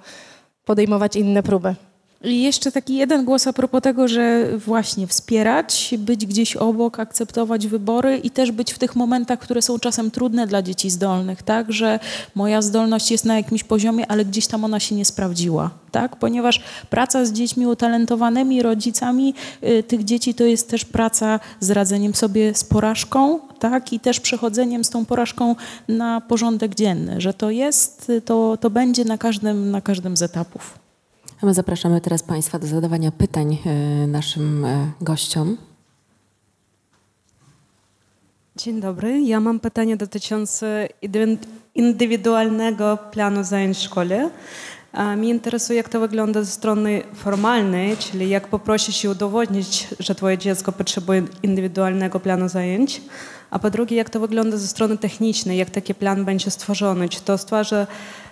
podejmować 0.65 1.15
inne 1.15 1.43
próby. 1.43 1.75
I 2.23 2.43
jeszcze 2.43 2.71
taki 2.71 2.95
jeden 2.95 3.25
głos 3.25 3.47
a 3.47 3.53
propos 3.53 3.81
tego, 3.81 4.07
że 4.07 4.57
właśnie 4.57 5.07
wspierać, 5.07 5.93
być 5.97 6.25
gdzieś 6.25 6.55
obok, 6.55 6.99
akceptować 6.99 7.67
wybory 7.67 8.17
i 8.17 8.29
też 8.29 8.51
być 8.51 8.73
w 8.73 8.79
tych 8.79 8.95
momentach, 8.95 9.39
które 9.39 9.61
są 9.61 9.79
czasem 9.79 10.11
trudne 10.11 10.47
dla 10.47 10.61
dzieci 10.61 10.89
zdolnych, 10.89 11.43
tak, 11.43 11.73
że 11.73 11.99
moja 12.35 12.61
zdolność 12.61 13.11
jest 13.11 13.25
na 13.25 13.35
jakimś 13.37 13.63
poziomie, 13.63 14.11
ale 14.11 14.25
gdzieś 14.25 14.47
tam 14.47 14.63
ona 14.63 14.79
się 14.79 14.95
nie 14.95 15.05
sprawdziła, 15.05 15.69
tak, 15.91 16.15
ponieważ 16.15 16.61
praca 16.89 17.25
z 17.25 17.33
dziećmi 17.33 17.67
utalentowanymi, 17.67 18.61
rodzicami 18.61 19.33
y, 19.63 19.83
tych 19.83 20.03
dzieci 20.03 20.33
to 20.33 20.43
jest 20.43 20.69
też 20.69 20.85
praca 20.85 21.39
z 21.59 21.71
radzeniem 21.71 22.15
sobie 22.15 22.55
z 22.55 22.63
porażką, 22.63 23.39
tak, 23.59 23.93
i 23.93 23.99
też 23.99 24.19
przechodzeniem 24.19 24.83
z 24.83 24.89
tą 24.89 25.05
porażką 25.05 25.55
na 25.87 26.21
porządek 26.21 26.75
dzienny, 26.75 27.21
że 27.21 27.33
to 27.33 27.49
jest, 27.49 28.11
to, 28.25 28.57
to 28.57 28.69
będzie 28.69 29.05
na 29.05 29.17
każdym, 29.17 29.71
na 29.71 29.81
każdym 29.81 30.17
z 30.17 30.21
etapów. 30.21 30.84
My 31.43 31.53
zapraszamy 31.53 32.01
teraz 32.01 32.23
Państwa 32.23 32.59
do 32.59 32.67
zadawania 32.67 33.11
pytań 33.11 33.57
e, 33.65 34.07
naszym 34.07 34.65
e, 34.65 34.91
gościom. 35.01 35.57
Dzień 38.55 38.81
dobry. 38.81 39.21
Ja 39.21 39.39
mam 39.39 39.59
pytanie 39.59 39.97
dotyczące 39.97 40.87
indywidualnego 41.75 42.97
planu 43.11 43.43
zajęć 43.43 43.77
w 43.77 43.81
szkole. 43.81 44.29
Mnie 45.17 45.29
interesuje, 45.29 45.77
jak 45.77 45.89
to 45.89 45.99
wygląda 45.99 46.43
ze 46.43 46.51
strony 46.51 47.01
formalnej, 47.13 47.97
czyli 47.97 48.29
jak 48.29 48.47
poprosić 48.47 49.03
i 49.03 49.07
udowodnić, 49.07 49.87
że 49.99 50.15
Twoje 50.15 50.37
dziecko 50.37 50.71
potrzebuje 50.71 51.23
indywidualnego 51.43 52.19
planu 52.19 52.49
zajęć. 52.49 53.01
A 53.51 53.59
po 53.59 53.69
drugie, 53.69 53.95
jak 53.97 54.09
to 54.09 54.19
wygląda 54.19 54.57
ze 54.57 54.67
strony 54.67 54.97
technicznej, 54.97 55.57
jak 55.57 55.69
taki 55.69 55.95
plan 55.95 56.25
będzie 56.25 56.51
stworzony. 56.51 57.09
Czy 57.09 57.21
to 57.21 57.37
stwarza 57.37 57.87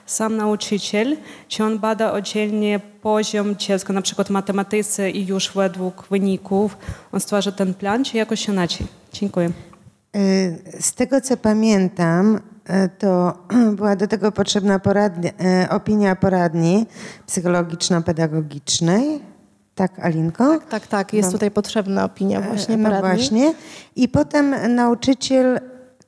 sam 0.05 0.37
nauczyciel, 0.37 1.17
czy 1.47 1.63
on 1.63 1.79
bada 1.79 2.11
oddzielnie 2.11 2.79
poziom 3.01 3.55
dziecka, 3.55 3.93
na 3.93 4.01
przykład 4.01 4.27
w 4.27 4.31
matematyce 4.31 5.09
i 5.09 5.27
już 5.27 5.51
według 5.55 6.07
wyników 6.11 6.77
on 7.11 7.19
stwarza 7.19 7.51
ten 7.51 7.73
plan, 7.73 8.03
czy 8.03 8.17
jakoś 8.17 8.47
inaczej? 8.47 8.87
Dziękuję. 9.13 9.51
Y, 10.15 10.61
z 10.79 10.93
tego 10.93 11.21
co 11.21 11.37
pamiętam, 11.37 12.35
y, 12.35 12.89
to 12.99 13.37
była 13.77 13.95
do 13.95 14.07
tego 14.07 14.31
potrzebna 14.31 14.79
poradnia, 14.79 15.31
y, 15.65 15.69
opinia 15.69 16.15
poradni 16.15 16.85
psychologiczno-pedagogicznej. 17.27 19.19
Tak, 19.75 19.99
Alinko? 19.99 20.59
Tak, 20.59 20.67
tak, 20.67 20.87
tak. 20.87 21.13
Jest 21.13 21.27
no. 21.27 21.31
tutaj 21.33 21.51
potrzebna 21.51 22.03
opinia 22.05 22.41
właśnie 22.41 22.77
No 22.77 22.89
poradni. 22.89 23.09
właśnie. 23.09 23.53
I 23.95 24.09
potem 24.09 24.75
nauczyciel 24.75 25.59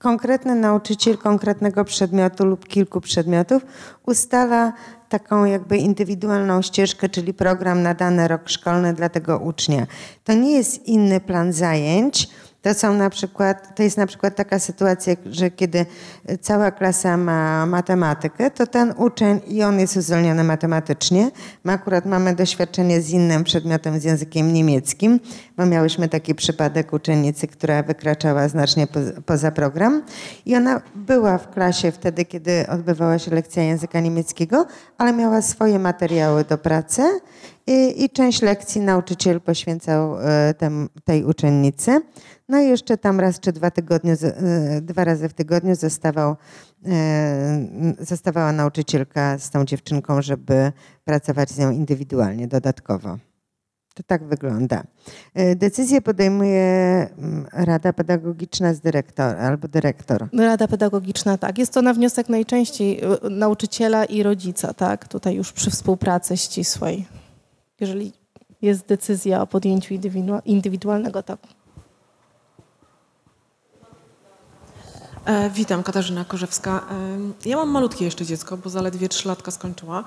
konkretny 0.06 0.56
nauczyciel 0.56 1.18
konkretnego 1.18 1.86
przedmiotu 1.86 2.46
lub 2.46 2.68
kilku 2.68 3.02
przedmiotów 3.02 3.66
ustala 4.06 4.74
taką 5.10 5.46
jakby 5.46 5.78
indywidualną 5.78 6.62
ścieżkę, 6.62 7.10
czyli 7.10 7.34
program 7.34 7.82
na 7.82 7.94
dany 7.94 8.28
rok 8.28 8.50
szkolny 8.50 8.94
dla 8.94 9.10
tego 9.10 9.40
ucznia. 9.40 9.88
To 10.24 10.34
nie 10.34 10.52
jest 10.52 10.88
inny 10.88 11.20
plan 11.20 11.54
zajęć, 11.54 12.30
to 12.62 12.74
są 12.74 12.94
na 12.94 13.10
przykład, 13.10 13.76
to 13.76 13.84
jest 13.84 13.98
na 13.98 14.08
przykład 14.08 14.36
taka 14.36 14.60
sytuacja, 14.60 15.16
że 15.26 15.52
kiedy 15.52 15.86
cała 16.42 16.72
klasa 16.72 17.18
ma 17.18 17.66
matematykę, 17.66 18.52
to 18.52 18.68
ten 18.68 18.94
uczeń 18.98 19.42
i 19.48 19.64
on 19.64 19.80
jest 19.80 19.98
uzdolniony 19.98 20.44
matematycznie. 20.44 21.32
My 21.64 21.74
akurat 21.74 22.06
mamy 22.06 22.36
doświadczenie 22.36 23.02
z 23.02 23.10
innym 23.10 23.44
przedmiotem, 23.44 24.00
z 24.00 24.04
językiem 24.04 24.54
niemieckim, 24.54 25.20
bo 25.58 25.66
miałyśmy 25.66 26.10
taki 26.10 26.36
przypadek 26.36 26.94
uczennicy, 26.94 27.48
która 27.48 27.84
wykraczała 27.84 28.48
znacznie 28.48 28.88
poza 29.26 29.52
program 29.52 30.04
i 30.46 30.56
ona 30.56 30.82
była 30.96 31.38
w 31.38 31.50
klasie 31.50 31.92
wtedy, 31.92 32.26
kiedy 32.26 32.68
odbywała 32.68 33.20
się 33.20 33.32
lekcja 33.32 33.64
języka 33.64 34.00
niemieckiego, 34.00 34.66
ale 34.98 35.14
miała 35.14 35.42
swoje 35.42 35.80
materiały 35.80 36.44
do 36.44 36.58
pracy 36.58 37.02
i, 37.68 38.04
i 38.04 38.10
część 38.10 38.42
lekcji 38.42 38.82
nauczyciel 38.82 39.42
poświęcał 39.42 40.20
e, 40.20 40.54
tem, 40.54 40.90
tej 41.04 41.24
uczennicy. 41.24 42.02
No 42.50 42.60
i 42.60 42.68
jeszcze 42.68 42.98
tam 42.98 43.20
raz 43.20 43.40
czy 43.40 43.52
dwa, 43.52 43.72
tygodnie, 43.72 44.14
e, 44.14 44.82
dwa 44.82 45.04
razy 45.04 45.30
w 45.30 45.34
tygodniu 45.34 45.76
zostawał, 45.76 46.36
e, 46.86 47.96
zostawała 48.00 48.52
nauczycielka 48.52 49.38
z 49.38 49.50
tą 49.50 49.66
dziewczynką, 49.66 50.22
żeby 50.22 50.72
pracować 51.04 51.50
z 51.50 51.58
nią 51.58 51.72
indywidualnie, 51.72 52.48
dodatkowo. 52.48 53.18
To 53.94 54.04
tak 54.04 54.24
wygląda. 54.24 54.84
Decyzję 55.56 56.02
podejmuje 56.02 56.62
mm, 57.18 57.46
Rada 57.54 57.94
Pedagogiczna 57.94 58.74
z 58.74 58.80
dyrektora 58.80 59.40
albo 59.40 59.68
dyrektor. 59.68 60.28
Rada 60.34 60.68
Pedagogiczna, 60.68 61.38
tak. 61.38 61.58
Jest 61.58 61.74
to 61.74 61.82
na 61.82 61.94
wniosek 61.94 62.30
najczęściej 62.30 63.02
nauczyciela 63.30 64.06
i 64.06 64.24
rodzica, 64.24 64.74
tak. 64.74 65.08
Tutaj 65.08 65.36
już 65.36 65.54
przy 65.54 65.72
współpracy 65.72 66.38
ścisłej 66.38 67.06
jeżeli 67.80 68.14
jest 68.62 68.86
decyzja 68.86 69.42
o 69.42 69.48
podjęciu 69.48 69.94
indywidualnego. 70.46 71.24
E, 75.26 75.50
witam, 75.50 75.84
Katarzyna 75.84 76.26
Korzewska. 76.26 76.86
E, 77.46 77.50
ja 77.50 77.58
mam 77.58 77.70
malutkie 77.70 78.06
jeszcze 78.06 78.26
dziecko, 78.26 78.58
bo 78.58 78.70
zaledwie 78.70 79.10
trzy 79.10 79.28
latka 79.28 79.52
skończyła, 79.52 80.04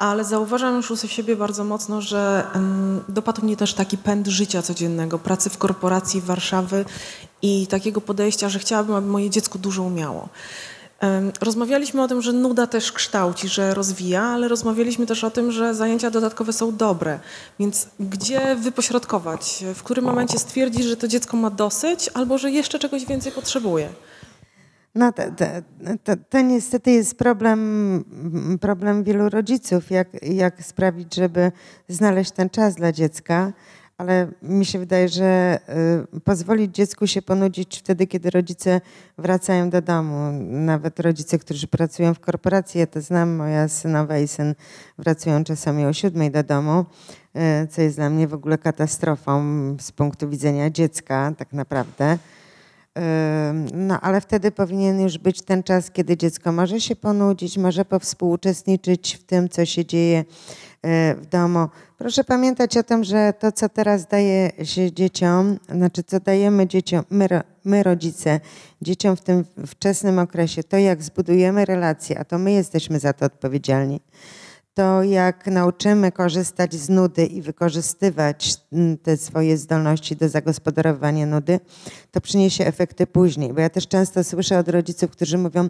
ale 0.00 0.24
zauważam 0.24 0.76
już 0.76 0.90
u 0.90 0.96
siebie 1.08 1.36
bardzo 1.36 1.64
mocno, 1.64 2.00
że 2.00 2.46
dopadł 3.08 3.42
mnie 3.42 3.56
też 3.56 3.74
taki 3.74 3.98
pęd 3.98 4.26
życia 4.26 4.62
codziennego, 4.62 5.18
pracy 5.18 5.50
w 5.50 5.58
korporacji 5.58 6.20
Warszawy 6.20 6.84
i 7.42 7.66
takiego 7.66 8.00
podejścia, 8.00 8.48
że 8.48 8.58
chciałabym, 8.58 8.94
aby 8.94 9.06
moje 9.06 9.30
dziecko 9.30 9.58
dużo 9.58 9.82
umiało. 9.82 10.28
Rozmawialiśmy 11.40 12.02
o 12.02 12.08
tym, 12.08 12.22
że 12.22 12.32
nuda 12.32 12.66
też 12.66 12.92
kształci, 12.92 13.48
że 13.48 13.74
rozwija, 13.74 14.22
ale 14.22 14.48
rozmawialiśmy 14.48 15.06
też 15.06 15.24
o 15.24 15.30
tym, 15.30 15.52
że 15.52 15.74
zajęcia 15.74 16.10
dodatkowe 16.10 16.52
są 16.52 16.76
dobre. 16.76 17.20
Więc 17.58 17.88
gdzie 18.00 18.56
wypośrodkować? 18.56 19.64
W 19.74 19.82
którym 19.82 20.04
momencie 20.04 20.38
stwierdzić, 20.38 20.84
że 20.84 20.96
to 20.96 21.08
dziecko 21.08 21.36
ma 21.36 21.50
dosyć, 21.50 22.10
albo 22.14 22.38
że 22.38 22.50
jeszcze 22.50 22.78
czegoś 22.78 23.04
więcej 23.04 23.32
potrzebuje? 23.32 23.88
No 24.94 25.12
to, 25.12 25.22
to, 25.22 25.44
to, 26.04 26.12
to, 26.28 26.40
niestety 26.40 26.90
jest 26.90 27.18
problem, 27.18 28.04
problem 28.60 29.04
wielu 29.04 29.28
rodziców, 29.28 29.90
jak, 29.90 30.08
jak 30.22 30.64
sprawić, 30.64 31.14
żeby 31.14 31.52
znaleźć 31.88 32.30
ten 32.30 32.50
czas 32.50 32.74
dla 32.74 32.92
dziecka 32.92 33.52
ale 34.00 34.28
mi 34.42 34.66
się 34.66 34.78
wydaje, 34.78 35.08
że 35.08 35.58
y, 36.16 36.20
pozwolić 36.20 36.74
dziecku 36.74 37.06
się 37.06 37.22
ponudzić 37.22 37.78
wtedy, 37.78 38.06
kiedy 38.06 38.30
rodzice 38.30 38.80
wracają 39.18 39.70
do 39.70 39.82
domu. 39.82 40.32
Nawet 40.42 41.00
rodzice, 41.00 41.38
którzy 41.38 41.66
pracują 41.66 42.14
w 42.14 42.20
korporacji, 42.20 42.80
ja 42.80 42.86
to 42.86 43.00
znam, 43.00 43.36
moja 43.36 43.68
synowa 43.68 44.18
i 44.18 44.28
syn 44.28 44.54
wracają 44.98 45.44
czasami 45.44 45.84
o 45.84 45.92
siódmej 45.92 46.30
do 46.30 46.42
domu, 46.42 46.84
y, 47.64 47.66
co 47.66 47.82
jest 47.82 47.96
dla 47.96 48.10
mnie 48.10 48.28
w 48.28 48.34
ogóle 48.34 48.58
katastrofą 48.58 49.42
z 49.80 49.92
punktu 49.92 50.28
widzenia 50.28 50.70
dziecka 50.70 51.32
tak 51.38 51.52
naprawdę. 51.52 52.18
Y, 52.98 53.02
no, 53.74 54.00
ale 54.00 54.20
wtedy 54.20 54.50
powinien 54.50 55.00
już 55.00 55.18
być 55.18 55.42
ten 55.42 55.62
czas, 55.62 55.90
kiedy 55.90 56.16
dziecko 56.16 56.52
może 56.52 56.80
się 56.80 56.96
ponudzić, 56.96 57.58
może 57.58 57.84
powspółuczestniczyć 57.84 59.16
w 59.16 59.24
tym, 59.24 59.48
co 59.48 59.66
się 59.66 59.84
dzieje 59.84 60.24
w 61.16 61.26
domu. 61.30 61.68
Proszę 61.98 62.24
pamiętać 62.24 62.76
o 62.76 62.82
tym, 62.82 63.04
że 63.04 63.32
to, 63.38 63.52
co 63.52 63.68
teraz 63.68 64.06
daje 64.06 64.50
się 64.64 64.92
dzieciom, 64.92 65.58
znaczy 65.68 66.02
co 66.02 66.20
dajemy 66.20 66.66
dzieciom, 66.66 67.04
my, 67.10 67.28
my 67.64 67.82
rodzice, 67.82 68.40
dzieciom 68.82 69.16
w 69.16 69.20
tym 69.20 69.44
wczesnym 69.66 70.18
okresie, 70.18 70.62
to 70.62 70.76
jak 70.76 71.02
zbudujemy 71.02 71.64
relacje, 71.64 72.18
a 72.18 72.24
to 72.24 72.38
my 72.38 72.52
jesteśmy 72.52 72.98
za 72.98 73.12
to 73.12 73.26
odpowiedzialni, 73.26 74.00
to 74.80 75.02
jak 75.02 75.46
nauczymy 75.46 76.12
korzystać 76.12 76.74
z 76.74 76.88
nudy 76.88 77.26
i 77.26 77.42
wykorzystywać 77.42 78.56
mm, 78.72 78.98
te 78.98 79.16
swoje 79.16 79.56
zdolności 79.56 80.16
do 80.16 80.28
zagospodarowania 80.28 81.26
nudy, 81.26 81.60
to 82.10 82.20
przyniesie 82.20 82.66
efekty 82.66 83.06
później. 83.06 83.52
Bo 83.52 83.60
ja 83.60 83.70
też 83.70 83.88
często 83.88 84.24
słyszę 84.24 84.58
od 84.58 84.68
rodziców, 84.68 85.10
którzy 85.10 85.38
mówią, 85.38 85.68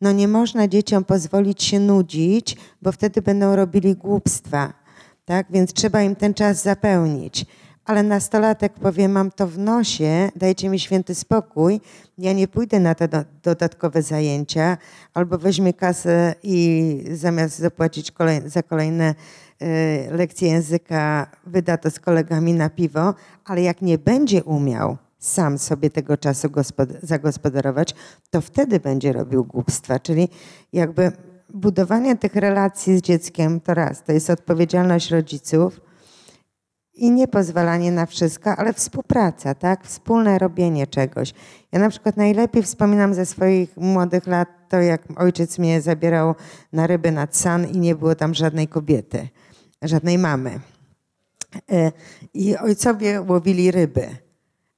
no 0.00 0.12
nie 0.12 0.28
można 0.28 0.68
dzieciom 0.68 1.04
pozwolić 1.04 1.62
się 1.62 1.80
nudzić, 1.80 2.56
bo 2.82 2.92
wtedy 2.92 3.22
będą 3.22 3.56
robili 3.56 3.94
głupstwa 3.94 4.82
tak? 5.24 5.46
Więc 5.50 5.72
trzeba 5.72 6.02
im 6.02 6.16
ten 6.16 6.34
czas 6.34 6.62
zapełnić. 6.62 7.46
Ale 7.84 8.02
nastolatek 8.02 8.72
powie, 8.72 9.08
mam 9.08 9.30
to 9.30 9.46
w 9.46 9.58
nosie, 9.58 10.30
dajcie 10.36 10.68
mi 10.68 10.78
święty 10.78 11.14
spokój, 11.14 11.80
ja 12.18 12.32
nie 12.32 12.48
pójdę 12.48 12.80
na 12.80 12.94
te 12.94 13.08
do, 13.08 13.24
dodatkowe 13.42 14.02
zajęcia, 14.02 14.78
albo 15.14 15.38
weźmie 15.38 15.74
kasę 15.74 16.34
i 16.42 17.04
zamiast 17.12 17.58
zapłacić 17.58 18.10
kolej, 18.10 18.40
za 18.46 18.62
kolejne 18.62 19.14
y, 19.62 19.66
lekcje 20.10 20.48
języka, 20.48 21.26
wyda 21.46 21.76
to 21.76 21.90
z 21.90 22.00
kolegami 22.00 22.54
na 22.54 22.70
piwo, 22.70 23.14
ale 23.44 23.62
jak 23.62 23.82
nie 23.82 23.98
będzie 23.98 24.44
umiał 24.44 24.96
sam 25.18 25.58
sobie 25.58 25.90
tego 25.90 26.16
czasu 26.16 26.48
zagospodarować, 27.02 27.94
to 28.30 28.40
wtedy 28.40 28.80
będzie 28.80 29.12
robił 29.12 29.44
głupstwa. 29.44 29.98
Czyli 29.98 30.28
jakby 30.72 31.12
budowanie 31.54 32.16
tych 32.16 32.34
relacji 32.34 32.98
z 32.98 33.02
dzieckiem 33.02 33.60
to 33.60 33.74
raz, 33.74 34.04
to 34.04 34.12
jest 34.12 34.30
odpowiedzialność 34.30 35.10
rodziców, 35.10 35.80
i 36.94 37.10
nie 37.10 37.28
pozwalanie 37.28 37.92
na 37.92 38.06
wszystko, 38.06 38.56
ale 38.56 38.72
współpraca, 38.72 39.54
tak? 39.54 39.86
Wspólne 39.86 40.38
robienie 40.38 40.86
czegoś. 40.86 41.34
Ja 41.72 41.78
na 41.78 41.88
przykład 41.90 42.16
najlepiej 42.16 42.62
wspominam 42.62 43.14
ze 43.14 43.26
swoich 43.26 43.76
młodych 43.76 44.26
lat 44.26 44.48
to, 44.68 44.80
jak 44.80 45.02
ojciec 45.16 45.58
mnie 45.58 45.80
zabierał 45.80 46.34
na 46.72 46.86
ryby 46.86 47.12
nad 47.12 47.36
San 47.36 47.68
i 47.68 47.78
nie 47.78 47.94
było 47.94 48.14
tam 48.14 48.34
żadnej 48.34 48.68
kobiety, 48.68 49.28
żadnej 49.82 50.18
mamy. 50.18 50.60
E, 51.70 51.92
I 52.34 52.56
ojcowie 52.56 53.20
łowili 53.20 53.70
ryby, 53.70 54.08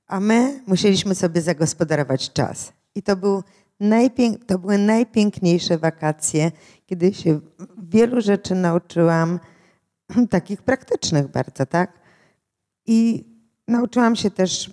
a 0.07 0.21
my 0.21 0.61
musieliśmy 0.67 1.15
sobie 1.15 1.41
zagospodarować 1.41 2.33
czas. 2.33 2.73
I 2.95 3.03
to, 3.03 3.17
był 3.17 3.43
najpięk- 3.81 4.45
to 4.47 4.59
były 4.59 4.79
najpiękniejsze 4.79 5.79
wakacje, 5.79 6.53
kiedy 6.87 7.15
się 7.15 7.41
wielu 7.83 8.21
rzeczy 8.21 8.55
nauczyłam, 8.55 9.41
takich 10.31 10.63
praktycznych 10.63 11.29
bardzo, 11.29 11.67
tak? 11.67 12.04
I 12.87 13.25
nauczyłam 13.69 14.17
się 14.17 14.31
też 14.31 14.71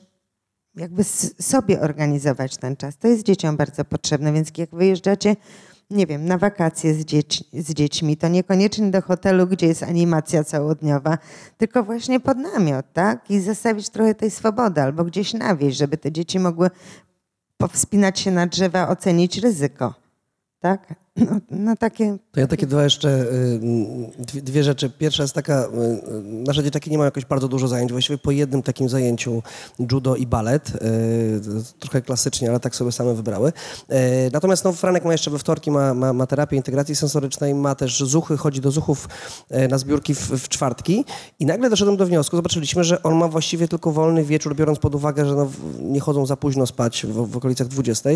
jakby 0.76 1.04
sobie 1.40 1.82
organizować 1.82 2.58
ten 2.58 2.76
czas. 2.76 2.98
To 2.98 3.08
jest 3.08 3.24
dzieciom 3.24 3.58
bardzo 3.58 3.86
potrzebne, 3.86 4.34
więc 4.34 4.58
jak 4.58 4.76
wyjeżdżacie, 4.76 5.36
nie 5.90 6.08
wiem, 6.08 6.26
na 6.26 6.38
wakacje 6.38 6.94
z, 6.94 7.06
dzieć, 7.06 7.44
z 7.54 7.74
dziećmi, 7.74 8.18
to 8.18 8.28
niekoniecznie 8.28 8.92
do 8.92 9.02
hotelu, 9.02 9.48
gdzie 9.48 9.68
jest 9.68 9.84
animacja 9.84 10.44
całodniowa, 10.44 11.18
tylko 11.58 11.84
właśnie 11.84 12.20
pod 12.20 12.38
namiot, 12.38 12.86
tak? 12.94 13.32
I 13.32 13.40
zostawić 13.40 13.90
trochę 13.90 14.16
tej 14.16 14.32
swobody 14.32 14.82
albo 14.82 15.04
gdzieś 15.04 15.34
na 15.34 15.56
wieś, 15.56 15.76
żeby 15.76 15.98
te 15.98 16.12
dzieci 16.12 16.40
mogły 16.40 16.70
powspinać 17.58 18.20
się 18.20 18.32
na 18.32 18.48
drzewa, 18.48 18.88
ocenić 18.90 19.38
ryzyko, 19.38 19.94
tak? 20.60 20.96
No, 21.52 21.76
takie... 21.76 22.18
To 22.32 22.40
ja 22.40 22.48
takie 22.48 22.68
dwa 22.68 22.84
jeszcze, 22.84 23.10
y, 23.10 23.60
dwie, 24.20 24.42
dwie, 24.42 24.64
rzeczy. 24.64 24.90
Pierwsza 24.90 25.24
jest 25.24 25.36
taka, 25.36 25.64
y, 25.64 25.68
nasze 26.24 26.64
dzieciaki 26.64 26.92
nie 26.92 26.98
mają 26.98 27.08
jakoś 27.08 27.26
bardzo 27.26 27.48
dużo 27.48 27.68
zajęć, 27.68 27.92
właściwie 27.92 28.18
po 28.18 28.32
jednym 28.32 28.64
takim 28.64 28.90
zajęciu 28.90 29.44
judo 29.92 30.16
i 30.16 30.28
balet, 30.28 30.70
y, 30.70 30.80
trochę 31.80 32.02
klasycznie, 32.02 32.50
ale 32.50 32.60
tak 32.60 32.76
sobie 32.76 32.92
same 32.92 33.14
wybrały. 33.14 33.54
Natomiast 34.34 34.64
no, 34.64 34.74
Franek 34.74 35.06
ma 35.06 35.12
jeszcze 35.12 35.32
we 35.32 35.40
wtorki, 35.40 35.72
ma, 35.72 35.94
ma, 35.94 36.14
ma 36.14 36.28
terapię 36.28 36.58
integracji 36.58 36.96
sensorycznej, 36.96 37.56
ma 37.56 37.76
też 37.76 38.04
zuchy, 38.04 38.38
chodzi 38.38 38.62
do 38.62 38.72
zuchów 38.72 39.10
na 39.70 39.78
zbiórki 39.78 40.16
w, 40.16 40.20
w 40.20 40.50
czwartki 40.50 41.06
i 41.40 41.46
nagle 41.46 41.70
doszedłem 41.70 41.98
do 41.98 42.06
wniosku, 42.06 42.36
zobaczyliśmy, 42.36 42.84
że 42.84 43.04
on 43.04 43.16
ma 43.16 43.28
właściwie 43.28 43.68
tylko 43.68 43.92
wolny 43.92 44.24
wieczór, 44.24 44.56
biorąc 44.56 44.80
pod 44.80 44.96
uwagę, 44.96 45.26
że 45.26 45.36
no, 45.36 45.52
nie 45.80 46.00
chodzą 46.00 46.26
za 46.26 46.38
późno 46.38 46.68
spać 46.68 47.06
w, 47.06 47.32
w 47.32 47.38
okolicach 47.38 47.68
20, 47.68 48.10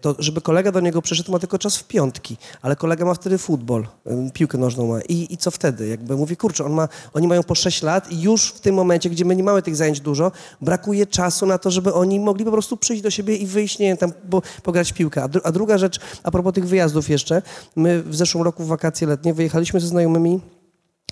to 0.00 0.14
żeby 0.18 0.40
kolega 0.40 0.72
do 0.72 0.80
niego 0.80 1.02
przyszedł, 1.02 1.32
ma 1.32 1.38
tylko 1.38 1.58
czas 1.58 1.76
w 1.76 1.89
piątki, 1.90 2.36
ale 2.62 2.76
kolega 2.76 3.04
ma 3.04 3.14
wtedy 3.14 3.38
futbol, 3.38 3.86
piłkę 4.32 4.58
nożną 4.58 4.86
ma. 4.86 5.00
I, 5.00 5.34
i 5.34 5.36
co 5.36 5.50
wtedy? 5.50 5.88
Jakby 5.88 6.16
mówię, 6.16 6.36
kurczę, 6.36 6.64
on 6.64 6.72
ma, 6.72 6.88
oni 7.14 7.28
mają 7.28 7.42
po 7.42 7.54
6 7.54 7.82
lat 7.82 8.12
i 8.12 8.22
już 8.22 8.48
w 8.48 8.60
tym 8.60 8.74
momencie, 8.74 9.10
gdzie 9.10 9.24
my 9.24 9.36
nie 9.36 9.42
mamy 9.42 9.62
tych 9.62 9.76
zajęć 9.76 10.00
dużo, 10.00 10.32
brakuje 10.60 11.06
czasu 11.06 11.46
na 11.46 11.58
to, 11.58 11.70
żeby 11.70 11.94
oni 11.94 12.20
mogli 12.20 12.44
po 12.44 12.50
prostu 12.50 12.76
przyjść 12.76 13.02
do 13.02 13.10
siebie 13.10 13.36
i 13.36 13.46
wyjść, 13.46 13.78
nie 13.78 13.86
wiem, 13.86 13.96
tam 13.96 14.12
bo, 14.28 14.42
pograć 14.62 14.92
piłkę. 14.92 15.22
A, 15.22 15.28
dru, 15.28 15.40
a 15.44 15.52
druga 15.52 15.78
rzecz, 15.78 16.00
a 16.22 16.30
propos 16.30 16.54
tych 16.54 16.68
wyjazdów 16.68 17.08
jeszcze, 17.08 17.42
my 17.76 18.02
w 18.02 18.16
zeszłym 18.16 18.44
roku 18.44 18.64
w 18.64 18.66
wakacje 18.66 19.06
letnie 19.06 19.34
wyjechaliśmy 19.34 19.80
ze 19.80 19.86
znajomymi 19.86 20.40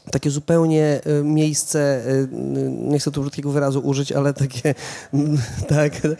takie 0.09 0.31
zupełnie 0.31 1.01
e, 1.05 1.23
miejsce, 1.23 1.79
e, 1.81 2.27
nie 2.71 2.99
chcę 2.99 3.11
tu 3.11 3.21
brzydkiego 3.21 3.51
wyrazu 3.51 3.81
użyć, 3.81 4.13
ale 4.13 4.35
takie, 4.35 4.75
tak, 5.69 6.05
e, 6.05 6.17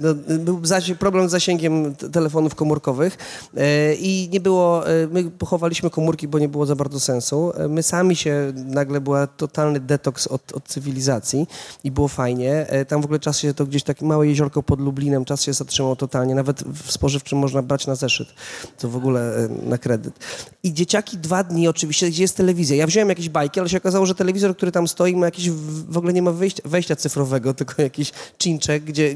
no, 0.00 0.14
był 0.38 0.60
problem 0.98 1.28
z 1.28 1.30
zasięgiem 1.30 1.94
telefonów 1.94 2.54
komórkowych 2.54 3.16
i 3.98 4.28
nie 4.32 4.40
było, 4.40 4.84
my 5.10 5.30
pochowaliśmy 5.30 5.90
komórki, 5.90 6.28
bo 6.28 6.38
nie 6.38 6.48
było 6.48 6.66
za 6.66 6.76
bardzo 6.76 7.00
sensu. 7.00 7.52
My 7.68 7.82
sami 7.82 8.16
się, 8.16 8.52
nagle 8.54 9.00
była 9.00 9.26
totalny 9.26 9.80
detoks 9.80 10.26
od, 10.26 10.52
od 10.52 10.64
cywilizacji 10.64 11.46
i 11.84 11.90
było 11.90 12.08
fajnie. 12.08 12.66
Tam 12.88 13.02
w 13.02 13.04
ogóle 13.04 13.20
czas 13.20 13.38
się, 13.38 13.54
to 13.54 13.66
gdzieś 13.66 13.82
takie 13.82 14.06
małe 14.06 14.28
jeziorko 14.28 14.62
pod 14.62 14.80
Lublinem, 14.80 15.24
czas 15.24 15.42
się 15.42 15.52
zatrzymał 15.52 15.96
totalnie, 15.96 16.34
nawet 16.34 16.62
w 16.62 16.92
spożywczym 16.92 17.38
można 17.38 17.62
brać 17.62 17.86
na 17.86 17.94
zeszyt, 17.94 18.28
to 18.78 18.88
w 18.88 18.96
ogóle 18.96 19.48
na 19.62 19.78
kredyt. 19.78 20.14
I 20.62 20.72
dzieciaki 20.72 21.18
dwa 21.18 21.44
dni 21.44 21.68
oczywiście, 21.68 22.10
gdzie 22.10 22.22
jest 22.22 22.36
telewizja. 22.36 22.76
Ja 22.76 22.86
wziąłem 22.86 23.03
jakieś 23.08 23.28
bajki, 23.28 23.60
ale 23.60 23.68
się 23.68 23.76
okazało, 23.76 24.06
że 24.06 24.14
telewizor, 24.14 24.56
który 24.56 24.72
tam 24.72 24.88
stoi, 24.88 25.16
ma 25.16 25.26
jakiś, 25.26 25.50
w 25.88 25.98
ogóle 25.98 26.12
nie 26.12 26.22
ma 26.22 26.32
wejścia, 26.32 26.62
wejścia 26.64 26.96
cyfrowego, 26.96 27.54
tylko 27.64 27.82
jakiś 27.82 28.12
czynczek, 28.38 28.84
gdzie 28.84 29.14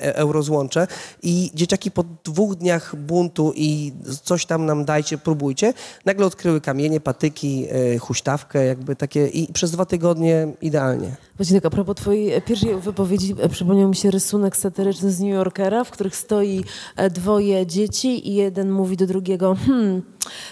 e, 0.00 0.16
euro 0.16 0.42
złącze 0.42 0.86
i 1.22 1.50
dzieciaki 1.54 1.90
po 1.90 2.04
dwóch 2.24 2.54
dniach 2.54 2.96
buntu 2.96 3.52
i 3.56 3.92
coś 4.22 4.46
tam 4.46 4.66
nam 4.66 4.84
dajcie, 4.84 5.18
próbujcie, 5.18 5.74
nagle 6.04 6.26
odkryły 6.26 6.60
kamienie, 6.60 7.00
patyki, 7.00 7.66
e, 7.70 7.98
huśtawkę, 7.98 8.64
jakby 8.64 8.96
takie 8.96 9.26
i 9.26 9.52
przez 9.52 9.70
dwa 9.70 9.84
tygodnie 9.84 10.52
idealnie. 10.62 11.16
Właśnie 11.36 11.60
tak, 11.60 11.66
a 11.66 11.70
propos 11.70 11.96
twojej 11.96 12.42
pierwszej 12.42 12.80
wypowiedzi, 12.80 13.34
e, 13.40 13.48
przypomniał 13.48 13.88
mi 13.88 13.96
się 13.96 14.10
rysunek 14.10 14.56
satyryczny 14.56 15.10
z 15.10 15.20
New 15.20 15.30
Yorkera, 15.30 15.84
w 15.84 15.90
których 15.90 16.16
stoi 16.16 16.64
dwoje 17.10 17.66
dzieci 17.66 18.28
i 18.28 18.34
jeden 18.34 18.70
mówi 18.70 18.96
do 18.96 19.06
drugiego, 19.06 19.56
hmm, 19.66 20.02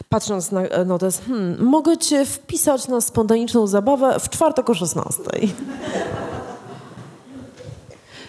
patrząc 0.09 0.53
na 0.53 0.85
notes, 0.85 1.21
hmm, 1.21 1.65
mogę 1.65 1.97
cię 1.97 2.25
wpisać 2.25 2.76
na 2.89 3.01
spontaniczną 3.01 3.67
zabawę 3.67 4.21
w 4.21 4.29
czwartek 4.29 4.71
o 4.71 4.75
16. 4.75 5.23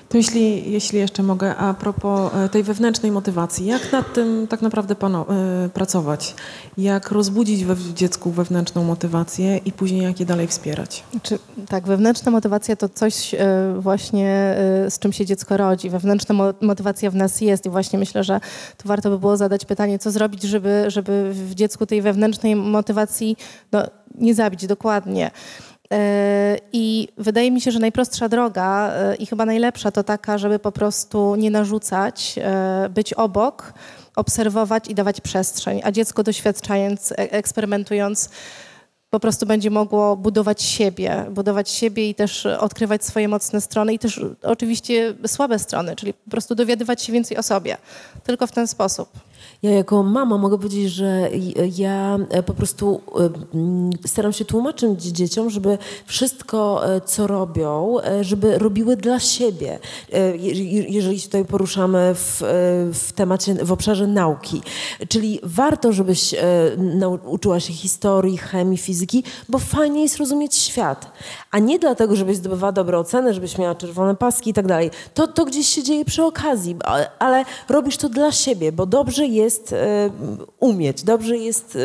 To 0.10 0.18
jeśli, 0.18 0.72
jeśli 0.72 1.00
jeszcze 1.00 1.24
mogę, 1.24 1.56
a 1.56 1.74
propos 1.74 2.32
e, 2.34 2.50
tej 2.50 2.64
wewnętrznej 2.64 3.12
motywacji, 3.12 3.66
jak 3.66 3.92
nad 3.92 4.14
tym 4.14 4.48
tak 4.48 4.62
naprawdę 4.62 4.96
pano, 4.96 5.26
y, 5.66 5.70
pracować? 5.70 6.36
Jak 6.78 7.12
rozbudzić 7.12 7.66
we, 7.66 7.76
w 7.76 7.94
dziecku 7.94 8.32
wewnętrzną 8.32 8.84
motywację 8.84 9.58
i 9.58 9.72
później 9.72 10.04
jak 10.04 10.20
je 10.20 10.26
dalej 10.26 10.48
wspierać? 10.48 11.04
Czy, 11.24 11.40
tak, 11.70 11.88
wewnętrzna 11.88 12.32
motywacja 12.32 12.76
to 12.76 12.90
coś 12.90 13.34
y, 13.34 13.38
właśnie 13.80 14.56
z 14.90 15.00
czym 15.00 15.14
się 15.14 15.26
dziecko 15.26 15.58
rodzi. 15.58 15.90
Wewnętrzna 15.90 16.36
mo 16.36 16.54
motywacja 16.62 17.12
w 17.12 17.16
nas 17.16 17.42
jest 17.42 17.66
i 17.66 17.70
właśnie 17.70 18.00
myślę, 18.00 18.24
że 18.24 18.40
tu 18.78 18.88
warto 18.88 19.10
by 19.10 19.20
było 19.20 19.38
zadać 19.38 19.66
pytanie, 19.66 20.00
co 20.00 20.12
zrobić, 20.12 20.44
żeby, 20.44 20.86
żeby 20.88 21.32
w 21.34 21.56
dziecku 21.56 21.86
tej 21.86 22.02
wewnętrznej 22.02 22.56
motywacji 22.56 23.38
no, 23.72 23.84
nie 24.16 24.36
zabić 24.36 24.68
dokładnie. 24.68 25.32
E, 25.94 26.58
I 26.74 27.08
wydaje 27.18 27.52
mi 27.52 27.62
się, 27.62 27.72
że 27.72 27.80
najprostsza 27.80 28.30
droga 28.30 28.92
e, 28.94 29.16
i 29.16 29.26
chyba 29.26 29.46
najlepsza 29.46 29.92
to 29.92 30.04
taka, 30.04 30.38
żeby 30.38 30.60
po 30.60 30.72
prostu 30.72 31.36
nie 31.36 31.52
narzucać, 31.52 32.36
e, 32.38 32.90
być 32.90 33.14
obok, 33.14 33.74
obserwować 34.16 34.88
i 34.88 34.96
dawać 34.96 35.22
przestrzeń, 35.22 35.82
a 35.84 35.92
dziecko 35.92 36.24
doświadczając, 36.24 37.14
eksperymentując, 37.18 38.30
po 39.10 39.20
prostu 39.20 39.46
będzie 39.46 39.70
mogło 39.70 40.18
budować 40.18 40.64
siebie, 40.64 41.26
budować 41.32 41.70
siebie 41.70 42.10
i 42.10 42.16
też 42.16 42.46
odkrywać 42.46 43.06
swoje 43.06 43.28
mocne 43.28 43.62
strony 43.62 43.94
i 43.94 44.00
też 44.00 44.22
oczywiście 44.44 45.14
słabe 45.28 45.60
strony, 45.60 45.96
czyli 45.96 46.14
po 46.14 46.32
prostu 46.32 46.56
dowiadywać 46.56 47.04
się 47.04 47.14
więcej 47.14 47.38
o 47.38 47.44
sobie. 47.44 47.78
Tylko 48.24 48.48
w 48.48 48.52
ten 48.52 48.68
sposób. 48.68 49.10
Ja 49.64 49.72
jako 49.72 50.04
mama 50.04 50.38
mogę 50.38 50.58
powiedzieć, 50.58 50.92
że 50.92 51.30
ja 51.78 52.18
e, 52.30 52.44
po 52.44 52.54
prostu 52.54 53.02
e, 54.04 54.08
staram 54.08 54.34
się 54.34 54.46
tłumaczyć 54.46 55.02
dzieciom, 55.04 55.50
żeby 55.50 55.78
wszystko, 56.06 56.88
e, 56.96 57.02
co 57.02 57.28
robią, 57.28 57.96
żeby 58.22 58.58
robiły 58.58 58.98
dla 58.98 59.20
siebie. 59.20 59.80
Jeżeli 60.90 61.20
się 61.20 61.26
tutaj 61.26 61.46
poruszamy 61.46 62.16
w, 62.16 62.42
w 62.94 63.14
temacie, 63.14 63.54
w 63.66 63.72
obszarze 63.72 64.08
nauki. 64.08 64.62
Czyli 65.10 65.40
warto, 65.44 65.94
żebyś 65.94 66.36
uczyła 67.26 67.60
się 67.60 67.74
historii, 67.74 68.38
chemii, 68.38 68.78
fizyki, 68.78 69.24
bo 69.50 69.60
fajnie 69.60 70.02
jest 70.02 70.18
rozumieć 70.18 70.56
świat. 70.56 71.12
A 71.52 71.60
nie 71.60 71.80
dlatego, 71.80 72.16
żebyś 72.16 72.38
zdobywała 72.38 72.72
dobre 72.72 73.00
oceny, 73.00 73.34
żebyś 73.34 73.58
miała 73.58 73.76
czerwone 73.76 74.16
paski 74.16 74.50
i 74.50 74.54
tak 74.54 74.68
dalej. 74.68 74.92
To, 75.14 75.28
to 75.28 75.46
gdzieś 75.46 75.68
się 75.68 75.84
dzieje 75.84 76.06
przy 76.06 76.24
okazji, 76.24 76.76
ale 77.20 77.46
robisz 77.70 77.98
to 77.98 78.10
dla 78.10 78.32
siebie, 78.32 78.72
bo 78.72 78.86
dobrze 78.86 79.26
jest 79.26 79.47
e, 79.74 80.10
umieć, 80.60 81.04
dobrze 81.04 81.38
jest 81.38 81.78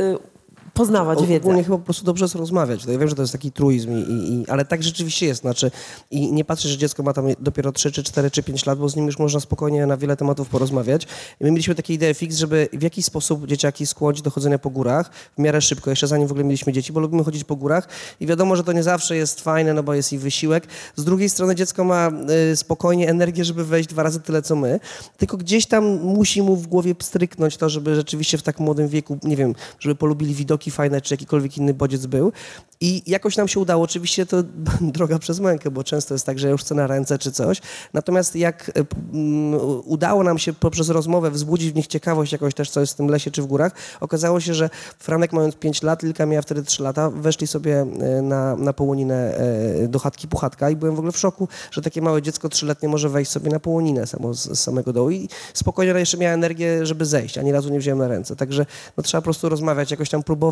poznawać 0.74 1.20
wiedzę. 1.20 1.36
Ogólnie 1.36 1.64
chyba 1.64 1.78
po 1.78 1.84
prostu 1.84 2.04
dobrze 2.04 2.24
jest 2.24 2.34
rozmawiać. 2.34 2.84
Ja 2.84 2.98
wiem, 2.98 3.08
że 3.08 3.14
to 3.14 3.22
jest 3.22 3.32
taki 3.32 3.52
truizm, 3.52 3.90
i, 3.92 4.00
i, 4.00 4.44
ale 4.48 4.64
tak 4.64 4.82
rzeczywiście 4.82 5.26
jest. 5.26 5.40
Znaczy, 5.40 5.70
I 6.10 6.32
nie 6.32 6.44
patrzę, 6.44 6.68
że 6.68 6.78
dziecko 6.78 7.02
ma 7.02 7.12
tam 7.12 7.26
dopiero 7.40 7.72
3, 7.72 7.92
czy 7.92 8.02
4, 8.02 8.30
czy 8.30 8.42
5 8.42 8.66
lat, 8.66 8.78
bo 8.78 8.88
z 8.88 8.96
nim 8.96 9.06
już 9.06 9.18
można 9.18 9.40
spokojnie 9.40 9.86
na 9.86 9.96
wiele 9.96 10.16
tematów 10.16 10.48
porozmawiać. 10.48 11.06
I 11.40 11.44
my 11.44 11.50
mieliśmy 11.50 11.74
takie 11.74 11.94
ideę 11.94 12.14
fix, 12.14 12.36
żeby 12.36 12.68
w 12.72 12.82
jakiś 12.82 13.04
sposób 13.04 13.46
dzieciaki 13.46 13.86
skłonić 13.86 14.22
do 14.22 14.30
chodzenia 14.30 14.58
po 14.58 14.70
górach 14.70 15.10
w 15.38 15.40
miarę 15.40 15.60
szybko, 15.60 15.90
jeszcze 15.90 16.06
zanim 16.06 16.28
w 16.28 16.30
ogóle 16.30 16.44
mieliśmy 16.44 16.72
dzieci, 16.72 16.92
bo 16.92 17.00
lubimy 17.00 17.24
chodzić 17.24 17.44
po 17.44 17.56
górach 17.56 17.88
i 18.20 18.26
wiadomo, 18.26 18.56
że 18.56 18.64
to 18.64 18.72
nie 18.72 18.82
zawsze 18.82 19.16
jest 19.16 19.40
fajne, 19.40 19.74
no 19.74 19.82
bo 19.82 19.94
jest 19.94 20.12
i 20.12 20.18
wysiłek. 20.18 20.66
Z 20.96 21.04
drugiej 21.04 21.28
strony 21.28 21.54
dziecko 21.54 21.84
ma 21.84 22.10
y, 22.52 22.56
spokojnie 22.56 23.08
energię, 23.08 23.44
żeby 23.44 23.64
wejść 23.64 23.88
dwa 23.88 24.02
razy 24.02 24.20
tyle, 24.20 24.42
co 24.42 24.56
my, 24.56 24.80
tylko 25.16 25.36
gdzieś 25.36 25.66
tam 25.66 25.84
musi 25.84 26.42
mu 26.42 26.56
w 26.56 26.66
głowie 26.66 26.94
pstryknąć 26.94 27.56
to, 27.56 27.68
żeby 27.68 27.94
rzeczywiście 27.94 28.38
w 28.38 28.42
tak 28.42 28.60
młodym 28.60 28.88
wieku, 28.88 29.18
nie 29.22 29.36
wiem, 29.36 29.54
żeby 29.78 29.94
polubili 29.94 30.34
widoki 30.34 30.61
widoki 30.62 30.70
fajne, 30.70 31.00
czy 31.00 31.14
jakikolwiek 31.14 31.58
inny 31.58 31.74
bodziec 31.74 32.06
był. 32.06 32.32
I 32.80 33.02
jakoś 33.06 33.36
nam 33.36 33.48
się 33.48 33.60
udało, 33.60 33.84
oczywiście 33.84 34.26
to 34.26 34.42
droga 34.96 35.18
przez 35.18 35.40
mękę, 35.40 35.70
bo 35.70 35.84
często 35.84 36.14
jest 36.14 36.26
tak, 36.26 36.38
że 36.38 36.50
już 36.50 36.60
chcę 36.60 36.74
na 36.74 36.86
ręce 36.86 37.18
czy 37.18 37.32
coś. 37.32 37.60
Natomiast 37.92 38.36
jak 38.36 38.68
e, 38.68 38.72
mm, 39.12 39.60
udało 39.84 40.22
nam 40.22 40.38
się 40.38 40.52
poprzez 40.52 40.88
rozmowę 40.88 41.30
wzbudzić 41.30 41.72
w 41.72 41.74
nich 41.74 41.86
ciekawość 41.86 42.32
jakoś 42.32 42.54
też, 42.54 42.70
co 42.70 42.80
jest 42.80 42.92
w 42.92 42.96
tym 42.96 43.08
lesie 43.08 43.30
czy 43.30 43.42
w 43.42 43.46
górach, 43.46 43.72
okazało 44.00 44.40
się, 44.40 44.54
że 44.54 44.70
Franek 44.98 45.32
mając 45.32 45.56
5 45.56 45.82
lat, 45.82 46.02
Lilka 46.02 46.26
miała 46.26 46.42
wtedy 46.42 46.62
3 46.62 46.82
lata, 46.82 47.10
weszli 47.10 47.46
sobie 47.46 47.80
e, 47.80 48.22
na, 48.22 48.56
na 48.56 48.72
połoninę 48.72 49.36
e, 49.36 49.88
do 49.88 49.98
chatki 49.98 50.28
Puchatka 50.28 50.70
i 50.70 50.76
byłem 50.76 50.94
w 50.94 50.98
ogóle 50.98 51.12
w 51.12 51.18
szoku, 51.18 51.48
że 51.70 51.82
takie 51.82 52.02
małe 52.02 52.22
dziecko 52.22 52.48
trzyletnie 52.48 52.88
może 52.88 53.08
wejść 53.08 53.30
sobie 53.30 53.50
na 53.50 53.60
połoninę 53.60 54.06
samo, 54.06 54.34
z, 54.34 54.42
z 54.42 54.60
samego 54.60 54.92
dołu 54.92 55.10
i 55.10 55.28
spokojnie 55.54 55.92
jeszcze 55.92 56.16
miała 56.16 56.34
energię, 56.34 56.86
żeby 56.86 57.04
zejść, 57.06 57.38
ani 57.38 57.52
razu 57.52 57.70
nie 57.70 57.78
wziąłem 57.78 57.98
na 57.98 58.08
ręce. 58.08 58.36
Także 58.36 58.66
no, 58.96 59.02
trzeba 59.02 59.20
po 59.20 59.24
prostu 59.24 59.48
rozmawiać, 59.48 59.90
jakoś 59.90 60.10
tam 60.10 60.22
próbować, 60.22 60.51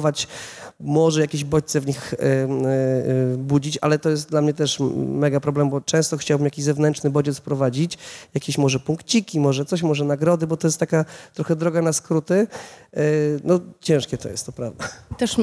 może 0.81 1.21
jakieś 1.21 1.45
bodźce 1.45 1.81
w 1.81 1.87
nich 1.87 2.15
y, 2.15 2.17
y, 3.35 3.37
budzić, 3.39 3.79
ale 3.81 3.99
to 3.99 4.11
jest 4.11 4.31
dla 4.31 4.43
mnie 4.43 4.55
też 4.55 4.79
mega 4.97 5.41
problem, 5.41 5.71
bo 5.71 5.81
często 5.81 6.17
chciałbym 6.17 6.45
jakiś 6.45 6.65
zewnętrzny 6.65 7.11
bodziec 7.11 7.39
wprowadzić, 7.39 7.99
jakieś 8.35 8.59
może 8.59 8.81
punkciki, 8.81 9.41
może 9.41 9.65
coś, 9.65 9.83
może 9.83 10.05
nagrody, 10.05 10.47
bo 10.47 10.57
to 10.57 10.67
jest 10.67 10.81
taka 10.81 11.05
trochę 11.35 11.57
droga 11.57 11.83
na 11.83 11.93
skróty. 11.93 12.47
No 13.45 13.61
ciężkie 13.81 14.19
to 14.19 14.29
jest, 14.29 14.47
to 14.47 14.53
prawda. 14.53 14.89
Też 15.19 15.37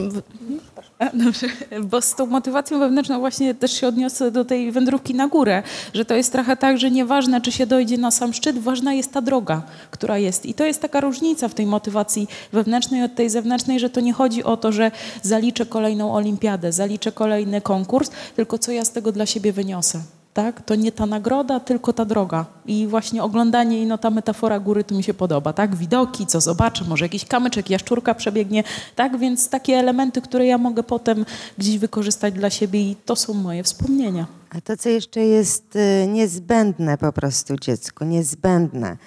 Dobrze, 1.14 1.48
bo 1.84 2.02
z 2.02 2.16
tą 2.16 2.26
motywacją 2.26 2.80
wewnętrzną 2.80 3.20
właśnie 3.20 3.56
też 3.56 3.72
się 3.72 3.88
odniosę 3.88 4.32
do 4.32 4.46
tej 4.46 4.72
wędrówki 4.72 5.14
na 5.14 5.28
górę, 5.28 5.64
że 5.94 6.06
to 6.06 6.16
jest 6.16 6.32
trochę 6.32 6.58
tak, 6.58 6.78
że 6.78 6.92
nieważne, 6.92 7.42
czy 7.42 7.52
się 7.52 7.68
dojdzie 7.68 7.98
na 7.98 8.12
sam 8.12 8.34
szczyt, 8.34 8.60
ważna 8.60 8.94
jest 8.94 9.14
ta 9.14 9.22
droga, 9.22 9.62
która 9.92 10.18
jest. 10.18 10.46
I 10.46 10.54
to 10.54 10.66
jest 10.66 10.82
taka 10.82 11.02
różnica 11.02 11.48
w 11.48 11.54
tej 11.54 11.66
motywacji 11.66 12.28
wewnętrznej 12.54 13.04
od 13.04 13.16
tej 13.16 13.30
zewnętrznej, 13.30 13.80
że 13.80 13.90
to 13.90 14.00
nie 14.00 14.14
chodzi 14.14 14.44
o 14.44 14.47
to, 14.56 14.72
że 14.72 14.92
zaliczę 15.22 15.66
kolejną 15.66 16.14
olimpiadę, 16.14 16.72
zaliczę 16.72 17.12
kolejny 17.12 17.62
konkurs, 17.62 18.12
tylko 18.36 18.58
co 18.58 18.72
ja 18.72 18.86
z 18.86 18.92
tego 18.92 19.12
dla 19.12 19.26
siebie 19.26 19.54
wyniosę 19.54 20.00
tak? 20.38 20.62
To 20.62 20.76
nie 20.76 20.92
ta 20.92 21.06
nagroda, 21.06 21.60
tylko 21.60 21.94
ta 21.94 22.06
droga. 22.06 22.46
I 22.66 22.88
właśnie 22.88 23.24
oglądanie 23.24 23.82
i 23.82 23.86
no 23.86 23.98
ta 23.98 24.10
metafora 24.10 24.60
góry 24.60 24.84
to 24.84 24.96
mi 24.96 25.04
się 25.04 25.14
podoba, 25.14 25.54
tak? 25.54 25.76
Widoki, 25.76 26.26
co 26.26 26.42
zobaczę, 26.42 26.86
może 26.86 27.06
jakiś 27.06 27.26
kamyczek, 27.26 27.70
jaszczurka 27.70 28.16
przebiegnie, 28.16 28.64
tak? 28.96 29.18
Więc 29.18 29.50
takie 29.50 29.74
elementy, 29.76 30.22
które 30.22 30.46
ja 30.46 30.58
mogę 30.58 30.84
potem 30.84 31.26
gdzieś 31.58 31.78
wykorzystać 31.78 32.34
dla 32.34 32.50
siebie 32.50 32.82
i 32.82 32.96
to 33.06 33.16
są 33.16 33.34
moje 33.34 33.64
wspomnienia. 33.64 34.26
A 34.50 34.62
to, 34.62 34.78
co 34.78 34.90
jeszcze 34.90 35.20
jest 35.20 35.76
y, 35.76 36.08
niezbędne 36.08 36.98
po 36.98 37.14
prostu 37.14 37.56
dziecku, 37.56 38.06
niezbędne, 38.06 38.98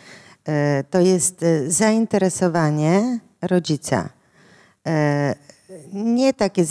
y, 0.49 0.53
to 0.91 1.01
jest 1.01 1.43
y, 1.43 1.71
zainteresowanie 1.71 3.19
rodzica. 3.43 4.09
Nie 5.93 6.35
takie, 6.35 6.65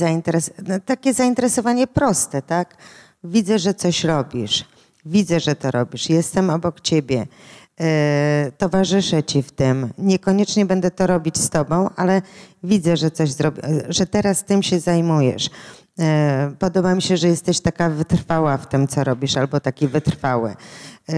no, 0.68 0.80
takie 0.86 1.14
zainteresowanie 1.14 1.88
proste, 1.88 2.41
tak? 2.41 2.76
widzę, 3.23 3.60
że 3.60 3.73
coś 3.73 4.03
robisz, 4.03 4.65
widzę, 5.06 5.40
że 5.40 5.56
to 5.56 5.72
robisz, 5.72 6.10
jestem 6.10 6.49
obok 6.49 6.81
ciebie, 6.81 7.27
e, 7.80 8.52
towarzyszę 8.57 9.23
ci 9.23 9.44
w 9.44 9.52
tym. 9.52 9.90
Niekoniecznie 9.98 10.65
będę 10.65 10.91
to 10.91 11.07
robić 11.07 11.38
z 11.38 11.49
tobą, 11.49 11.90
ale 11.95 12.22
widzę, 12.64 12.98
że 12.98 13.11
coś 13.11 13.31
zrobisz, 13.31 13.64
że 13.90 14.06
teraz 14.06 14.44
tym 14.44 14.64
się 14.64 14.80
zajmujesz. 14.80 15.49
E, 15.99 16.52
podoba 16.60 16.95
mi 16.95 17.02
się, 17.02 17.18
że 17.18 17.27
jesteś 17.27 17.60
taka 17.60 17.90
wytrwała 17.90 18.57
w 18.57 18.69
tym, 18.69 18.88
co 18.88 19.03
robisz, 19.03 19.38
albo 19.38 19.60
taki 19.60 19.88
wytrwały. 19.88 20.56
E, 21.10 21.15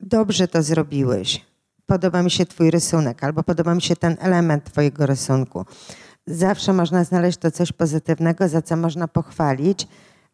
dobrze 0.00 0.48
to 0.48 0.62
zrobiłeś. 0.62 1.46
Podoba 1.86 2.22
mi 2.22 2.30
się 2.30 2.46
twój 2.46 2.70
rysunek, 2.70 3.24
albo 3.24 3.42
podoba 3.42 3.74
mi 3.74 3.82
się 3.82 3.96
ten 3.96 4.16
element 4.20 4.64
twojego 4.64 5.06
rysunku 5.06 5.64
zawsze 6.26 6.72
można 6.72 7.04
znaleźć 7.04 7.38
to 7.38 7.50
coś 7.50 7.72
pozytywnego, 7.72 8.48
za 8.48 8.62
co 8.62 8.76
można 8.76 9.08
pochwalić, 9.08 9.88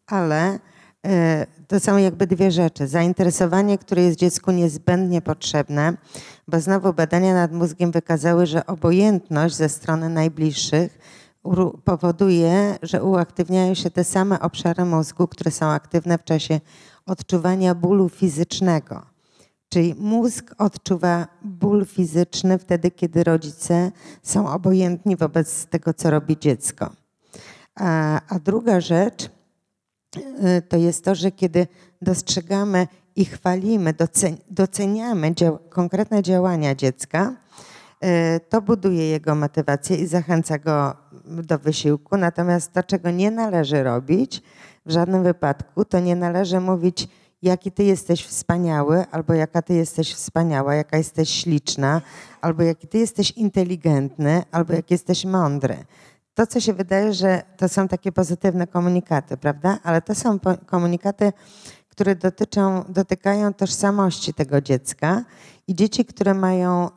ale 0.07 0.59
e, 1.05 1.45
to 1.67 1.79
są 1.79 1.97
jakby 1.97 2.27
dwie 2.27 2.51
rzeczy. 2.51 2.87
Zainteresowanie, 2.87 3.77
które 3.77 4.03
jest 4.03 4.19
dziecku 4.19 4.51
niezbędnie 4.51 5.21
potrzebne, 5.21 5.93
bo 6.47 6.59
znowu 6.59 6.93
badania 6.93 7.33
nad 7.33 7.51
mózgiem 7.51 7.91
wykazały, 7.91 8.45
że 8.45 8.65
obojętność 8.65 9.55
ze 9.55 9.69
strony 9.69 10.09
najbliższych 10.09 10.97
powoduje, 11.83 12.77
że 12.81 13.03
uaktywniają 13.03 13.73
się 13.73 13.91
te 13.91 14.03
same 14.03 14.39
obszary 14.39 14.85
mózgu, 14.85 15.27
które 15.27 15.51
są 15.51 15.65
aktywne 15.65 16.17
w 16.17 16.23
czasie 16.23 16.59
odczuwania 17.05 17.75
bólu 17.75 18.09
fizycznego. 18.09 19.12
Czyli 19.73 19.95
mózg 19.99 20.55
odczuwa 20.57 21.27
ból 21.41 21.85
fizyczny 21.85 22.57
wtedy, 22.57 22.91
kiedy 22.91 23.23
rodzice 23.23 23.91
są 24.23 24.49
obojętni 24.49 25.15
wobec 25.15 25.65
tego, 25.65 25.93
co 25.93 26.09
robi 26.09 26.37
dziecko. 26.39 26.89
A, 27.75 28.21
a 28.27 28.39
druga 28.39 28.81
rzecz 28.81 29.29
y, 30.17 30.61
to 30.69 30.77
jest 30.77 31.05
to, 31.05 31.15
że 31.15 31.31
kiedy 31.31 31.67
dostrzegamy 32.01 32.87
i 33.15 33.25
chwalimy, 33.25 33.93
doceniamy 34.49 35.35
dział 35.35 35.59
konkretne 35.69 36.21
działania 36.21 36.75
dziecka, 36.75 37.35
y, 38.03 38.39
to 38.49 38.61
buduje 38.61 39.09
jego 39.09 39.35
motywację 39.35 39.97
i 39.97 40.07
zachęca 40.07 40.57
go 40.57 40.95
do 41.25 41.59
wysiłku. 41.59 42.17
Natomiast 42.17 42.73
to, 42.73 42.83
czego 42.83 43.11
nie 43.11 43.31
należy 43.31 43.83
robić 43.83 44.41
w 44.85 44.91
żadnym 44.91 45.23
wypadku, 45.23 45.85
to 45.85 45.99
nie 45.99 46.15
należy 46.15 46.59
mówić, 46.59 47.07
jaki 47.43 47.71
ty 47.71 47.83
jesteś 47.83 48.25
wspaniały, 48.25 49.05
albo 49.11 49.33
jaka 49.33 49.61
ty 49.61 49.73
jesteś 49.73 50.13
wspaniała, 50.13 50.75
jaka 50.75 50.97
jesteś 50.97 51.29
śliczna, 51.29 52.01
albo 52.41 52.63
jaki 52.63 52.87
ty 52.87 52.97
jesteś 52.97 53.31
inteligentny, 53.31 54.43
albo 54.51 54.73
jak 54.73 54.91
jesteś 54.91 55.25
mądry. 55.25 55.77
To, 56.33 56.47
co 56.47 56.59
się 56.59 56.73
wydaje, 56.73 57.13
że 57.13 57.43
to 57.57 57.69
są 57.69 57.87
takie 57.87 58.11
pozytywne 58.11 58.67
komunikaty, 58.67 59.37
prawda? 59.37 59.79
Ale 59.83 60.01
to 60.01 60.15
są 60.15 60.39
komunikaty, 60.65 61.33
które 61.89 62.15
dotyczą, 62.15 62.83
dotykają 62.89 63.53
tożsamości 63.53 64.33
tego 64.33 64.61
dziecka 64.61 65.23
i 65.67 65.75
dzieci, 65.75 66.05
które 66.05 66.33
mają, 66.33 66.89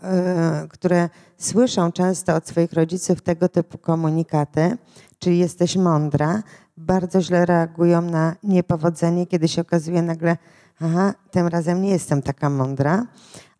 yy, 0.63 0.69
które 0.69 1.09
słyszą 1.39 1.93
często 1.93 2.35
od 2.35 2.49
swoich 2.49 2.73
rodziców 2.73 3.23
tego 3.23 3.49
typu 3.49 3.79
komunikaty, 3.79 4.77
czyli 5.19 5.39
jesteś 5.39 5.77
mądra, 5.77 6.43
bardzo 6.77 7.23
źle 7.23 7.47
reagują 7.47 8.03
na 8.03 8.37
niepowodzenie, 8.43 9.27
kiedy 9.27 9.49
się 9.49 9.63
okazuje 9.63 10.03
nagle, 10.03 10.37
aha, 10.81 11.15
tym 11.31 11.47
razem 11.47 11.83
nie 11.83 11.91
jestem 11.91 12.23
taka 12.23 12.51
mądra. 12.51 13.07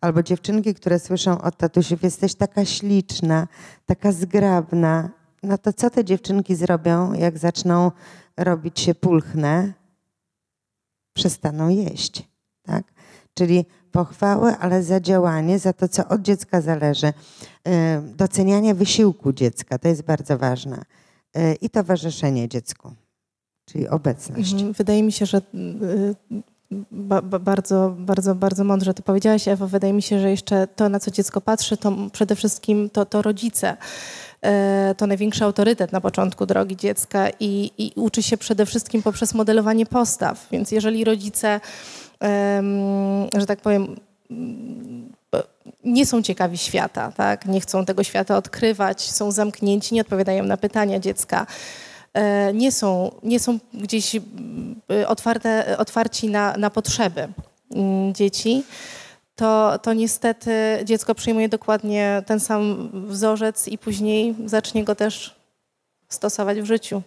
Albo 0.01 0.23
dziewczynki, 0.23 0.73
które 0.73 0.99
słyszą 0.99 1.41
od 1.41 1.57
tatusiów, 1.57 2.03
jesteś 2.03 2.35
taka 2.35 2.65
śliczna, 2.65 3.47
taka 3.85 4.11
zgrabna. 4.11 5.09
No 5.43 5.57
to 5.57 5.73
co 5.73 5.89
te 5.89 6.05
dziewczynki 6.05 6.55
zrobią, 6.55 7.13
jak 7.13 7.37
zaczną 7.37 7.91
robić 8.37 8.79
się 8.79 8.95
pulchne? 8.95 9.73
Przestaną 11.13 11.69
jeść, 11.69 12.29
tak? 12.63 12.83
Czyli 13.33 13.65
pochwały, 13.91 14.57
ale 14.57 14.83
za 14.83 14.99
działanie, 14.99 15.59
za 15.59 15.73
to, 15.73 15.87
co 15.87 16.07
od 16.07 16.21
dziecka 16.21 16.61
zależy. 16.61 17.13
Docenianie 18.01 18.75
wysiłku 18.75 19.33
dziecka, 19.33 19.77
to 19.77 19.87
jest 19.87 20.01
bardzo 20.01 20.37
ważne. 20.37 20.81
Y, 21.37 21.55
I 21.61 21.69
towarzyszenie 21.69 22.49
dziecku 22.49 22.95
czyli 23.71 23.87
obecność. 23.87 24.53
Mhm. 24.53 24.73
Wydaje 24.73 25.03
mi 25.03 25.11
się, 25.11 25.25
że 25.25 25.37
y, 25.37 26.15
ba, 26.91 27.21
ba, 27.21 27.39
bardzo, 27.39 27.95
bardzo, 27.97 28.35
bardzo 28.35 28.63
mądrze 28.63 28.93
to 28.93 29.03
powiedziałaś, 29.03 29.47
Ewa. 29.47 29.67
Wydaje 29.67 29.93
mi 29.93 30.01
się, 30.01 30.19
że 30.19 30.29
jeszcze 30.29 30.67
to, 30.67 30.89
na 30.89 30.99
co 30.99 31.11
dziecko 31.11 31.41
patrzy, 31.41 31.77
to 31.77 31.93
przede 32.11 32.35
wszystkim 32.35 32.89
to, 32.89 33.05
to 33.05 33.21
rodzice. 33.21 33.77
E, 34.41 34.95
to 34.97 35.07
największy 35.07 35.43
autorytet 35.43 35.91
na 35.91 36.01
początku 36.01 36.45
drogi 36.45 36.75
dziecka 36.75 37.29
i, 37.39 37.71
i 37.77 37.91
uczy 37.95 38.23
się 38.23 38.37
przede 38.37 38.65
wszystkim 38.65 39.03
poprzez 39.03 39.33
modelowanie 39.33 39.85
postaw. 39.85 40.47
Więc 40.51 40.71
jeżeli 40.71 41.03
rodzice, 41.03 41.59
że 43.37 43.45
tak 43.47 43.61
powiem, 43.61 43.95
nie 45.83 46.05
są 46.05 46.21
ciekawi 46.21 46.57
świata, 46.57 47.11
tak? 47.11 47.45
nie 47.45 47.61
chcą 47.61 47.85
tego 47.85 48.03
świata 48.03 48.37
odkrywać, 48.37 49.11
są 49.11 49.31
zamknięci, 49.31 49.95
nie 49.95 50.01
odpowiadają 50.01 50.43
na 50.43 50.57
pytania 50.57 50.99
dziecka, 50.99 51.47
nie 52.53 52.71
są, 52.71 53.11
nie 53.23 53.39
są 53.39 53.59
gdzieś 53.73 54.15
e, 54.15 55.07
otwarte, 55.07 55.77
otwarci 55.77 56.29
na, 56.29 56.57
na 56.57 56.69
potrzeby 56.69 57.27
mm, 57.71 58.13
dzieci, 58.13 58.63
to, 59.35 59.79
to 59.81 59.93
niestety 59.93 60.51
dziecko 60.85 61.15
przyjmuje 61.15 61.49
dokładnie 61.49 62.23
ten 62.25 62.39
sam 62.39 62.89
wzorzec 63.07 63.67
i 63.67 63.77
później 63.77 64.35
zacznie 64.45 64.83
go 64.83 64.95
też 64.95 65.35
stosować 66.09 66.61
w 66.61 66.65
życiu. 66.65 67.01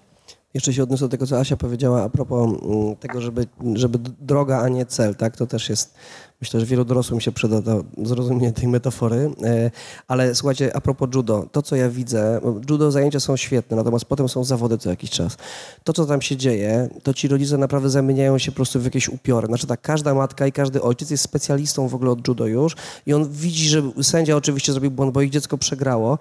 Jeszcze 0.54 0.72
się 0.72 0.82
odniosę 0.82 1.04
do 1.04 1.08
tego, 1.08 1.26
co 1.26 1.38
Asia 1.38 1.56
powiedziała 1.56 2.02
a 2.02 2.08
propos 2.08 2.50
mm, 2.62 2.96
tego, 2.96 3.20
żeby, 3.20 3.46
żeby 3.74 3.98
droga, 4.20 4.60
a 4.60 4.68
nie 4.68 4.86
cel, 4.86 5.14
tak? 5.14 5.36
To 5.36 5.46
też 5.46 5.68
jest 5.68 5.94
Myślę, 6.40 6.60
że 6.60 6.66
wielu 6.66 6.84
dorosłym 6.84 7.20
się 7.20 7.32
przyda 7.32 7.62
to 7.62 7.84
zrozumienie 8.04 8.52
tej 8.52 8.68
metafory. 8.68 9.30
E, 9.42 9.70
ale 10.08 10.34
słuchajcie, 10.34 10.76
a 10.76 10.80
propos 10.80 11.08
judo, 11.14 11.46
to 11.52 11.62
co 11.62 11.76
ja 11.76 11.88
widzę, 11.88 12.40
judo 12.70 12.90
zajęcia 12.90 13.20
są 13.20 13.36
świetne, 13.36 13.76
natomiast 13.76 14.04
potem 14.04 14.28
są 14.28 14.44
zawody 14.44 14.78
co 14.78 14.90
jakiś 14.90 15.10
czas. 15.10 15.36
To, 15.84 15.92
co 15.92 16.06
tam 16.06 16.22
się 16.22 16.36
dzieje, 16.36 16.88
to 17.02 17.14
ci 17.14 17.28
rodzice 17.28 17.58
naprawdę 17.58 17.90
zamieniają 17.90 18.38
się 18.38 18.52
po 18.52 18.56
prostu 18.56 18.80
w 18.80 18.84
jakieś 18.84 19.08
upiory. 19.08 19.46
Znaczy 19.46 19.66
tak, 19.66 19.80
każda 19.80 20.14
matka 20.14 20.46
i 20.46 20.52
każdy 20.52 20.82
ojciec 20.82 21.10
jest 21.10 21.24
specjalistą 21.24 21.88
w 21.88 21.94
ogóle 21.94 22.10
od 22.10 22.28
judo 22.28 22.46
już 22.46 22.76
i 23.06 23.12
on 23.12 23.28
widzi, 23.32 23.68
że 23.68 23.82
sędzia 24.02 24.36
oczywiście 24.36 24.72
zrobił 24.72 24.90
błąd, 24.90 25.12
bo 25.12 25.22
ich 25.22 25.30
dziecko 25.30 25.58
przegrało 25.58 26.18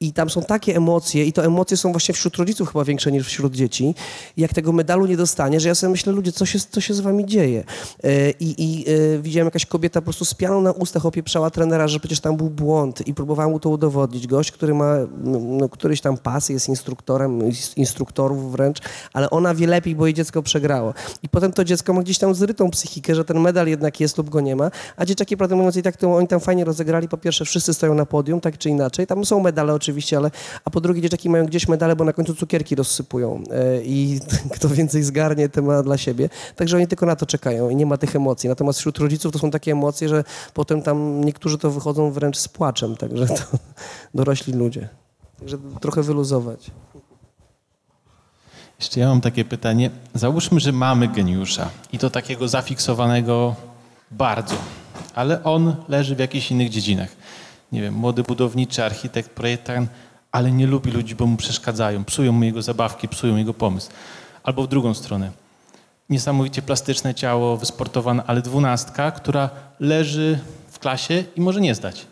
i 0.00 0.12
tam 0.12 0.30
są 0.30 0.42
takie 0.42 0.76
emocje 0.76 1.24
i 1.24 1.32
to 1.32 1.44
emocje 1.44 1.76
są 1.76 1.92
właśnie 1.92 2.14
wśród 2.14 2.36
rodziców 2.36 2.72
chyba 2.72 2.84
większe 2.84 3.12
niż 3.12 3.26
wśród 3.26 3.54
dzieci. 3.54 3.94
Jak 4.36 4.54
tego 4.54 4.72
medalu 4.72 5.06
nie 5.06 5.16
dostanie, 5.16 5.60
że 5.60 5.68
ja 5.68 5.74
sobie 5.74 5.90
myślę, 5.90 6.12
ludzie, 6.12 6.32
co 6.32 6.46
się, 6.46 6.58
co 6.70 6.80
się 6.80 6.94
z 6.94 7.00
wami 7.00 7.26
dzieje? 7.26 7.64
E, 8.04 8.30
I, 8.30 8.54
i 8.58 8.84
e, 8.88 9.18
widziałem 9.18 9.50
jakaś 9.54 9.66
kobieta 9.66 10.00
po 10.00 10.04
prostu 10.04 10.24
z 10.24 10.34
pianą 10.34 10.60
na 10.60 10.72
ustach 10.72 11.06
opieprzała 11.06 11.50
trenera, 11.50 11.88
że 11.88 12.00
przecież 12.00 12.20
tam 12.20 12.36
był 12.36 12.50
błąd 12.50 13.06
i 13.06 13.14
próbowała 13.14 13.48
mu 13.48 13.60
to 13.60 13.70
udowodnić. 13.70 14.26
Gość, 14.26 14.52
który 14.52 14.74
ma 14.74 14.96
no, 15.24 15.38
no 15.38 15.68
któryś 15.68 16.00
tam 16.00 16.16
pas, 16.16 16.48
jest 16.48 16.68
instruktorem, 16.68 17.40
instruktorów 17.76 18.52
wręcz, 18.52 18.78
ale 19.12 19.30
ona 19.30 19.54
wie 19.54 19.66
lepiej, 19.66 19.96
bo 19.96 20.06
jej 20.06 20.14
dziecko 20.14 20.42
przegrało. 20.42 20.94
I 21.22 21.28
potem 21.28 21.52
to 21.52 21.64
dziecko 21.64 21.92
ma 21.92 22.02
gdzieś 22.02 22.18
tam 22.18 22.34
zrytą 22.34 22.70
psychikę, 22.70 23.14
że 23.14 23.24
ten 23.24 23.40
medal 23.40 23.66
jednak 23.66 24.00
jest 24.00 24.18
lub 24.18 24.30
go 24.30 24.40
nie 24.40 24.56
ma, 24.56 24.70
a 24.96 25.04
dzieciaki, 25.04 25.36
prawdę 25.36 25.56
mówiąc, 25.56 25.76
i 25.76 25.82
tak 25.82 25.96
to 25.96 26.16
oni 26.16 26.28
tam 26.28 26.40
fajnie 26.40 26.64
rozegrali. 26.64 27.08
Po 27.08 27.16
pierwsze, 27.16 27.44
wszyscy 27.44 27.74
stoją 27.74 27.94
na 27.94 28.06
podium, 28.06 28.40
tak 28.40 28.58
czy 28.58 28.70
inaczej. 28.70 29.06
Tam 29.06 29.24
są 29.24 29.40
medale 29.40 29.74
oczywiście, 29.74 30.16
ale 30.16 30.30
a 30.64 30.70
po 30.70 30.80
drugie, 30.80 31.02
dzieciaki 31.02 31.30
mają 31.30 31.46
gdzieś 31.46 31.68
medale, 31.68 31.96
bo 31.96 32.04
na 32.04 32.12
końcu 32.12 32.34
cukierki 32.34 32.74
rozsypują 32.74 33.42
e, 33.50 33.82
i 33.82 34.20
kto 34.54 34.68
więcej 34.68 35.02
zgarnie, 35.02 35.48
to 35.48 35.62
ma 35.62 35.82
dla 35.82 35.98
siebie. 35.98 36.28
Także 36.56 36.76
oni 36.76 36.86
tylko 36.86 37.06
na 37.06 37.16
to 37.16 37.26
czekają 37.26 37.68
i 37.68 37.76
nie 37.76 37.86
ma 37.86 37.96
tych 37.96 38.16
emocji. 38.16 38.48
Natomiast 38.48 38.78
wśród 38.78 38.98
rodziców 38.98 39.32
to 39.32 39.38
są 39.38 39.43
takie 39.50 39.72
emocje, 39.72 40.08
że 40.08 40.24
potem 40.54 40.82
tam 40.82 41.24
niektórzy 41.24 41.58
to 41.58 41.70
wychodzą 41.70 42.10
wręcz 42.10 42.36
z 42.36 42.48
płaczem, 42.48 42.96
także 42.96 43.26
to 43.26 43.42
dorośli 44.14 44.52
ludzie. 44.52 44.88
Także 45.38 45.58
trochę 45.80 46.02
wyluzować. 46.02 46.70
Jeszcze 48.80 49.00
ja 49.00 49.08
mam 49.08 49.20
takie 49.20 49.44
pytanie. 49.44 49.90
Załóżmy, 50.14 50.60
że 50.60 50.72
mamy 50.72 51.08
geniusza 51.08 51.70
i 51.92 51.98
to 51.98 52.10
takiego 52.10 52.48
zafiksowanego 52.48 53.54
bardzo, 54.10 54.54
ale 55.14 55.44
on 55.44 55.76
leży 55.88 56.16
w 56.16 56.18
jakichś 56.18 56.50
innych 56.50 56.70
dziedzinach. 56.70 57.16
Nie 57.72 57.82
wiem, 57.82 57.94
młody 57.94 58.22
budowniczy, 58.22 58.84
architekt, 58.84 59.30
projektant, 59.30 59.90
ale 60.32 60.52
nie 60.52 60.66
lubi 60.66 60.90
ludzi, 60.90 61.14
bo 61.14 61.26
mu 61.26 61.36
przeszkadzają, 61.36 62.04
psują 62.04 62.32
mu 62.32 62.44
jego 62.44 62.62
zabawki, 62.62 63.08
psują 63.08 63.36
jego 63.36 63.54
pomysł. 63.54 63.90
Albo 64.42 64.62
w 64.62 64.68
drugą 64.68 64.94
stronę 64.94 65.43
niesamowicie 66.10 66.62
plastyczne 66.62 67.14
ciało, 67.14 67.56
wysportowane, 67.56 68.22
ale 68.26 68.42
dwunastka, 68.42 69.10
która 69.10 69.50
leży 69.80 70.38
w 70.70 70.78
klasie 70.78 71.24
i 71.36 71.40
może 71.40 71.60
nie 71.60 71.74
zdać. 71.74 72.06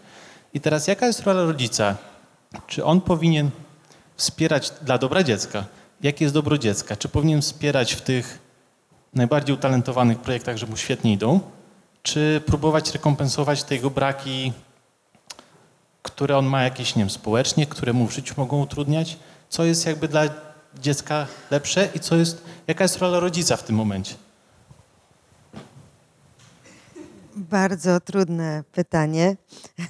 I 0.55 0.61
teraz 0.61 0.87
jaka 0.87 1.07
jest 1.07 1.21
rola 1.21 1.43
rodzica? 1.45 1.97
Czy 2.67 2.85
on 2.85 3.01
powinien 3.01 3.51
wspierać 4.17 4.73
dla 4.83 4.99
dobra 4.99 5.23
dziecka? 5.23 5.65
Jakie 6.03 6.25
jest 6.25 6.35
dobro 6.35 6.59
dziecka? 6.59 6.97
Czy 6.97 7.09
powinien 7.09 7.43
wspierać 7.43 7.93
w 7.93 8.01
tych 8.01 8.39
najbardziej 9.15 9.55
utalentowanych 9.55 10.19
projektach, 10.19 10.57
że 10.57 10.67
mu 10.67 10.77
świetnie 10.77 11.13
idą? 11.13 11.41
Czy 12.03 12.43
próbować 12.47 12.93
rekompensować 12.93 13.63
te 13.63 13.75
jego 13.75 13.91
braki, 13.91 14.53
które 16.03 16.39
on 16.39 16.47
ma 16.47 16.63
jakieś, 16.63 16.97
nie 16.97 17.03
wiem, 17.03 17.11
społecznie, 17.11 17.67
które 17.67 17.93
mu 17.93 18.07
w 18.07 18.15
życiu 18.15 18.35
mogą 18.37 18.63
utrudniać? 18.63 19.17
Co 19.49 19.65
jest 19.65 19.87
jakby 19.87 20.09
dla 20.09 20.23
dziecka 20.81 21.27
lepsze 21.51 21.89
i 21.95 22.01
co 22.01 22.17
jest, 22.17 22.43
jaka 22.67 22.85
jest 22.85 22.99
rola 22.99 23.21
rodzica 23.21 23.57
w 23.57 23.63
tym 23.63 23.77
momencie? 23.77 24.15
Bardzo 27.37 28.01
trudne 28.01 28.65
pytanie. 28.73 29.37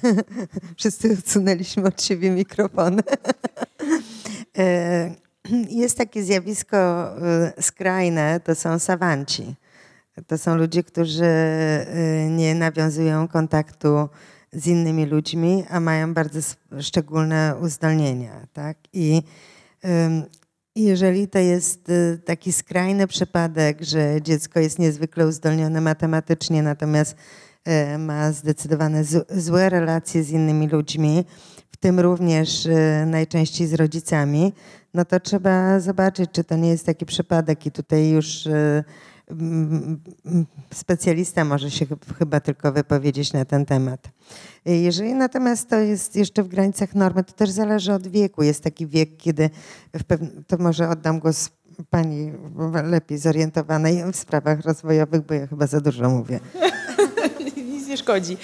Wszyscy 0.77 1.13
odsunęliśmy 1.19 1.83
od 1.83 2.03
siebie 2.03 2.31
mikrofon. 2.31 3.01
E, 4.57 5.15
jest 5.69 5.97
takie 5.97 6.23
zjawisko 6.23 6.77
e, 6.77 7.53
skrajne, 7.61 8.39
to 8.39 8.55
są 8.55 8.79
sawanci. 8.79 9.55
To 10.27 10.37
są 10.37 10.55
ludzie, 10.55 10.83
którzy 10.83 11.25
e, 11.25 11.85
nie 12.29 12.55
nawiązują 12.55 13.27
kontaktu 13.27 14.09
z 14.51 14.67
innymi 14.67 15.05
ludźmi, 15.05 15.63
a 15.69 15.79
mają 15.79 16.13
bardzo 16.13 16.39
szczególne 16.81 17.55
uzdolnienia. 17.61 18.47
Tak? 18.53 18.77
I 18.93 19.23
jeżeli 20.75 21.27
to 21.27 21.39
jest 21.39 21.89
y, 21.89 22.19
taki 22.25 22.51
skrajny 22.51 23.07
przypadek, 23.07 23.81
że 23.81 24.21
dziecko 24.21 24.59
jest 24.59 24.79
niezwykle 24.79 25.27
uzdolnione 25.27 25.81
matematycznie, 25.81 26.63
natomiast 26.63 27.15
y, 27.93 27.97
ma 27.97 28.31
zdecydowane 28.31 29.03
złe 29.29 29.69
relacje 29.69 30.23
z 30.23 30.29
innymi 30.29 30.67
ludźmi, 30.69 31.25
w 31.71 31.77
tym 31.77 31.99
również 31.99 32.65
y, 32.65 33.05
najczęściej 33.05 33.67
z 33.67 33.73
rodzicami, 33.73 34.53
no 34.93 35.05
to 35.05 35.19
trzeba 35.19 35.79
zobaczyć, 35.79 36.31
czy 36.31 36.43
to 36.43 36.55
nie 36.55 36.69
jest 36.69 36.85
taki 36.85 37.05
przypadek 37.05 37.65
i 37.65 37.71
tutaj 37.71 38.09
już 38.09 38.47
specjalista 40.73 41.45
może 41.45 41.71
się 41.71 41.85
chyba 42.19 42.39
tylko 42.39 42.71
wypowiedzieć 42.71 43.33
na 43.33 43.45
ten 43.45 43.65
temat. 43.65 44.09
Jeżeli 44.65 45.13
natomiast 45.13 45.69
to 45.69 45.79
jest 45.79 46.15
jeszcze 46.15 46.43
w 46.43 46.47
granicach 46.47 46.95
normy, 46.95 47.23
to 47.23 47.33
też 47.33 47.49
zależy 47.49 47.93
od 47.93 48.07
wieku. 48.07 48.43
Jest 48.43 48.63
taki 48.63 48.87
wiek, 48.87 49.17
kiedy 49.17 49.49
to 50.47 50.57
może 50.57 50.89
oddam 50.89 51.19
głos 51.19 51.49
pani 51.89 52.33
lepiej 52.83 53.17
zorientowanej 53.17 54.03
w 54.11 54.15
sprawach 54.15 54.61
rozwojowych, 54.61 55.21
bo 55.21 55.33
ja 55.33 55.47
chyba 55.47 55.67
za 55.67 55.81
dużo 55.81 56.09
mówię. 56.09 56.39
Nie 57.93 57.97
szkodzi. 57.97 58.37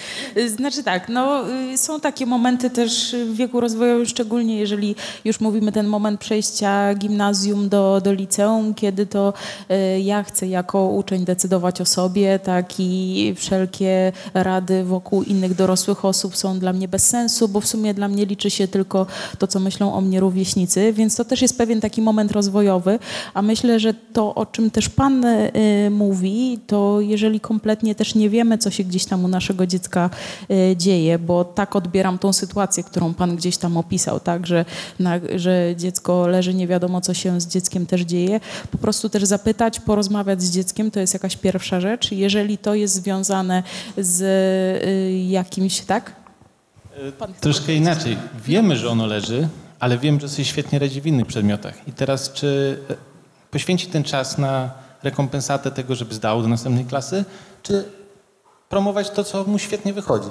Znaczy 0.56 0.82
tak, 0.82 1.08
no, 1.08 1.50
y, 1.72 1.78
są 1.78 2.00
takie 2.00 2.26
momenty 2.26 2.70
też 2.70 3.16
w 3.26 3.34
wieku 3.34 3.60
rozwojowym, 3.60 4.06
szczególnie 4.06 4.58
jeżeli 4.58 4.94
już 5.24 5.40
mówimy 5.40 5.72
ten 5.72 5.86
moment 5.86 6.20
przejścia 6.20 6.94
gimnazjum 6.94 7.68
do, 7.68 8.00
do 8.04 8.12
liceum, 8.12 8.74
kiedy 8.74 9.06
to 9.06 9.32
y, 9.70 10.00
ja 10.00 10.22
chcę 10.22 10.46
jako 10.46 10.86
uczeń 10.86 11.24
decydować 11.24 11.80
o 11.80 11.84
sobie, 11.84 12.38
tak 12.38 12.74
i 12.78 13.34
wszelkie 13.36 14.12
rady 14.34 14.84
wokół 14.84 15.22
innych 15.22 15.54
dorosłych 15.54 16.04
osób 16.04 16.36
są 16.36 16.58
dla 16.58 16.72
mnie 16.72 16.88
bez 16.88 17.08
sensu, 17.08 17.48
bo 17.48 17.60
w 17.60 17.66
sumie 17.66 17.94
dla 17.94 18.08
mnie 18.08 18.26
liczy 18.26 18.50
się 18.50 18.68
tylko 18.68 19.06
to, 19.38 19.46
co 19.46 19.60
myślą 19.60 19.94
o 19.94 20.00
mnie 20.00 20.20
rówieśnicy, 20.20 20.92
więc 20.92 21.16
to 21.16 21.24
też 21.24 21.42
jest 21.42 21.58
pewien 21.58 21.80
taki 21.80 22.02
moment 22.02 22.32
rozwojowy, 22.32 22.98
a 23.34 23.42
myślę, 23.42 23.80
że 23.80 23.94
to, 23.94 24.34
o 24.34 24.46
czym 24.46 24.70
też 24.70 24.88
Pan 24.88 25.24
y, 25.24 25.50
mówi, 25.90 26.58
to 26.66 27.00
jeżeli 27.00 27.40
kompletnie 27.40 27.94
też 27.94 28.14
nie 28.14 28.30
wiemy, 28.30 28.58
co 28.58 28.70
się 28.70 28.84
gdzieś 28.84 29.04
tam 29.04 29.24
u 29.24 29.28
nas 29.28 29.39
naszego 29.40 29.66
dziecka 29.66 30.10
e, 30.50 30.76
dzieje, 30.76 31.18
bo 31.18 31.44
tak 31.44 31.76
odbieram 31.76 32.18
tą 32.18 32.32
sytuację, 32.32 32.84
którą 32.84 33.14
Pan 33.14 33.36
gdzieś 33.36 33.56
tam 33.56 33.76
opisał, 33.76 34.20
tak, 34.20 34.46
że, 34.46 34.64
na, 34.98 35.20
że 35.36 35.74
dziecko 35.76 36.26
leży, 36.26 36.54
nie 36.54 36.66
wiadomo, 36.66 37.00
co 37.00 37.14
się 37.14 37.40
z 37.40 37.46
dzieckiem 37.46 37.86
też 37.86 38.00
dzieje. 38.00 38.40
Po 38.70 38.78
prostu 38.78 39.08
też 39.08 39.24
zapytać, 39.24 39.80
porozmawiać 39.80 40.42
z 40.42 40.50
dzieckiem, 40.50 40.90
to 40.90 41.00
jest 41.00 41.14
jakaś 41.14 41.36
pierwsza 41.36 41.80
rzecz. 41.80 42.12
Jeżeli 42.12 42.58
to 42.58 42.74
jest 42.74 42.94
związane 42.94 43.62
z 43.98 44.22
e, 44.22 45.30
jakimś, 45.30 45.80
tak? 45.80 46.12
Pan 47.18 47.34
Troszkę 47.40 47.74
inaczej. 47.74 48.16
Wiemy, 48.44 48.76
że 48.76 48.88
ono 48.88 49.06
leży, 49.06 49.48
ale 49.80 49.98
wiem, 49.98 50.20
że 50.20 50.28
sobie 50.28 50.44
świetnie 50.44 50.78
radzi 50.78 51.00
w 51.00 51.06
innych 51.06 51.26
przedmiotach. 51.26 51.88
I 51.88 51.92
teraz 51.92 52.32
czy 52.32 52.78
e, 52.90 52.94
poświęci 53.50 53.86
ten 53.86 54.04
czas 54.04 54.38
na 54.38 54.70
rekompensatę 55.02 55.70
tego, 55.70 55.94
żeby 55.94 56.14
zdał 56.14 56.42
do 56.42 56.48
następnej 56.48 56.84
klasy, 56.84 57.24
czy 57.62 57.99
promować 58.70 59.10
to, 59.10 59.24
co 59.24 59.44
mu 59.44 59.58
świetnie 59.58 59.92
wychodzi. 59.92 60.28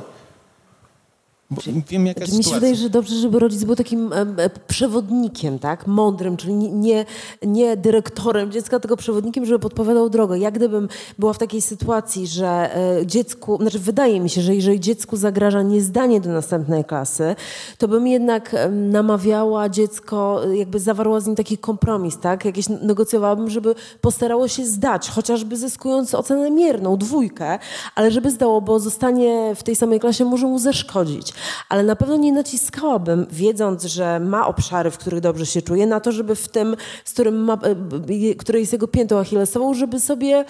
Bo 1.51 1.61
wiem, 1.89 2.05
jaka 2.05 2.21
jest 2.21 2.37
Mi 2.37 2.43
się 2.43 2.53
wydaje, 2.53 2.75
że 2.75 2.89
dobrze, 2.89 3.15
żeby 3.15 3.39
rodzic 3.39 3.63
był 3.63 3.75
takim 3.75 4.13
e, 4.13 4.49
przewodnikiem, 4.67 5.59
tak? 5.59 5.87
Mądrym, 5.87 6.37
czyli 6.37 6.53
nie, 6.53 7.05
nie 7.41 7.77
dyrektorem 7.77 8.51
dziecka, 8.51 8.79
tylko 8.79 8.97
przewodnikiem, 8.97 9.45
żeby 9.45 9.59
podpowiadał 9.59 10.09
drogę. 10.09 10.39
Jak 10.39 10.53
gdybym 10.53 10.89
była 11.19 11.33
w 11.33 11.37
takiej 11.37 11.61
sytuacji, 11.61 12.27
że 12.27 12.75
e, 12.75 13.05
dziecku, 13.05 13.57
znaczy 13.61 13.79
wydaje 13.79 14.19
mi 14.19 14.29
się, 14.29 14.41
że 14.41 14.55
jeżeli 14.55 14.79
dziecku 14.79 15.17
zagraża 15.17 15.61
niezdanie 15.61 16.21
do 16.21 16.29
następnej 16.29 16.85
klasy, 16.85 17.35
to 17.77 17.87
bym 17.87 18.07
jednak 18.07 18.55
namawiała 18.71 19.69
dziecko, 19.69 20.41
jakby 20.53 20.79
zawarła 20.79 21.19
z 21.19 21.27
nim 21.27 21.35
taki 21.35 21.57
kompromis, 21.57 22.17
tak? 22.17 22.45
Jakieś 22.45 22.69
negocjowałabym, 22.69 23.49
żeby 23.49 23.75
postarało 24.01 24.47
się 24.47 24.65
zdać, 24.65 25.09
chociażby 25.09 25.57
zyskując 25.57 26.15
ocenę 26.15 26.51
mierną, 26.51 26.97
dwójkę, 26.97 27.59
ale 27.95 28.11
żeby 28.11 28.31
zdało, 28.31 28.61
bo 28.61 28.79
zostanie 28.79 29.55
w 29.55 29.63
tej 29.63 29.75
samej 29.75 29.99
klasie 29.99 30.25
może 30.25 30.47
mu 30.47 30.59
zeszkodzić. 30.59 31.38
Ale 31.69 31.83
na 31.83 31.95
pewno 31.95 32.17
nie 32.17 32.33
naciskałabym, 32.33 33.27
wiedząc, 33.31 33.83
że 33.83 34.19
ma 34.19 34.47
obszary, 34.47 34.91
w 34.91 34.97
których 34.97 35.19
dobrze 35.19 35.45
się 35.45 35.61
czuje, 35.61 35.87
na 35.87 35.99
to, 35.99 36.11
żeby 36.11 36.35
w 36.35 36.47
tym, 36.47 36.75
z 37.05 37.13
którym 37.13 37.43
ma, 37.43 37.53
e, 37.53 38.35
które 38.35 38.59
jest 38.59 38.73
jego 38.73 38.87
piętą 38.87 39.19
achillesową, 39.19 39.73
żeby 39.73 39.99
sobie, 39.99 40.45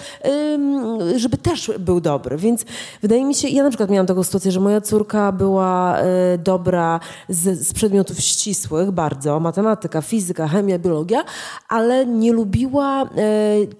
żeby 1.15 1.37
też 1.37 1.71
był 1.79 2.01
dobry. 2.01 2.37
Więc 2.37 2.65
wydaje 3.01 3.25
mi 3.25 3.35
się, 3.35 3.47
ja 3.47 3.63
na 3.63 3.69
przykład 3.69 3.89
miałam 3.89 4.07
taką 4.07 4.23
sytuację, 4.23 4.51
że 4.51 4.59
moja 4.59 4.81
córka 4.81 5.31
była 5.31 5.97
e, 5.97 6.37
dobra 6.37 6.99
z, 7.29 7.67
z 7.67 7.73
przedmiotów 7.73 8.19
ścisłych 8.19 8.91
bardzo, 8.91 9.39
matematyka, 9.39 10.01
fizyka, 10.01 10.47
chemia, 10.47 10.79
biologia, 10.79 11.23
ale 11.69 12.05
nie 12.05 12.33
lubiła 12.33 13.03
e, 13.03 13.07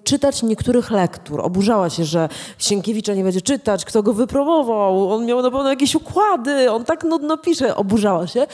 czytać 0.04 0.42
niektórych 0.42 0.90
lektur. 0.90 1.40
Oburzała 1.40 1.90
się, 1.90 2.04
że 2.04 2.28
Sienkiewicza 2.58 3.14
nie 3.14 3.24
będzie 3.24 3.40
czytać, 3.40 3.84
kto 3.84 4.02
go 4.02 4.12
wypromował, 4.12 5.12
on 5.12 5.26
miał 5.26 5.42
na 5.42 5.50
pewno 5.50 5.70
jakieś 5.70 5.94
układy, 5.94 6.70
on 6.70 6.84
tak 6.84 6.99
nudno 7.04 7.36
pisze, 7.36 7.76
oburzała 7.76 8.26
się. 8.26 8.46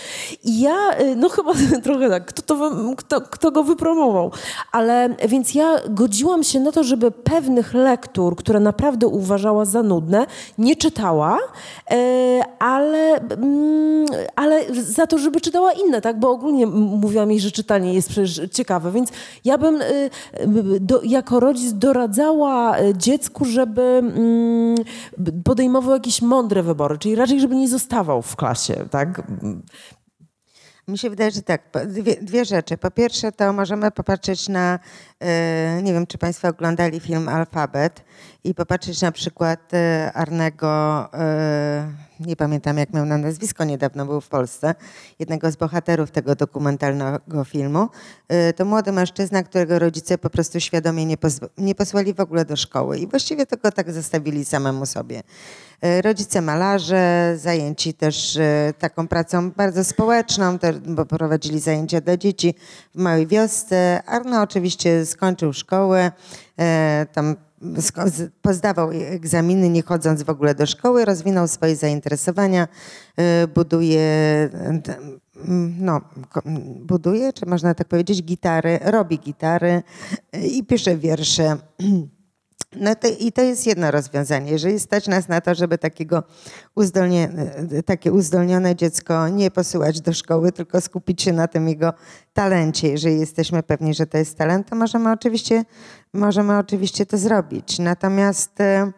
I 0.45 0.61
ja, 0.61 0.91
e, 0.91 1.17
no 1.17 1.29
chyba 1.29 1.53
trochę 1.85 2.11
tak, 2.11 2.27
kto, 2.27 2.43
to, 2.43 2.71
kto, 2.97 3.21
kto 3.21 3.51
go 3.51 3.63
wypromował. 3.63 4.31
Ale 4.73 5.09
więc 5.29 5.55
ja 5.55 5.77
godziłam 5.89 6.43
się 6.43 6.61
na 6.61 6.73
to, 6.73 6.85
żeby 6.85 7.11
pewnych 7.11 7.75
lektur, 7.75 8.37
które 8.37 8.61
naprawdę 8.61 9.07
uważała 9.07 9.65
za 9.65 9.83
nudne, 9.83 10.27
nie 10.59 10.77
czytała, 10.77 11.39
e, 11.91 12.43
ale, 12.59 13.15
mm, 13.15 14.07
ale 14.37 14.75
za 14.75 15.07
to, 15.07 15.19
żeby 15.19 15.41
czytała 15.41 15.73
inne, 15.73 16.01
tak? 16.01 16.21
Bo 16.21 16.31
ogólnie 16.31 16.67
mówiła 16.67 17.27
mi, 17.27 17.41
że 17.41 17.51
czytanie 17.51 17.95
jest 17.95 18.09
przecież 18.09 18.41
ciekawe, 18.53 18.93
więc 18.93 19.11
ja 19.45 19.59
bym 19.59 19.83
y, 19.83 20.11
do, 20.81 21.03
jako 21.03 21.41
rodzic 21.41 21.73
doradzała 21.73 22.81
y, 22.81 22.95
dziecku, 22.97 23.45
żeby 23.45 23.83
mm, 23.83 24.77
podejmował 25.45 25.95
jakieś 25.95 26.23
mądre 26.23 26.63
wybory, 26.63 26.99
czyli 26.99 27.15
raczej, 27.15 27.41
żeby 27.41 27.57
nie 27.57 27.69
zostawał 27.69 28.23
w 28.23 28.36
klasie, 28.37 28.89
tak? 28.91 29.23
Mi 30.89 30.99
się 30.99 31.11
wydaje, 31.11 31.31
że 31.31 31.43
tak, 31.43 31.63
dwie, 31.87 32.17
dwie, 32.17 32.45
rzeczy. 32.45 32.79
Po 32.79 32.91
pierwsze, 32.91 33.33
to 33.33 33.53
możemy 33.53 33.91
popatrzeć 33.91 34.49
na, 34.49 34.79
e, 35.21 35.83
nie 35.83 35.93
wiem, 35.93 36.07
czy 36.07 36.19
Państwo 36.19 36.49
oglądali 36.49 37.01
film 37.01 37.29
Alfabet 37.29 38.05
i 38.45 38.55
popatrzeć 38.55 39.03
na 39.03 39.13
przykład 39.13 39.75
e, 39.75 40.13
Arnego, 40.15 40.69
e, 41.15 41.93
nie 42.21 42.37
pamiętam 42.37 42.79
jak 42.79 42.93
miał 42.93 43.07
na 43.07 43.19
nazwisko, 43.19 43.65
niedawno 43.65 44.07
był 44.07 44.21
w 44.21 44.29
Polsce, 44.29 44.75
jednego 45.19 45.51
z 45.51 45.57
bohaterów 45.57 46.11
tego 46.11 46.35
dokumentalnego 46.35 47.45
filmu. 47.45 47.89
To 48.57 48.65
młody 48.65 48.93
mężczyzna, 48.93 49.43
którego 49.43 49.79
rodzice 49.79 50.19
po 50.19 50.31
prostu 50.31 50.61
świadomie 50.61 51.07
nie, 51.07 51.17
nie 51.59 51.75
posłali 51.75 52.15
w 52.15 52.21
ogóle 52.21 52.45
do 52.45 52.57
szkoły 52.57 52.99
i 52.99 53.07
właściwie 53.07 53.47
tylko 53.47 53.73
tak 53.73 53.93
zostawili 53.93 54.45
samemu 54.45 54.87
sobie. 54.87 55.23
E, 55.81 56.03
rodzice 56.03 56.41
malarze, 56.41 57.35
zajęci 57.37 57.95
też 57.95 58.37
e, 58.37 58.73
taką 58.79 59.09
pracą 59.09 59.51
bardzo 59.51 59.85
społeczną, 59.85 60.59
bo 60.87 61.07
prowadzili 61.07 61.61
zajęcia 61.61 62.01
dla 62.01 62.17
dzieci 62.17 62.55
w 62.95 62.99
małej 62.99 63.27
wiosce. 63.27 64.03
Arno 64.07 64.43
oczywiście 64.43 65.07
skończył 65.07 65.53
szkołę, 65.53 66.13
tam 67.13 67.37
pozdawał 68.43 68.91
egzaminy, 68.91 69.69
nie 69.69 69.83
chodząc 69.83 70.23
w 70.23 70.31
ogóle 70.31 70.55
do 70.55 70.67
szkoły, 70.67 71.05
rozwinął 71.05 71.49
swoje 71.49 71.77
zainteresowania, 71.77 72.69
buduje, 73.55 74.01
no, 75.81 76.01
buduje, 76.81 77.33
czy 77.33 77.47
można 77.47 77.75
tak 77.75 77.89
powiedzieć, 77.89 78.23
gitary, 78.23 78.79
robi 78.83 79.19
gitary 79.19 79.83
i 80.33 80.65
pisze 80.65 80.97
wiersze. 80.97 81.57
No 82.81 82.95
to, 82.95 83.09
I 83.21 83.33
to 83.33 83.43
jest 83.43 83.67
jedno 83.67 83.91
rozwiązanie. 83.91 84.53
Jeżeli 84.53 84.81
stać 84.81 85.09
nas 85.09 85.29
na 85.29 85.41
to, 85.41 85.55
żeby 85.55 85.79
takiego 85.79 86.23
uzdolnie, 86.75 87.29
takie 87.87 88.13
uzdolnione 88.13 88.77
dziecko 88.77 89.29
nie 89.29 89.51
posyłać 89.51 90.01
do 90.01 90.13
szkoły, 90.13 90.53
tylko 90.53 90.81
skupić 90.81 91.23
się 91.23 91.33
na 91.33 91.49
tym 91.49 91.69
jego 91.69 91.93
talencie, 92.33 92.89
jeżeli 92.89 93.21
jesteśmy 93.21 93.63
pewni, 93.63 93.95
że 93.95 94.07
to 94.07 94.19
jest 94.19 94.39
talent, 94.39 94.69
to 94.69 94.77
możemy 94.77 95.13
oczywiście, 95.13 95.65
możemy 96.13 96.59
oczywiście 96.59 97.07
to 97.07 97.19
zrobić. 97.19 97.79
Natomiast 97.79 98.61
e, 98.61 98.93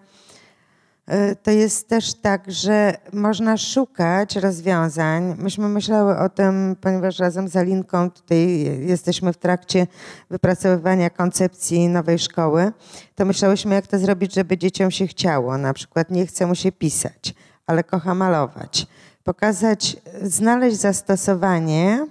E, 1.08 1.36
to 1.36 1.50
jest 1.50 1.88
też 1.88 2.14
tak, 2.14 2.52
że 2.52 2.94
można 3.12 3.56
szukać 3.56 4.36
rozwiązań. 4.36 5.36
Myśmy 5.38 5.68
myślały 5.68 6.18
o 6.18 6.28
tym, 6.28 6.76
ponieważ 6.80 7.18
razem 7.18 7.48
z 7.48 7.56
Alinką 7.56 8.10
tutaj 8.10 8.62
jesteśmy 8.86 9.32
w 9.32 9.36
trakcie 9.36 9.86
wypracowywania 10.30 11.10
koncepcji 11.10 11.88
nowej 11.88 12.18
szkoły, 12.18 12.72
to 13.14 13.24
myślałyśmy, 13.24 13.74
jak 13.74 13.86
to 13.86 13.98
zrobić, 13.98 14.34
żeby 14.34 14.58
dzieciom 14.58 14.90
się 14.90 15.06
chciało. 15.06 15.58
Na 15.58 15.74
przykład 15.74 16.10
nie 16.10 16.26
chce 16.26 16.46
mu 16.46 16.54
się 16.54 16.72
pisać, 16.72 17.34
ale 17.66 17.84
kocha 17.84 18.14
malować. 18.14 18.86
Pokazać, 19.24 19.96
znaleźć 20.22 20.76
zastosowanie, 20.76 22.06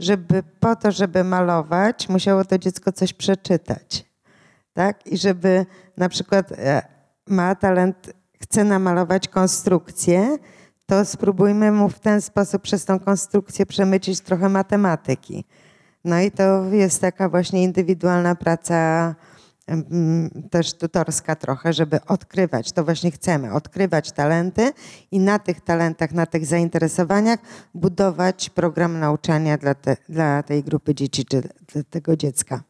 żeby 0.00 0.42
po 0.60 0.76
to, 0.76 0.92
żeby 0.92 1.24
malować, 1.24 2.08
musiało 2.08 2.44
to 2.44 2.58
dziecko 2.58 2.92
coś 2.92 3.12
przeczytać. 3.12 4.13
Tak? 4.74 5.06
I 5.06 5.18
żeby 5.18 5.66
na 5.96 6.08
przykład 6.08 6.52
e, 6.52 6.82
ma 7.26 7.54
talent, 7.54 8.12
chce 8.40 8.64
namalować 8.64 9.28
konstrukcję, 9.28 10.38
to 10.86 11.04
spróbujmy 11.04 11.72
mu 11.72 11.88
w 11.88 11.98
ten 11.98 12.20
sposób 12.22 12.62
przez 12.62 12.84
tą 12.84 12.98
konstrukcję 13.00 13.66
przemycić 13.66 14.20
trochę 14.20 14.48
matematyki. 14.48 15.44
No 16.04 16.20
i 16.20 16.30
to 16.30 16.64
jest 16.64 17.00
taka 17.00 17.28
właśnie 17.28 17.62
indywidualna 17.62 18.34
praca 18.34 19.14
też 20.50 20.74
tutorska 20.74 21.36
trochę, 21.36 21.72
żeby 21.72 22.04
odkrywać, 22.04 22.72
to 22.72 22.84
właśnie 22.84 23.10
chcemy, 23.10 23.52
odkrywać 23.52 24.12
talenty 24.12 24.72
i 25.10 25.20
na 25.20 25.38
tych 25.38 25.60
talentach, 25.60 26.12
na 26.12 26.26
tych 26.26 26.46
zainteresowaniach 26.46 27.40
budować 27.74 28.50
program 28.50 28.98
nauczania 28.98 29.58
dla, 29.58 29.74
te, 29.74 29.96
dla 30.08 30.42
tej 30.42 30.64
grupy 30.64 30.94
dzieci 30.94 31.24
czy 31.24 31.42
dla 31.72 31.82
tego 31.90 32.16
dziecka. 32.16 32.62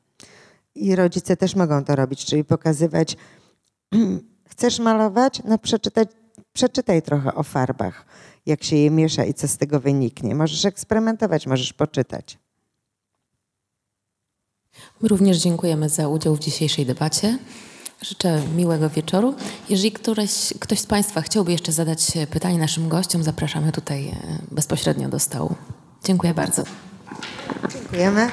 I 0.75 0.97
rodzice 0.97 1.37
też 1.37 1.57
mogą 1.57 1.85
to 1.85 1.97
robić, 1.97 2.25
czyli 2.25 2.45
pokazywać 2.45 3.17
Chcesz 4.51 4.79
malować? 4.79 5.43
No 5.45 5.59
przeczytaj, 5.59 6.07
przeczytaj 6.53 7.03
trochę 7.03 7.35
o 7.35 7.43
farbach, 7.43 8.07
jak 8.47 8.65
się 8.65 8.77
je 8.77 8.91
miesza 8.91 9.25
i 9.25 9.35
co 9.35 9.49
z 9.49 9.57
tego 9.57 9.81
wyniknie. 9.81 10.35
Możesz 10.35 10.65
eksperymentować, 10.65 11.47
możesz 11.47 11.73
poczytać. 11.73 12.39
My 15.01 15.09
również 15.09 15.39
dziękujemy 15.39 15.89
za 15.89 16.09
udział 16.09 16.37
w 16.37 16.39
dzisiejszej 16.39 16.87
debacie. 16.87 17.39
Życzę 18.03 18.43
miłego 18.57 18.91
wieczoru. 18.91 19.35
Jeżeli 19.69 19.93
któreś, 19.93 20.55
ktoś 20.61 20.79
z 20.79 20.87
Państwa 20.87 21.21
chciałby 21.21 21.53
jeszcze 21.53 21.73
zadać 21.73 22.13
pytanie 22.31 22.59
naszym 22.59 22.89
gościom, 22.89 23.23
zapraszamy 23.23 23.73
tutaj 23.73 24.09
e, 24.09 24.15
bezpośrednio 24.51 25.09
do 25.09 25.19
stołu. 25.19 25.55
Dziękuję 26.05 26.35
bardzo. 26.35 26.63
Dziękujemy. 27.73 28.31